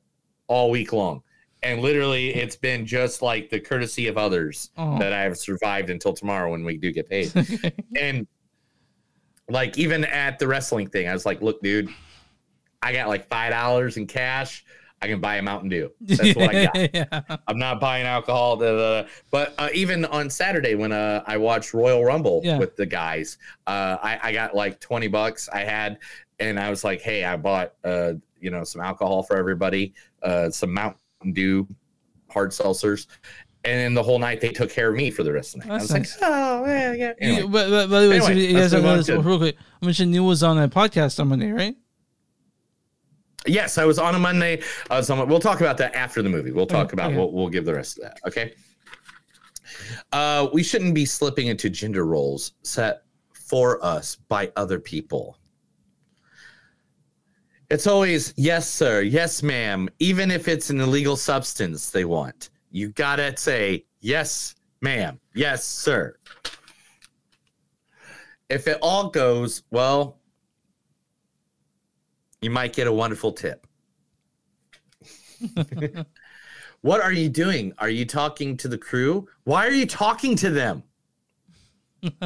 all 0.47 0.71
week 0.71 0.93
long. 0.93 1.23
And 1.63 1.79
literally, 1.81 2.33
it's 2.33 2.55
been 2.55 2.87
just 2.87 3.21
like 3.21 3.51
the 3.51 3.59
courtesy 3.59 4.07
of 4.07 4.17
others 4.17 4.71
Oh. 4.77 4.97
that 4.97 5.13
I 5.13 5.21
have 5.21 5.37
survived 5.37 5.91
until 5.91 6.11
tomorrow 6.11 6.49
when 6.49 6.63
we 6.63 6.75
do 6.75 6.91
get 6.91 7.07
paid. 7.07 7.31
and 7.95 8.25
like 9.47 9.77
even 9.77 10.03
at 10.05 10.39
the 10.39 10.47
wrestling 10.47 10.87
thing, 10.89 11.07
I 11.07 11.13
was 11.13 11.25
like, 11.25 11.41
"Look, 11.41 11.61
dude, 11.61 11.89
I 12.81 12.93
got 12.93 13.09
like 13.09 13.27
five 13.27 13.51
dollars 13.51 13.97
in 13.97 14.07
cash. 14.07 14.65
I 15.01 15.07
can 15.07 15.19
buy 15.19 15.37
a 15.37 15.41
Mountain 15.41 15.69
Dew. 15.69 15.91
That's 16.01 16.35
what 16.35 16.53
I 16.55 16.65
got. 16.65 16.93
yeah. 16.93 17.37
I'm 17.47 17.57
not 17.57 17.79
buying 17.79 18.05
alcohol. 18.05 18.57
Da, 18.57 18.71
da, 18.71 19.01
da. 19.01 19.07
But 19.31 19.55
uh, 19.57 19.69
even 19.73 20.05
on 20.05 20.29
Saturday 20.29 20.75
when 20.75 20.91
uh, 20.91 21.23
I 21.25 21.37
watched 21.37 21.73
Royal 21.73 22.03
Rumble 22.03 22.41
Yeah. 22.43 22.57
with 22.59 22.75
the 22.75 22.85
guys, 22.85 23.37
uh, 23.67 23.97
I, 24.01 24.19
I 24.21 24.31
got 24.31 24.55
like 24.55 24.79
20 24.79 25.07
bucks. 25.07 25.49
I 25.51 25.61
had, 25.61 25.97
and 26.39 26.59
I 26.59 26.69
was 26.69 26.83
like, 26.83 27.01
hey, 27.01 27.25
I 27.25 27.35
bought 27.37 27.73
uh, 27.83 28.13
you 28.39 28.51
know 28.51 28.63
some 28.63 28.81
alcohol 28.81 29.23
for 29.23 29.37
everybody, 29.37 29.93
uh, 30.23 30.49
some 30.51 30.73
Mountain 30.73 31.33
Dew, 31.33 31.67
hard 32.29 32.51
seltzers. 32.51 33.07
And 33.63 33.79
then 33.79 33.93
the 33.93 34.01
whole 34.01 34.17
night 34.17 34.41
they 34.41 34.49
took 34.49 34.71
care 34.71 34.89
of 34.89 34.95
me 34.95 35.11
for 35.11 35.21
the 35.23 35.31
rest 35.31 35.53
of 35.55 35.61
the 35.61 35.67
night. 35.67 35.79
That's 35.81 35.91
I 35.91 35.97
nice. 35.99 36.13
was 36.15 36.21
like, 36.21 36.31
oh, 36.31 36.65
yeah, 36.65 36.93
yeah. 36.93 37.13
Anyway. 37.21 37.47
but, 37.47 37.69
but, 37.69 37.89
by 37.91 38.01
the 38.01 38.09
way, 38.09 38.19
so 38.19 38.29
you 38.31 38.53
guys 38.55 38.71
don't 38.71 38.81
move 38.81 38.97
this 38.97 39.05
to- 39.07 39.19
real 39.19 39.37
quick. 39.37 39.55
I 39.81 39.85
mentioned 39.85 40.11
Neil 40.11 40.25
was 40.25 40.41
on 40.41 40.57
a 40.57 40.67
podcast 40.67 41.19
on 41.19 41.27
Monday, 41.27 41.51
right? 41.51 41.75
Yes, 43.47 43.77
I 43.77 43.85
was 43.85 43.97
on 43.97 44.15
a 44.15 44.19
Monday. 44.19 44.61
I 44.89 44.97
was 44.97 45.09
on, 45.09 45.27
we'll 45.27 45.39
talk 45.39 45.61
about 45.61 45.77
that 45.77 45.95
after 45.95 46.21
the 46.21 46.29
movie. 46.29 46.51
We'll 46.51 46.67
talk 46.67 46.87
Okay, 46.87 46.93
about. 46.93 47.07
okay. 47.07 47.17
We'll, 47.17 47.31
we'll 47.31 47.49
give 47.49 47.65
the 47.65 47.73
rest 47.73 47.97
of 47.97 48.03
that. 48.03 48.19
Okay. 48.27 48.53
Uh, 50.11 50.47
we 50.53 50.61
shouldn't 50.63 50.93
be 50.93 51.05
slipping 51.05 51.47
into 51.47 51.69
gender 51.69 52.05
roles 52.05 52.53
set 52.61 53.03
for 53.33 53.83
us 53.83 54.15
by 54.27 54.51
other 54.55 54.79
people. 54.79 55.37
It's 57.69 57.87
always 57.87 58.33
yes, 58.35 58.69
sir, 58.69 59.01
yes, 59.01 59.41
ma'am, 59.41 59.87
even 59.99 60.29
if 60.29 60.47
it's 60.47 60.69
an 60.69 60.81
illegal 60.81 61.15
substance 61.15 61.89
they 61.89 62.03
want. 62.05 62.49
You 62.69 62.89
gotta 62.89 63.35
say 63.37 63.85
yes, 64.01 64.55
ma'am, 64.81 65.19
yes, 65.33 65.63
sir. 65.65 66.17
If 68.49 68.67
it 68.67 68.77
all 68.81 69.09
goes 69.09 69.63
well, 69.71 70.17
you 72.41 72.49
might 72.49 72.73
get 72.73 72.87
a 72.87 72.93
wonderful 72.93 73.31
tip. 73.31 73.67
what 76.81 77.01
are 77.01 77.11
you 77.11 77.29
doing? 77.29 77.73
Are 77.77 77.89
you 77.89 78.05
talking 78.05 78.57
to 78.57 78.67
the 78.67 78.77
crew? 78.77 79.27
Why 79.43 79.67
are 79.67 79.71
you 79.71 79.85
talking 79.85 80.35
to 80.37 80.49
them? 80.49 80.83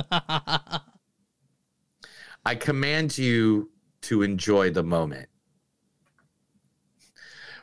I 2.46 2.56
command 2.56 3.18
you 3.18 3.72
to 4.02 4.22
enjoy 4.22 4.70
the 4.70 4.84
moment. 4.84 5.28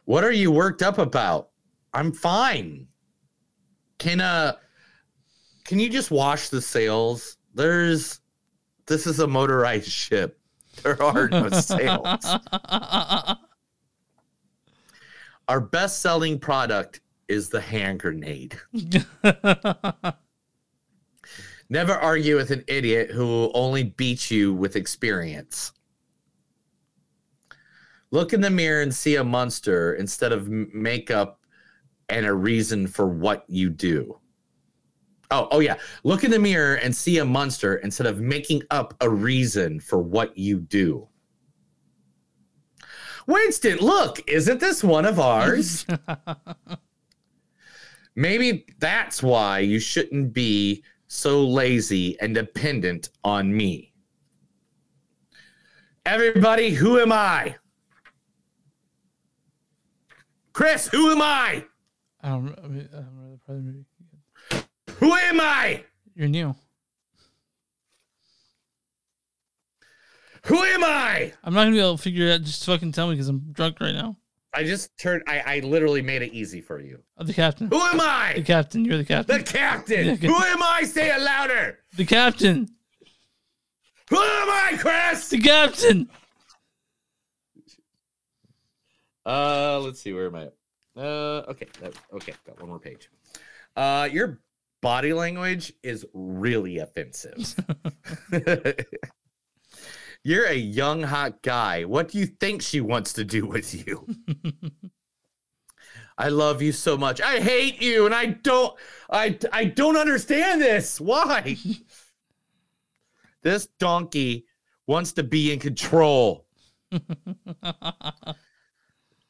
What 0.04 0.24
are 0.24 0.32
you 0.32 0.50
worked 0.50 0.82
up 0.82 0.98
about? 0.98 1.50
I'm 1.94 2.12
fine. 2.12 2.88
Can 3.98 4.20
uh 4.20 4.56
can 5.64 5.78
you 5.78 5.88
just 5.88 6.10
wash 6.10 6.48
the 6.48 6.60
sails? 6.60 7.36
There's 7.54 8.20
This 8.86 9.06
is 9.06 9.20
a 9.20 9.26
motorized 9.26 9.90
ship. 9.92 10.41
There 10.82 11.00
are 11.02 11.28
no 11.28 11.48
sales. 11.50 12.24
Our 15.48 15.60
best 15.60 16.00
selling 16.00 16.38
product 16.38 17.00
is 17.28 17.48
the 17.48 17.60
hand 17.60 18.00
grenade. 18.00 18.58
Never 21.68 21.94
argue 21.94 22.36
with 22.36 22.50
an 22.50 22.64
idiot 22.66 23.10
who 23.10 23.26
will 23.26 23.50
only 23.54 23.82
beat 23.84 24.30
you 24.30 24.52
with 24.54 24.76
experience. 24.76 25.72
Look 28.10 28.32
in 28.34 28.40
the 28.42 28.50
mirror 28.50 28.82
and 28.82 28.94
see 28.94 29.16
a 29.16 29.24
monster 29.24 29.94
instead 29.94 30.32
of 30.32 30.48
makeup 30.48 31.40
and 32.08 32.26
a 32.26 32.34
reason 32.34 32.86
for 32.86 33.06
what 33.06 33.44
you 33.48 33.70
do. 33.70 34.18
Oh, 35.32 35.48
oh 35.50 35.60
yeah. 35.60 35.76
Look 36.04 36.24
in 36.24 36.30
the 36.30 36.38
mirror 36.38 36.74
and 36.74 36.94
see 36.94 37.18
a 37.18 37.24
monster 37.24 37.76
instead 37.76 38.06
of 38.06 38.20
making 38.20 38.62
up 38.70 38.94
a 39.00 39.08
reason 39.08 39.80
for 39.80 39.98
what 39.98 40.36
you 40.36 40.60
do. 40.60 41.08
Winston, 43.26 43.78
look, 43.78 44.20
isn't 44.28 44.60
this 44.60 44.84
one 44.84 45.06
of 45.06 45.18
ours? 45.18 45.86
Maybe 48.14 48.66
that's 48.78 49.22
why 49.22 49.60
you 49.60 49.80
shouldn't 49.80 50.34
be 50.34 50.84
so 51.06 51.46
lazy 51.46 52.20
and 52.20 52.34
dependent 52.34 53.08
on 53.24 53.56
me. 53.56 53.94
Everybody, 56.04 56.70
who 56.70 56.98
am 56.98 57.12
I? 57.12 57.56
Chris, 60.52 60.88
who 60.88 61.10
am 61.10 61.22
I? 61.22 61.64
I 62.22 62.28
don't. 62.28 62.58
I 62.62 62.68
mean, 62.68 62.88
I 62.92 62.96
don't 62.96 63.06
remember 63.14 63.38
the 63.46 63.54
movie. 63.54 63.84
Who 65.02 65.12
am 65.12 65.40
I? 65.40 65.82
You're 66.14 66.28
new. 66.28 66.54
Who 70.44 70.62
am 70.62 70.84
I? 70.84 71.32
I'm 71.42 71.52
not 71.52 71.64
gonna 71.64 71.72
be 71.72 71.80
able 71.80 71.96
to 71.96 72.02
figure 72.02 72.28
it 72.28 72.34
out. 72.34 72.42
Just 72.42 72.64
fucking 72.64 72.92
tell 72.92 73.08
me 73.08 73.14
because 73.14 73.26
I'm 73.26 73.40
drunk 73.50 73.80
right 73.80 73.96
now. 73.96 74.16
I 74.54 74.62
just 74.62 74.96
turned. 74.98 75.24
I, 75.26 75.40
I 75.40 75.58
literally 75.58 76.02
made 76.02 76.22
it 76.22 76.32
easy 76.32 76.60
for 76.60 76.78
you. 76.78 77.02
Oh, 77.18 77.24
the 77.24 77.34
captain. 77.34 77.66
Who 77.66 77.80
am 77.80 78.00
I? 78.00 78.34
The 78.36 78.42
captain. 78.42 78.84
You're 78.84 78.96
the 78.96 79.04
captain. 79.04 79.38
The 79.38 79.42
captain. 79.42 80.06
Yeah, 80.06 80.14
Who 80.14 80.36
am 80.36 80.62
I? 80.62 80.84
Say 80.84 81.12
it 81.12 81.20
louder. 81.20 81.80
The 81.96 82.04
captain. 82.04 82.68
Who 84.08 84.16
am 84.18 84.50
I, 84.50 84.76
Chris? 84.78 85.30
The 85.30 85.40
captain. 85.40 86.08
Uh, 89.26 89.80
let's 89.80 90.00
see. 90.00 90.12
Where 90.12 90.26
am 90.26 90.36
I? 90.36 90.48
Uh, 90.96 91.42
okay. 91.48 91.66
That, 91.80 91.94
okay. 92.12 92.34
Got 92.46 92.60
one 92.60 92.68
more 92.68 92.78
page. 92.78 93.10
Uh, 93.74 94.08
your 94.12 94.38
body 94.82 95.14
language 95.14 95.72
is 95.82 96.04
really 96.12 96.78
offensive. 96.78 97.56
You're 100.24 100.46
a 100.46 100.54
young 100.54 101.02
hot 101.02 101.42
guy. 101.42 101.84
What 101.84 102.08
do 102.10 102.18
you 102.18 102.26
think 102.26 102.60
she 102.60 102.80
wants 102.82 103.14
to 103.14 103.24
do 103.24 103.46
with 103.46 103.86
you? 103.86 104.06
I 106.18 106.28
love 106.28 106.60
you 106.60 106.72
so 106.72 106.96
much. 106.98 107.20
I 107.20 107.40
hate 107.40 107.80
you 107.80 108.06
and 108.06 108.14
I 108.14 108.26
don't 108.26 108.76
I 109.10 109.38
I 109.52 109.64
don't 109.64 109.96
understand 109.96 110.60
this. 110.60 111.00
Why? 111.00 111.56
this 113.42 113.66
donkey 113.78 114.44
wants 114.86 115.12
to 115.14 115.22
be 115.22 115.52
in 115.52 115.58
control. 115.58 116.46
Do 116.90 117.00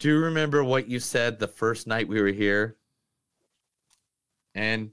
you 0.08 0.18
remember 0.18 0.64
what 0.64 0.88
you 0.88 0.98
said 0.98 1.38
the 1.38 1.46
first 1.46 1.86
night 1.86 2.08
we 2.08 2.20
were 2.20 2.28
here? 2.28 2.76
And 4.54 4.90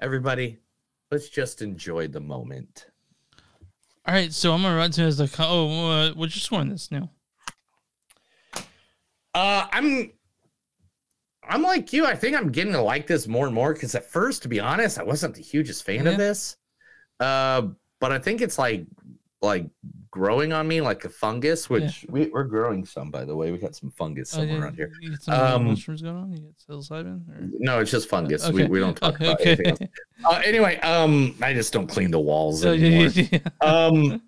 everybody, 0.00 0.58
let's 1.10 1.28
just 1.28 1.62
enjoy 1.62 2.08
the 2.08 2.20
moment. 2.20 2.86
All 4.06 4.14
right, 4.14 4.32
so 4.32 4.52
I'm 4.52 4.62
gonna 4.62 4.76
run 4.76 4.90
to 4.92 5.02
as 5.02 5.18
the 5.18 5.30
oh, 5.40 5.90
uh, 5.90 6.10
what's 6.14 6.36
your 6.36 6.40
score 6.40 6.60
on 6.60 6.68
this 6.68 6.90
now? 6.90 7.10
Uh, 9.34 9.66
I'm 9.72 10.12
I'm 11.48 11.62
like 11.62 11.92
you. 11.92 12.06
I 12.06 12.14
think 12.14 12.36
I'm 12.36 12.50
getting 12.50 12.72
to 12.72 12.80
like 12.80 13.06
this 13.06 13.26
more 13.26 13.46
and 13.46 13.54
more 13.54 13.72
because 13.72 13.94
at 13.94 14.04
first, 14.04 14.42
to 14.42 14.48
be 14.48 14.60
honest, 14.60 14.98
I 14.98 15.02
wasn't 15.02 15.34
the 15.34 15.42
hugest 15.42 15.84
fan 15.84 16.04
Yeah. 16.04 16.12
of 16.12 16.18
this. 16.18 16.56
Uh, 17.20 17.68
but 18.00 18.12
I 18.12 18.18
think 18.18 18.40
it's 18.42 18.58
like 18.58 18.86
like 19.42 19.66
growing 20.10 20.52
on 20.52 20.66
me 20.66 20.80
like 20.80 21.04
a 21.04 21.08
fungus, 21.10 21.68
which 21.68 22.06
we, 22.08 22.26
we're 22.28 22.44
growing 22.44 22.84
some 22.86 23.10
by 23.10 23.24
the 23.24 23.36
way. 23.36 23.52
We 23.52 23.58
got 23.58 23.76
some 23.76 23.90
fungus 23.90 24.32
Oh, 24.34 24.38
somewhere 24.38 24.56
yeah, 24.56 24.62
around 24.64 24.76
here. 24.76 24.90
You 25.00 25.10
get 25.10 25.22
some 25.22 25.34
uh, 25.34 25.56
Um, 25.56 25.64
mushrooms 25.66 26.02
going 26.02 26.16
on. 26.16 26.32
You 26.32 26.38
get 26.38 26.54
psilocybin. 26.68 27.28
Or? 27.28 27.48
No, 27.58 27.80
it's 27.80 27.90
just 27.90 28.08
fungus. 28.08 28.50
We, 28.50 28.62
Okay. 28.62 28.70
we 28.70 28.80
don't 28.80 28.96
talk 28.96 29.14
Okay, 29.14 29.26
about 29.26 29.40
anything 29.46 29.66
else. 29.66 29.80
Uh, 30.24 30.42
anyway, 30.44 30.78
um, 30.80 31.34
I 31.42 31.52
just 31.52 31.72
don't 31.72 31.86
clean 31.86 32.10
the 32.10 32.18
walls 32.20 32.64
anymore. 32.64 33.08
yeah, 33.08 33.28
yeah. 33.32 33.48
Um, 33.60 34.22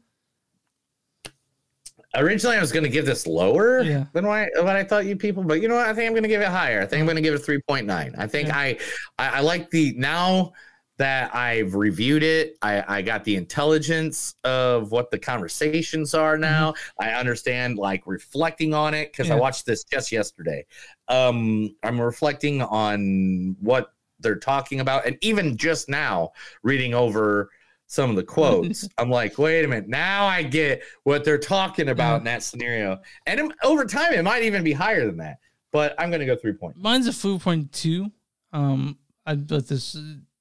originally 2.16 2.56
I 2.56 2.60
was 2.60 2.72
going 2.72 2.84
to 2.84 2.88
give 2.90 3.06
this 3.06 3.26
lower 3.26 3.82
Yeah. 3.82 4.04
than 4.12 4.26
what 4.26 4.38
I, 4.56 4.62
what 4.62 4.76
I 4.76 4.84
thought 4.84 5.06
you 5.06 5.16
people, 5.16 5.42
but 5.42 5.60
you 5.62 5.68
know 5.68 5.76
what? 5.76 5.86
I 5.86 5.94
think 5.94 6.06
I'm 6.06 6.12
going 6.12 6.22
to 6.22 6.28
give 6.28 6.40
it 6.42 6.48
higher. 6.48 6.80
I 6.82 6.86
think 6.86 7.00
I'm 7.00 7.06
going 7.06 7.16
to 7.16 7.22
give 7.22 7.34
it 7.34 7.38
three 7.38 7.60
point 7.68 7.86
nine. 7.86 8.14
I 8.18 8.26
think 8.26 8.50
I, 8.50 8.78
I 9.18 9.38
I 9.38 9.40
like 9.40 9.70
the 9.70 9.94
now 9.96 10.52
that 10.98 11.34
I've 11.34 11.74
reviewed 11.74 12.22
it. 12.22 12.56
I 12.62 12.84
I 12.98 13.02
got 13.02 13.24
the 13.24 13.36
intelligence 13.36 14.34
of 14.44 14.90
what 14.92 15.10
the 15.10 15.18
conversations 15.18 16.12
are 16.14 16.36
now. 16.36 16.74
I 17.00 17.10
understand 17.12 17.78
like 17.78 18.06
reflecting 18.06 18.74
on 18.74 18.94
it 18.94 19.12
because 19.12 19.30
I 19.30 19.34
watched 19.40 19.64
this 19.66 19.84
just 19.84 20.12
yesterday. 20.12 20.66
Um, 21.08 21.74
I'm 21.82 22.00
reflecting 22.00 22.62
on 22.62 23.56
what 23.60 23.92
they're 24.20 24.36
talking 24.38 24.80
about, 24.80 25.06
and 25.06 25.16
even 25.22 25.56
just 25.56 25.88
now 25.88 26.32
reading 26.62 26.92
over 26.94 27.50
some 27.86 28.10
of 28.10 28.16
the 28.16 28.22
quotes, 28.24 28.86
I'm 28.98 29.08
like, 29.10 29.38
wait 29.38 29.64
a 29.64 29.68
minute, 29.68 29.88
now 29.88 30.26
I 30.26 30.42
get 30.42 30.82
what 31.04 31.24
they're 31.24 31.38
talking 31.38 31.88
about 31.88 32.18
in 32.18 32.24
that 32.24 32.42
scenario. 32.42 32.98
And 33.26 33.40
it- 33.40 33.52
over 33.62 33.84
time, 33.86 34.12
it 34.12 34.22
might 34.24 34.42
even 34.42 34.62
be 34.64 34.72
higher 34.72 35.06
than 35.06 35.16
that. 35.18 35.38
But 35.72 35.94
I'm 35.98 36.10
going 36.10 36.20
to 36.20 36.26
go 36.26 36.34
three 36.36 36.52
points. 36.54 36.78
Mine's 36.80 37.06
a 37.06 37.12
four 37.12 37.38
point 37.38 37.72
two. 37.72 38.10
Um, 38.52 38.98
I 39.24 39.34
let 39.34 39.68
this 39.68 39.96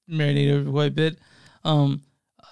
marinate 0.10 0.52
over 0.52 0.72
quite 0.72 0.88
a 0.88 0.92
bit. 0.92 1.20
Um, 1.64 2.02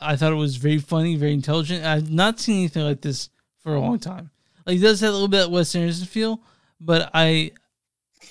I 0.01 0.15
thought 0.15 0.31
it 0.31 0.35
was 0.35 0.57
very 0.57 0.77
funny, 0.77 1.15
very 1.15 1.33
intelligent. 1.33 1.85
I've 1.85 2.11
not 2.11 2.39
seen 2.39 2.57
anything 2.57 2.83
like 2.83 3.01
this 3.01 3.29
for 3.59 3.75
a 3.75 3.79
long 3.79 3.99
time. 3.99 4.29
Like 4.65 4.77
it 4.77 4.81
does 4.81 4.99
have 5.01 5.09
a 5.09 5.13
little 5.13 5.27
bit 5.27 5.45
of 5.45 5.51
Wes 5.51 5.75
Anderson 5.75 6.05
feel, 6.05 6.41
but 6.79 7.09
I 7.13 7.51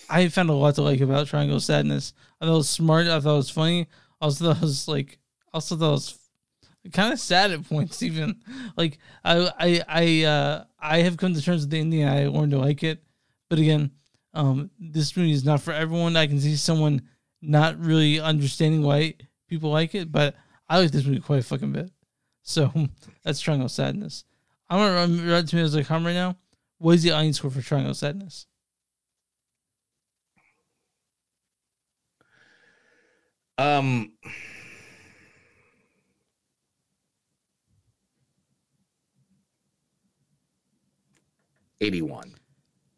I 0.09 0.29
found 0.29 0.51
a 0.51 0.55
lot 0.55 0.75
to 0.77 0.83
like 0.83 1.01
about 1.01 1.27
Triangle 1.27 1.61
Sadness. 1.61 2.13
I 2.41 2.47
thought 2.47 2.55
it 2.55 2.57
was 2.57 2.69
smart. 2.69 3.07
I 3.07 3.21
thought 3.21 3.35
it 3.35 3.37
was 3.37 3.51
funny. 3.51 3.87
Also 4.21 4.45
thought 4.47 4.57
it 4.57 4.63
was 4.63 4.89
like 4.89 5.19
also 5.53 5.77
thought 5.77 5.89
it 5.89 5.93
was 5.93 6.19
kind 6.93 7.13
of 7.13 7.21
sad 7.21 7.53
at 7.53 7.69
points. 7.69 8.03
Even 8.03 8.37
like 8.77 8.99
I 9.25 9.51
I 9.59 9.83
I 9.89 10.25
uh 10.25 10.65
I 10.81 10.99
have 10.99 11.17
come 11.17 11.35
to 11.35 11.43
terms 11.43 11.63
with 11.63 11.71
the 11.71 11.81
ending. 11.81 12.07
I 12.07 12.27
learned 12.27 12.53
to 12.53 12.59
like 12.59 12.83
it, 12.83 13.03
but 13.49 13.59
again, 13.59 13.93
um, 14.35 14.71
this 14.79 15.17
movie 15.17 15.33
is 15.33 15.45
not 15.45 15.61
for 15.61 15.73
everyone. 15.73 16.17
I 16.17 16.27
can 16.27 16.41
see 16.41 16.57
someone 16.57 17.03
not 17.47 17.79
really 17.79 18.21
understanding 18.21 18.83
why 18.83 19.15
people 19.49 19.71
like 19.71 19.95
it, 19.95 20.11
but 20.11 20.35
I 20.69 20.79
like 20.79 20.91
this 20.91 21.05
movie 21.05 21.21
quite 21.21 21.41
a 21.41 21.45
fucking 21.45 21.73
bit. 21.73 21.91
So 22.47 22.71
that's 23.25 23.41
Triangle 23.41 23.71
Sadness. 23.71 24.23
I'm 24.69 24.79
gonna 24.79 24.93
run 24.93 25.27
Rotten 25.27 25.47
Tomatoes 25.47 25.75
like 25.75 25.89
right 25.89 26.13
now. 26.13 26.37
What 26.77 26.97
is 26.97 27.03
the 27.03 27.13
audience 27.13 27.39
score 27.39 27.51
for 27.51 27.63
Triangle 27.63 27.95
Sadness? 27.95 28.47
Um, 33.57 34.13
eighty-one. 41.81 42.35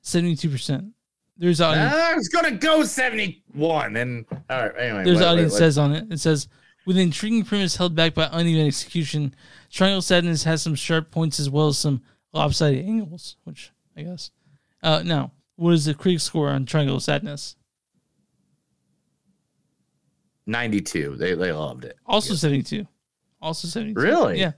Seventy-two 0.01 0.51
percent. 0.51 0.95
There's 1.38 1.60
audience. 1.60 1.92
I 1.92 2.14
was 2.14 2.28
gonna 2.28 2.52
go 2.52 2.82
seventy-one, 2.84 3.96
and 3.96 4.24
all 4.48 4.62
right. 4.62 4.72
Anyway, 4.78 5.04
There's 5.04 5.18
what- 5.18 5.26
audience 5.28 5.52
what- 5.52 5.58
says 5.58 5.76
on 5.78 5.92
it. 5.94 6.06
It 6.10 6.18
says, 6.18 6.48
with 6.86 6.96
intriguing 6.96 7.44
premise 7.44 7.76
held 7.76 7.94
back 7.94 8.14
by 8.14 8.28
uneven 8.32 8.66
execution, 8.66 9.34
Triangle 9.70 10.00
Sadness 10.02 10.44
has 10.44 10.62
some 10.62 10.74
sharp 10.74 11.10
points 11.10 11.38
as 11.38 11.50
well 11.50 11.68
as 11.68 11.76
some 11.78 12.02
lopsided 12.32 12.84
angles, 12.86 13.36
which 13.44 13.70
I 13.96 14.02
guess. 14.02 14.30
Uh, 14.82 15.02
now, 15.04 15.32
what 15.56 15.72
is 15.74 15.84
the 15.84 15.94
critic 15.94 16.20
score 16.20 16.48
on 16.48 16.64
Triangle 16.64 17.00
Sadness? 17.00 17.56
92. 20.46 21.16
They 21.16 21.34
they 21.34 21.52
loved 21.52 21.84
it. 21.84 21.96
Also 22.06 22.34
72. 22.34 22.86
Also 23.42 23.68
72. 23.68 24.00
Really? 24.00 24.40
Yeah. 24.40 24.52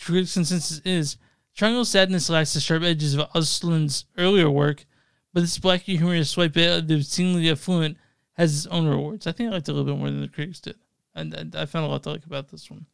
Critic 0.00 0.30
consensus 0.32 0.80
is 0.84 1.16
Triangle 1.54 1.84
Sadness 1.84 2.30
lacks 2.30 2.54
the 2.54 2.60
sharp 2.60 2.82
edges 2.82 3.14
of 3.14 3.28
Östlund's 3.32 4.06
earlier 4.16 4.48
work, 4.50 4.86
but 5.32 5.40
this 5.40 5.58
black 5.58 5.82
humorous 5.82 6.30
swipe 6.30 6.56
at 6.56 6.88
the 6.88 7.02
seemingly 7.02 7.50
affluent 7.50 7.96
has 8.34 8.56
its 8.56 8.66
own 8.66 8.86
rewards. 8.86 9.26
I 9.26 9.32
think 9.32 9.50
I 9.50 9.52
liked 9.52 9.68
it 9.68 9.72
a 9.72 9.74
little 9.74 9.92
bit 9.92 9.98
more 9.98 10.10
than 10.10 10.20
the 10.20 10.28
critics 10.28 10.60
did. 10.60 10.76
And 11.14 11.34
and 11.34 11.54
I 11.54 11.66
found 11.66 11.86
a 11.86 11.88
lot 11.88 12.02
to 12.04 12.10
like 12.10 12.24
about 12.24 12.48
this 12.48 12.70
one. 12.70 12.86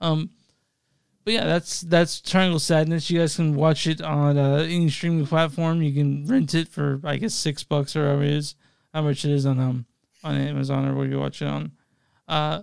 Um, 0.00 0.30
but 1.24 1.32
yeah, 1.32 1.44
that's 1.46 1.80
that's 1.80 2.20
Triangle 2.20 2.58
Sadness. 2.58 3.10
You 3.10 3.20
guys 3.20 3.36
can 3.36 3.54
watch 3.54 3.86
it 3.86 4.02
on 4.02 4.36
uh, 4.36 4.56
any 4.68 4.90
streaming 4.90 5.26
platform. 5.26 5.82
You 5.82 5.92
can 5.94 6.26
rent 6.26 6.54
it 6.54 6.68
for 6.68 7.00
I 7.04 7.16
guess 7.16 7.34
six 7.34 7.64
bucks 7.64 7.96
or 7.96 8.04
however 8.04 8.24
it 8.24 8.30
is, 8.30 8.54
how 8.92 9.02
much 9.02 9.24
it 9.24 9.30
is 9.30 9.46
on 9.46 9.58
um 9.58 9.86
on 10.22 10.36
Amazon 10.36 10.86
or 10.86 10.94
where 10.94 11.06
you 11.06 11.18
watch 11.18 11.40
it 11.40 11.48
on. 11.48 11.72
Uh, 12.28 12.62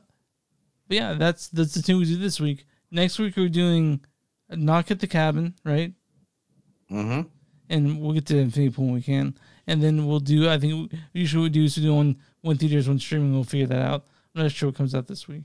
but 0.87 0.97
yeah, 0.97 1.13
that's 1.13 1.47
that's 1.49 1.73
the 1.73 1.81
two 1.81 1.97
we 1.97 2.05
do 2.05 2.17
this 2.17 2.39
week. 2.39 2.65
next 2.91 3.17
week 3.17 3.35
we're 3.37 3.49
doing 3.49 4.01
knock 4.49 4.91
at 4.91 4.99
the 4.99 5.07
cabin, 5.07 5.55
right? 5.63 5.93
Mm-hmm. 6.91 7.27
And 7.71 7.99
we'll 7.99 8.13
get 8.13 8.25
to 8.27 8.37
Infinity 8.37 8.75
Pool 8.75 8.85
when 8.85 8.93
we 8.95 9.01
can. 9.01 9.35
And 9.65 9.81
then 9.81 10.05
we'll 10.05 10.19
do. 10.19 10.49
I 10.49 10.59
think 10.59 10.91
usually 11.13 11.43
we 11.43 11.49
do 11.49 11.63
is 11.63 11.77
we 11.77 11.83
do 11.83 11.95
one 11.95 12.17
one 12.41 12.57
theaters, 12.57 12.87
one 12.87 12.99
streaming. 12.99 13.33
We'll 13.33 13.43
figure 13.43 13.67
that 13.67 13.81
out. 13.81 14.05
I'm 14.35 14.43
not 14.43 14.51
sure 14.51 14.69
what 14.69 14.75
comes 14.75 14.93
out 14.93 15.07
this 15.07 15.27
week. 15.27 15.43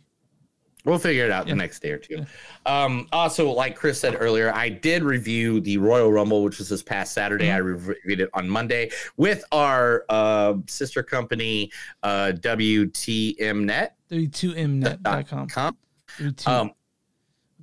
We'll 0.87 0.99
figure 0.99 1.25
it 1.25 1.33
out 1.33 1.49
the 1.49 1.55
next 1.57 1.81
day 1.81 1.91
or 1.91 1.99
two. 1.99 2.25
Um, 2.65 3.09
also, 3.11 3.51
like 3.51 3.75
Chris 3.75 3.99
said 3.99 4.17
earlier, 4.21 4.55
I 4.55 4.69
did 4.69 5.03
review 5.03 5.61
the 5.61 5.79
Royal 5.79 6.13
Rumble, 6.13 6.45
which 6.45 6.59
was 6.59 6.69
this 6.69 6.83
past 6.85 7.13
Saturday. 7.13 7.51
I 7.51 7.57
reviewed 7.57 8.21
it 8.21 8.31
on 8.35 8.49
Monday 8.49 8.91
with 9.17 9.45
our 9.51 10.05
uh, 10.09 10.55
sister 10.69 11.03
company, 11.03 11.73
uh, 12.05 12.33
WTMNet. 12.37 13.89
W2mnet.com. 14.13 15.49
Com. 15.49 15.77
W2. 16.21 16.47
Um, 16.47 16.71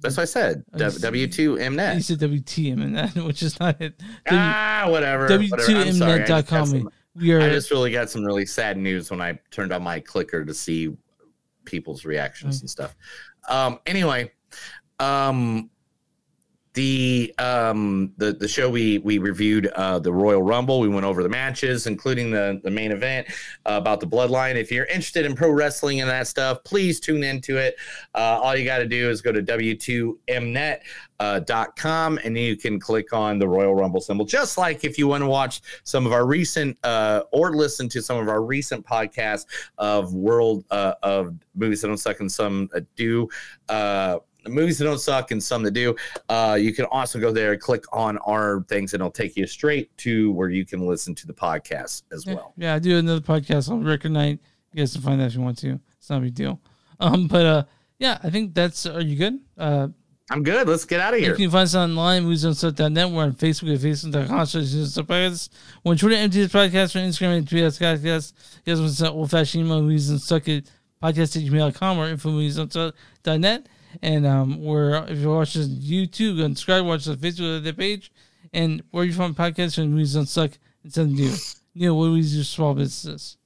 that's 0.03 0.17
what 0.17 0.23
I 0.23 0.25
said. 0.25 0.63
Oh, 0.73 0.77
you 0.83 0.89
said- 0.91 1.13
W2 1.13 1.37
You 1.39 1.55
Mnet. 1.55 2.03
said 2.03 2.19
WTM, 2.29 3.25
which 3.25 3.41
is 3.41 3.59
not 3.59 3.81
it. 3.81 3.99
Ah, 4.29 4.85
whatever. 4.89 5.23
whatever. 5.23 5.43
I'm 5.43 5.93
sorry. 5.93 6.13
I 6.13 6.25
just 6.25 6.27
got 6.27 6.45
W2mnet.com. 6.45 6.65
some- 6.67 6.89
We 7.15 7.31
are. 7.33 7.41
I 7.41 7.49
just 7.49 7.71
really 7.71 7.91
got 7.91 8.09
some 8.09 8.23
really 8.23 8.45
sad 8.45 8.77
news 8.77 9.09
when 9.11 9.21
I 9.21 9.39
turned 9.51 9.71
on 9.73 9.81
my 9.83 9.99
clicker 9.99 10.43
to 10.45 10.53
see 10.53 10.95
people's 11.65 12.05
reactions 12.05 12.61
and 12.61 12.69
stuff. 12.69 12.95
Um, 13.49 13.79
anyway, 13.85 14.31
um, 14.99 15.69
the 16.73 17.33
um 17.37 18.11
the 18.17 18.33
the 18.33 18.47
show 18.47 18.69
we 18.69 18.97
we 18.99 19.19
reviewed 19.19 19.67
uh 19.67 19.99
the 19.99 20.11
Royal 20.11 20.41
Rumble. 20.41 20.79
We 20.79 20.87
went 20.87 21.05
over 21.05 21.21
the 21.21 21.29
matches, 21.29 21.85
including 21.85 22.31
the 22.31 22.59
the 22.63 22.71
main 22.71 22.91
event 22.91 23.27
uh, 23.65 23.77
about 23.81 23.99
the 23.99 24.07
Bloodline. 24.07 24.55
If 24.55 24.71
you're 24.71 24.85
interested 24.85 25.25
in 25.25 25.35
pro 25.35 25.51
wrestling 25.51 26.01
and 26.01 26.09
that 26.09 26.27
stuff, 26.27 26.63
please 26.63 26.99
tune 26.99 27.23
into 27.23 27.57
it. 27.57 27.75
Uh, 28.15 28.39
all 28.41 28.55
you 28.55 28.65
got 28.65 28.79
to 28.79 28.87
do 28.87 29.09
is 29.09 29.21
go 29.21 29.31
to 29.31 29.41
w2mnet 29.41 30.79
uh, 31.19 31.39
dot 31.39 31.75
com 31.75 32.19
and 32.23 32.37
you 32.37 32.57
can 32.57 32.79
click 32.79 33.13
on 33.13 33.37
the 33.37 33.47
Royal 33.47 33.75
Rumble 33.75 34.01
symbol. 34.01 34.25
Just 34.25 34.57
like 34.57 34.83
if 34.83 34.97
you 34.97 35.07
want 35.07 35.21
to 35.21 35.27
watch 35.27 35.61
some 35.83 36.07
of 36.07 36.11
our 36.11 36.25
recent 36.25 36.77
uh, 36.83 37.21
or 37.31 37.55
listen 37.55 37.87
to 37.89 38.01
some 38.01 38.17
of 38.17 38.27
our 38.27 38.41
recent 38.43 38.85
podcasts 38.85 39.45
of 39.77 40.13
world 40.13 40.65
uh, 40.71 40.95
of 41.03 41.35
movies 41.55 41.81
that 41.81 41.87
don't 41.87 41.97
suck 41.97 42.19
and 42.19 42.31
some 42.31 42.67
that 42.73 42.85
do. 42.95 43.29
Uh, 43.69 44.17
movies 44.47 44.77
that 44.77 44.85
don't 44.85 44.99
suck 44.99 45.31
and 45.31 45.41
some 45.43 45.63
that 45.63 45.71
do. 45.71 45.95
Uh, 46.29 46.57
you 46.59 46.73
can 46.73 46.85
also 46.85 47.19
go 47.19 47.31
there 47.31 47.53
and 47.53 47.61
click 47.61 47.83
on 47.93 48.17
our 48.19 48.63
things, 48.67 48.93
and 48.93 49.01
it'll 49.01 49.11
take 49.11 49.35
you 49.37 49.45
straight 49.47 49.95
to 49.97 50.31
where 50.33 50.49
you 50.49 50.65
can 50.65 50.85
listen 50.87 51.13
to 51.15 51.27
the 51.27 51.33
podcast 51.33 52.03
as 52.11 52.25
Yeah, 52.25 52.33
well. 52.35 52.53
yeah, 52.57 52.73
I 52.75 52.79
do 52.79 52.97
another 52.97 53.21
podcast 53.21 53.69
on 53.69 53.83
Record 53.83 54.11
Night. 54.11 54.39
You 54.73 54.79
guys 54.81 54.93
can 54.93 55.01
find 55.01 55.19
that 55.21 55.27
if 55.27 55.35
you 55.35 55.41
want 55.41 55.57
to. 55.59 55.79
It's 55.99 56.09
not 56.09 56.17
a 56.17 56.21
big 56.21 56.35
deal. 56.35 56.59
Um, 56.99 57.27
but 57.27 57.45
uh, 57.45 57.63
yeah, 57.99 58.17
I 58.23 58.29
think 58.29 58.53
that's. 58.53 58.85
Are 58.85 59.01
you 59.01 59.15
good? 59.17 59.39
Uh, 59.57 59.87
I'm 60.31 60.41
good. 60.41 60.67
Let's 60.67 60.85
get 60.85 60.99
out 61.01 61.13
of 61.13 61.19
here. 61.19 61.31
You 61.31 61.35
can 61.35 61.51
find 61.51 61.63
us 61.63 61.75
online, 61.75 62.23
moviesonstuff.net. 62.25 63.09
We're 63.11 63.23
on 63.23 63.33
Facebook 63.33 63.73
at 63.75 63.81
facebook.com. 63.81 64.45
slash 64.45 65.09
Movies. 65.09 65.49
We're 65.83 65.91
on 65.91 65.97
Twitter, 65.97 66.15
MTS 66.15 66.51
Podcast. 66.51 66.95
On 66.95 67.07
Instagram 67.09 67.41
at 67.41 67.47
Tweet 67.49 67.63
Podcast. 67.63 68.33
You 68.65 68.71
guys 68.73 68.79
want 68.79 68.91
to 68.91 68.95
send 68.97 69.09
old 69.13 69.29
fashioned 69.29 69.65
email, 69.65 69.81
movies 69.81 70.09
and 70.09 70.19
stuck 70.21 70.47
at 70.47 70.63
podcast 71.03 71.35
at 71.35 71.43
gmail.com 71.51 71.97
or 71.97 72.07
info 72.07 72.29
moviesonstuff.net. 72.31 73.67
And 74.01 74.25
um, 74.25 74.63
we're, 74.63 75.05
if 75.07 75.19
you're 75.19 75.35
watching 75.35 75.63
YouTube, 75.63 76.37
go 76.37 76.45
and 76.45 76.57
subscribe, 76.57 76.85
watch 76.85 77.05
the 77.05 77.15
Facebook 77.15 77.57
of 77.57 77.63
the 77.63 77.73
page. 77.73 78.11
And 78.53 78.83
where 78.91 79.03
you 79.03 79.13
find 79.13 79.35
podcasts 79.35 79.77
and 79.77 79.91
movies 79.91 80.15
unstuck 80.15 80.51
and 80.83 80.93
something 80.93 81.15
new. 81.15 81.33
Neil, 81.75 81.97
what 81.97 82.05
do 82.05 82.13
we 82.13 82.21
do 82.21 82.43
small 82.43 82.73
businesses? 82.73 83.37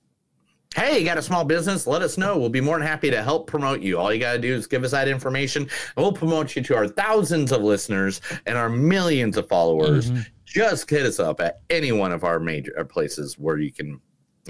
Hey, 0.76 0.99
you 0.99 1.06
got 1.06 1.18
a 1.18 1.22
small 1.22 1.45
business? 1.45 1.88
Let 1.88 2.02
us 2.02 2.18
know. 2.18 2.38
We'll 2.38 2.49
be 2.49 2.61
more 2.61 2.78
than 2.78 2.86
happy 2.86 3.10
to 3.10 3.24
help 3.24 3.48
promote 3.48 3.82
you. 3.82 3.98
All 3.98 4.14
you 4.14 4.19
got 4.19 4.34
to 4.34 4.40
do 4.40 4.53
is 4.53 4.68
give 4.68 4.84
us 4.84 4.91
that 4.91 5.07
information, 5.07 5.64
and 5.64 5.72
we'll 5.95 6.14
promote 6.14 6.56
you 6.56 6.61
to 6.61 6.76
our 6.76 6.88
thousands 6.88 7.52
of 7.52 7.64
listeners 7.64 8.22
and 8.45 8.57
our 8.57 8.69
millions 8.69 9.38
of 9.38 9.48
followers. 9.48 10.11
Mm-hmm. 10.11 10.22
Just 10.45 10.90
hit 10.90 11.06
us 11.06 11.19
up 11.19 11.41
at 11.41 11.61
any 11.69 11.91
one 11.91 12.11
of 12.11 12.24
our 12.24 12.40
major 12.40 12.78
uh, 12.78 12.84
places 12.84 13.40
where 13.40 13.57
you 13.57 13.72
can 13.72 13.99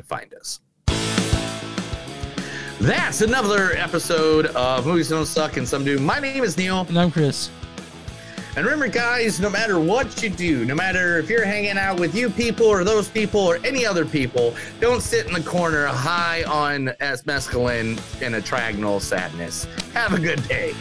find 0.03 0.33
us. 0.33 0.59
That's 2.79 3.21
another 3.21 3.71
episode 3.71 4.47
of 4.47 4.85
Movies 4.85 5.09
Don't 5.09 5.25
Suck 5.25 5.57
and 5.57 5.67
Some 5.67 5.83
Do. 5.83 5.97
My 5.97 6.19
name 6.19 6.43
is 6.43 6.57
Neil. 6.57 6.85
And 6.87 6.99
I'm 6.99 7.09
Chris. 7.09 7.49
And 8.55 8.65
remember, 8.65 8.87
guys, 8.87 9.39
no 9.39 9.49
matter 9.49 9.79
what 9.79 10.21
you 10.21 10.29
do, 10.29 10.63
no 10.63 10.75
matter 10.75 11.17
if 11.17 11.27
you're 11.27 11.43
hanging 11.43 11.79
out 11.79 11.99
with 11.99 12.13
you 12.13 12.29
people 12.29 12.67
or 12.67 12.83
those 12.83 13.07
people 13.07 13.41
or 13.41 13.57
any 13.65 13.83
other 13.83 14.05
people, 14.05 14.53
don't 14.79 15.01
sit 15.01 15.25
in 15.25 15.33
the 15.33 15.41
corner 15.41 15.87
high 15.87 16.43
on 16.43 16.91
S 16.99 17.23
mescaline 17.23 17.99
in 18.21 18.35
a 18.35 18.41
triagonal 18.41 19.01
sadness. 19.01 19.65
Have 19.93 20.13
a 20.13 20.19
good 20.19 20.47
day. 20.47 20.75